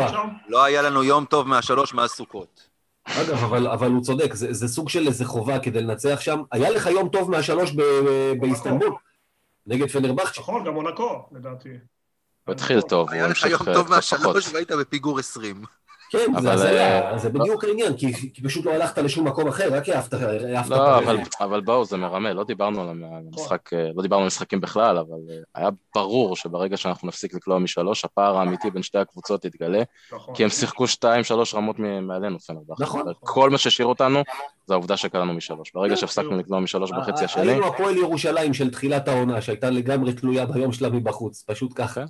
לא 0.49 0.65
היה 0.65 0.83
לנו 0.83 1.05
יום 1.05 1.25
טוב 1.25 1.49
מהשלוש 1.49 1.95
מאז 1.95 2.11
סוכות. 2.11 2.69
אגב, 3.05 3.45
אבל, 3.45 3.67
אבל 3.67 3.91
הוא 3.91 4.03
צודק, 4.03 4.35
זה, 4.35 4.53
זה 4.53 4.69
סוג 4.69 4.89
של 4.89 5.07
איזה 5.07 5.25
חובה 5.25 5.59
כדי 5.59 5.83
לנצח 5.83 6.21
שם. 6.21 6.43
היה 6.53 6.71
לך 6.71 6.87
יום 6.87 7.09
טוב 7.09 7.31
מהשלוש 7.31 7.73
באיסטנבול, 8.41 8.93
נגד 9.67 9.89
פנרבכצ'ה. 9.91 10.41
נכון, 10.41 10.65
גם 10.65 10.75
מונקו, 10.75 11.29
לדעתי. 11.33 11.69
הוא 12.45 12.53
התחיל 12.53 12.81
טוב, 12.81 13.11
היה 13.11 13.23
הוא 13.25 13.31
לך 13.31 13.45
המשיך 13.45 13.61
יום 13.61 13.75
טוב 13.75 13.87
קצת 13.95 14.17
פחות. 14.17 14.25
מהשלוש 14.27 14.53
והיית 14.53 14.71
בפיגור 14.73 15.19
20. 15.19 15.63
כן, 16.13 16.35
אבל, 16.35 16.43
זה 16.43 16.53
הזיה, 16.53 17.11
אה, 17.11 17.19
זה 17.19 17.29
בדיוק 17.29 17.65
העניין, 17.65 17.97
כי, 17.97 18.13
כי 18.35 18.43
פשוט 18.43 18.65
לא 18.65 18.71
הלכת 18.71 18.99
לשום 18.99 19.29
מקום 19.29 19.49
אחר, 19.49 19.75
רק 19.75 19.89
העפת 19.89 20.13
לא. 20.71 20.99
אבל, 20.99 21.19
אבל 21.41 21.61
בואו, 21.61 21.85
זה 21.85 21.97
מרמה, 21.97 22.33
לא 22.33 22.45
דיברנו 22.45 22.83
על 22.83 22.89
המשחק, 22.89 23.73
אה, 23.73 23.89
לא 23.95 24.03
דיברנו 24.03 24.23
על 24.23 24.27
משחקים 24.27 24.61
בכלל, 24.61 24.99
אבל 24.99 25.17
אה, 25.31 25.37
היה 25.55 25.69
ברור 25.95 26.37
שברגע 26.37 26.77
שאנחנו 26.77 27.09
נפסיק 27.09 27.35
לקלוע 27.35 27.59
משלוש, 27.59 28.05
הפער 28.05 28.37
האמיתי 28.37 28.71
בין 28.71 28.83
שתי 28.83 28.99
הקבוצות 28.99 29.45
יתגלה, 29.45 29.83
נכון. 30.13 30.35
כי 30.35 30.45
הם 30.45 30.51
שיחקו 30.51 30.87
שתיים, 30.87 31.25
שלוש 31.25 31.55
רמות 31.55 31.79
מ- 31.79 32.07
מעלינו, 32.07 32.39
פנרבכצ'ה. 32.39 32.83
נכון. 32.83 33.03
כל 33.21 33.51
מה 33.51 33.59
שהשאיר 33.59 33.89
אותנו, 33.89 34.23
זה 34.67 34.75
העובדה 34.75 34.97
שקלענו 34.97 35.35
משלוש. 35.35 35.71
ברגע 35.75 35.95
לא, 35.95 36.01
שהפסקנו 36.01 36.39
לקלוע 36.39 36.61
משלוש 36.61 36.91
בחצי 36.91 37.25
השני, 37.25 37.51
היינו 37.51 37.67
הפועל 37.67 37.97
ירושלים 37.97 38.55
של 38.55 38.71
תחילת 38.71 39.09
העונה, 39.09 39.41
שהייתה 39.41 39.71
לגמרי 39.71 40.13
תלויה 40.13 40.47
ביום 40.47 40.73
שלה 40.73 40.89
מבחוץ, 40.89 41.45
פשוט 41.47 41.73
ככה. 41.75 42.05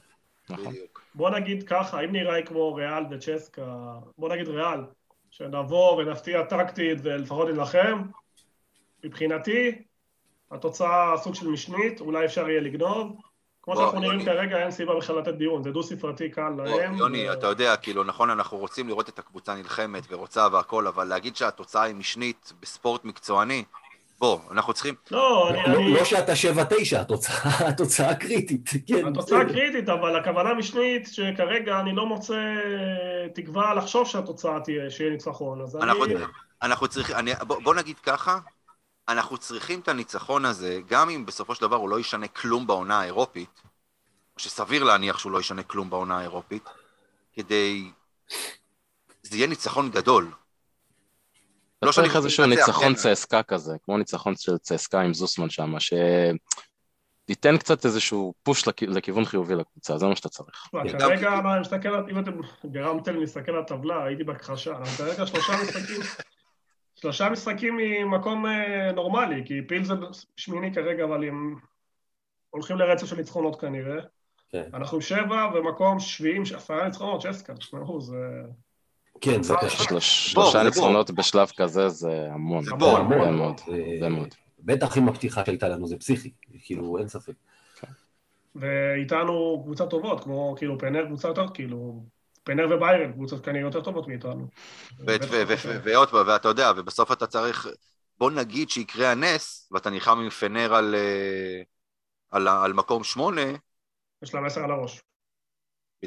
נכון. 0.51 0.73
בוא 1.15 1.31
נגיד 1.31 1.63
ככה, 1.63 2.01
אם 2.01 2.13
נראה 2.13 2.43
כמו 2.43 2.75
ריאל 2.75 3.05
וצ'סקה, 3.11 3.95
בוא 4.19 4.29
נגיד 4.29 4.49
ריאל, 4.49 4.81
שנבוא 5.31 5.97
ונפתיע 5.97 6.45
טקטית 6.45 6.99
ולפחות 7.03 7.49
נילחם, 7.49 8.03
מבחינתי, 9.05 9.83
התוצאה 10.51 11.15
סוג 11.17 11.35
של 11.35 11.49
משנית, 11.49 12.01
אולי 12.01 12.25
אפשר 12.25 12.49
יהיה 12.49 12.61
לגנוב. 12.61 13.17
כמו 13.63 13.77
שאנחנו 13.77 14.01
נראים. 14.01 14.25
כרגע, 14.25 14.63
אין 14.63 14.71
סיבה 14.71 14.97
בכלל 14.97 15.19
לתת 15.19 15.35
דיון, 15.35 15.63
זה 15.63 15.71
דו-ספרתי 15.71 16.31
קל 16.31 16.49
להם. 16.57 16.95
יוני, 16.95 17.31
ו- 17.31 17.33
אתה 17.33 17.47
יודע, 17.47 17.77
כאילו, 17.77 18.05
נכון, 18.05 18.31
אנחנו 18.31 18.59
רוצים 18.59 18.89
לראות 18.89 19.09
את 19.09 19.19
הקבוצה 19.19 19.55
נלחמת 19.55 20.03
ורוצה 20.11 20.49
והכל, 20.53 20.87
אבל 20.87 21.05
להגיד 21.05 21.37
שהתוצאה 21.37 21.83
היא 21.83 21.95
משנית 21.95 22.53
בספורט 22.61 23.05
מקצועני, 23.05 23.65
בוא, 24.23 24.39
אנחנו 24.51 24.73
צריכים... 24.73 24.95
לא, 25.11 25.51
אני... 25.51 25.59
לא- 25.73 25.79
אני- 25.79 25.95
לא 25.95 26.05
שאתה 26.05 26.37
שבע 26.37 26.65
תשע, 26.65 27.01
התוצאה- 27.01 27.69
התוצאה 27.69 28.15
קריטית, 28.15 28.71
כן. 28.87 29.07
התוצאה. 29.07 29.45
קריטית, 29.45 29.89
אבל 29.89 30.17
הכוונה 30.17 30.55
משנית, 30.55 31.09
שכרגע 31.13 31.81
אני 31.81 31.95
לא 31.95 32.07
מוצא 32.07 32.55
תקווה 33.35 33.75
לחשוב 33.75 34.07
שהתוצאה 34.09 34.61
תהיה, 34.61 34.91
שיהיה 34.91 35.11
ניצחון. 35.11 35.61
אז 35.61 35.77
אנחנו, 35.77 36.05
אני... 36.05 36.15
אנחנו 36.63 36.89
צריכים, 36.89 37.17
אני, 37.17 37.33
בוא, 37.47 37.63
בוא 37.63 37.75
נגיד 37.75 37.99
ככה, 37.99 38.39
אנחנו 39.09 39.39
צריכים 39.39 39.81
את 39.81 39.89
הניצחון 39.89 40.45
הזה, 40.45 40.81
גם 40.87 41.11
אם 41.11 41.27
בסופו 41.27 41.55
של 41.55 41.61
דבר 41.61 41.77
הוא 41.77 41.89
לא 41.89 42.01
ישנה 42.01 42.29
כלום 42.29 42.67
בעונה 42.67 43.01
האירופית, 43.01 43.63
שסביר 44.37 44.85
להניח 44.85 45.19
שהוא 45.19 45.33
לא 45.33 45.41
ישנה 45.41 45.63
כלום 45.63 45.91
בעונה 45.91 46.19
האירופית, 46.19 46.69
כדי... 47.33 47.91
זה 49.23 49.37
יהיה 49.37 49.47
ניצחון 49.47 49.91
גדול. 49.91 50.31
לא 51.83 51.93
שאני 51.93 52.07
צריך 52.07 52.17
איזשהו 52.17 52.47
מנצח, 52.47 52.67
ניצחון 52.67 52.89
כן. 52.89 52.95
צסקה 52.95 53.43
כזה, 53.43 53.73
כמו 53.83 53.99
ניצחון 53.99 54.35
של 54.37 54.59
צסקה 54.59 55.01
עם 55.01 55.15
זוסמן 55.15 55.51
שם, 55.51 55.75
שתיתן 55.79 57.57
קצת 57.59 57.85
איזשהו 57.85 58.35
פוש 58.43 58.69
לכ- 58.69 58.83
לכיוון 58.83 59.25
חיובי 59.25 59.55
לקבוצה, 59.55 59.99
זה 59.99 60.07
מה 60.07 60.17
שאתה 60.17 60.29
צריך. 60.29 60.69
כן. 60.73 60.99
כרגע 60.99 61.41
אם 62.11 62.19
אתם 62.19 62.33
גרמתם 62.73 63.17
להסתכל 63.17 63.53
על 63.53 63.59
הטבלה, 63.63 64.05
הייתי 64.05 64.25
בהכחשה. 64.25 64.71
אנחנו 64.71 65.05
כרגע 65.05 65.27
שלושה 65.27 65.53
משחקים, 65.63 66.01
שלושה 66.95 67.29
משחקים 67.29 67.77
ממקום 67.77 68.47
אה, 68.47 68.93
נורמלי, 68.93 69.43
כי 69.47 69.55
פיל 69.69 69.85
זה 69.85 69.95
שמיני 70.37 70.75
כרגע, 70.75 71.05
אבל 71.05 71.25
הם 71.25 71.57
הולכים 72.51 72.79
לרצף 72.79 73.07
של 73.07 73.17
ניצחונות 73.17 73.61
כנראה. 73.61 74.03
כן. 74.49 74.71
אנחנו 74.75 75.01
שבע 75.01 75.51
ומקום 75.55 76.01
שביעים, 76.01 76.43
עשרה 76.57 76.85
ניצחונות, 76.85 77.27
צ'סקה, 77.27 77.55
תשמעו, 77.55 78.01
זה... 78.01 78.17
כן, 79.23 79.43
זה 79.43 79.55
קשה. 79.61 80.01
שלושה 80.01 80.63
ניצחונות 80.63 81.11
בשלב 81.11 81.51
כזה 81.57 81.89
זה 81.89 82.29
המון, 82.33 82.65
זה 82.65 82.71
המון. 82.75 83.35
מאוד, 83.35 83.61
זה- 84.01 84.09
מאוד. 84.09 84.35
בטח 84.59 84.97
עם 84.97 85.09
הפתיחה 85.09 85.45
שהייתה 85.47 85.69
לנו, 85.69 85.87
זה 85.87 85.97
פסיכי, 85.97 86.31
כאילו, 86.65 86.99
אין 86.99 87.09
ספק. 87.09 87.33
ואיתנו 88.55 89.61
קבוצות 89.65 89.91
טובות, 89.91 90.25
כמו 90.25 90.55
כאילו 90.59 90.79
פנר 90.79 91.07
קבוצה 91.07 91.29
יותר, 91.29 91.47
כאילו, 91.55 92.05
פנר 92.45 92.67
וביירן 92.71 93.13
קבוצות 93.13 93.45
כנראה 93.45 93.61
יותר 93.65 93.81
טובות 93.81 94.09
מאיתנו. 94.09 94.47
ועוד 95.85 96.09
פעם, 96.11 96.27
ואתה 96.27 96.49
יודע, 96.49 96.73
ובסוף 96.77 97.13
אתה 97.13 97.27
צריך, 97.27 97.67
בוא 98.19 98.31
נגיד 98.31 98.71
שיקרה 98.71 99.13
הנס, 99.13 99.69
ואתה 99.73 99.91
נלחם 99.91 100.19
עם 100.19 100.31
פנר 100.31 100.75
על, 100.75 100.95
אה, 100.95 101.63
על, 102.31 102.49
ה- 102.49 102.65
על 102.65 102.73
מקום 102.73 103.05
שמונה, 103.05 103.43
יש 104.23 104.35
להם 104.35 104.45
עשר 104.45 104.65
על 104.65 104.71
הראש. 104.71 105.03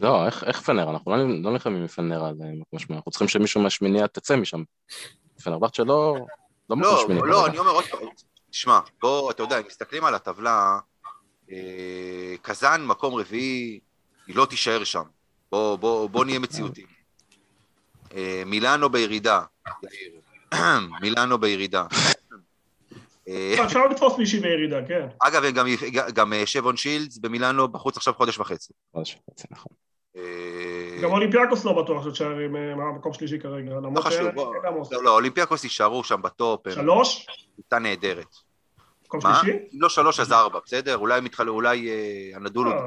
לא, 0.02 0.26
איך, 0.26 0.44
איך 0.44 0.62
פנר? 0.62 0.90
אנחנו 0.90 1.12
לא, 1.12 1.18
לא 1.44 1.52
נלחמים 1.52 1.82
עם 1.82 1.88
פנר 1.88 2.26
על 2.26 2.36
אה, 2.44 2.52
מקום 2.60 2.80
שמיני, 2.80 2.98
אנחנו 2.98 3.12
צריכים 3.12 3.28
שמישהו 3.28 3.62
מהשמיניה 3.62 4.08
תצא 4.08 4.36
משם. 4.36 4.64
פנרבכצ'ה 5.44 5.84
לא, 5.84 6.16
לא 6.70 6.76
מקום 6.76 6.94
לא, 6.94 7.04
שמיני. 7.04 7.20
לא, 7.24 7.36
כרגע. 7.36 7.46
אני 7.50 7.58
אומר 7.58 7.72
עוד 7.72 7.86
פעם, 7.86 8.00
תשמע, 8.50 8.80
בוא, 9.02 9.32
אתה 9.32 9.44
יודע, 9.44 9.60
אם 9.60 9.64
מסתכלים 9.68 10.06
על 10.06 10.16
הטבלה, 10.16 10.80
אה, 11.52 12.36
קזאן, 12.42 12.86
מקום 12.86 13.16
רביעי, 13.16 13.80
היא 14.28 14.36
לא 14.36 14.46
תישאר 14.46 14.84
שם. 14.84 15.04
בוא, 15.52 15.76
בוא, 15.76 16.10
בוא 16.10 16.26
נהיה 16.26 16.40
מציאותיים. 16.40 16.88
אה, 18.16 18.44
מילאנו 18.46 18.90
בירידה. 18.90 19.42
מילאנו 21.02 21.38
בירידה. 21.38 21.86
אה, 23.28 23.66
אפשר 23.66 23.88
לתפוס 23.88 24.18
מישהי 24.18 24.40
בירידה, 24.40 24.86
כן. 24.88 25.08
אגב, 25.20 25.44
גם, 25.56 25.66
גם 26.14 26.34
אה, 26.34 26.46
שבון 26.46 26.78
שילדס 26.78 27.18
במילאנו 27.18 27.68
בחוץ 27.68 27.98
עכשיו 27.98 28.14
חודש 28.14 28.40
וחצי. 28.40 28.74
חודש 28.94 29.18
וחצי, 29.30 29.48
נכון. 29.52 29.72
אה, 30.18 31.02
גם 31.04 31.12
אולימפיאקוס 31.12 31.66
לא 31.66 31.84
בטוח 31.84 32.08
שתשאר 32.08 32.40
עם 32.40 32.56
אה, 32.56 32.92
מקום 32.96 33.14
שלישי 33.14 33.40
כרגע. 33.40 33.72
לא 33.96 34.02
חשוב, 34.02 34.28
עמוס. 34.68 34.92
לא, 34.92 35.04
לא, 35.04 35.14
אולימפיאקוס 35.14 35.64
יישארו 35.64 36.04
שם 36.04 36.22
בטופ. 36.22 36.70
שלוש? 36.70 37.28
קבוצה 37.56 37.80
נהדרת. 37.80 38.36
מקום? 39.06 39.22
שלישי? 39.22 39.52
אם 39.74 39.82
לא 39.82 39.90
שלוש 39.90 40.20
אז 40.20 40.32
ארבע, 40.32 40.60
בסדר? 40.66 40.98
אולי 40.98 41.18
הם 41.18 41.26
יתחלפו, 41.26 41.54
אולי 41.54 41.90
אה, 41.90 42.36
הנדולו 42.36 42.72
אה. 42.72 42.78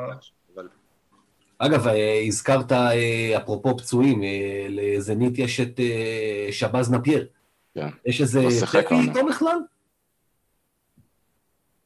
אגב, 1.58 1.88
אה, 1.88 2.22
הזכרת, 2.26 2.72
אה, 2.72 3.36
אפרופו 3.36 3.76
פצועים, 3.76 4.22
אה, 4.22 4.66
לזנית 4.68 5.38
יש 5.38 5.60
את 5.60 5.80
אה, 5.80 6.48
שבאז 6.52 6.90
נפייר. 6.90 7.26
כן. 7.74 7.88
יש 8.06 8.20
איזה 8.20 8.42
לא 8.42 8.50
שיחק 8.50 8.92
העונה. 8.92 9.12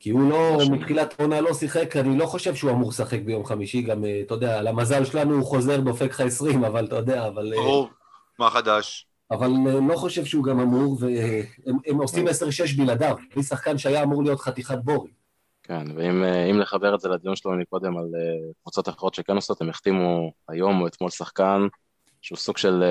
כי 0.03 0.11
הוא 0.11 0.31
לא, 0.31 0.57
משהו. 0.57 0.73
מתחילת 0.73 1.21
העונה 1.21 1.41
לא 1.41 1.55
שיחק, 1.55 1.97
אני 1.97 2.19
לא 2.19 2.27
חושב 2.27 2.55
שהוא 2.55 2.71
אמור 2.71 2.89
לשחק 2.89 3.21
ביום 3.21 3.45
חמישי, 3.45 3.83
גם, 3.83 4.05
אה, 4.05 4.21
אתה 4.27 4.35
יודע, 4.35 4.63
למזל 4.63 5.05
שלנו 5.05 5.35
הוא 5.35 5.47
חוזר, 5.47 5.81
דופק 5.81 6.11
לך 6.11 6.21
20, 6.21 6.65
אבל 6.65 6.85
אתה 6.85 6.97
יודע, 6.97 7.27
אבל... 7.29 7.53
אה, 7.55 7.59
ברור, 7.59 7.91
מה 8.39 8.51
חדש? 8.51 9.07
אבל 9.31 9.51
אה, 9.67 9.81
לא 9.89 9.97
חושב 9.97 10.25
שהוא 10.25 10.45
גם 10.45 10.61
אמור, 10.61 10.99
והם 11.01 11.77
הם 11.87 11.99
עושים 11.99 12.29
10-6 12.29 12.31
בלעדיו. 12.77 13.17
בלי 13.35 13.43
שחקן 13.43 13.79
שהיה 13.79 14.03
אמור 14.03 14.23
להיות 14.23 14.41
חתיכת 14.41 14.79
בורי. 14.85 15.11
כן, 15.63 15.85
ואם 15.97 16.25
אם 16.25 16.59
לחבר 16.59 16.95
את 16.95 17.01
זה 17.01 17.09
לדיון 17.09 17.37
שלנו 17.37 17.57
מקודם 17.57 17.97
על 17.97 18.05
קבוצות 18.63 18.89
אחרות 18.89 19.15
שכן 19.15 19.35
עושות, 19.37 19.61
הם 19.61 19.69
החתימו 19.69 20.33
היום 20.49 20.81
או 20.81 20.87
אתמול 20.87 21.11
שחקן 21.11 21.67
שהוא 22.23 22.39
סוג 22.39 22.57
של, 22.57 22.85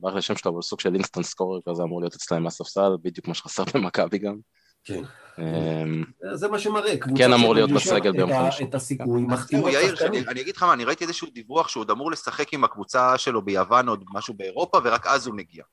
ברח 0.00 0.12
לי 0.12 0.18
השם 0.18 0.36
שלו, 0.36 0.50
אבל 0.50 0.56
הוא 0.56 0.62
סוג 0.62 0.80
של 0.80 0.94
אינסטנט 0.94 1.24
סקורר 1.24 1.60
כזה 1.68 1.82
אמור 1.82 2.00
להיות 2.00 2.14
אצלם 2.14 2.42
מהספסל, 2.42 2.90
בדיוק 3.02 3.28
מה 3.28 3.34
שחסר 3.34 3.64
במכבי 3.74 4.18
גם. 4.18 4.36
כן. 4.84 5.02
אמ, 5.38 6.04
זה 6.34 6.48
מה 6.48 6.58
שמראה. 6.58 6.94
כן 7.18 7.32
אמור 7.32 7.54
להיות 7.54 7.70
בסגל 7.70 8.12
ביום 8.12 8.30
חמישי. 8.42 8.64
את 8.64 8.74
הסיכוי, 8.74 9.22
מחתימות 9.22 9.72
יאיר, 9.72 9.96
שחקנים. 9.96 10.24
אני 10.28 10.40
אגיד 10.40 10.56
לך 10.56 10.62
מה, 10.62 10.72
אני 10.72 10.84
ראיתי 10.84 11.04
איזשהו 11.04 11.28
דיווח 11.34 11.68
שהוא 11.68 11.80
עוד 11.80 11.90
אמור 11.90 12.10
לשחק 12.10 12.52
עם 12.52 12.64
הקבוצה 12.64 13.18
שלו 13.18 13.42
ביוון 13.42 13.88
או 13.88 13.94
משהו 14.12 14.34
באירופה, 14.34 14.78
ורק 14.84 15.06
אז 15.06 15.26
הוא 15.26 15.34
מגיע. 15.36 15.64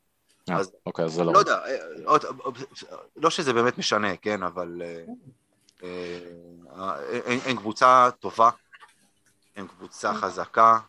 אה, 0.49 0.55
אז- 0.57 0.71
אוקיי, 0.85 1.05
אז 1.05 1.11
זה 1.13 1.23
לא... 1.23 1.33
לא 1.33 1.39
יודע, 1.39 1.57
אה, 1.65 1.75
עוד- 2.05 2.25
לא 3.15 3.29
שזה 3.29 3.53
באמת 3.53 3.77
משנה, 3.77 4.15
כן, 4.17 4.43
אבל 4.43 4.81
אה, 4.85 5.03
אה, 5.83 6.95
הם 7.25 7.39
הם 7.45 7.57
קבוצה 7.57 8.09
טובה, 8.19 8.49
הם 9.55 9.67
קבוצה 9.67 10.13
חזקה, 10.13 10.79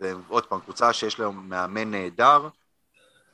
והם 0.00 0.22
עוד 0.28 0.46
פעם, 0.46 0.60
קבוצה 0.60 0.92
שיש 0.92 1.18
להם 1.20 1.48
מאמן 1.48 1.90
נהדר, 1.90 2.48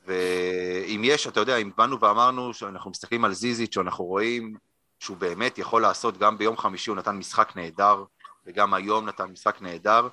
ואם 0.05 1.01
יש, 1.03 1.27
אתה 1.27 1.39
יודע, 1.39 1.57
אם 1.57 1.71
באנו 1.77 1.99
ואמרנו 1.99 2.53
שאנחנו 2.53 2.91
מסתכלים 2.91 3.25
על 3.25 3.33
זיזיץ', 3.33 3.73
שאנחנו 3.73 4.05
רואים 4.05 4.55
שהוא 4.99 5.17
באמת 5.17 5.57
יכול 5.57 5.81
לעשות, 5.81 6.17
גם 6.17 6.37
ביום 6.37 6.57
חמישי 6.57 6.89
הוא 6.89 6.97
נתן 6.97 7.15
משחק 7.15 7.55
נהדר, 7.55 8.03
וגם 8.45 8.73
היום 8.73 9.05
נתן 9.05 9.25
משחק 9.25 9.61
נהדר, 9.61 10.07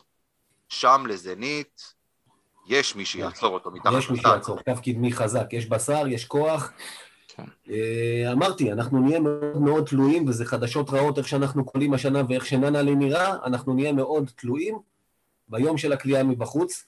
שם 0.69 1.05
לזנית, 1.09 1.95
יש 2.67 2.97
מי 2.97 3.05
שיעצור 3.05 3.55
אותו 3.55 3.71
מתחת 3.71 3.93
יש 3.99 4.11
מי. 4.11 4.21
שיעצור, 4.21 4.59
קו 4.63 4.73
קדמי 4.85 5.13
חזק, 5.13 5.47
יש 5.53 5.67
בשר, 5.67 6.09
יש 6.09 6.25
כוח. 6.25 6.73
כן. 7.29 7.45
אה, 7.71 8.33
אמרתי, 8.33 8.73
אנחנו 8.73 9.01
נהיה 9.01 9.21
מאוד 9.21 9.59
מאוד 9.61 9.87
תלויים, 9.87 10.29
וזה 10.29 10.45
חדשות 10.45 10.91
רעות 10.91 11.19
איך 11.19 11.29
שאנחנו 11.29 11.65
קולים 11.65 11.95
השנה 11.95 12.23
ואיך 12.29 12.47
שננלי 12.47 12.95
נראה, 12.95 13.37
אנחנו 13.45 13.75
נהיה 13.75 13.93
מאוד 13.93 14.31
תלויים 14.37 14.79
ביום 15.49 15.79
של 15.79 15.93
הקליעה 15.93 16.23
מבחוץ. 16.23 16.87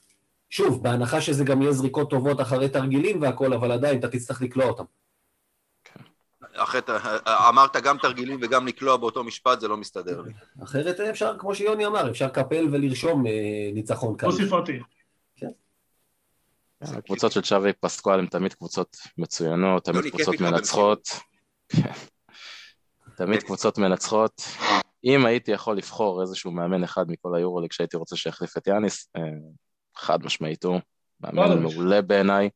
שוב, 0.53 0.83
בהנחה 0.83 1.21
שזה 1.21 1.45
גם 1.45 1.63
יהיה 1.63 1.73
זריקות 1.73 2.11
טובות 2.11 2.41
אחרי 2.41 2.69
תרגילים 2.69 3.23
והכל, 3.23 3.53
אבל 3.53 3.73
עדיין 3.73 3.99
אתה 3.99 4.09
תצטרך 4.09 4.43
לקלוע 4.43 4.67
אותם. 4.67 4.85
אחרת, 6.55 6.91
אה, 6.91 7.49
אמרת 7.49 7.77
גם 7.77 7.99
תרגילים 7.99 8.39
וגם 8.43 8.67
לקלוע 8.67 8.97
באותו 8.97 9.25
משפט, 9.25 9.61
זה 9.61 9.69
לא 9.69 9.77
מסתדר 9.77 10.21
לי. 10.21 10.33
אחרת 10.65 11.01
אה, 11.01 11.11
אפשר, 11.11 11.39
כמו 11.39 11.55
שיוני 11.55 11.87
אמר, 11.87 12.11
אפשר 12.11 12.27
לקפל 12.27 12.69
ולרשום 12.73 13.27
אה, 13.27 13.33
ניצחון 13.75 14.17
קל. 14.17 14.27
לא 14.27 14.33
ספרתי. 14.33 14.81
הקבוצות 16.81 17.33
של 17.33 17.43
שווי 17.43 17.73
פסקואל 17.73 18.19
הן 18.19 18.27
תמיד 18.27 18.55
קבוצות 18.55 18.97
מצוינות, 19.19 19.85
תמיד 19.85 20.07
קבוצות 20.07 20.41
מנצחות. 20.41 21.09
כן. 21.69 21.93
תמיד 23.17 23.43
קבוצות 23.43 23.79
מנצחות. 23.79 24.43
אם 25.05 25.27
הייתי 25.27 25.51
יכול 25.53 25.77
לבחור 25.77 26.23
איזשהו 26.23 26.51
מאמן 26.51 26.85
אחד 26.85 27.05
מכל 27.09 27.35
היורוליג 27.35 27.73
שהייתי 27.73 27.97
רוצה 27.97 28.17
שיחליף 28.17 28.57
את 28.57 28.67
יאניס, 28.67 29.09
אה, 29.17 29.23
חד 29.97 30.25
משמעית 30.25 30.65
הוא. 30.65 30.81
מאמן. 31.23 31.63
מעולה 31.63 32.03
בעיניי. 32.03 32.49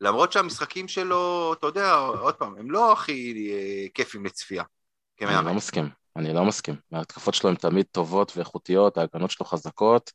למרות, 0.00 0.32
ש... 0.32 0.34
שהמשחקים 0.34 0.88
שלו, 0.88 1.54
אתה 1.58 1.66
יודע, 1.66 1.94
עוד 1.94 2.34
פעם, 2.34 2.54
הם 2.58 2.70
לא 2.70 2.92
הכי 2.92 3.50
אה, 3.52 3.86
כיפים 3.94 4.26
לצפייה. 4.26 4.64
אני 5.22 5.46
לא. 5.46 5.54
מסכים, 5.54 5.88
אני 6.16 6.34
לא 6.34 6.44
מסכים. 6.44 6.74
ההתקפות 6.92 7.34
שלו 7.34 7.50
הן 7.50 7.56
תמיד 7.56 7.86
טובות 7.92 8.32
ואיכותיות, 8.36 8.98
ההגנות 8.98 9.30
שלו 9.30 9.46
חזקות, 9.46 10.12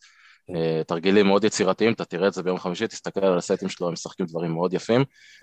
אה, 0.55 0.83
תרגילים 0.83 1.27
מאוד 1.27 1.43
יצירתיים, 1.43 1.93
אתה 1.93 2.05
תראה 2.05 2.27
את 2.27 2.33
זה 2.33 2.43
ביום 2.43 2.57
חמישי, 2.57 2.87
תסתכל 2.87 3.25
על 3.25 3.37
הסטים 3.37 3.69
שלו, 3.69 3.87
הם 3.87 3.93
משחקים 3.93 4.25
דברים 4.25 4.51
מאוד 4.51 4.73
יפים. 4.73 5.01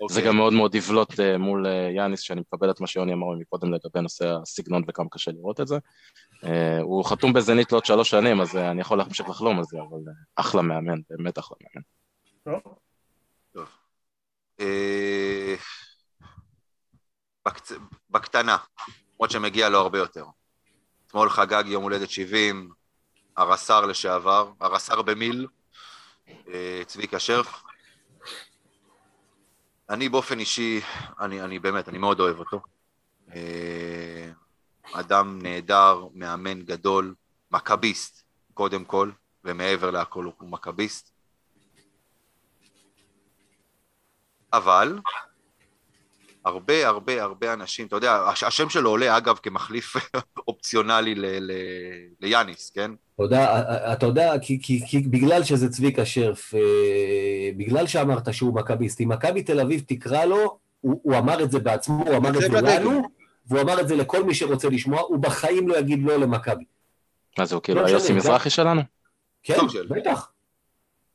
זה 0.09 0.15
אוקיי. 0.15 0.27
גם 0.27 0.37
מאוד 0.37 0.53
מאוד 0.53 0.75
יבלוט 0.75 1.19
אה, 1.19 1.37
מול 1.37 1.65
יאניס, 1.95 2.19
שאני 2.19 2.41
מקבל 2.41 2.71
את 2.71 2.81
מה 2.81 2.87
שיוני 2.87 3.13
אמר 3.13 3.27
מקודם 3.39 3.73
לגבי 3.73 4.01
נושא 4.01 4.35
הסגנון 4.41 4.83
וכמה 4.87 5.07
קשה 5.11 5.31
לראות 5.31 5.61
את 5.61 5.67
זה. 5.67 5.77
אה, 6.45 6.79
הוא 6.81 7.05
חתום 7.05 7.33
בזנית 7.33 7.71
לעוד 7.71 7.85
שלוש 7.85 8.09
שנים, 8.09 8.41
אז 8.41 8.55
אה, 8.55 8.71
אני 8.71 8.81
יכול 8.81 8.97
להמשיך 8.97 9.29
לחלום 9.29 9.57
על 9.57 9.63
זה, 9.63 9.77
אבל 9.77 9.97
אה, 10.07 10.13
אחלה 10.35 10.61
מאמן, 10.61 10.99
באמת 11.09 11.39
אחלה 11.39 11.57
מאמן. 11.61 11.81
בקצ... 17.45 17.71
בקטנה, 18.09 18.57
למרות 19.13 19.31
שמגיע 19.31 19.69
לו 19.69 19.79
הרבה 19.79 19.99
יותר. 19.99 20.25
אתמול 21.07 21.29
חגג 21.29 21.63
יום 21.67 21.83
הולדת 21.83 22.09
70, 22.09 22.69
הרס"ר 23.37 23.85
לשעבר, 23.85 24.51
הרס"ר 24.59 25.01
במיל, 25.01 25.47
צביקה 26.85 27.19
שרף. 27.19 27.63
אני 29.89 30.09
באופן 30.09 30.39
אישי, 30.39 30.81
אני, 31.19 31.41
אני 31.41 31.59
באמת, 31.59 31.89
אני 31.89 31.97
מאוד 31.97 32.19
אוהב 32.19 32.39
אותו. 32.39 32.59
אדם 34.91 35.39
נהדר, 35.41 36.07
מאמן 36.13 36.61
גדול, 36.61 37.13
מכביסט, 37.51 38.23
קודם 38.53 38.85
כל, 38.85 39.11
ומעבר 39.43 39.91
להכל 39.91 40.23
הוא 40.23 40.49
מכביסט. 40.49 41.13
אבל 44.53 44.99
הרבה 46.45 46.87
הרבה 46.87 47.23
הרבה 47.23 47.53
אנשים, 47.53 47.87
אתה 47.87 47.95
יודע, 47.95 48.15
הש- 48.15 48.43
השם 48.43 48.69
שלו 48.69 48.89
עולה 48.89 49.17
אגב 49.17 49.37
כמחליף 49.43 49.95
אופציונלי 50.47 51.15
ליאניס, 52.21 52.69
כן? 52.69 52.91
יודע, 53.19 53.61
אתה 53.93 54.05
יודע, 54.05 54.33
כי, 54.41 54.59
כי, 54.61 54.81
כי 54.87 54.99
בגלל 54.99 55.43
שזה 55.43 55.69
צביקה 55.69 56.05
שרף, 56.05 56.53
אה, 56.53 57.49
בגלל 57.57 57.87
שאמרת 57.87 58.33
שהוא 58.33 58.55
מכביסט, 58.55 59.01
אם 59.01 59.09
מכבי 59.09 59.43
תל 59.43 59.59
אביב 59.59 59.83
תקרא 59.87 60.25
לו, 60.25 60.57
הוא, 60.81 60.99
הוא 61.03 61.17
אמר 61.17 61.43
את 61.43 61.51
זה 61.51 61.59
בעצמו, 61.59 62.03
הוא 62.07 62.17
אמר 62.17 62.29
את 62.29 62.41
זה. 62.41 62.49
לנו, 62.49 63.01
והוא 63.45 63.61
אמר 63.61 63.81
את 63.81 63.87
זה 63.87 63.95
לכל 63.95 64.23
מי 64.23 64.35
שרוצה 64.35 64.69
לשמוע, 64.69 64.99
הוא 64.99 65.17
בחיים 65.19 65.67
לא 65.67 65.77
יגיד 65.77 66.03
לא 66.03 66.17
למכבי. 66.17 66.63
מה 67.37 67.45
זה, 67.45 67.55
הוא 67.55 67.63
כאילו 67.63 67.81
לא 67.81 67.87
היוסי 67.87 68.03
משנה, 68.13 68.17
מזרחי 68.17 68.49
שלנו? 68.49 68.81
כן. 69.43 69.57
בטח. 69.89 70.29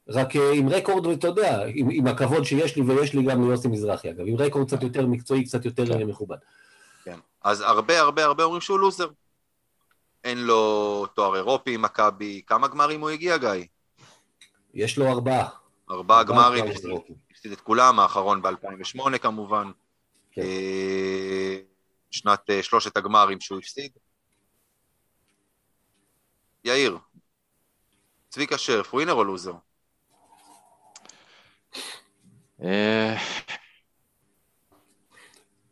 רק 0.09 0.37
אה, 0.37 0.53
עם 0.53 0.69
רקורד, 0.69 1.07
אתה 1.07 1.27
יודע, 1.27 1.63
עם, 1.75 1.89
עם 1.91 2.07
הכבוד 2.07 2.45
שיש 2.45 2.77
לי, 2.77 2.83
ויש 2.83 3.15
לי 3.15 3.23
גם 3.23 3.43
ליוסי 3.49 3.69
מזרחי, 3.69 4.11
אגב, 4.11 4.25
עם 4.27 4.37
רקורד 4.37 4.67
קצת 4.67 4.83
יותר 4.83 5.07
מקצועי, 5.07 5.45
קצת 5.45 5.65
יותר 5.65 5.87
כן. 5.87 6.03
מכובד. 6.03 6.37
כן. 7.05 7.19
אז 7.43 7.61
הרבה 7.61 8.01
הרבה 8.01 8.25
הרבה 8.25 8.45
אומרים 8.45 8.61
שהוא 8.61 8.79
לוזר. 8.79 9.09
אין 10.25 10.39
לו 10.39 11.07
תואר 11.15 11.37
אירופי 11.37 11.75
עם 11.75 11.83
מכבי, 11.83 12.43
כמה 12.47 12.69
גמרים 12.69 13.01
הוא 13.01 13.11
הגיע, 13.11 13.37
גיא? 13.37 13.65
יש 14.75 14.99
לו 14.99 15.09
ארבעה. 15.09 15.49
ארבעה 15.91 16.25
גמרים. 16.25 16.65
הפסיד 17.31 17.53
את 17.53 17.61
כולם, 17.61 18.01
האחרון 18.01 18.43
ב-2008 18.43 19.19
כמובן. 19.19 19.71
כן. 20.33 20.43
אה, 20.43 21.59
שנת 22.11 22.51
אה, 22.51 22.63
שלושת 22.63 22.97
הגמרים 22.97 23.41
שהוא 23.41 23.59
הפסיד. 23.59 23.93
יאיר, 26.65 26.99
צביקה 28.29 28.59
שרף, 28.59 28.95
ווינר 28.95 29.13
או 29.13 29.25
לוזר? 29.25 29.55
אה, 32.63 33.17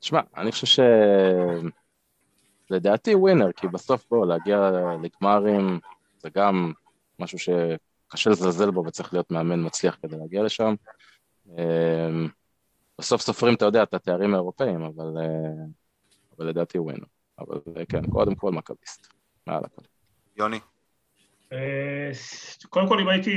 תשמע, 0.00 0.20
אני 0.36 0.52
חושב 0.52 0.66
ש... 0.66 0.80
לדעתי 2.70 3.14
ווינר, 3.14 3.52
כי 3.52 3.68
בסוף 3.68 4.06
בוא, 4.10 4.26
להגיע 4.26 4.70
לגמרים 5.02 5.80
זה 6.18 6.28
גם 6.34 6.72
משהו 7.18 7.38
שקשה 7.38 8.30
לזלזל 8.30 8.70
בו 8.70 8.84
וצריך 8.86 9.12
להיות 9.12 9.30
מאמן 9.30 9.66
מצליח 9.66 9.98
כדי 10.02 10.16
להגיע 10.16 10.42
לשם. 10.42 10.74
אה, 11.58 12.08
בסוף 12.98 13.20
סופרים, 13.20 13.54
אתה 13.54 13.64
יודע, 13.64 13.82
את 13.82 13.94
התארים 13.94 14.34
האירופאים, 14.34 14.82
אבל, 14.82 15.06
אבל 16.38 16.46
לדעתי 16.46 16.78
ווינר. 16.78 17.04
אבל 17.38 17.60
אה, 17.76 17.86
כן, 17.86 18.06
קודם 18.06 18.34
כל 18.34 18.52
מכביסט. 18.52 19.06
מעל 19.46 19.64
הכל. 19.64 19.82
יוני? 20.36 20.58
אה, 21.52 22.10
קודם 22.70 22.88
כל, 22.88 23.00
אם 23.00 23.08
הייתי, 23.08 23.36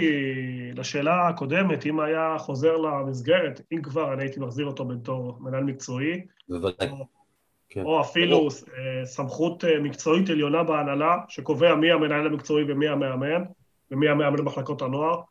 לשאלה 0.76 1.28
הקודמת, 1.28 1.86
אם 1.86 2.00
היה 2.00 2.36
חוזר 2.40 2.78
למסגרת, 2.78 3.62
אם 3.72 3.82
כבר, 3.82 4.14
אני 4.14 4.24
הייתי 4.24 4.40
מחזיר 4.40 4.66
אותו 4.66 4.86
בתור 4.86 5.38
מנהל 5.40 5.64
מקצועי. 5.64 6.26
בוודאי. 6.50 6.90
כן. 7.70 7.84
או 7.84 8.02
אפילו 8.02 8.48
אה, 8.48 9.06
סמכות 9.06 9.64
מקצועית 9.82 10.30
עליונה 10.30 10.64
בהנהלה, 10.64 11.18
שקובע 11.28 11.76
מי 11.76 11.92
המנהל 11.92 12.28
המקצועי 12.28 12.66
ומי 12.68 12.88
המאמן, 12.88 13.44
ומי 13.92 14.10
המאמן 14.10 14.36
במחלקות 14.36 14.82
הנוער. 14.82 15.22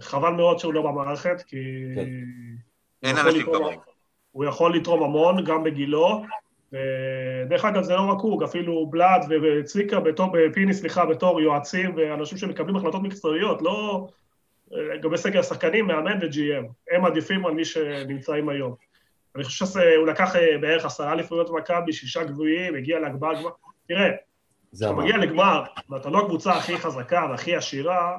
חבל 0.00 0.30
מאוד 0.30 0.58
שהוא 0.58 0.74
לא 0.74 0.82
במערכת, 0.82 1.42
כי... 1.46 1.56
כן. 1.94 2.06
אין 3.02 3.16
אנשים 3.16 3.42
כמוהו. 3.42 3.87
הוא 4.38 4.44
יכול 4.44 4.76
לתרום 4.76 5.02
המון, 5.02 5.44
גם 5.44 5.64
בגילו, 5.64 6.22
ודרך 6.72 7.64
אגב, 7.64 7.82
זה 7.82 7.94
לא 7.94 8.00
רק 8.00 8.20
הוא, 8.20 8.44
אפילו 8.44 8.86
בלאד 8.86 9.22
וצביקה, 9.30 9.98
פיני, 10.52 10.74
סליחה, 10.74 11.06
בתור 11.06 11.40
יועצים 11.40 11.92
ואנשים 11.96 12.38
שמקבלים 12.38 12.76
החלטות 12.76 13.02
מקצועיות, 13.02 13.62
לא 13.62 14.08
לגבי 14.70 15.18
סגל 15.18 15.40
השחקנים, 15.40 15.86
מאמן 15.86 16.18
ו-GM. 16.22 16.64
הם 16.90 17.04
עדיפים 17.04 17.46
על 17.46 17.54
מי 17.54 17.64
שנמצאים 17.64 18.48
היום. 18.48 18.74
אני 19.36 19.44
חושב 19.44 19.66
שהוא 19.66 20.06
לקח 20.06 20.36
אה, 20.36 20.58
בערך 20.60 20.84
עשרה 20.84 21.12
אליפויות 21.12 21.50
במכבי, 21.50 21.92
שישה 21.92 22.24
גבוהים, 22.24 22.74
הגיע 22.74 23.00
לגמר, 23.00 23.34
גמר. 23.34 23.50
תראה, 23.88 24.08
כשאתה 24.74 24.92
מגיע 24.92 25.16
לגמר, 25.16 25.62
ואתה 25.90 26.10
לא 26.10 26.18
הקבוצה 26.18 26.52
הכי 26.52 26.76
חזקה 26.76 27.26
והכי 27.30 27.56
עשירה, 27.56 28.18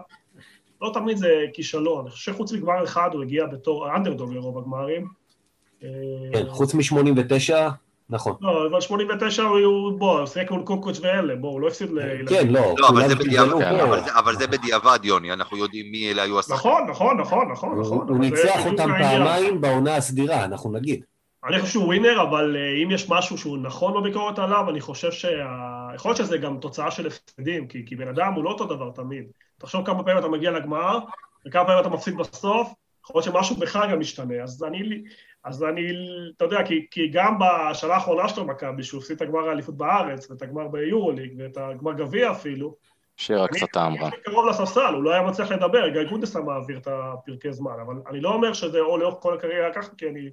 לא 0.81 0.91
תמיד 0.93 1.17
זה 1.17 1.45
כישלון. 1.53 2.01
אני 2.01 2.11
חושב 2.11 2.33
שחוץ 2.33 2.51
מגמר 2.51 2.83
אחד 2.83 3.09
הוא 3.13 3.23
הגיע 3.23 3.45
בתור 3.45 3.95
אנדרדוג 3.95 4.33
לרוב 4.33 4.57
הגמרים. 4.57 5.18
כן, 6.33 6.45
חוץ 6.49 6.73
מ-89, 6.73 7.53
נכון. 8.09 8.35
לא, 8.41 8.67
אבל 8.71 8.81
89 8.81 9.43
הוא, 9.43 9.99
בוא, 9.99 10.25
שיחק 10.25 10.51
מול 10.51 10.63
קוקוץ' 10.65 10.99
ואלה, 10.99 11.35
בוא, 11.35 11.49
הוא 11.49 11.61
לא 11.61 11.67
הפסיד 11.67 11.89
לילדים. 11.91 12.27
כן, 12.27 12.47
לא. 12.47 12.75
לא, 12.77 12.89
אבל 12.89 13.07
זה 13.07 13.15
בדיעבד, 13.15 13.61
אבל 14.15 14.35
זה 14.35 14.47
בדיעבד, 14.47 14.99
יוני, 15.03 15.33
אנחנו 15.33 15.57
יודעים 15.57 15.91
מי 15.91 16.11
אלה 16.11 16.21
היו 16.23 16.39
השחקנים. 16.39 16.59
נכון, 16.59 16.87
נכון, 16.89 17.17
נכון, 17.21 17.51
נכון, 17.51 17.79
נכון. 17.79 18.09
הוא 18.09 18.19
ניצח 18.19 18.65
אותם 18.65 18.89
פעמיים 18.99 19.61
בעונה 19.61 19.95
הסדירה, 19.95 20.45
אנחנו 20.45 20.71
נגיד. 20.71 21.03
אני 21.47 21.59
חושב 21.59 21.73
שהוא 21.73 21.85
ווינר, 21.85 22.21
אבל 22.21 22.55
אה, 22.57 22.83
אם 22.83 22.91
יש 22.91 23.09
משהו 23.09 23.37
שהוא 23.37 23.57
נכון 23.57 24.01
בביקורת 24.01 24.39
עליו, 24.39 24.69
אני 24.69 24.81
חושב 24.81 25.11
שה... 25.11 25.27
יכול 25.95 26.09
להיות 26.09 26.17
שזה 26.17 26.37
גם 26.37 26.57
תוצאה 26.57 26.91
של 26.91 27.07
הפסדים, 27.07 27.67
כי, 27.67 27.85
כי 27.85 27.95
בן 27.95 28.07
אדם 28.07 28.33
הוא 28.33 28.43
לא 28.43 28.49
אותו 28.49 28.65
דבר 28.65 28.91
תמיד. 28.95 29.25
תחשוב 29.57 29.85
כמה 29.85 30.03
פעמים 30.03 30.19
אתה 30.19 30.27
מגיע 30.27 30.51
לגמר, 30.51 30.99
וכמה 31.47 31.65
פעמים 31.65 31.81
אתה 31.81 31.89
מפסיד 31.89 32.17
בסוף, 32.17 32.73
יכול 33.03 33.21
להיות 33.21 33.25
שמשהו 33.25 33.55
בך 33.55 33.79
גם 33.91 33.99
משתנה. 33.99 34.43
אז 34.43 34.63
אני, 34.63 35.03
אז 35.43 35.63
אני, 35.63 35.81
אתה 36.37 36.45
יודע, 36.45 36.63
כי, 36.63 36.87
כי 36.91 37.07
גם 37.07 37.37
בשנה 37.39 37.93
האחרונה 37.93 38.29
שלו 38.29 38.45
מכבי, 38.45 38.83
שהוא 38.83 38.99
הפסיד 38.99 39.15
את 39.15 39.21
הגמר 39.21 39.49
האליפות 39.49 39.77
בארץ, 39.77 40.31
ואת 40.31 40.41
הגמר 40.41 40.67
ביורוליג, 40.67 41.33
ואת 41.37 41.57
הגמר 41.57 41.93
גביע 41.93 42.31
אפילו, 42.31 42.75
שירה 43.17 43.47
קצת 43.47 43.77
רע. 43.77 43.87
אני 43.87 44.11
קרוב 44.23 44.45
לספסל, 44.49 44.93
הוא 44.93 45.03
לא 45.03 45.11
היה 45.11 45.21
מצליח 45.21 45.51
לדבר, 45.51 45.87
גיא 45.87 46.03
גונדס 46.03 46.35
היה 46.35 46.45
מעביר 46.45 46.77
את 46.77 46.87
הפרקי 46.87 47.53
זמן, 47.53 47.75
אבל 47.85 47.95
אני 48.09 48.21
לא 48.21 48.33
אומר 48.33 48.53
שזה 48.53 48.79
או 48.79 48.97
לאורך 48.97 49.15
כל 49.19 49.33
הקריירה 49.33 49.73
ככה, 49.73 49.95
כי 49.97 50.09
אני... 50.09 50.29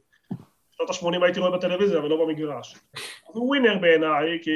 בשנות 0.72 0.90
ה-80 0.90 1.24
הייתי 1.24 1.40
רואה 1.40 1.50
בטלוויזיה 1.50 2.04
ולא 2.04 2.24
במגרש. 2.24 2.76
הוא 3.24 3.48
ווינר 3.48 3.78
בעיניי, 3.80 4.38
כי 4.42 4.50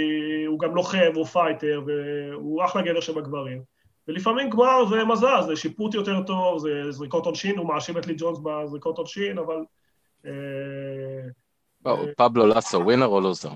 הוא 0.47 0.59
גם 0.59 0.75
לוחם, 0.75 1.13
הוא 1.15 1.25
פייטר, 1.25 1.83
והוא 1.87 2.65
אחלה 2.65 2.83
גבר 2.83 3.01
שבגברים. 3.01 3.63
ולפעמים 4.09 4.51
גמר 4.51 4.85
זה 4.91 5.05
מזל, 5.05 5.43
זה 5.47 5.57
שיפוט 5.57 5.95
יותר 5.95 6.23
טוב, 6.23 6.59
זה 6.59 6.91
זריקות 6.91 7.27
עונשין, 7.27 7.59
הוא 7.59 7.69
מאשים 7.69 7.99
את 7.99 8.07
לי 8.07 8.15
ג'ונס 8.19 8.39
בזריקות 8.39 8.99
עונשין, 8.99 9.39
אבל 9.39 9.57
פבלו 12.17 12.47
לאסו, 12.47 12.81
ווינר 12.81 13.07
או 13.07 13.21
לוזר? 13.21 13.51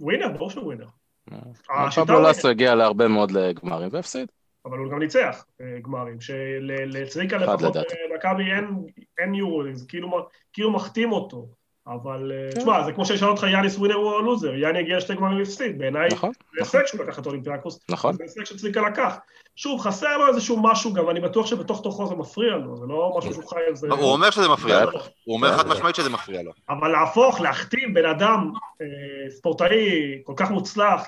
ווינר, 0.00 0.28
ברור 0.28 0.50
שהוא 0.50 0.64
ווינר. 0.64 0.86
אה, 1.32 1.90
פבלו 1.96 2.22
לאסו 2.22 2.48
הגיע 2.48 2.74
להרבה 2.74 3.08
מאוד 3.08 3.32
גמרים 3.62 3.88
והפסיד. 3.92 4.28
אבל 4.64 4.78
הוא 4.78 4.92
גם 4.92 4.98
ניצח 4.98 5.46
גמרים, 5.82 6.20
שלצביקה 6.20 7.36
לפחות 7.36 7.76
במכבי 8.12 8.42
אין 9.18 9.34
יורו, 9.34 9.62
זה 9.72 9.84
כאילו, 9.88 10.28
כאילו 10.52 10.72
מחתים 10.72 11.12
אותו. 11.12 11.48
אבל 11.94 12.32
כן. 12.54 12.60
תשמע, 12.60 12.84
זה 12.84 12.92
כמו 12.92 13.06
שישאל 13.06 13.28
אותך 13.28 13.46
יאניס 13.52 13.78
ווינר 13.78 13.96
או 13.96 14.22
לוזר, 14.22 14.54
יאני 14.54 14.78
הגיע 14.78 14.96
לשתי 14.96 15.14
גמרים 15.14 15.38
והפסיד, 15.38 15.78
בעיניי 15.78 16.08
נכון, 16.12 16.30
זה 16.32 16.58
הישג 16.58 16.86
שהוא 16.86 17.04
לקח 17.04 17.18
את 17.18 17.26
אולימפיאקוס, 17.26 17.80
נכון. 17.90 18.14
זה 18.14 18.22
הישג 18.22 18.44
שצביקה 18.44 18.80
לקח. 18.80 19.16
שוב, 19.56 19.80
חסר 19.80 20.18
לו 20.18 20.28
איזשהו 20.28 20.62
משהו 20.62 20.92
גם, 20.92 21.10
אני 21.10 21.20
בטוח 21.20 21.46
שבתוך 21.46 21.82
תוכו 21.82 22.06
זה 22.06 22.14
מפריע 22.14 22.56
לו, 22.56 22.76
זה 22.76 22.86
לא 22.86 23.14
משהו 23.18 23.32
שהוא 23.32 23.48
חי 23.48 23.60
על 23.68 23.76
זה. 23.76 23.88
הוא 23.90 24.12
אומר 24.12 24.30
שזה 24.30 24.48
מפריע 24.48 24.84
לו, 24.84 24.90
הוא 25.24 25.36
אומר 25.36 25.56
חד 25.56 25.68
משמעית 25.68 25.96
שזה 25.96 26.10
מפריע 26.10 26.42
לו. 26.42 26.52
אבל 26.68 26.88
להפוך, 26.88 27.40
להחתים 27.40 27.94
בן 27.94 28.06
אדם, 28.06 28.52
ספורטאי 29.28 30.18
כל 30.24 30.32
כך 30.36 30.50
מוצלח 30.50 31.06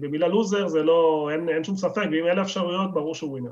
במילה 0.00 0.28
לוזר, 0.28 0.68
זה 0.68 0.82
לא, 0.82 1.30
אין 1.48 1.64
שום 1.64 1.76
ספק, 1.76 2.02
ואם 2.12 2.26
אלה 2.26 2.42
אפשרויות, 2.42 2.94
ברור 2.94 3.14
שהוא 3.14 3.30
ווינר. 3.30 3.50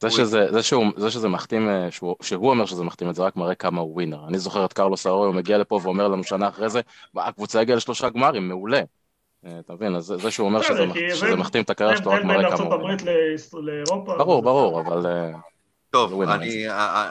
זה 0.00 0.10
שזה, 0.10 0.46
זה 0.52 0.62
שהוא, 0.62 0.84
זה 0.96 1.10
שזה 1.10 1.28
מחתים, 1.28 1.68
שהוא, 1.90 2.16
שהוא 2.22 2.50
אומר 2.50 2.66
שזה 2.66 2.84
מחתים 2.84 3.10
את 3.10 3.14
זה, 3.14 3.22
רק 3.22 3.36
מראה 3.36 3.54
כמה 3.54 3.80
הוא 3.80 3.94
ווינר. 3.94 4.28
אני 4.28 4.38
זוכר 4.38 4.64
את 4.64 4.72
קרלוס 4.72 5.06
ארוי, 5.06 5.26
הוא 5.26 5.34
מגיע 5.34 5.58
לפה 5.58 5.80
ואומר 5.82 6.08
לנו 6.08 6.24
שנה 6.24 6.48
אחרי 6.48 6.68
זה, 6.68 6.80
הקבוצה 7.16 7.60
הגיעה 7.60 7.76
לשלושה 7.76 8.08
גמרים, 8.10 8.48
מעולה. 8.48 8.80
אתה 9.60 9.74
מבין, 9.74 9.96
אז 9.96 10.04
זה 10.04 10.30
שהוא 10.30 10.46
אומר 10.46 10.62
שזה, 10.62 10.84
שזה 11.14 11.36
מחתים 11.36 11.62
את 11.62 11.70
הקריירה 11.70 11.96
שלו, 11.96 12.10
רק 12.12 12.24
מראה 12.24 12.56
כמה 12.56 12.74
הוא 12.74 12.82
ווינר. 12.82 13.04
ברור, 14.18 14.42
ברור, 14.42 14.80
אבל... 14.80 15.06
טוב, 15.90 16.22
אני 16.22 16.66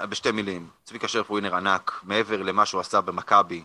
בשתי 0.09 0.31
מילים, 0.31 0.67
צביקה 0.83 1.07
שרף 1.07 1.31
ווינר 1.31 1.55
ענק, 1.55 1.91
מעבר 2.03 2.41
למה 2.41 2.65
שהוא 2.65 2.81
עשה 2.81 3.01
במכבי, 3.01 3.63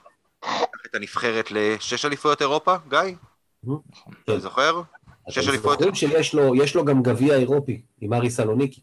את 0.86 0.94
הנבחרת 0.94 1.50
לשש 1.50 2.04
אליפויות 2.04 2.42
אירופה, 2.42 2.74
גיא? 2.88 2.98
אתה 4.24 4.38
זוכר? 4.38 4.82
שש 5.30 5.48
אליפויות. 5.48 5.78
שיש 5.92 6.74
לו 6.76 6.84
גם 6.84 7.02
גביע 7.02 7.34
אירופי 7.34 7.82
עם 8.00 8.12
ארי 8.12 8.30
סלוניקי. 8.30 8.80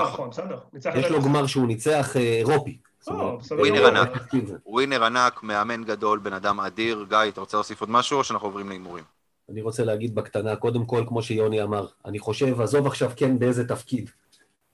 נכון, 0.00 0.04
נכון, 0.04 0.30
בסדר. 0.30 0.58
יש 0.94 1.10
לו 1.10 1.22
גמר 1.22 1.46
שהוא 1.46 1.66
ניצח 1.66 2.16
אה, 2.16 2.22
אירופי. 2.22 2.78
לא, 3.08 3.38
ווינר 3.50 3.86
ענק, 3.86 4.32
ווינר 4.66 5.04
ענק, 5.04 5.42
מאמן 5.42 5.84
גדול, 5.84 6.18
בן 6.18 6.32
אדם 6.32 6.60
אדיר. 6.60 7.06
גיא, 7.08 7.18
אתה 7.28 7.40
רוצה 7.40 7.56
להוסיף 7.56 7.80
עוד 7.80 7.90
משהו 7.90 8.18
או 8.18 8.24
שאנחנו 8.24 8.48
עוברים 8.48 8.68
להימורים? 8.68 9.04
אני 9.50 9.62
רוצה 9.62 9.84
להגיד 9.84 10.14
בקטנה, 10.14 10.56
קודם 10.56 10.84
כל, 10.84 11.04
כמו 11.08 11.22
שיוני 11.22 11.62
אמר, 11.62 11.86
אני 12.04 12.18
חושב, 12.18 12.60
עזוב 12.60 12.86
עכשיו 12.86 13.10
כן 13.16 13.38
באיזה 13.38 13.68
תפקיד, 13.68 14.10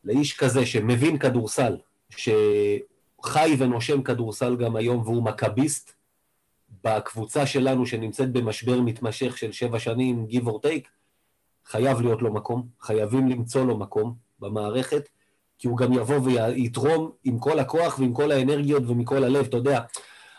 לאיש 0.04 0.36
כזה 0.36 0.66
שמבין 0.66 1.18
כדורסל, 1.18 1.76
שחי 2.10 3.56
ונושם 3.58 4.02
כדורסל 4.02 4.56
גם 4.56 4.76
היום 4.76 5.00
והוא 5.00 5.22
מכביסט, 5.22 5.92
בקבוצה 6.84 7.46
שלנו 7.46 7.86
שנמצאת 7.86 8.32
במשבר 8.32 8.80
מתמשך 8.80 9.38
של 9.38 9.52
שבע 9.52 9.78
שנים, 9.78 10.26
give 10.30 10.44
or 10.44 10.66
take, 10.66 10.88
חייב 11.64 12.00
להיות 12.00 12.22
לו 12.22 12.34
מקום, 12.34 12.68
חייבים 12.80 13.28
למצוא 13.28 13.64
לו 13.64 13.78
מקום. 13.78 14.27
במערכת, 14.40 15.08
כי 15.58 15.68
הוא 15.68 15.76
גם 15.76 15.92
יבוא 15.92 16.16
ויתרום 16.24 17.10
עם 17.24 17.38
כל 17.38 17.58
הכוח 17.58 17.98
ועם 17.98 18.12
כל 18.12 18.32
האנרגיות 18.32 18.82
ומכל 18.86 19.24
הלב, 19.24 19.46
אתה 19.46 19.56
יודע. 19.56 19.80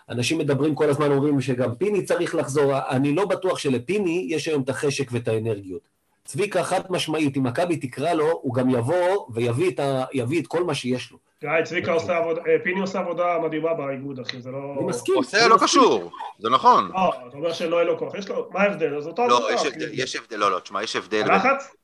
אנשים 0.09 0.37
מדברים 0.37 0.75
כל 0.75 0.89
הזמן, 0.89 1.11
אומרים 1.11 1.41
שגם 1.41 1.75
פיני 1.75 2.03
צריך 2.03 2.35
לחזור, 2.35 2.73
אני 2.89 3.15
לא 3.15 3.25
בטוח 3.25 3.57
שלפיני 3.57 4.27
יש 4.29 4.47
היום 4.47 4.61
את 4.61 4.69
החשק 4.69 5.11
ואת 5.11 5.27
האנרגיות. 5.27 5.81
צביקה 6.25 6.63
חד 6.63 6.81
משמעית, 6.89 7.37
אם 7.37 7.43
מכבי 7.43 7.77
תקרא 7.77 8.13
לו, 8.13 8.39
הוא 8.41 8.53
גם 8.53 8.69
יבוא 8.69 9.25
ויביא 9.33 9.71
את, 9.71 9.79
ה... 9.79 10.03
את 10.39 10.47
כל 10.47 10.63
מה 10.63 10.73
שיש 10.73 11.11
לו. 11.11 11.17
תראה, 11.39 11.63
צביקה 11.63 11.91
עושה 11.91 12.17
עבודה, 12.17 12.41
אה, 12.47 12.55
פיני 12.63 12.79
עושה 12.79 12.99
עבודה 12.99 13.37
מדהימה 13.43 13.73
באיגוד, 13.73 14.19
אחי, 14.19 14.41
זה 14.41 14.51
לא... 14.51 14.75
אני 14.77 14.85
מסכים. 14.87 15.15
עושה 15.15 15.47
לא 15.47 15.57
קשור, 15.61 16.11
זה 16.39 16.49
נכון. 16.49 16.91
לא, 16.93 17.13
אתה 17.27 17.37
אומר 17.37 17.53
שלא 17.53 17.75
יהיה 17.75 17.85
לו 17.85 17.97
כוח, 17.97 18.15
יש 18.15 18.29
לו, 18.29 18.49
מה 18.51 18.61
ההבדל? 18.61 18.97
אז 18.97 19.07
אותו... 19.07 19.27
לא, 19.27 19.49
יש 19.93 20.15
הבדל, 20.15 20.37
לא, 20.37 20.51
לא, 20.51 20.59
תשמע, 20.59 20.83
יש 20.83 20.95
הבדל... 20.95 21.35
לחץ? 21.35 21.78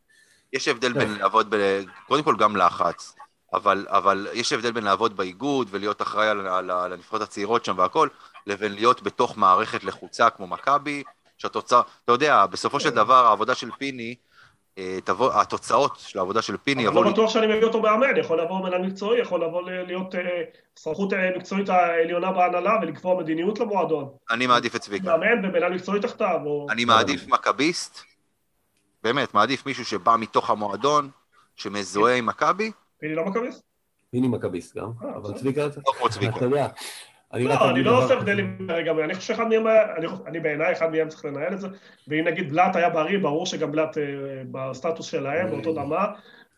יש 0.54 0.68
הבדל 0.68 0.94
בין 0.94 1.08
כן. 1.08 1.22
לעבוד, 1.22 1.56
ב... 1.56 1.82
קודם 2.08 2.24
כל 2.24 2.36
גם 2.36 2.58
לחץ, 2.58 3.16
אבל, 3.54 3.86
אבל 3.90 4.28
יש 4.34 4.54
הבדל 4.54 4.72
בין 4.72 4.84
לעבוד 4.84 5.18
באיגוד 5.18 5.68
ולהיות 5.72 6.02
אחראי 6.02 6.28
על, 6.28 6.48
על, 6.48 6.72
על 6.72 6.94
הנבחרות 6.94 7.22
הצעירות 7.22 7.66
שם 7.66 7.78
והכל, 7.78 8.08
לבין 8.48 8.74
להיות 8.74 9.04
בתוך 9.04 9.38
מערכת 9.38 9.84
לחוצה 9.84 10.30
כמו 10.30 10.48
מכבי, 10.48 11.04
שהתוצאה, 11.38 11.82
אתה 12.04 12.12
יודע, 12.12 12.46
בסופו 12.46 12.80
של 12.80 12.90
כן. 12.90 12.96
דבר 12.96 13.26
העבודה 13.26 13.56
של 13.56 13.70
פיני, 13.78 14.16
אה, 14.78 14.98
תבוא, 15.04 15.34
התוצאות 15.34 15.96
של 16.00 16.20
העבודה 16.20 16.42
של 16.42 16.58
פיני 16.58 16.84
יבואו... 16.84 17.02
אבל 17.02 17.08
לא 17.08 17.14
בטוח 17.14 17.30
שאני 17.30 17.48
מביא 17.48 17.64
אותו 17.64 17.82
מאמן, 17.82 18.18
יכול 18.18 18.42
לבוא 18.42 18.60
מנהל 18.60 18.82
מקצועי, 18.82 19.22
יכול 19.22 19.44
לבוא 19.44 19.62
להיות 19.62 20.16
אה, 20.16 20.22
סמכות 20.78 21.14
אה, 21.14 21.30
מקצועית 21.38 21.70
העליונה 21.70 22.32
בהנהלה 22.32 22.78
ולקבוע 22.82 23.20
מדיניות 23.22 23.60
למועדון. 23.60 24.10
אני 24.32 24.48
מעדיף 24.48 24.76
את 24.76 24.82
צביקה. 24.82 25.06
מאמן 25.06 25.46
ומנהל 25.46 25.74
מקצועי 25.74 26.00
תחתיו. 26.00 26.40
אני 26.70 26.86
מעדיף 26.86 27.28
מכביסט 27.28 28.15
באמת, 29.06 29.34
מעדיף 29.34 29.65
מישהו 29.65 29.86
שבא 29.86 30.15
מתוך 30.19 30.49
המועדון, 30.49 31.10
שמזוהה 31.56 32.15
עם 32.15 32.26
מכבי. 32.26 32.72
פיני 32.99 33.15
לא 33.15 33.26
מכביסט? 33.26 33.64
פיני 34.11 34.27
מכביסט 34.27 34.77
גם, 34.77 34.91
אה, 35.03 35.15
אבל 35.15 35.34
צביקה... 35.34 35.65
לא 35.65 35.91
כמו 35.98 36.10
צביקה. 36.10 36.36
אתה 36.38 36.45
יודע. 36.45 36.68
לא, 37.34 37.69
אני 37.69 37.84
לא 37.84 38.03
עושה 38.03 38.14
הבדלים 38.14 38.68
רגע, 38.69 38.91
אני 38.91 39.15
חושב 39.15 39.27
שאחד 39.27 39.48
מהם, 39.48 39.68
אני 40.27 40.40
בעיניי 40.40 40.73
אחד 40.73 40.91
מהם 40.91 41.10
צריך 41.10 41.26
לנהל 41.26 41.53
את 41.53 41.60
זה, 41.60 41.68
ואם 42.07 42.23
נגיד 42.27 42.49
בלאט 42.49 42.76
היה 42.76 42.90
בריא, 42.90 43.19
ברור 43.19 43.45
שגם 43.45 43.72
בלאט 43.72 43.98
אה, 43.98 44.03
בסטטוס 44.52 45.06
שלהם, 45.06 45.49
באותו 45.49 45.73
דמה, 45.73 46.06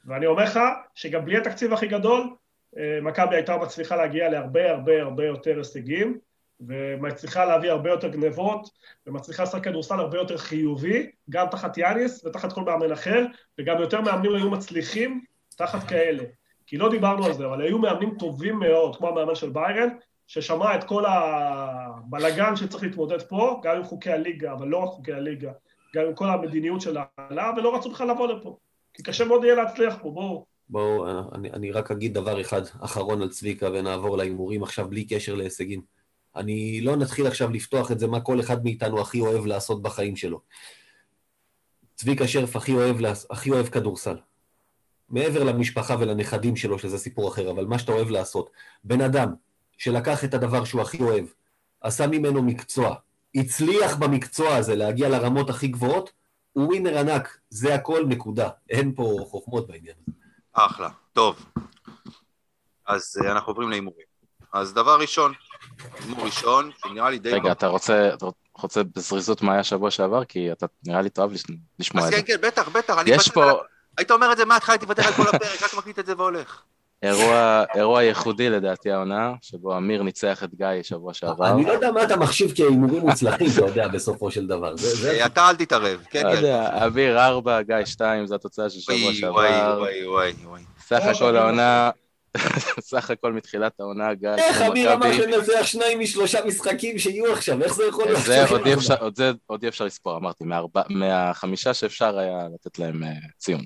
ואני 0.06 0.26
אומר 0.26 0.44
לך 0.44 0.60
שגם 0.96 1.26
בלי 1.26 1.38
התקציב 1.38 1.74
הכי 1.74 1.88
גדול, 1.88 2.30
אה, 2.78 3.00
מכבי 3.02 3.36
הייתה 3.36 3.58
מצליחה 3.58 3.96
להגיע 3.96 4.30
להרבה 4.30 4.72
הרבה 4.72 5.02
הרבה 5.02 5.26
יותר 5.26 5.58
הישגים, 5.58 6.18
ומצליחה 6.60 7.46
להביא 7.46 7.72
הרבה 7.72 7.90
יותר 7.90 8.08
גנבות, 8.08 8.70
ומצליחה 9.08 9.44
לשחק 9.44 9.64
כדורסל 9.64 10.00
הרבה 10.00 10.18
יותר 10.18 10.38
חיובי, 10.38 11.12
גם 11.30 11.48
תחת 11.52 11.78
יאניס 11.78 12.26
ותחת 12.26 12.54
כל 12.54 12.62
מאמן 12.62 12.92
אחר, 12.92 13.26
וגם 13.60 13.80
יותר 13.80 14.02
מאמנים 14.02 14.36
היו 14.36 14.50
מצליחים 14.50 15.22
תחת 15.58 15.88
כאלה. 15.90 16.24
כי 16.66 16.78
לא 16.78 16.90
דיברנו 16.90 17.26
על 17.26 17.34
זה, 17.34 17.46
אבל 17.46 17.62
היו 17.62 17.80
מאמנים 17.80 18.16
טובים 18.20 18.60
מאוד, 18.60 18.96
כמו 18.96 19.08
המאמן 19.08 19.36
של 19.36 19.50
ביירן, 19.50 19.90
ששמע 20.28 20.76
את 20.76 20.84
כל 20.84 21.04
הבלגן 21.08 22.56
שצריך 22.56 22.84
להתמודד 22.84 23.22
פה, 23.22 23.62
גם 23.64 23.76
עם 23.76 23.84
חוקי 23.84 24.12
הליגה, 24.12 24.54
אבל 24.54 24.68
לא 24.68 24.78
רק 24.78 24.90
חוקי 24.90 25.14
הליגה, 25.14 25.52
גם 25.96 26.06
עם 26.06 26.16
כל 26.16 26.30
המדיניות 26.30 26.82
של 26.82 26.98
העלה, 27.18 27.52
ולא 27.58 27.76
רצו 27.76 27.90
בכלל 27.90 28.12
לבוא 28.12 28.28
לפה. 28.28 28.58
כי 28.94 29.04
קשה 29.04 29.26
מאוד 29.26 29.44
יהיה 29.44 29.56
להצליח 29.56 29.98
פה, 30.02 30.12
בואו. 30.12 30.46
בואו, 30.70 31.08
אני, 31.36 31.52
אני 31.52 31.72
רק 31.72 31.92
אגיד 31.92 32.14
דבר 32.14 32.42
אחד 32.42 32.62
אחרון 32.82 33.22
על 33.22 33.30
צביקה 33.30 33.70
ונעבור 33.74 34.18
להימורים 34.18 34.64
עכשיו 34.64 34.90
בלי 34.90 35.06
קשר 35.06 35.36
להישגים. 35.36 35.97
אני 36.38 36.82
לא 36.82 36.96
נתחיל 36.96 37.28
עכשיו 37.28 37.50
לפתוח 37.50 37.92
את 37.92 38.00
זה, 38.00 38.08
מה 38.08 38.22
כל 38.22 38.40
אחד 38.40 38.64
מאיתנו 38.64 39.02
הכי 39.02 39.20
אוהב 39.20 39.46
לעשות 39.46 39.82
בחיים 39.82 40.16
שלו. 40.16 40.42
צביקה 41.96 42.28
שרף 42.28 42.56
הכי 42.56 42.74
אוהב, 42.74 42.98
הכי 43.30 43.52
אוהב 43.52 43.68
כדורסל. 43.68 44.18
מעבר 45.10 45.44
למשפחה 45.44 45.96
ולנכדים 46.00 46.56
שלו, 46.56 46.80
שזה 46.80 46.98
סיפור 46.98 47.30
אחר, 47.30 47.52
אבל 47.52 47.66
מה 47.66 47.80
שאתה 47.80 47.92
אוהב 47.92 48.10
לעשות. 48.10 48.50
בן 48.84 49.02
אדם 49.02 49.34
שלקח 49.78 50.24
את 50.24 50.34
הדבר 50.34 50.66
שהוא 50.66 50.82
הכי 50.82 51.04
אוהב, 51.04 51.26
עשה 51.82 52.08
ממנו 52.08 52.44
מקצוע, 52.44 52.96
הצליח 53.36 53.96
במקצוע 53.96 54.56
הזה 54.56 54.76
להגיע 54.76 55.10
לרמות 55.10 55.50
הכי 55.50 55.68
גבוהות, 55.68 56.12
הוא 56.54 56.66
ווינר 56.68 56.98
ענק, 56.98 57.38
זה 57.50 57.76
הכל, 57.76 58.06
נקודה. 58.08 58.50
אין 58.70 58.94
פה 58.96 59.18
חוכמות 59.30 59.68
בעניין 59.68 59.96
הזה. 60.08 60.18
אחלה, 60.54 60.90
טוב. 61.14 61.46
אז 62.88 63.20
uh, 63.22 63.32
אנחנו 63.32 63.52
עוברים 63.52 63.70
להימורים. 63.70 64.06
אז 64.54 64.74
דבר 64.74 64.98
ראשון, 65.00 65.34
הימור 66.00 66.26
ראשון, 66.26 66.72
שנראה 66.84 67.10
לי 67.10 67.20
די... 67.20 67.32
רגע, 67.32 67.52
אתה 67.52 67.68
רוצה, 67.68 68.10
אתה 68.14 68.26
רוצה 68.62 68.82
בזריזות 68.96 69.42
מה 69.42 69.54
היה 69.54 69.64
שבוע 69.64 69.92
שעבר? 69.92 70.26
כי 70.26 70.52
אתה 70.52 70.66
נראה 70.88 71.02
לי 71.02 71.10
תאהב 71.10 71.32
לשמוע 71.80 72.06
את 72.06 72.12
זה. 72.12 72.18
אז 72.18 72.24
כן, 72.24 72.34
כן, 72.42 72.48
בטח, 72.48 72.70
בטח. 72.70 72.96
יש 73.06 73.30
פה... 73.30 73.52
היית 73.98 74.12
אומר 74.12 74.32
את 74.32 74.38
זה 74.38 74.46
מההתחלה, 74.46 74.74
הייתי 74.74 74.86
מוותר 74.86 75.08
על 75.08 75.14
כל 75.14 75.28
הפרק, 75.28 75.64
רק 75.64 75.74
מקליט 75.74 76.00
את 76.00 76.06
זה 76.06 76.14
והולך. 76.18 76.62
אירוע, 77.04 77.64
אירוע 77.76 78.04
ייחודי 78.04 78.50
לדעתי 78.50 78.92
העונה, 78.92 79.34
שבו 79.42 79.78
אמיר 79.78 80.04
ניצח 80.04 80.44
את 80.44 80.56
גיא 80.56 80.68
שבוע 80.82 81.14
שעבר. 81.14 81.48
אני 81.48 81.66
לא 81.66 81.72
יודע 81.72 81.92
מה 81.92 82.04
אתה 82.04 82.16
מחשיב 82.16 82.52
כהימורים 82.56 83.02
מוצלחים, 83.02 83.48
אתה 83.54 83.66
יודע, 83.66 83.88
בסופו 83.88 84.32
של 84.32 84.48
דבר. 84.48 84.76
אתה 85.26 85.50
אל 85.50 85.56
תתערב, 85.56 86.00
כן? 86.10 86.24
לא 86.24 86.30
יודע, 86.30 86.86
אמיר 86.86 87.26
4, 87.26 87.62
גיא 87.62 87.86
2, 87.86 88.28
זו 88.28 88.36
התוצאה 88.36 88.70
של 88.70 88.80
שבוע 88.80 89.14
שעבר. 89.14 89.34
וואי, 89.34 90.08
וואי, 90.08 90.34
וואי. 90.44 90.62
סך 90.80 91.02
הכל 91.04 91.36
העונה, 91.36 91.90
סך 92.92 93.10
הכל 93.10 93.34
מתחילת 93.34 93.80
העונה, 93.80 94.14
גיא, 94.14 94.30
איך 94.30 94.62
אמיר 94.62 94.94
אמר 94.94 95.14
שננצח 95.14 95.64
שניים 95.64 96.00
משלושה 96.00 96.46
משחקים 96.46 97.00
שיהיו 97.00 97.34
עכשיו, 97.34 97.64
איך 97.64 97.74
זה 97.74 97.86
יכול 97.86 98.06
להיות? 98.06 98.20
זה 99.16 99.32
עוד 99.46 99.64
אי 99.64 99.70
אפשר 99.70 99.86
לספור, 99.86 100.18
אמרתי, 100.18 100.44
מהחמישה 100.90 101.74
שאפשר 101.74 102.20
היה 102.20 102.48
לתת 102.54 102.80
להם 102.80 103.04
אה, 103.04 103.10
ציון. 103.38 103.62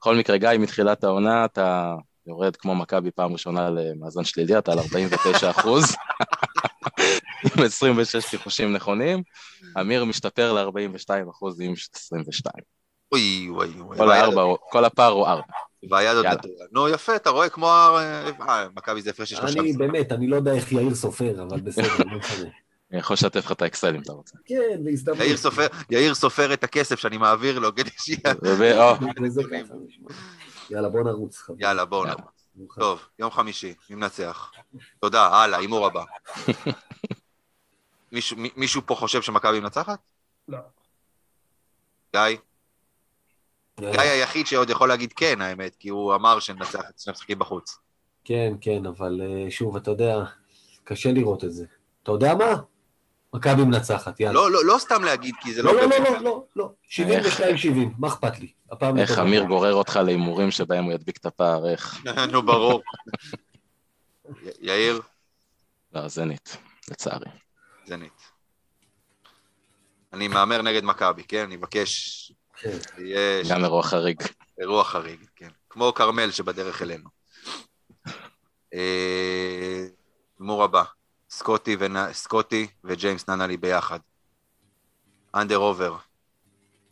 בכל 0.00 0.16
מקרה, 0.16 0.36
גיא, 0.36 0.48
מתחילת 0.58 1.04
העונה 1.04 1.44
אתה 1.44 1.94
יורד 2.26 2.56
כמו 2.56 2.74
מכבי 2.74 3.10
פעם 3.10 3.32
ראשונה 3.32 3.70
למאזן 3.70 4.24
שלילי, 4.24 4.58
אתה 4.58 4.72
על 4.72 4.78
49 4.78 5.50
אחוז, 5.50 5.84
עם 7.56 7.64
26 7.64 8.26
חיפושים 8.26 8.72
נכונים, 8.72 9.22
אמיר 9.80 10.04
משתפר 10.04 10.52
ל-42 10.52 11.30
אחוז 11.30 11.60
עם 11.60 11.72
22. 11.94 12.83
אוי, 13.14 13.48
אוי, 13.48 13.80
אוי. 13.80 13.96
כל, 13.96 14.10
הארבע, 14.10 14.42
כל 14.70 14.84
הפער 14.84 15.12
הוא 15.12 15.26
ארבע. 15.26 15.42
והיד 15.90 16.16
עוד 16.16 16.26
נטורה. 16.26 16.64
נו, 16.72 16.88
יפה, 16.88 17.16
אתה 17.16 17.30
רואה 17.30 17.48
כמו... 17.48 17.66
אה, 17.66 18.68
מכבי 18.76 19.02
זה 19.02 19.10
הפרש 19.10 19.30
של 19.30 19.36
שלושה. 19.36 19.60
אני 19.60 19.72
באמת, 19.72 20.12
אני 20.12 20.26
לא 20.26 20.36
יודע 20.36 20.52
איך 20.52 20.72
יאיר 20.72 20.94
סופר, 20.94 21.42
אבל 21.42 21.60
בסדר, 21.60 21.88
לא 21.98 22.18
משנה. 22.18 22.48
אני 22.90 22.98
יכול 22.98 23.14
לשתף 23.14 23.44
לך 23.44 23.52
את 23.52 23.62
האקסל 23.62 23.94
אם 23.94 24.02
אתה 24.02 24.12
רוצה. 24.12 24.38
כן, 24.44 24.80
בהזדמנות. 24.84 25.20
יאיר 25.90 26.14
סופר 26.14 26.54
את 26.54 26.64
הכסף 26.64 26.98
שאני 26.98 27.18
מעביר 27.18 27.58
לו, 27.58 27.74
כדי 27.74 27.90
שיהיה... 27.98 28.34
יאללה, 30.70 30.88
בוא 30.88 31.02
נרוץ. 31.02 31.50
יאללה, 31.58 31.84
בוא 31.84 32.06
נרוץ. 32.06 32.48
טוב, 32.78 33.00
יום 33.18 33.30
חמישי, 33.30 33.74
מי 33.90 33.96
מנצח? 33.96 34.50
תודה, 35.00 35.26
הלאה, 35.26 35.58
הימור 35.58 35.86
הבא. 35.86 36.04
מישהו 38.56 38.82
פה 38.86 38.94
חושב 38.94 39.22
שמכבי 39.22 39.60
מנצחת? 39.60 39.98
לא. 40.48 40.58
גיא? 42.12 42.36
גיא 43.80 44.00
היחיד 44.00 44.46
שעוד 44.46 44.70
יכול 44.70 44.88
להגיד 44.88 45.12
כן, 45.12 45.40
האמת, 45.40 45.76
כי 45.76 45.88
הוא 45.88 46.14
אמר 46.14 46.40
שננצח 46.40 46.80
את 46.90 46.98
שני 46.98 47.10
המשחקים 47.10 47.38
בחוץ. 47.38 47.78
כן, 48.24 48.52
כן, 48.60 48.86
אבל 48.86 49.20
אה, 49.24 49.50
שוב, 49.50 49.76
אתה 49.76 49.90
יודע, 49.90 50.24
קשה 50.84 51.12
לראות 51.12 51.44
את 51.44 51.52
זה. 51.52 51.64
אתה 52.02 52.12
יודע 52.12 52.34
מה? 52.34 52.54
מכבי 53.34 53.64
מנצחת, 53.64 54.20
יאללה. 54.20 54.34
לא, 54.34 54.50
לא, 54.50 54.64
לא 54.64 54.78
סתם 54.78 55.04
להגיד, 55.04 55.34
כי 55.40 55.54
זה 55.54 55.62
לא... 55.62 55.74
לא, 55.74 55.88
לא, 55.88 55.98
לא, 55.98 56.20
לא, 56.20 56.44
לא, 56.56 56.72
72-70, 56.88 57.00
מה 57.98 58.08
אכפת 58.08 58.40
לי? 58.40 58.52
איך 58.98 59.18
אמיר 59.18 59.44
גורר 59.44 59.74
אותך 59.74 59.96
להימורים 59.96 60.50
שבהם 60.50 60.84
הוא 60.84 60.92
ידביק 60.92 61.16
את 61.16 61.26
הפער, 61.26 61.68
איך? 61.68 62.04
נו, 62.32 62.42
ברור. 62.42 62.82
יאיר? 64.60 65.00
לא, 65.92 66.08
זנית, 66.08 66.56
לצערי. 66.90 67.30
זנית. 67.86 68.22
אני 70.12 70.28
מהמר 70.28 70.62
נגד 70.62 70.84
מכבי, 70.84 71.24
כן? 71.24 71.42
אני 71.42 71.56
מבקש... 71.56 72.32
כן. 72.64 73.42
גם 73.50 73.64
אירוע 73.64 73.82
חריג. 73.82 74.22
אירוע 74.60 74.84
חריג, 74.84 75.20
כן. 75.36 75.48
כמו 75.70 75.92
כרמל 75.94 76.30
שבדרך 76.30 76.82
אלינו. 76.82 77.08
אה, 78.74 79.86
הימור 80.38 80.64
הבא. 80.64 80.82
סקוטי, 81.30 81.76
ונ... 81.80 82.12
סקוטי 82.12 82.66
וג'יימס 82.84 83.28
ננלי 83.28 83.56
ביחד. 83.56 83.98
אנדר 85.34 85.56
עובר, 85.56 85.96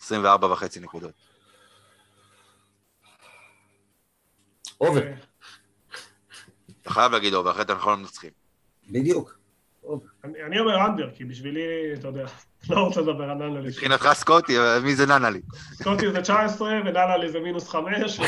24 0.01 0.53
וחצי 0.53 0.81
נקודות. 0.81 1.15
עובר. 4.79 5.03
אתה 6.83 6.91
חייב 6.91 7.13
להגיד 7.13 7.35
עובר, 7.35 7.51
אחרת 7.51 7.71
אנחנו 7.71 7.91
לא 7.91 7.97
מנצחים. 7.97 8.31
בדיוק. 8.91 9.39
אני 10.25 10.61
אומר 10.61 10.87
אנדר, 10.87 11.11
כי 11.15 11.25
בשבילי, 11.25 11.95
אתה 11.95 12.09
יודע, 12.09 12.27
לא 12.71 12.81
רוצה 12.81 13.01
לדבר 13.01 13.25
על 13.31 13.35
ננלי. 13.35 13.69
מבחינתך 13.69 14.09
סקוטי, 14.13 14.57
מי 14.83 14.97
זה 14.97 15.07
ננלי? 15.07 15.41
סקוטי 15.73 16.13
זה 16.13 16.23
19 16.23 16.69
וננלי 16.69 17.31
זה 17.31 17.41
מינוס 17.41 17.69
5, 17.69 18.21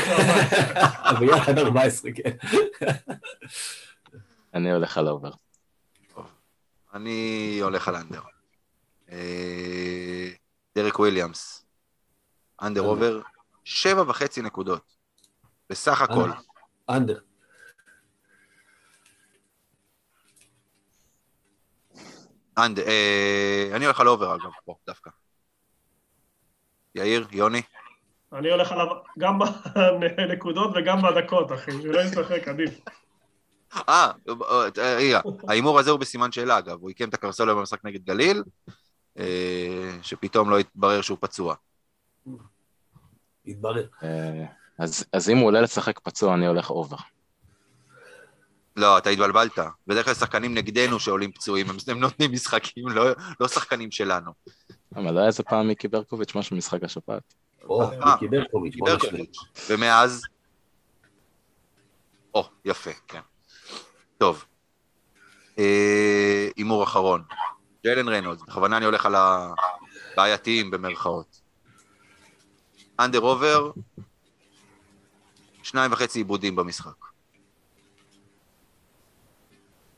ויחד 1.19 1.57
14, 1.59 2.11
כן. 2.11 2.31
אני 4.53 4.71
הולך 4.71 4.97
על 4.97 5.07
over. 5.07 5.31
אני 6.93 7.59
הולך 7.63 7.87
על 7.87 7.95
under. 7.95 8.21
אה, 9.11 10.29
דרק 10.75 10.99
וויליאמס, 10.99 11.65
under 12.61 12.81
over, 12.81 13.21
שבע 13.63 14.03
וחצי 14.07 14.41
נקודות, 14.41 14.95
בסך 15.69 16.01
הכל. 16.01 16.29
under. 16.89 17.19
under, 22.57 22.87
אה, 22.87 23.69
אני 23.73 23.85
הולך 23.85 23.99
על 23.99 24.07
over 24.07 24.35
אגב, 24.35 24.51
פה 24.65 24.75
דווקא. 24.87 25.09
יאיר, 26.95 27.27
יוני? 27.31 27.61
אני 28.33 28.51
הולך 28.51 28.71
עליו 28.71 28.87
גם 29.19 29.39
בנקודות 29.99 30.71
וגם 30.75 31.01
בדקות, 31.01 31.51
אחי, 31.51 31.71
שלא 31.71 32.01
ישחק, 32.01 32.47
עדיף. 32.47 32.79
אה, 33.89 34.11
רגע, 34.77 35.19
ההימור 35.49 35.79
הזה 35.79 35.91
הוא 35.91 35.99
בסימן 35.99 36.31
שאלה, 36.31 36.57
אגב, 36.57 36.81
הוא 36.81 36.89
עיקם 36.89 37.09
את 37.09 37.13
הקרסולו 37.13 37.55
במשחק 37.55 37.85
נגד 37.85 38.05
גליל, 38.05 38.43
אה, 39.17 39.97
שפתאום 40.01 40.49
לא 40.49 40.59
התברר 40.59 41.01
שהוא 41.01 41.17
פצוע. 41.21 41.55
התברר. 43.45 43.87
אה, 44.03 44.45
אז 45.13 45.29
אם 45.29 45.37
הוא 45.37 45.47
עולה 45.47 45.61
לשחק 45.61 45.99
פצוע, 45.99 46.33
אני 46.33 46.47
הולך 46.47 46.69
אובר. 46.69 46.97
לא, 48.75 48.97
אתה 48.97 49.09
התבלבלת. 49.09 49.59
בדרך 49.87 50.05
כלל 50.05 50.13
שחקנים 50.13 50.53
נגדנו 50.53 50.99
שעולים 50.99 51.31
פצועים, 51.31 51.67
הם 51.87 51.99
נותנים 51.99 52.31
משחקים, 52.31 52.87
לא, 52.87 53.05
לא 53.39 53.47
שחקנים 53.47 53.91
שלנו. 53.91 54.31
אבל 54.95 55.11
לא 55.11 55.19
היה 55.19 55.27
איזה 55.27 55.43
פעם 55.43 55.67
מיקי 55.67 55.87
ברקוביץ' 55.87 56.35
משהו 56.35 56.55
במשחק 56.55 56.83
השפעת. 56.83 57.33
או, 57.63 57.89
מיקי 57.89 58.27
ברקוביץ', 58.27 58.75
בוא 58.77 58.89
נשמע. 58.89 59.19
ומאז? 59.69 60.21
או, 62.33 62.49
יפה, 62.65 62.91
כן. 63.07 63.19
טוב. 64.17 64.45
אה, 65.59 66.49
הימור 66.55 66.83
אחרון. 66.83 67.23
ג'יילן 67.83 68.07
ריינולדס, 68.07 68.41
בכוונה 68.41 68.77
אני 68.77 68.85
הולך 68.85 69.05
על 69.05 69.15
הבעייתיים 69.15 70.71
במרכאות. 70.71 71.41
אנדר 72.99 73.19
עובר, 73.19 73.71
שניים 75.63 75.91
וחצי 75.91 76.19
עיבודים 76.19 76.55
במשחק. 76.55 77.14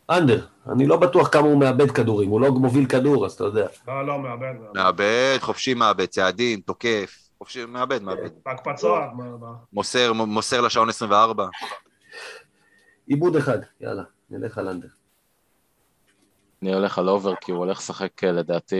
under, 0.09 0.45
אני 0.69 0.87
לא 0.87 0.97
בטוח 0.97 1.27
כמה 1.27 1.47
הוא 1.47 1.59
מאבד 1.59 1.91
כדורים, 1.91 2.29
הוא 2.29 2.41
לא 2.41 2.51
מוביל 2.51 2.85
כדור, 2.85 3.25
אז 3.25 3.33
אתה 3.33 3.43
יודע. 3.43 3.67
לא, 3.87 4.07
לא, 4.07 4.19
מאבד. 4.19 4.53
מאבד, 4.75 5.37
חופשי 5.39 5.73
מאבד, 5.73 6.05
צעדים, 6.05 6.61
תוקף, 6.61 7.29
חופשי, 7.37 7.65
מאבד, 7.65 8.03
מאבד. 8.03 8.29
הקפצה. 8.45 8.87
מוסר, 9.73 10.13
מוסר 10.13 10.61
לשעון 10.61 10.89
24. 10.89 11.47
איבוד 13.07 13.35
אחד, 13.35 13.59
יאללה, 13.81 14.03
נלך 14.29 14.57
על 14.57 14.67
under. 14.67 14.87
אני 16.61 16.73
הולך 16.73 16.97
על 16.97 17.09
over 17.09 17.35
כי 17.41 17.51
הוא 17.51 17.59
הולך 17.59 17.77
לשחק 17.77 18.23
אה, 18.23 18.31
לדעתי 18.31 18.75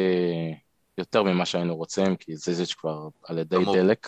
יותר 0.98 1.24
ממה 1.24 1.46
שהיינו 1.46 1.76
רוצים, 1.76 2.16
כי 2.16 2.36
ז'יז'יץ' 2.36 2.74
כבר 2.74 3.08
על 3.24 3.38
אדי 3.38 3.58
דלק. 3.74 4.08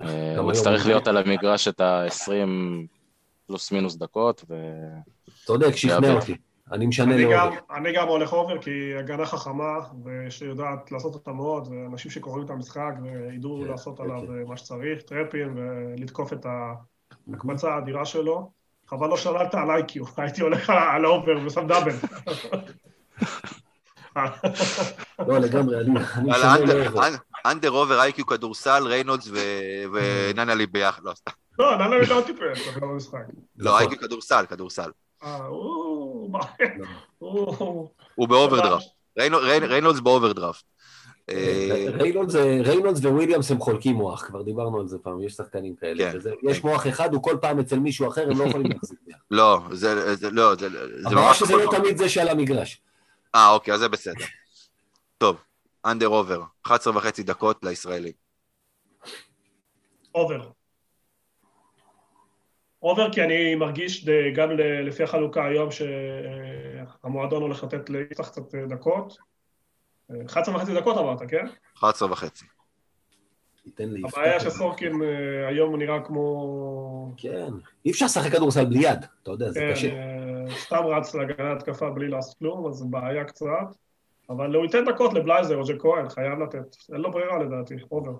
אה, 0.00 0.38
הוא 0.38 0.52
יצטרך 0.52 0.86
להיות 0.86 1.06
על 1.06 1.16
המגרש 1.16 1.68
את 1.68 1.80
ה-20 1.80 2.48
פלוס 3.50 3.72
מינוס 3.72 3.96
דקות, 3.96 4.44
ו... 4.50 4.54
צודק, 5.44 5.76
שכנע. 5.76 6.12
אותי. 6.12 6.36
אני 6.72 6.86
משנה 6.86 7.16
ל 7.16 7.22
over. 7.22 7.50
אני 7.76 7.92
גם 7.92 8.08
הולך 8.08 8.32
over, 8.32 8.62
כי 8.62 8.94
הגנה 8.98 9.26
חכמה, 9.26 9.78
ושיודעת 10.04 10.92
לעשות 10.92 11.14
אותה 11.14 11.32
מאוד, 11.32 11.68
ואנשים 11.68 12.10
שקוראים 12.10 12.44
את 12.44 12.50
המשחק 12.50 12.92
וידעו 13.02 13.60
כן, 13.64 13.70
לעשות 13.70 13.98
כן, 13.98 14.04
עליו 14.04 14.20
כן. 14.20 14.48
מה 14.48 14.56
שצריך, 14.56 15.02
traps, 15.02 15.54
ולתקוף 15.56 16.32
את 16.32 16.46
ההקפצה 17.28 17.74
האדירה 17.74 18.04
שלו. 18.04 18.50
חבל 18.86 19.08
לא 19.08 19.16
שאלת 19.16 19.54
על 19.54 19.70
IQ, 19.70 20.04
הייתי 20.16 20.42
הולך 20.42 20.70
על 20.70 21.04
ה 21.04 21.10
over 21.10 21.32
ושם 21.46 21.66
double. 21.66 21.92
לא, 25.18 25.38
לגמרי, 25.38 25.80
אני 25.80 25.90
משנה 25.90 26.24
under- 27.46 27.70
over 27.70 28.00
IQ 28.00 28.26
כדורסל, 28.26 28.82
ריינולדס 28.86 29.28
ו- 29.32 29.38
וננלי 29.92 30.66
ביחד, 30.66 31.02
לא, 31.04 31.12
סתם. 31.14 31.30
לא, 31.58 31.76
נאנלי 31.76 31.98
לא 32.08 32.22
טיפש, 32.26 32.68
אבל 32.68 32.80
לא 32.82 32.88
במשחק. 32.88 33.18
לא, 33.58 33.70
נכון. 33.70 33.80
IQ 33.82 33.98
כדורסל, 33.98 34.44
כדורסל. 34.48 34.90
אה, 35.22 35.36
הוא... 35.46 36.38
לא. 37.20 37.88
הוא... 38.14 38.28
באוברדרפט. 38.28 38.84
ריינולדס 39.18 40.00
באוברדרפט. 40.00 40.62
אה, 41.30 41.86
ריינולדס 42.64 43.04
וויליאמס 43.04 43.50
הם 43.50 43.58
חולקים 43.60 43.96
מוח, 43.96 44.22
כבר 44.26 44.42
דיברנו 44.42 44.80
על 44.80 44.88
זה 44.88 44.98
פעם, 45.02 45.22
יש 45.22 45.32
שחקנים 45.32 45.74
כאלה. 45.80 46.10
כן. 46.12 46.18
וזה- 46.18 46.32
יש 46.42 46.64
מוח 46.64 46.86
אחד, 46.86 47.14
הוא 47.14 47.22
כל 47.22 47.36
פעם 47.40 47.58
אצל 47.60 47.78
מישהו 47.78 48.08
אחר, 48.08 48.30
הם 48.30 48.38
לא 48.38 48.44
יכולים 48.44 48.70
להחזיק 48.72 48.98
ביחד. 49.06 49.20
לא, 49.30 49.60
זה 49.72 50.14
זה- 50.14 50.30
לא, 50.30 50.54
זה 50.54 50.68
זה 50.70 50.78
הבעיה 51.08 51.26
ממש... 51.28 51.38
שזה 51.38 51.56
לא 51.56 51.70
תמיד 51.76 51.96
זה 51.98 52.08
שעל 52.08 52.28
המגרש. 52.28 52.80
אה, 53.34 53.50
אוקיי, 53.50 53.74
אז 53.74 53.80
זה 53.80 53.88
בסדר. 53.88 54.24
טוב, 55.18 55.36
under 55.86 56.08
over, 56.08 56.42
11 56.66 56.96
וחצי 56.96 57.22
דקות 57.22 57.64
לישראלים. 57.64 58.12
over. 60.14 60.50
over 62.82 63.12
כי 63.12 63.22
אני 63.22 63.54
מרגיש 63.54 64.06
גם 64.34 64.50
ל- 64.50 64.88
לפי 64.88 65.02
החלוקה 65.02 65.44
היום 65.44 65.68
שהמועדון 65.70 67.42
הולך 67.42 67.64
לתת 67.64 67.90
ליפתח 67.90 68.28
קצת 68.28 68.54
דקות. 68.54 69.16
11 70.26 70.56
וחצי 70.56 70.74
דקות 70.74 70.96
אמרת, 70.96 71.18
כן? 71.28 71.46
11 71.78 72.12
וחצי. 72.12 72.44
הבעיה 74.04 74.40
שסורקין 74.40 75.02
אה, 75.02 75.48
היום 75.48 75.76
נראה 75.76 76.04
כמו... 76.04 77.14
כן. 77.16 77.52
אי 77.84 77.90
אפשר 77.90 78.04
לשחק 78.04 78.32
כדורסל 78.32 78.64
בלי 78.64 78.78
יד, 78.78 79.04
אתה 79.22 79.30
יודע, 79.30 79.50
זה 79.50 79.60
כן, 79.60 79.72
קשה. 79.72 79.88
אה, 79.88 80.54
סתם 80.58 80.76
רץ 80.76 81.14
להגנה 81.14 81.52
התקפה 81.52 81.90
בלי 81.90 82.08
לעשות 82.08 82.38
כלום, 82.38 82.66
אז 82.68 82.74
זו 82.74 82.88
בעיה 82.88 83.24
קצת. 83.24 83.46
אבל 84.30 84.54
הוא 84.54 84.64
ייתן 84.64 84.84
דקות 84.84 85.14
לבלייזר 85.14 85.56
או 85.56 85.64
ג'ק 85.64 85.82
כהן, 85.82 86.08
חייב 86.08 86.38
לתת. 86.38 86.76
אין 86.92 87.00
לו 87.00 87.10
ברירה 87.10 87.38
לדעתי, 87.38 87.74
over. 87.90 88.12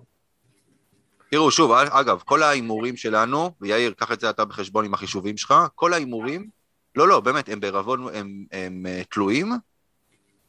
תראו, 1.31 1.51
שוב, 1.51 1.73
אגב, 1.73 2.23
כל 2.25 2.43
ההימורים 2.43 2.97
שלנו, 2.97 3.51
ויאיר, 3.61 3.93
קח 3.93 4.13
את 4.13 4.21
זה 4.21 4.31
אתה 4.31 4.45
בחשבון 4.45 4.85
עם 4.85 4.95
החישובים 4.95 5.37
שלך, 5.37 5.55
כל 5.75 5.93
ההימורים, 5.93 6.49
לא, 6.97 7.09
לא, 7.09 7.21
באמת, 7.21 7.49
הם 7.49 7.61
בערבון, 7.61 8.01
הם, 8.01 8.15
הם, 8.15 8.45
הם 8.53 8.87
אה, 8.87 9.03
תלויים 9.11 9.53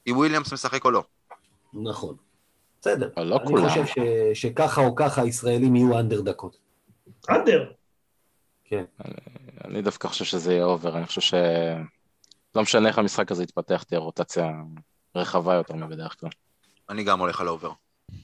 אם 0.08 0.18
וויליאמס 0.18 0.54
משחק 0.54 0.86
או 0.86 0.92
לא. 0.92 1.04
נכון. 1.74 2.16
בסדר. 2.82 3.10
אבל 3.18 3.26
לא 3.26 3.36
אני 3.38 3.46
כולם. 3.48 3.70
חושב 3.70 3.86
ש- 3.86 3.98
שככה 4.42 4.82
או 4.82 4.96
ככה 4.96 5.22
הישראלים 5.22 5.76
יהיו 5.76 6.00
under 6.00 6.22
דקות. 6.22 6.58
under. 7.30 7.72
כן. 8.66 8.84
אני 9.66 9.82
דווקא 9.82 10.08
חושב 10.08 10.26
שזה 10.26 10.54
יהיה 10.54 10.66
over, 10.66 10.98
אני 10.98 11.06
חושב 11.06 11.22
ש... 11.22 11.34
לא 12.56 12.62
משנה 12.62 12.88
איך 12.90 12.98
המשחק 12.98 13.32
הזה 13.32 13.44
יתפתח, 13.44 13.84
תהיה 13.84 14.00
רוטציה 14.00 14.52
רחבה 15.16 15.54
יותר 15.54 15.76
מבדרך 15.76 16.20
כלל. 16.20 16.30
אני 16.90 17.04
גם 17.04 17.20
הולך 17.20 17.42
על 17.42 17.50
אובר. 17.50 17.72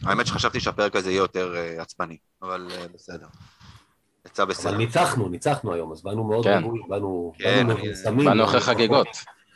האמת 0.03 0.27
שחשבתי 0.27 0.59
שהפרק 0.59 0.95
הזה 0.95 1.09
יהיה 1.11 1.18
יותר 1.18 1.55
uh, 1.77 1.81
עצבני, 1.81 2.18
אבל 2.41 2.68
uh, 2.69 2.93
בסדר. 2.93 3.27
יצא 4.26 4.45
בסדר. 4.45 4.69
אבל 4.69 4.77
ניצחנו, 4.77 5.30
ניצחנו 5.30 5.73
היום, 5.73 5.91
אז 5.91 6.01
באנו 6.03 6.23
מאוד 6.23 6.43
כן. 6.43 6.57
רגועים, 6.57 6.84
באנו 6.89 7.34
כן, 7.38 7.43
באנו 7.43 7.72
אני- 7.72 7.88
מבוסמים. 7.88 8.26
באנו 8.26 8.43
אחרי 8.43 8.59
חגיגות, 8.61 9.07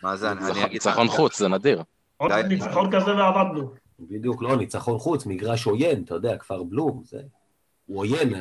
מה 0.04 0.16
זה, 0.18 0.32
אני, 0.32 0.52
אגיד. 0.52 0.72
ניצחון 0.72 1.08
חוץ, 1.08 1.40
זה 1.40 1.48
נדיר. 1.48 1.84
עוד. 2.18 2.32
ניצחון 2.32 2.92
כזה 2.96 3.16
ועבדנו. 3.16 3.74
בדיוק, 4.00 4.44
לא, 4.44 4.56
ניצחון 4.56 5.00
חוץ, 5.00 5.26
מגרש 5.26 5.66
עוין, 5.66 6.04
אתה 6.04 6.16
יודע, 6.16 6.38
כפר 6.38 6.64
בלום, 6.64 7.02
זה... 7.06 7.22
הוא 7.86 8.00
עוין, 8.00 8.34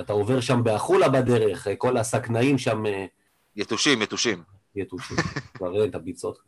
אתה 0.00 0.12
עובר 0.12 0.40
שם 0.40 0.64
בעפולה 0.64 1.08
בדרך, 1.08 1.66
כל 1.78 1.96
הסכנאים 1.96 2.58
שם 2.58 2.86
אה, 2.86 3.06
יתושים, 3.56 4.02
יתושים. 4.02 4.42
יתושים, 4.76 5.16
כבר 5.54 5.80
אין 5.82 5.90
את 5.90 5.94
הביצות. 5.94 6.38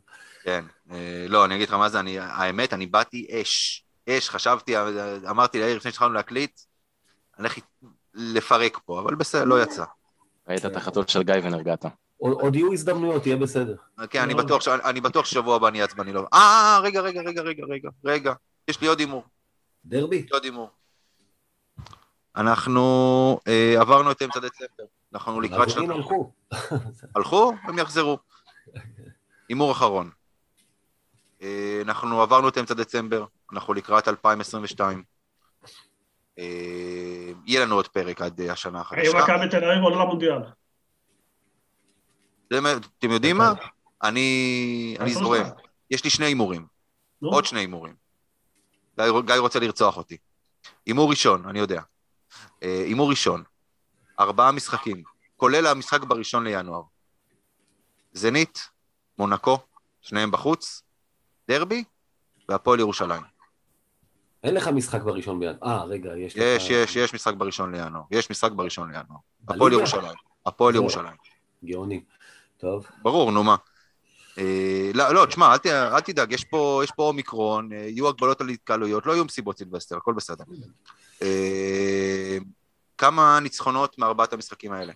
כן. 0.43 0.65
אה, 0.91 1.25
לא, 1.29 1.45
אני 1.45 1.55
אגיד 1.55 1.67
לך 1.67 1.73
מה 1.73 1.89
זה, 1.89 1.99
אני, 1.99 2.19
האמת, 2.19 2.73
אני 2.73 2.85
באתי 2.85 3.27
אש. 3.31 3.83
אש, 4.09 4.29
חשבתי, 4.29 4.75
אמרתי 5.29 5.59
ליאיר 5.59 5.77
לפני 5.77 5.91
שהתחלנו 5.91 6.13
להקליט, 6.13 6.59
אני 7.39 7.47
הולך 7.47 7.57
לפרק 8.13 8.79
פה, 8.85 8.99
אבל 8.99 9.15
בסדר, 9.15 9.43
לא 9.43 9.63
יצא. 9.63 9.83
ראית 10.47 10.65
את 10.65 10.75
החתול 10.75 11.07
של 11.07 11.23
גיא 11.23 11.35
ונרגעת. 11.43 11.85
עוד 12.17 12.55
יהיו 12.55 12.73
הזדמנויות, 12.73 13.25
יהיה 13.25 13.37
בסדר. 13.37 13.75
כן, 14.09 14.21
אני. 14.21 14.33
בטוח, 14.33 14.67
אני 14.67 15.01
בטוח 15.01 15.25
ששבוע 15.25 15.55
הבא 15.55 15.67
אני 15.67 15.81
עצבני. 15.81 16.13
לא... 16.13 16.27
אה, 16.33 16.79
רגע, 16.83 17.01
רגע, 17.01 17.21
רגע, 17.21 17.41
רגע, 17.41 17.63
רגע, 17.69 17.89
רגע. 18.05 18.33
יש 18.67 18.81
לי 18.81 18.87
עוד 18.87 18.99
הימור, 18.99 19.23
דרבי? 19.85 20.15
יש 20.15 20.23
לי 20.23 20.29
עוד 20.31 20.43
הימור. 20.43 20.69
אנחנו 22.35 23.39
אה, 23.47 23.75
עברנו 23.81 24.11
את 24.11 24.21
אמצע 24.21 24.39
דצמבר. 24.39 24.83
אנחנו 25.13 25.41
לקראת 25.41 25.67
העבורים 25.67 25.87
שנת... 25.87 25.95
הלכו. 25.95 26.31
הלכו, 27.15 27.53
הם 27.63 27.79
יחזרו. 27.79 28.17
הימור 29.49 29.71
אחרון. 29.71 30.09
אה, 31.43 31.81
אנחנו 31.81 32.21
עברנו 32.21 32.49
את 32.49 32.57
אמצע 32.57 32.73
דצמבר, 32.73 33.25
אנחנו 33.53 33.73
לקראת 33.73 34.07
2022. 34.07 35.03
אה, 36.39 36.43
יהיה 37.45 37.65
לנו 37.65 37.75
עוד 37.75 37.87
פרק 37.87 38.21
עד 38.21 38.41
אה, 38.41 38.51
השנה 38.51 38.77
האם 38.77 38.81
החדשה. 38.81 39.23
מכבי 39.23 39.49
תל 39.49 39.63
אביב 39.65 39.83
עולה 39.83 39.95
למונדיאל? 39.95 40.41
אתם 42.99 43.11
יודעים 43.11 43.37
מה? 43.37 43.53
אני 44.03 44.97
אני 44.99 45.13
זורם. 45.13 45.45
יש 45.91 46.03
לי 46.03 46.09
שני 46.09 46.25
הימורים, 46.25 46.65
עוד 47.21 47.45
שני 47.45 47.59
הימורים. 47.59 47.95
גיא 48.97 49.35
רוצה 49.37 49.59
לרצוח 49.59 49.97
אותי. 49.97 50.17
הימור 50.85 51.09
ראשון, 51.09 51.45
אני 51.49 51.59
יודע. 51.59 51.81
הימור 52.61 53.09
ראשון, 53.09 53.43
ארבעה 54.19 54.51
משחקים, 54.51 55.03
כולל 55.37 55.67
המשחק 55.67 56.03
בראשון 56.03 56.43
לינואר. 56.43 56.81
זנית, 58.13 58.69
מונקו, 59.17 59.59
שניהם 60.01 60.31
בחוץ, 60.31 60.83
דרבי 61.47 61.83
והפועל 62.49 62.79
ירושלים. 62.79 63.21
אין 64.43 64.53
לך 64.53 64.67
משחק 64.67 65.01
בראשון 65.01 65.39
ביד. 65.39 65.55
אה, 65.63 65.83
רגע, 65.83 66.17
יש 66.17 66.35
לך... 66.35 66.41
יש, 66.41 66.69
יש, 66.69 66.95
יש 66.95 67.13
משחק 67.13 67.33
בראשון 67.33 67.75
לינואר. 67.75 68.01
יש 68.11 68.31
משחק 68.31 68.51
בראשון 68.51 68.87
לינואר. 68.91 69.19
הפועל 69.47 69.73
ירושלים. 69.73 70.17
הפועל 70.45 70.73
לא. 70.73 70.79
ירושלים. 70.79 71.15
גאוני. 71.65 72.03
טוב. 72.57 72.85
ברור, 73.01 73.31
נו 73.31 73.43
מה. 73.43 73.55
אה, 74.37 74.91
לא, 74.93 75.13
לא, 75.13 75.25
תשמע, 75.25 75.53
אל, 75.53 75.57
ת, 75.57 75.65
אל 75.65 75.99
תדאג, 75.99 76.31
יש 76.31 76.43
פה, 76.43 76.81
יש 76.83 76.91
פה 76.91 77.03
אומיקרון, 77.03 77.73
אה, 77.73 77.77
יהיו 77.77 78.07
הגבלות 78.07 78.41
על 78.41 78.49
התקהלויות, 78.49 79.05
לא 79.05 79.11
יהיו 79.11 79.25
מסיבות 79.25 79.57
סילבסטר, 79.57 79.97
הכל 79.97 80.13
בסדר. 80.13 80.43
אה, 81.21 82.37
כמה 82.97 83.39
ניצחונות 83.39 83.99
מארבעת 83.99 84.33
המשחקים 84.33 84.71
האלה 84.71 84.93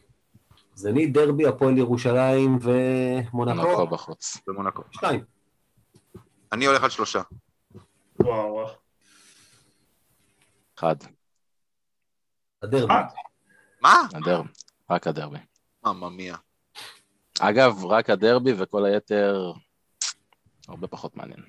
זנית, 0.75 1.13
דרבי, 1.13 1.47
הפועל 1.47 1.77
ירושלים 1.77 2.59
מונקו 3.33 3.61
ומונקו. 3.61 3.87
בחוץ. 3.87 4.37
במונקו? 4.47 4.81
שתיים. 4.91 5.36
אני 6.51 6.65
הולך 6.65 6.83
על 6.83 6.89
שלושה. 6.89 7.21
וואו. 8.19 8.65
אחד, 10.77 10.95
הדרבי. 12.63 12.93
מה? 13.81 13.93
הדרבי, 14.13 14.49
רק 14.89 15.07
הדרבי. 15.07 15.37
ממא 15.85 16.09
מיה. 16.09 16.35
אגב, 17.39 17.85
רק 17.85 18.09
הדרבי 18.09 18.53
וכל 18.57 18.85
היתר 18.85 19.51
הרבה 20.67 20.87
פחות 20.87 21.15
מעניין. 21.15 21.39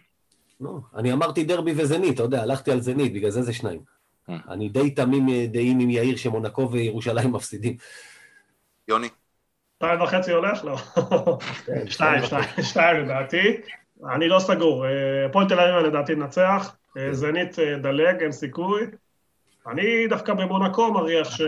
לא, 0.60 0.78
אני 0.94 1.12
אמרתי 1.12 1.44
דרבי 1.44 1.72
וזנית, 1.76 2.14
אתה 2.14 2.22
יודע, 2.22 2.42
הלכתי 2.42 2.70
על 2.70 2.80
זנית, 2.80 3.12
בגלל 3.12 3.30
זה 3.30 3.42
זה 3.42 3.52
שניים. 3.52 3.80
אה. 4.28 4.36
אני 4.48 4.68
די 4.68 4.90
תמים 4.90 5.28
אה, 5.28 5.46
דעים 5.46 5.78
עם 5.80 5.90
יאיר 5.90 6.16
שמונקו 6.16 6.70
וירושלים 6.72 7.32
מפסידים. 7.32 7.76
יוני? 8.88 9.08
שתיים 9.76 10.00
וחצי 10.02 10.32
הולך? 10.32 10.64
לא. 10.64 10.76
כן, 11.66 11.90
שתיים, 11.90 12.26
שתיים, 12.26 12.44
שתיים 12.62 12.96
לדעתי. 13.04 13.60
אני 14.06 14.28
לא 14.28 14.38
סגור. 14.38 14.86
אה, 14.86 15.26
הפועל 15.26 15.48
תל 15.48 15.60
אביב 15.60 15.86
לדעתי 15.86 16.14
ננצח, 16.14 16.76
אה, 16.96 17.14
זנית 17.14 17.58
אה, 17.58 17.78
דלג, 17.78 18.22
אין 18.22 18.32
סיכוי. 18.32 18.86
אני 19.66 20.06
דווקא 20.06 20.34
במונקו 20.34 20.92
מריח 20.92 21.30
ש... 21.30 21.40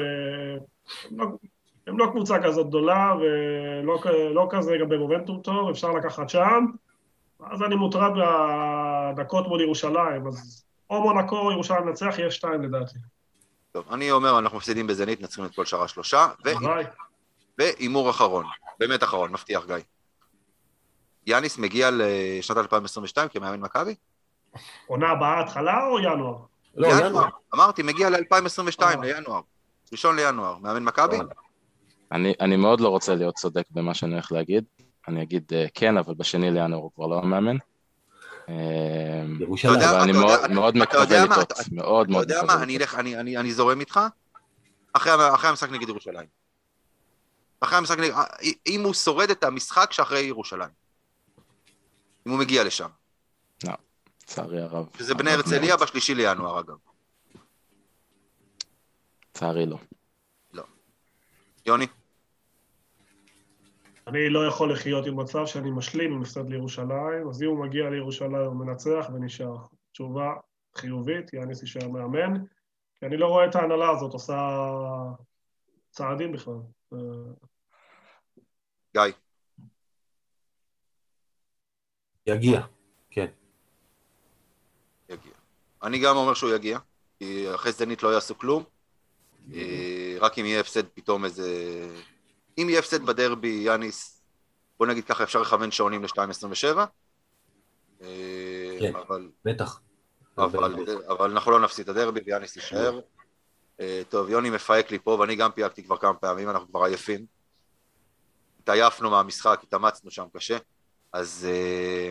הם 1.10 1.18
לא- 1.18 2.06
לא 2.06 2.06
קבוצה 2.10 2.42
כזאת 2.42 2.68
גדולה, 2.68 3.14
ולא 3.20 3.98
לא 4.34 4.46
כזה 4.50 4.76
גם 4.80 4.88
במומנטום 4.88 5.40
טוב, 5.40 5.70
אפשר 5.70 5.92
לקחת 5.92 6.28
שם. 6.28 6.66
אז 7.50 7.62
אני 7.62 7.74
מוטרד 7.74 8.12
בדקות 9.14 9.48
מול 9.48 9.60
ירושלים, 9.60 10.26
אז 10.26 10.64
או 10.90 11.02
מונקו 11.02 11.38
או 11.38 11.52
ירושלים 11.52 11.88
ננצח, 11.88 12.14
יהיה 12.18 12.30
שתיים 12.30 12.62
לדעתי. 12.62 12.98
טוב, 13.72 13.84
אני 13.92 14.10
אומר, 14.10 14.38
אנחנו 14.38 14.56
מפסידים 14.56 14.86
בזנית, 14.86 15.20
נצחים 15.20 15.44
את 15.44 15.54
כל 15.54 15.64
שאר 15.64 15.82
השלושה. 15.82 16.26
והימור 17.58 18.10
אחרון, 18.10 18.44
באמת 18.80 19.02
אחרון, 19.02 19.32
מבטיח 19.32 19.66
גיא. 19.66 19.76
יאניס 21.26 21.58
מגיע 21.58 21.90
לשנת 21.92 22.56
2022 22.58 23.28
כמאמן 23.28 23.60
מכבי? 23.60 23.94
עונה 24.86 25.08
הבאה 25.10 25.40
התחלה 25.40 25.86
או 25.86 25.98
ינואר? 25.98 26.36
לא, 26.74 26.88
ינואר. 26.88 27.28
אמרתי, 27.54 27.82
מגיע 27.82 28.10
ל-2022, 28.10 28.82
אה. 28.82 28.96
לינואר. 28.96 29.40
ראשון 29.92 30.16
לינואר, 30.16 30.58
מאמן 30.58 30.84
מכבי? 30.84 31.16
אני, 32.12 32.34
אני 32.40 32.56
מאוד 32.56 32.80
לא 32.80 32.88
רוצה 32.88 33.14
להיות 33.14 33.34
צודק 33.34 33.64
במה 33.70 33.94
שאני 33.94 34.12
הולך 34.12 34.32
להגיד. 34.32 34.64
אני 35.08 35.22
אגיד 35.22 35.44
אה, 35.52 35.66
כן, 35.74 35.96
אבל 35.98 36.14
בשני 36.14 36.50
לינואר 36.50 36.80
הוא 36.80 36.90
כבר 36.94 37.06
לא 37.06 37.18
המאמן. 37.18 37.56
אה, 38.48 38.54
ירושלים. 39.40 39.78
אתה 39.78 39.90
אבל 39.90 40.00
אני 40.00 40.10
אתה 40.10 40.18
מאוד, 40.20 40.50
מאוד 40.50 40.76
אתה 40.76 40.84
מקווה 40.84 41.24
לטעות. 41.24 41.52
אתה- 41.52 41.62
מאוד 41.72 42.04
אתה 42.06 42.12
מאוד 42.12 42.30
יודע 42.30 42.42
מקווה 42.42 42.56
מה, 42.56 42.62
אני 42.62 42.74
לטעות. 42.78 42.88
אלך, 42.88 42.98
אני, 43.00 43.16
אני, 43.16 43.36
אני 43.36 43.52
זורם 43.52 43.80
איתך, 43.80 44.00
אחרי 44.92 45.12
המשחק 45.50 45.70
נגד 45.70 45.88
ירושלים. 45.88 46.26
אחרי 47.60 47.78
המשחק 47.78 47.98
נגד... 47.98 48.14
אם 48.66 48.82
הוא 48.84 48.94
שורד 48.94 49.30
את 49.30 49.44
המשחק 49.44 49.92
שאחרי 49.92 50.20
ירושלים. 50.20 50.79
אם 52.26 52.30
הוא 52.30 52.38
מגיע 52.38 52.64
לשם. 52.64 52.88
לצערי 54.22 54.62
הרב. 54.62 54.88
שזה 54.98 55.14
בני 55.14 55.30
הרצליה. 55.30 55.76
בשלישי 55.76 56.14
לינואר, 56.14 56.60
אגב. 56.60 56.76
לצערי 59.30 59.66
לא. 59.66 59.78
יוני? 61.66 61.86
אני 64.06 64.30
לא 64.30 64.46
יכול 64.46 64.72
לחיות 64.72 65.06
עם 65.06 65.20
מצב 65.20 65.46
שאני 65.46 65.70
משלים 65.70 66.12
עם 66.12 66.22
הפסד 66.22 66.48
לירושלים, 66.48 67.28
אז 67.30 67.42
אם 67.42 67.48
הוא 67.48 67.66
מגיע 67.66 67.90
לירושלים 67.90 68.34
הוא 68.34 68.66
מנצח 68.66 69.06
ונשאר. 69.14 69.56
תשובה 69.92 70.34
חיובית, 70.76 71.32
יאניס 71.32 71.62
יישאר 71.62 71.88
מאמן, 71.88 72.44
כי 72.98 73.06
אני 73.06 73.16
לא 73.16 73.26
רואה 73.26 73.46
את 73.46 73.54
ההנהלה 73.54 73.90
הזאת 73.90 74.12
עושה 74.12 74.58
צעדים 75.90 76.32
בכלל. 76.32 76.54
גיא. 78.94 79.02
יגיע, 82.26 82.60
כן. 83.10 83.26
יגיע. 85.08 85.32
אני 85.82 85.98
גם 85.98 86.16
אומר 86.16 86.34
שהוא 86.34 86.54
יגיע, 86.54 86.78
כי 87.18 87.54
אחרי 87.54 87.72
זנית 87.72 88.02
לא 88.02 88.08
יעשו 88.08 88.38
כלום. 88.38 88.64
אה, 89.54 90.16
רק 90.20 90.38
אם 90.38 90.44
יהיה 90.44 90.60
הפסד 90.60 90.88
פתאום 90.88 91.24
איזה... 91.24 91.48
אם 92.58 92.66
יהיה 92.68 92.78
הפסד 92.78 93.06
בדרבי, 93.06 93.62
יאניס, 93.64 94.22
בוא 94.78 94.86
נגיד 94.86 95.04
ככה, 95.04 95.24
אפשר 95.24 95.40
לכוון 95.40 95.70
שעונים 95.70 96.02
ל-2.27. 96.02 96.78
אה, 98.02 98.76
כן. 98.80 98.96
אבל, 98.96 99.28
בטח. 99.44 99.80
אבל, 100.38 100.74
אבל 101.08 101.30
אנחנו 101.30 101.50
לא 101.50 101.60
נפסיד 101.60 101.88
את 101.88 101.96
הדרבי 101.96 102.20
ויאניס 102.26 102.56
יישאר. 102.56 103.00
אה, 103.80 104.02
טוב, 104.08 104.30
יוני 104.30 104.50
מפהק 104.50 104.90
לי 104.90 104.98
פה, 104.98 105.16
ואני 105.20 105.36
גם 105.36 105.50
פייקתי 105.52 105.84
כבר 105.84 105.96
כמה 105.96 106.14
פעמים, 106.14 106.50
אנחנו 106.50 106.68
כבר 106.68 106.84
עייפים. 106.84 107.26
התעייפנו 108.62 109.10
מהמשחק, 109.10 109.60
התאמצנו 109.62 110.10
שם 110.10 110.26
קשה. 110.32 110.58
אז 111.12 111.48
אה, 111.50 112.10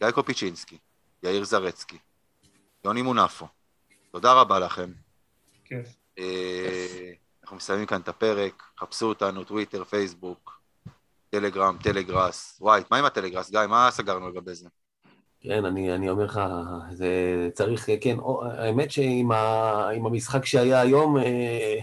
גיא 0.00 0.10
קופיצ'ינסקי, 0.10 0.78
יאיר 1.22 1.44
זרצקי, 1.44 1.98
יוני 2.84 3.02
מונפו, 3.02 3.46
תודה 4.10 4.32
רבה 4.32 4.58
לכם. 4.58 4.90
כיף. 5.64 5.86
אה, 6.18 7.12
אנחנו 7.42 7.56
מסיימים 7.56 7.86
כאן 7.86 8.00
את 8.00 8.08
הפרק, 8.08 8.62
חפשו 8.78 9.06
אותנו, 9.06 9.44
טוויטר, 9.44 9.84
פייסבוק, 9.84 10.60
טלגרם, 11.30 11.76
טלגראס. 11.82 12.58
וואי, 12.60 12.82
מה 12.90 12.96
עם 12.96 13.04
הטלגראס? 13.04 13.50
גיא, 13.50 13.60
מה 13.68 13.88
סגרנו 13.90 14.28
לגבי 14.28 14.54
זה? 14.54 14.68
כן, 15.40 15.64
אני, 15.64 15.94
אני 15.94 16.10
אומר 16.10 16.24
לך, 16.24 16.40
זה 16.92 17.12
צריך, 17.52 17.88
כן, 18.00 18.18
או, 18.18 18.44
האמת 18.44 18.90
שעם 18.90 19.32
ה, 19.32 19.88
עם 19.88 20.06
המשחק 20.06 20.44
שהיה 20.44 20.80
היום, 20.80 21.16
אה, 21.18 21.78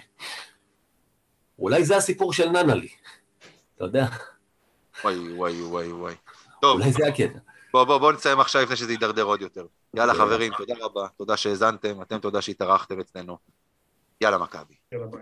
אולי 1.59 1.85
זה 1.85 1.97
הסיפור 1.97 2.33
של 2.33 2.49
ננלי, 2.49 2.89
אתה 3.75 3.83
יודע, 3.83 4.05
וואי, 5.03 5.33
וואי, 5.33 5.61
וואי, 5.61 5.91
וואי. 5.91 6.15
טוב, 6.61 6.79
אולי 6.79 6.91
זה 6.91 7.07
הקטע. 7.07 7.39
בוא, 7.73 7.83
בוא, 7.83 7.97
בוא 7.97 8.13
נסיים 8.13 8.39
עכשיו 8.39 8.61
לפני 8.61 8.75
שזה 8.75 8.91
יידרדר 8.91 9.23
עוד 9.23 9.41
יותר. 9.41 9.65
יאללה. 9.95 10.13
חברים, 10.13 10.53
תודה 10.57 10.73
רבה, 10.81 11.07
תודה 11.17 11.37
שהאזנתם, 11.37 12.01
אתם 12.01 12.19
תודה 12.19 12.41
שהתארחתם 12.41 12.99
אצלנו. 12.99 13.37
יאללה, 14.21 14.37
מכבי. 14.37 14.75
יאללה 14.91 15.07
ביי. 15.07 15.21